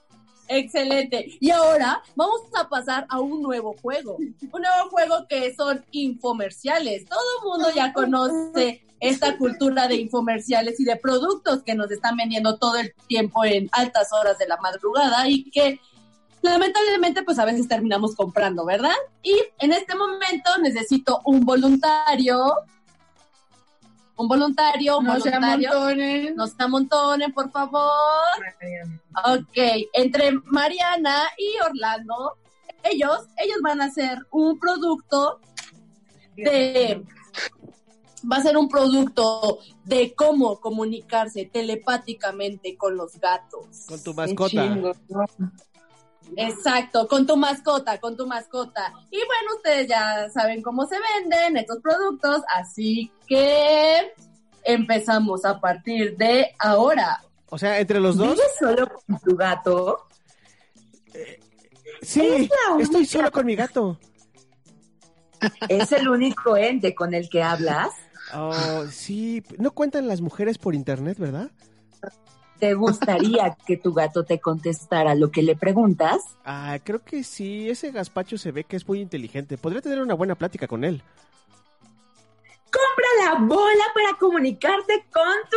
Excelente. 0.52 1.38
Y 1.38 1.50
ahora 1.50 2.02
vamos 2.16 2.40
a 2.54 2.68
pasar 2.68 3.06
a 3.08 3.20
un 3.20 3.40
nuevo 3.40 3.76
juego. 3.80 4.16
Un 4.16 4.62
nuevo 4.62 4.90
juego 4.90 5.26
que 5.28 5.54
son 5.54 5.84
infomerciales. 5.92 7.06
Todo 7.08 7.20
el 7.38 7.48
mundo 7.48 7.68
ya 7.72 7.92
conoce 7.92 8.84
esta 8.98 9.38
cultura 9.38 9.86
de 9.86 9.94
infomerciales 9.94 10.80
y 10.80 10.84
de 10.84 10.96
productos 10.96 11.62
que 11.62 11.76
nos 11.76 11.88
están 11.92 12.16
vendiendo 12.16 12.58
todo 12.58 12.76
el 12.78 12.92
tiempo 13.06 13.44
en 13.44 13.70
altas 13.70 14.12
horas 14.12 14.38
de 14.38 14.48
la 14.48 14.56
madrugada 14.56 15.28
y 15.28 15.48
que 15.52 15.80
lamentablemente 16.42 17.22
pues 17.22 17.38
a 17.38 17.44
veces 17.44 17.68
terminamos 17.68 18.16
comprando, 18.16 18.64
¿verdad? 18.66 18.96
Y 19.22 19.36
en 19.60 19.72
este 19.72 19.94
momento 19.94 20.50
necesito 20.60 21.20
un 21.26 21.44
voluntario. 21.44 22.44
Un 24.20 24.28
voluntario, 24.28 24.98
un 24.98 25.06
No 25.06 25.18
se 25.18 25.30
voluntario. 25.30 25.70
amontonen. 25.72 26.36
No 26.36 26.46
se 26.46 26.54
amontonen, 26.58 27.32
por 27.32 27.50
favor. 27.50 27.90
Ok, 29.24 29.56
entre 29.94 30.32
Mariana 30.44 31.22
y 31.38 31.58
Orlando, 31.64 32.36
ellos, 32.82 33.26
ellos 33.38 33.56
van 33.62 33.80
a 33.80 33.86
hacer 33.86 34.18
un 34.30 34.58
producto 34.58 35.40
de, 36.36 37.02
va 38.30 38.36
a 38.36 38.42
ser 38.42 38.58
un 38.58 38.68
producto 38.68 39.58
de 39.84 40.12
cómo 40.14 40.60
comunicarse 40.60 41.46
telepáticamente 41.46 42.76
con 42.76 42.98
los 42.98 43.18
gatos. 43.18 43.86
Con 43.88 44.02
tu 44.02 44.12
mascota. 44.12 44.76
Exacto, 46.36 47.08
con 47.08 47.26
tu 47.26 47.36
mascota, 47.36 47.98
con 47.98 48.16
tu 48.16 48.26
mascota. 48.26 48.92
Y 49.10 49.18
bueno, 49.18 49.56
ustedes 49.56 49.88
ya 49.88 50.28
saben 50.30 50.62
cómo 50.62 50.86
se 50.86 50.96
venden 51.14 51.56
estos 51.56 51.78
productos, 51.80 52.42
así 52.54 53.12
que 53.26 54.12
empezamos 54.64 55.44
a 55.44 55.60
partir 55.60 56.16
de 56.16 56.54
ahora. 56.58 57.22
O 57.48 57.58
sea, 57.58 57.78
entre 57.78 58.00
los 58.00 58.16
dos. 58.16 58.30
¿Vives 58.30 58.52
solo 58.58 58.88
con 59.06 59.18
tu 59.20 59.36
gato? 59.36 60.06
Sí, 62.02 62.48
estoy 62.78 63.04
solo 63.06 63.30
con 63.30 63.46
mi 63.46 63.56
gato. 63.56 63.98
¿Es 65.68 65.92
el 65.92 66.08
único 66.08 66.56
ente 66.56 66.94
con 66.94 67.14
el 67.14 67.28
que 67.28 67.42
hablas? 67.42 67.88
Oh, 68.34 68.84
sí, 68.90 69.42
no 69.58 69.72
cuentan 69.72 70.06
las 70.06 70.20
mujeres 70.20 70.58
por 70.58 70.74
internet, 70.74 71.18
¿verdad? 71.18 71.50
¿Te 72.60 72.74
gustaría 72.74 73.56
que 73.66 73.76
tu 73.76 73.92
gato 73.92 74.24
te 74.24 74.38
contestara 74.38 75.14
lo 75.14 75.30
que 75.30 75.42
le 75.42 75.56
preguntas? 75.56 76.20
Ah, 76.44 76.78
creo 76.84 77.02
que 77.02 77.24
sí, 77.24 77.68
ese 77.70 77.90
gazpacho 77.90 78.38
se 78.38 78.52
ve 78.52 78.64
que 78.64 78.76
es 78.76 78.86
muy 78.86 79.00
inteligente. 79.00 79.58
Podría 79.58 79.80
tener 79.80 80.00
una 80.00 80.14
buena 80.14 80.34
plática 80.34 80.68
con 80.68 80.84
él. 80.84 81.02
Compra 82.70 83.06
la 83.24 83.40
bola 83.46 83.84
para 83.94 84.16
comunicarte 84.18 85.04
con 85.12 85.34
tu 85.50 85.56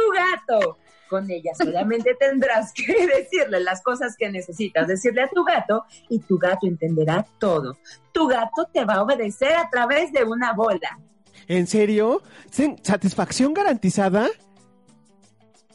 gato. 0.60 0.78
Con 1.10 1.30
ella 1.30 1.52
solamente 1.56 2.16
tendrás 2.20 2.74
que 2.74 2.86
decirle 3.06 3.60
las 3.60 3.84
cosas 3.84 4.16
que 4.18 4.32
necesitas 4.32 4.88
decirle 4.88 5.22
a 5.22 5.30
tu 5.30 5.44
gato 5.44 5.84
y 6.10 6.20
tu 6.20 6.40
gato 6.40 6.66
entenderá 6.66 7.26
todo. 7.38 7.78
Tu 8.14 8.26
gato 8.28 8.68
te 8.74 8.84
va 8.86 8.96
a 8.96 9.04
obedecer 9.04 9.54
a 9.54 9.70
través 9.70 10.12
de 10.12 10.24
una 10.24 10.54
bola. 10.54 11.00
¿En 11.48 11.68
serio? 11.68 12.24
¿Sen- 12.52 12.80
¿Satisfacción 12.82 13.54
garantizada? 13.54 14.28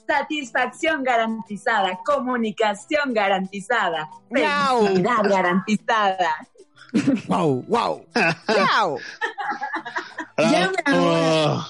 Satisfacción 0.09 1.03
garantizada, 1.05 1.99
comunicación 2.05 3.13
garantizada, 3.13 4.09
felicidad 4.31 5.23
garantizada. 5.29 6.35
¡Wow! 7.27 7.63
¡Wow! 7.69 8.07
¡Miau! 8.49 8.99
Llame 10.39 10.79
ahora. 10.87 11.53
Oh, 11.53 11.67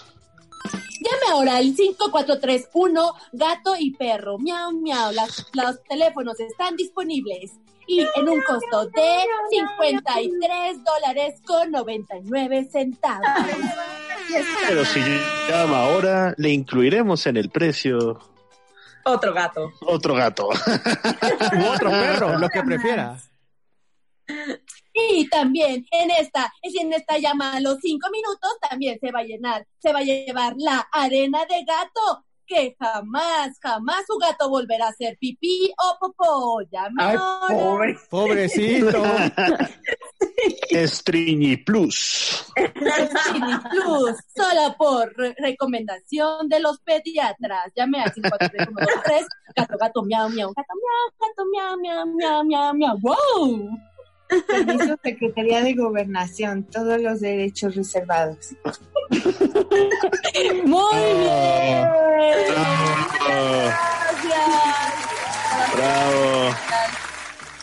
Llame 1.00 1.32
ahora 1.32 1.56
al 1.56 1.74
5431 1.74 3.12
Gato 3.32 3.74
y 3.76 3.90
Perro. 3.96 4.38
Miau, 4.38 4.70
miau. 4.72 5.10
Las- 5.12 5.44
los 5.54 5.82
teléfonos 5.82 6.38
están 6.38 6.76
disponibles. 6.76 7.50
Y 7.88 8.00
en 8.16 8.28
un 8.28 8.40
costo 8.42 8.86
de 8.86 9.24
53 9.50 10.84
dólares 10.84 11.40
con 11.44 11.70
99 11.72 12.68
centavos. 12.70 13.26
Pero 14.68 14.84
si 14.84 15.00
llama 15.48 15.84
ahora, 15.84 16.34
le 16.36 16.50
incluiremos 16.50 17.26
en 17.26 17.36
el 17.36 17.50
precio 17.50 18.18
Otro 19.04 19.32
gato. 19.32 19.72
otro 19.82 20.14
gato. 20.14 20.48
U 20.48 21.64
otro 21.72 21.90
perro, 21.90 22.38
lo 22.38 22.48
que 22.48 22.62
prefiera. 22.62 23.18
Y 24.92 25.28
también 25.28 25.86
en 25.90 26.10
esta, 26.10 26.52
si 26.62 26.78
en 26.80 26.92
esta 26.92 27.18
llama 27.18 27.52
a 27.56 27.60
los 27.60 27.78
5 27.80 28.10
minutos, 28.10 28.50
también 28.68 28.98
se 29.00 29.10
va 29.12 29.20
a 29.20 29.24
llenar, 29.24 29.66
se 29.78 29.92
va 29.92 30.00
a 30.00 30.02
llevar 30.02 30.54
la 30.58 30.86
arena 30.92 31.40
de 31.48 31.64
gato. 31.64 32.24
Que 32.50 32.74
jamás, 32.80 33.58
jamás 33.60 34.04
su 34.06 34.16
gato 34.16 34.48
volverá 34.48 34.86
a 34.86 34.88
hacer 34.88 35.18
pipí 35.20 35.70
o 35.78 35.98
popó. 36.00 36.62
Llame 36.62 36.94
Ay, 36.98 37.18
pobre. 37.50 37.96
Pobrecito. 38.10 39.02
Estriñi 40.70 41.56
Plus. 41.58 42.44
Cine 42.54 43.58
Plus, 43.70 44.16
solo 44.34 44.74
por 44.78 45.12
re- 45.16 45.34
recomendación 45.38 46.48
de 46.48 46.60
los 46.60 46.78
pediatras. 46.80 47.72
Llame 47.74 48.00
al 48.02 48.12
54123 48.12 49.26
gato, 49.56 49.76
gato, 49.78 50.02
miau, 50.04 50.28
miau, 50.30 50.52
gato, 50.54 50.74
miau, 50.74 51.10
gato, 51.20 51.44
miau, 51.52 51.76
miau, 51.78 52.06
miau, 52.06 52.44
miau, 52.44 52.74
miau. 52.74 52.98
¡Wow! 53.00 53.78
Servicio 54.46 54.96
Secretaría 55.02 55.62
de 55.62 55.72
Gobernación, 55.74 56.64
todos 56.64 57.00
los 57.00 57.20
derechos 57.20 57.74
reservados. 57.74 58.54
Muy 60.64 60.98
bien. 61.18 61.88
Bravo. 62.48 63.72
Gracias. 64.12 65.74
Bravo. 65.74 66.54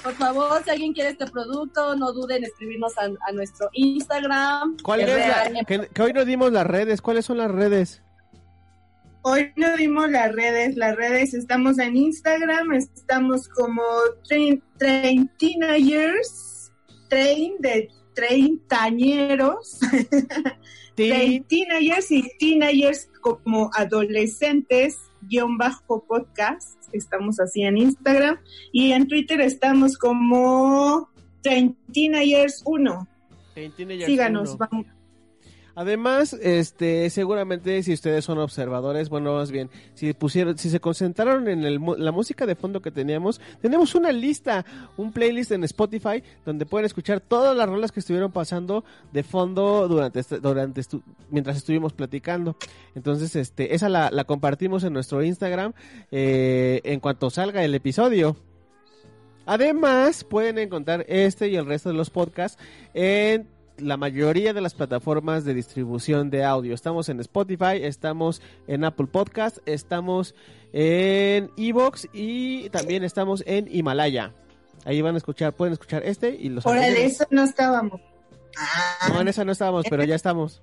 Por 0.06 0.14
favor, 0.14 0.64
si 0.64 0.69
alguien 0.69 0.94
quiere 0.94 1.10
este 1.10 1.26
producto, 1.26 1.95
no 1.95 2.14
duden 2.14 2.38
en 2.38 2.44
escribirnos 2.44 2.95
a, 2.99 3.06
a 3.06 3.32
nuestro 3.34 3.69
Instagram. 3.73 4.77
¿Cuál 4.84 5.02
es 5.02 5.07
la, 5.10 5.64
que, 5.65 5.88
que 5.88 6.02
hoy 6.03 6.14
no 6.14 6.23
dimos 6.26 6.52
las 6.52 6.68
redes. 6.68 7.02
¿Cuáles 7.02 7.26
son 7.26 7.40
las 7.40 7.49
redes? 7.49 8.03
Hoy 9.23 9.52
no 9.56 9.76
dimos 9.76 10.07
las 10.11 10.32
redes, 10.32 10.76
las 10.76 10.95
redes 10.95 11.34
estamos 11.34 11.80
en 11.80 11.98
Instagram, 11.98 12.73
estamos 12.73 13.49
como 13.49 13.82
train, 14.27 14.61
train 14.77 15.27
teenagers, 15.40 16.72
train 17.10 17.56
de 17.57 17.90
treintañeros, 18.14 19.80
train 20.95 21.44
teenagers 21.45 22.11
y 22.11 22.30
teenagers 22.38 23.10
como 23.22 23.72
adolescentes, 23.73 24.99
guion 25.23 25.57
bajo 25.57 26.06
podcast, 26.06 26.85
estamos 26.98 27.40
así 27.40 27.64
en 27.64 27.78
Instagram, 27.78 28.38
y 28.72 28.92
en 28.92 29.08
Twitter 29.08 29.42
estamos 29.42 29.98
como 29.98 31.10
train 31.42 31.78
teenagers 31.94 32.62
1. 32.66 33.08
Síganos, 34.06 34.58
vamos. 34.58 34.86
Además, 35.76 36.32
este, 36.42 37.10
seguramente 37.10 37.84
si 37.84 37.92
ustedes 37.94 38.24
son 38.24 38.38
observadores, 38.40 39.10
bueno, 39.10 39.34
más 39.34 39.52
bien, 39.52 39.70
si 39.94 40.14
pusieron, 40.14 40.58
si 40.58 40.70
se 40.70 40.80
concentraron 40.80 41.50
en 41.50 41.66
el 41.66 41.82
la 41.98 42.12
música 42.14 42.46
de 42.46 42.56
fondo 42.56 42.82
que 42.82 42.92
teníamos, 42.92 43.42
tenemos 43.62 43.94
una 43.94 44.14
lista, 44.14 44.66
un 44.96 45.12
playlist 45.12 45.52
en 45.52 45.66
Spotify 45.66 46.24
donde 46.46 46.66
pueden 46.66 46.86
escuchar 46.86 47.20
todas 47.20 47.56
las 47.58 47.68
rolas 47.68 47.92
que 47.92 48.00
estuvieron 48.00 48.32
pasando 48.32 48.86
de 49.12 49.24
fondo 49.24 49.88
durante, 49.90 50.22
este- 50.22 50.40
durante 50.40 50.80
estu- 50.82 51.04
mientras 51.30 51.58
estuvimos 51.58 51.92
platicando. 51.92 52.56
Entonces, 52.96 53.36
este, 53.36 53.76
esa 53.76 53.90
la, 53.90 54.10
la 54.12 54.24
compartimos 54.24 54.84
en 54.86 54.94
nuestro 54.94 55.22
Instagram 55.24 55.74
eh, 56.10 56.80
en 56.86 57.02
cuanto 57.02 57.30
salga 57.30 57.64
el 57.66 57.76
episodio. 57.76 58.38
Además, 59.46 60.24
pueden 60.24 60.58
encontrar 60.58 61.06
este 61.08 61.50
y 61.50 61.56
el 61.56 61.66
resto 61.68 61.90
de 61.90 61.96
los 61.96 62.10
podcasts 62.10 62.58
en 62.96 63.48
la 63.78 63.98
mayoría 63.98 64.54
de 64.54 64.62
las 64.62 64.74
plataformas 64.74 65.44
de 65.46 65.54
distribución 65.54 66.30
de 66.30 66.44
audio. 66.44 66.74
Estamos 66.74 67.10
en 67.10 67.20
Spotify, 67.20 67.82
estamos 67.82 68.42
en 68.68 68.84
Apple 68.86 69.08
Podcast, 69.08 69.58
estamos 69.66 70.36
en 70.74 71.52
Evox 71.58 72.08
y 72.14 72.70
también 72.70 73.04
estamos 73.04 73.44
en 73.46 73.68
Himalaya. 73.70 74.32
Ahí 74.86 75.02
van 75.02 75.16
a 75.16 75.18
escuchar, 75.18 75.54
pueden 75.54 75.74
escuchar 75.74 76.04
este 76.04 76.30
y 76.30 76.50
los 76.50 76.64
Por 76.64 76.78
anteriores. 76.78 77.14
eso 77.16 77.26
no 77.32 77.44
estábamos. 77.44 78.02
No, 79.10 79.22
en 79.22 79.28
esa 79.28 79.44
no 79.44 79.52
estábamos, 79.52 79.86
pero 79.90 80.04
ya 80.04 80.16
estamos. 80.16 80.62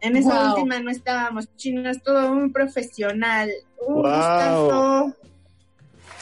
En 0.00 0.16
esa 0.16 0.28
Wow. 0.44 0.54
última 0.54 0.78
no 0.80 0.90
estábamos 0.90 1.54
chinos, 1.56 1.98
todo 2.04 2.30
un 2.30 2.52
profesional. 2.52 3.50
Un 3.86 3.94
Wow. 3.94 4.02
gustazo. 4.04 5.14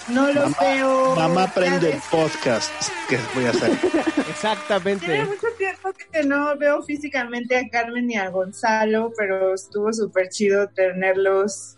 No 0.08 0.26
los 0.32 0.50
Mamá- 0.50 0.56
veo. 0.60 1.16
Mamá 1.16 1.46
prende 1.54 1.92
el 1.94 2.00
podcast 2.10 2.70
que 3.08 3.18
voy 3.34 3.46
a 3.46 3.50
hacer. 3.50 3.76
Tiene 3.80 4.30
Exactamente. 4.30 5.24
mucho 5.24 5.46
tiempo 5.58 5.88
que 6.12 6.22
no 6.24 6.56
veo 6.56 6.82
físicamente 6.82 7.56
a 7.56 7.68
Carmen 7.68 8.06
ni 8.06 8.16
a 8.16 8.28
Gonzalo, 8.30 9.12
pero 9.16 9.54
estuvo 9.54 9.92
súper 9.92 10.28
chido 10.28 10.68
tenerlos 10.68 11.76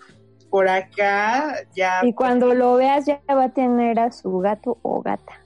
por 0.51 0.69
acá. 0.69 1.57
Ya 1.75 2.01
Y 2.03 2.13
cuando 2.13 2.53
lo 2.55 2.75
veas 2.77 3.07
ya 3.07 3.21
va 3.31 3.45
a 3.45 3.53
tener 3.55 3.99
a 3.99 4.13
su 4.13 4.39
gato 4.41 4.79
o 4.83 5.01
gata. 5.03 5.41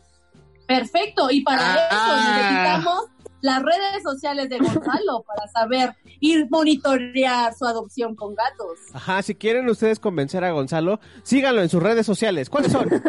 Perfecto, 0.66 1.30
y 1.30 1.42
para 1.42 1.60
Ah. 1.74 1.88
eso 1.90 2.16
necesitamos 2.40 3.10
las 3.42 3.62
redes 3.62 4.02
sociales 4.02 4.48
de 4.48 4.58
Gonzalo 4.58 5.22
para 5.26 5.46
saber 5.48 5.94
y 6.20 6.42
monitorear 6.48 7.52
su 7.54 7.66
adopción 7.66 8.16
con 8.16 8.34
gatos. 8.34 8.78
Ajá, 8.94 9.22
si 9.22 9.34
quieren 9.34 9.68
ustedes 9.68 9.98
convencer 9.98 10.42
a 10.44 10.52
Gonzalo, 10.52 11.00
síganlo 11.22 11.60
en 11.60 11.68
sus 11.68 11.82
redes 11.82 12.06
sociales. 12.06 12.48
¿Cuáles 12.48 12.72
son? 12.72 12.88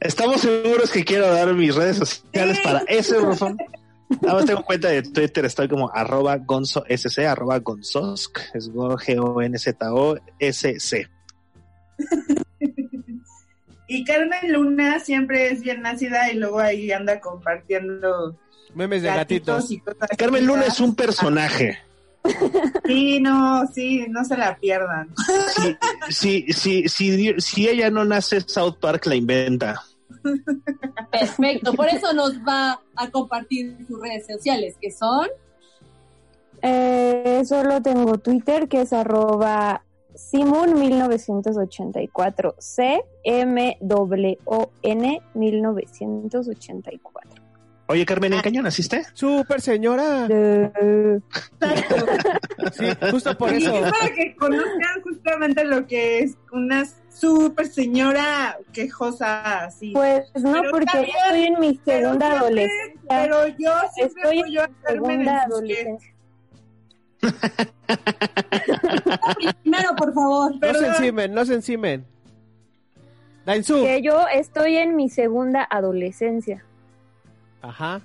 Estamos 0.00 0.40
seguros 0.40 0.90
que 0.90 1.04
quiero 1.04 1.26
dar 1.32 1.52
mis 1.54 1.74
redes 1.74 1.96
sociales 1.96 2.58
para 2.62 2.80
ese 2.86 3.18
bufón. 3.18 3.58
Nada 4.22 4.34
más 4.34 4.44
tengo 4.44 4.64
cuenta 4.64 4.88
de 4.88 5.02
Twitter, 5.02 5.44
estoy 5.44 5.68
como 5.68 5.90
arroba 5.92 6.36
gonzo 6.38 6.84
sc, 6.88 7.20
arroba 7.20 7.60
gonzosk, 7.60 8.40
es 8.54 8.68
G-O-N-Z-O-S-C. 8.72 9.50
Y 13.92 14.04
Carmen 14.04 14.52
Luna 14.52 15.00
siempre 15.00 15.50
es 15.50 15.62
bien 15.62 15.82
nacida 15.82 16.30
y 16.30 16.36
luego 16.36 16.60
ahí 16.60 16.92
anda 16.92 17.18
compartiendo 17.18 18.36
Memes 18.72 19.02
de 19.02 19.08
gatitos, 19.08 19.64
gatitos. 19.64 19.70
y 19.72 19.80
cosas. 19.80 20.08
Carmen 20.16 20.46
Luna 20.46 20.66
es 20.66 20.78
un 20.80 20.94
personaje. 20.94 21.76
Sí, 22.86 23.18
no, 23.18 23.66
sí, 23.72 24.06
no 24.10 24.24
se 24.24 24.36
la 24.36 24.54
pierdan. 24.56 25.08
Si, 26.10 26.44
si, 26.44 26.52
si, 26.52 26.88
si, 26.88 27.34
si 27.40 27.68
ella 27.68 27.88
no 27.90 28.04
nace, 28.04 28.40
South 28.42 28.76
Park 28.80 29.06
la 29.06 29.14
inventa. 29.14 29.82
Perfecto, 31.10 31.72
por 31.72 31.88
eso 31.88 32.12
nos 32.12 32.34
va 32.40 32.80
a 32.94 33.10
compartir 33.10 33.76
sus 33.88 34.00
redes 34.02 34.26
sociales, 34.26 34.76
que 34.80 34.90
son 34.90 35.28
Eh, 36.62 37.42
solo 37.46 37.80
tengo 37.80 38.18
Twitter 38.18 38.68
que 38.68 38.82
es 38.82 38.92
arroba 38.92 39.82
Simun1984. 40.32 42.54
C-M-O-N 42.58 43.70
1984. 45.34 47.42
Oye, 47.88 48.06
Carmen, 48.06 48.32
¿en 48.34 48.40
qué 48.40 48.48
año 48.50 48.62
naciste? 48.62 49.02
Super 49.14 49.60
señora. 49.60 50.28
De- 50.28 51.20
Sí, 52.72 52.86
justo 53.10 53.36
por 53.36 53.52
Y 53.52 53.56
eso. 53.64 53.84
es 53.84 53.92
para 53.92 54.14
que 54.14 54.36
conozcan 54.36 55.02
justamente 55.02 55.64
lo 55.64 55.84
que 55.88 56.20
es 56.20 56.36
una 56.52 56.84
súper 57.08 57.66
señora 57.66 58.56
quejosa 58.72 59.64
así. 59.64 59.90
Pues 59.92 60.30
no, 60.40 60.52
Pero 60.60 60.70
porque 60.70 60.86
ya 60.92 61.00
estoy 61.24 61.44
en 61.46 61.58
mi 61.58 61.80
segunda 61.84 62.38
adolescencia. 62.38 63.00
Pero 63.08 63.48
yo 63.58 63.72
siempre 63.94 64.22
Estoy 64.22 64.38
en 64.38 64.44
a 64.44 64.46
mi 64.68 64.74
Carmen 64.74 64.76
segunda 64.86 65.32
en 65.32 65.38
sus 65.48 65.52
adolescencia. 65.54 66.14
Primero, 69.62 69.94
por 69.96 70.12
favor. 70.14 70.54
No 70.60 70.74
se 70.74 70.86
encimen, 70.86 71.34
no 71.34 71.44
se 71.44 71.54
encimen. 71.54 72.04
Dainzu. 73.46 73.82
Que 73.82 74.02
yo 74.02 74.26
estoy 74.32 74.76
en 74.76 74.96
mi 74.96 75.08
segunda 75.08 75.66
adolescencia. 75.70 76.64
Ajá. 77.62 78.00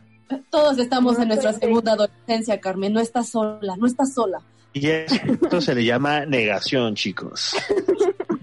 Todos 0.50 0.80
estamos 0.80 1.18
No 1.18 1.24
en 1.24 1.28
nuestra 1.30 1.52
estoy- 1.52 1.68
segunda 1.70 1.94
adolescencia, 1.94 2.60
Carmen. 2.60 2.94
No 2.94 3.00
estás 3.00 3.30
sola, 3.30 3.76
no 3.78 3.86
estás 3.86 4.14
sola. 4.14 4.42
Y 4.78 4.90
esto 4.90 5.62
se 5.62 5.74
le 5.74 5.86
llama 5.86 6.26
negación, 6.26 6.96
chicos. 6.96 7.56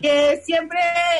que 0.00 0.40
siempre 0.44 0.78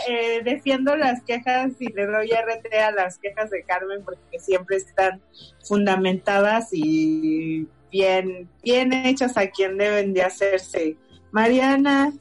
eh, 0.08 0.42
defiendo 0.44 0.94
las 0.94 1.20
quejas 1.24 1.72
y 1.80 1.92
le 1.92 2.06
doy 2.06 2.28
RT 2.30 2.72
a 2.74 2.92
las 2.92 3.18
quejas 3.18 3.50
de 3.50 3.64
Carmen 3.64 4.04
porque 4.04 4.38
siempre 4.38 4.76
están 4.76 5.20
fundamentadas 5.64 6.68
y 6.72 7.66
bien, 7.90 8.48
bien 8.62 8.92
hechas 8.92 9.36
a 9.36 9.48
quien 9.48 9.76
deben 9.76 10.14
de 10.14 10.22
hacerse. 10.22 10.96
Mariana, 11.32 12.12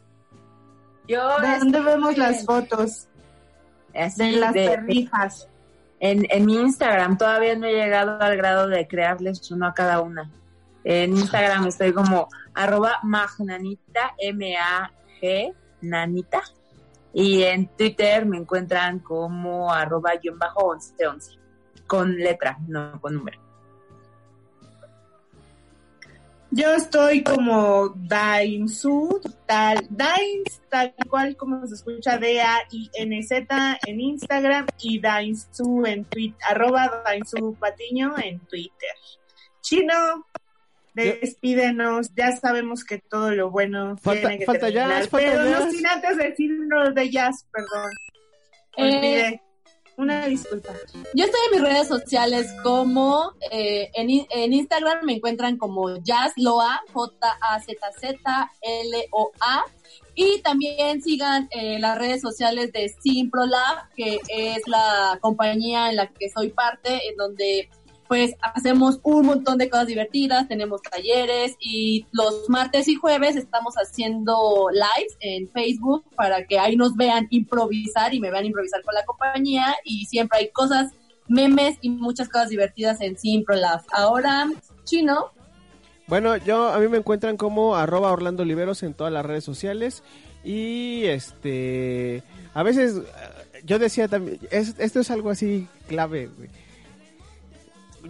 Yo 1.07 1.21
¿dónde 1.59 1.81
vemos 1.81 2.17
las 2.17 2.45
fotos 2.45 3.07
así 3.93 4.31
de 4.31 4.37
las 4.37 4.53
de- 4.53 4.69
perrijas? 4.69 5.47
En, 5.99 6.25
en 6.31 6.45
mi 6.47 6.55
Instagram 6.55 7.15
todavía 7.17 7.55
no 7.55 7.67
he 7.67 7.73
llegado 7.73 8.19
al 8.21 8.37
grado 8.37 8.67
de 8.67 8.87
crearles 8.87 9.51
uno 9.51 9.67
a 9.67 9.73
cada 9.75 10.01
una. 10.01 10.31
En 10.83 11.11
Instagram 11.11 11.67
estoy 11.67 11.93
como 11.93 12.29
arroba 12.53 12.99
magnanita, 13.03 14.15
M-A-G, 14.17 15.53
nanita. 15.81 16.41
Y 17.13 17.43
en 17.43 17.67
Twitter 17.75 18.25
me 18.25 18.37
encuentran 18.37 18.99
como 18.99 19.71
arroba 19.73 20.11
guion 20.21 20.37
bajo 20.37 20.73
1111. 20.73 21.39
Con 21.87 22.15
letra, 22.17 22.57
no 22.67 22.99
con 23.01 23.15
número. 23.15 23.49
Yo 26.51 26.73
estoy 26.73 27.23
como 27.23 27.89
Dainzu, 27.89 29.21
tal, 29.45 29.85
Dains, 29.87 30.59
tal 30.67 30.95
cual 31.07 31.37
como 31.37 31.67
se 31.67 31.75
escucha, 31.75 32.17
D-A-I-N-Z 32.17 33.79
en 33.85 34.01
Instagram 34.01 34.65
y 34.79 34.99
Dainzu 34.99 35.85
en 35.85 36.05
Twitter, 36.05 36.39
arroba 36.49 37.03
Dainzu 37.05 37.55
Patiño 37.59 38.15
en 38.17 38.39
Twitter. 38.39 38.95
Chino, 39.61 40.25
despídenos, 41.21 42.11
ya 42.15 42.35
sabemos 42.35 42.83
que 42.83 42.97
todo 42.99 43.31
lo 43.31 43.49
bueno 43.49 43.97
Falta- 43.97 44.21
tiene 44.21 44.39
que 44.39 44.45
falta 44.45 44.67
terminar, 44.67 45.01
jazz, 45.01 45.09
falta 45.09 45.31
pero 45.31 45.43
no 45.43 45.71
sin 45.71 45.87
antes 45.87 46.17
decirnos 46.17 46.95
de 46.95 47.09
jazz, 47.09 47.45
perdón. 47.51 47.91
Eh. 48.77 49.39
Una 49.97 50.27
disculpa. 50.27 50.71
Yo 51.13 51.25
estoy 51.25 51.39
en 51.51 51.61
mis 51.61 51.69
redes 51.69 51.87
sociales 51.89 52.47
como 52.63 53.33
eh, 53.51 53.91
en, 53.95 54.25
en 54.29 54.53
Instagram 54.53 55.03
me 55.03 55.15
encuentran 55.15 55.57
como 55.57 55.97
Jazzloa, 56.01 56.83
J-A-Z-Z-L-O-A. 58.39 59.65
Y 60.15 60.41
también 60.41 61.01
sigan 61.01 61.47
eh, 61.51 61.79
las 61.79 61.97
redes 61.97 62.21
sociales 62.21 62.71
de 62.71 62.89
Simprolab, 62.89 63.89
que 63.95 64.19
es 64.29 64.67
la 64.67 65.17
compañía 65.21 65.89
en 65.89 65.95
la 65.97 66.07
que 66.07 66.29
soy 66.29 66.49
parte, 66.49 67.09
en 67.09 67.15
donde 67.15 67.69
pues 68.09 68.33
hacemos 68.41 68.99
un 69.03 69.27
montón 69.27 69.57
de 69.59 69.69
cosas 69.69 69.85
divertidas, 69.87 70.47
tenemos 70.47 70.81
talleres 70.81 71.55
y 71.61 72.07
los 72.11 72.49
martes 72.49 72.87
y 72.87 72.95
jueves 72.95 73.35
estamos 73.37 73.75
haciendo 73.75 74.67
lives 74.73 75.15
en 75.21 75.47
Facebook 75.49 76.03
para 76.15 76.43
que 76.45 76.57
ahí 76.59 76.75
nos 76.75 76.95
vean 76.95 77.27
improvisar 77.29 78.13
y 78.15 78.19
me 78.19 78.31
vean 78.31 78.45
improvisar 78.47 78.81
con 78.81 78.95
la 78.95 79.05
compañía 79.05 79.75
y 79.85 80.07
siempre 80.07 80.39
hay 80.39 80.49
cosas, 80.49 80.91
memes 81.27 81.77
y 81.81 81.91
muchas 81.91 82.27
cosas 82.29 82.49
divertidas 82.49 82.99
en 82.99 83.15
Simprolab. 83.17 83.81
Ahora, 83.91 84.49
Chino, 84.85 85.27
Bueno, 86.07 86.35
yo 86.37 86.69
a 86.69 86.79
mí 86.79 86.87
me 86.87 86.97
encuentran 86.97 87.37
como 87.37 87.75
arroba 87.75 88.11
Orlando 88.11 88.41
Oliveros 88.41 88.81
en 88.81 88.95
todas 88.95 89.13
las 89.13 89.23
redes 89.23 89.43
sociales 89.43 90.01
y 90.43 91.03
este 91.05 92.23
a 92.55 92.63
veces 92.63 92.97
eh, 92.97 93.61
yo 93.65 93.77
decía 93.77 94.07
también 94.07 94.39
es- 94.49 94.73
esto 94.79 94.99
es 94.99 95.11
algo 95.11 95.29
así 95.29 95.67
clave. 95.87 96.27
güey. 96.35 96.49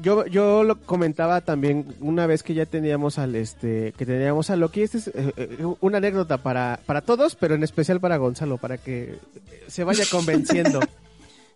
Yo 0.02 0.26
yo 0.28 0.64
lo 0.64 0.80
comentaba 0.82 1.42
también 1.42 1.86
una 2.00 2.28
vez 2.28 2.44
que 2.44 2.54
ya 2.54 2.66
teníamos 2.66 3.18
al 3.18 3.36
este 3.36 3.94
que 3.98 4.06
teníamos 4.06 4.50
a 4.50 4.56
Loki. 4.56 4.82
Esta 4.82 4.98
es 5.00 5.08
eh, 5.08 5.34
eh, 5.38 5.58
una 5.82 5.98
anécdota 5.98 6.38
para 6.38 6.80
para 6.86 7.02
todos, 7.02 7.36
pero 7.36 7.56
en 7.56 7.64
especial 7.64 8.00
para 8.00 8.18
Gonzalo 8.18 8.58
para 8.58 8.78
que 8.78 9.16
se 9.68 9.84
vaya 9.84 10.04
convenciendo. 10.12 10.80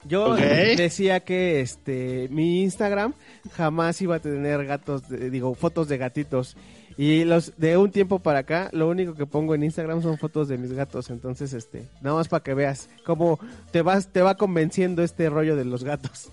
Yo 0.06 0.36
decía 0.76 1.22
que 1.22 1.62
este 1.62 2.28
mi 2.32 2.62
Instagram 2.64 3.14
jamás 3.54 4.02
iba 4.02 4.16
a 4.16 4.20
tener 4.20 4.66
gatos, 4.66 5.08
de- 5.08 5.30
digo, 5.30 5.54
fotos 5.56 5.88
de 5.88 5.98
gatitos. 5.98 6.58
Y 6.98 7.24
los 7.24 7.54
de 7.58 7.76
un 7.78 7.90
tiempo 7.90 8.20
para 8.20 8.40
acá, 8.40 8.70
lo 8.72 8.88
único 8.88 9.16
que 9.16 9.26
pongo 9.26 9.56
en 9.56 9.64
Instagram 9.64 10.04
son 10.04 10.18
fotos 10.20 10.48
de 10.48 10.58
mis 10.60 10.74
gatos. 10.74 11.10
Entonces, 11.10 11.54
este, 11.54 11.88
nada 12.02 12.18
más 12.18 12.28
para 12.28 12.44
que 12.44 12.54
veas 12.54 12.88
cómo 13.06 13.40
te 13.72 13.82
vas, 13.82 14.10
te 14.10 14.22
va 14.22 14.36
convenciendo 14.36 15.02
este 15.04 15.28
rollo 15.30 15.56
de 15.56 15.66
los 15.66 15.84
gatos. 15.84 16.30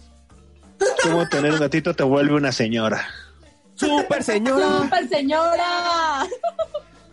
Cómo 1.02 1.28
tener 1.28 1.52
un 1.52 1.60
gatito 1.60 1.94
te 1.94 2.02
vuelve 2.02 2.34
una 2.34 2.52
señora. 2.52 3.06
¡Super 3.74 4.22
señora! 4.22 4.82
¡Super 4.82 5.08
señora! 5.08 6.26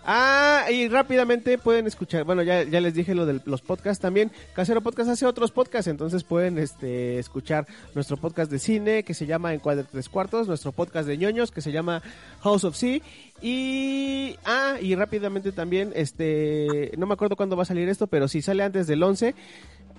Ah, 0.10 0.68
y 0.72 0.88
rápidamente 0.88 1.58
pueden 1.58 1.86
escuchar, 1.86 2.24
bueno, 2.24 2.42
ya, 2.42 2.64
ya 2.64 2.80
les 2.80 2.94
dije 2.94 3.14
lo 3.14 3.26
de 3.26 3.42
los 3.44 3.62
podcasts 3.62 4.02
también. 4.02 4.32
Casero 4.56 4.80
Podcast 4.80 5.10
hace 5.10 5.26
otros 5.26 5.52
podcasts, 5.52 5.90
entonces 5.90 6.24
pueden 6.24 6.58
este, 6.60 7.20
escuchar 7.20 7.68
nuestro 7.94 8.16
podcast 8.16 8.50
de 8.50 8.58
cine 8.58 9.04
que 9.04 9.14
se 9.14 9.26
llama 9.26 9.54
Encuadre 9.54 9.84
Tres 9.84 10.08
Cuartos, 10.08 10.48
nuestro 10.48 10.72
podcast 10.72 11.10
de 11.10 11.18
ñoños 11.18 11.52
que 11.52 11.60
se 11.60 11.74
llama 11.74 12.02
House 12.40 12.64
of 12.64 12.78
Sea. 12.78 13.02
Y, 13.42 14.38
ah, 14.46 14.76
y 14.80 14.96
rápidamente 14.96 15.52
también, 15.52 15.92
este, 15.94 16.94
no 16.98 17.06
me 17.06 17.14
acuerdo 17.14 17.36
cuándo 17.36 17.58
va 17.58 17.64
a 17.64 17.66
salir 17.66 17.90
esto, 17.90 18.08
pero 18.08 18.30
si 18.30 18.42
sale 18.42 18.64
antes 18.64 18.88
del 18.88 19.04
11, 19.04 19.36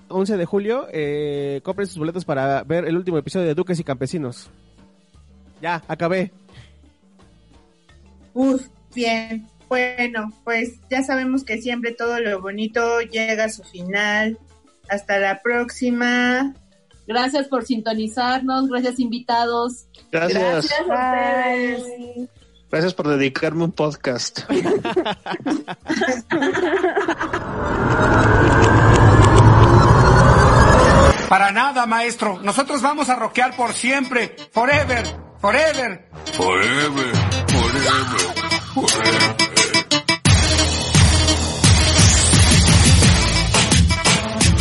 11 0.09 0.37
de 0.37 0.45
julio, 0.45 0.87
eh, 0.91 1.61
compren 1.63 1.87
sus 1.87 1.97
boletos 1.97 2.25
para 2.25 2.63
ver 2.63 2.85
el 2.85 2.97
último 2.97 3.17
episodio 3.17 3.47
de 3.47 3.55
Duques 3.55 3.79
y 3.79 3.83
Campesinos. 3.83 4.49
Ya, 5.61 5.83
acabé. 5.87 6.31
Uf, 8.33 8.67
bien. 8.93 9.47
Bueno, 9.67 10.31
pues 10.43 10.79
ya 10.89 11.03
sabemos 11.03 11.43
que 11.43 11.61
siempre 11.61 11.91
todo 11.91 12.19
lo 12.19 12.41
bonito 12.41 13.01
llega 13.01 13.45
a 13.45 13.49
su 13.49 13.63
final. 13.63 14.37
Hasta 14.89 15.19
la 15.19 15.41
próxima. 15.41 16.53
Gracias 17.07 17.47
por 17.47 17.65
sintonizarnos, 17.65 18.69
gracias 18.69 18.99
invitados. 18.99 19.85
Gracias. 20.11 20.41
Gracias 20.41 20.79
a 20.79 20.83
ustedes. 20.83 22.29
Gracias 22.71 22.93
por 22.93 23.07
dedicarme 23.07 23.63
un 23.63 23.71
podcast. 23.71 24.41
Para 31.29 31.51
nada, 31.51 31.85
maestro. 31.85 32.39
Nosotros 32.41 32.81
vamos 32.81 33.07
a 33.07 33.15
rockear 33.15 33.55
por 33.55 33.75
siempre. 33.75 34.35
Forever, 34.51 35.05
forever. 35.39 36.09
Forever, 36.33 37.13
forever, 37.47 38.19
forever. 38.73 39.35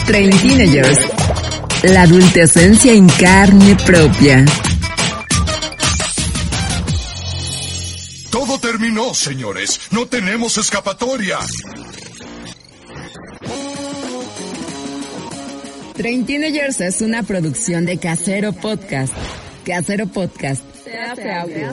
Train 0.06 0.30
Teenagers. 0.30 0.98
La 1.84 2.02
adultecencia 2.02 2.92
en 2.92 3.08
carne 3.08 3.74
propia. 3.86 4.44
Todo 8.30 8.60
terminó, 8.60 9.14
señores. 9.14 9.80
No 9.90 10.06
tenemos 10.06 10.58
escapatoria. 10.58 11.38
Train 15.98 16.26
Teenagers 16.26 16.80
es 16.80 17.02
una 17.02 17.24
producción 17.24 17.84
de 17.84 17.98
Casero 17.98 18.52
Podcast. 18.52 19.12
Casero 19.66 20.06
Podcast. 20.06 20.62
Se 20.84 20.96
hace 20.96 21.28
audio. 21.28 21.72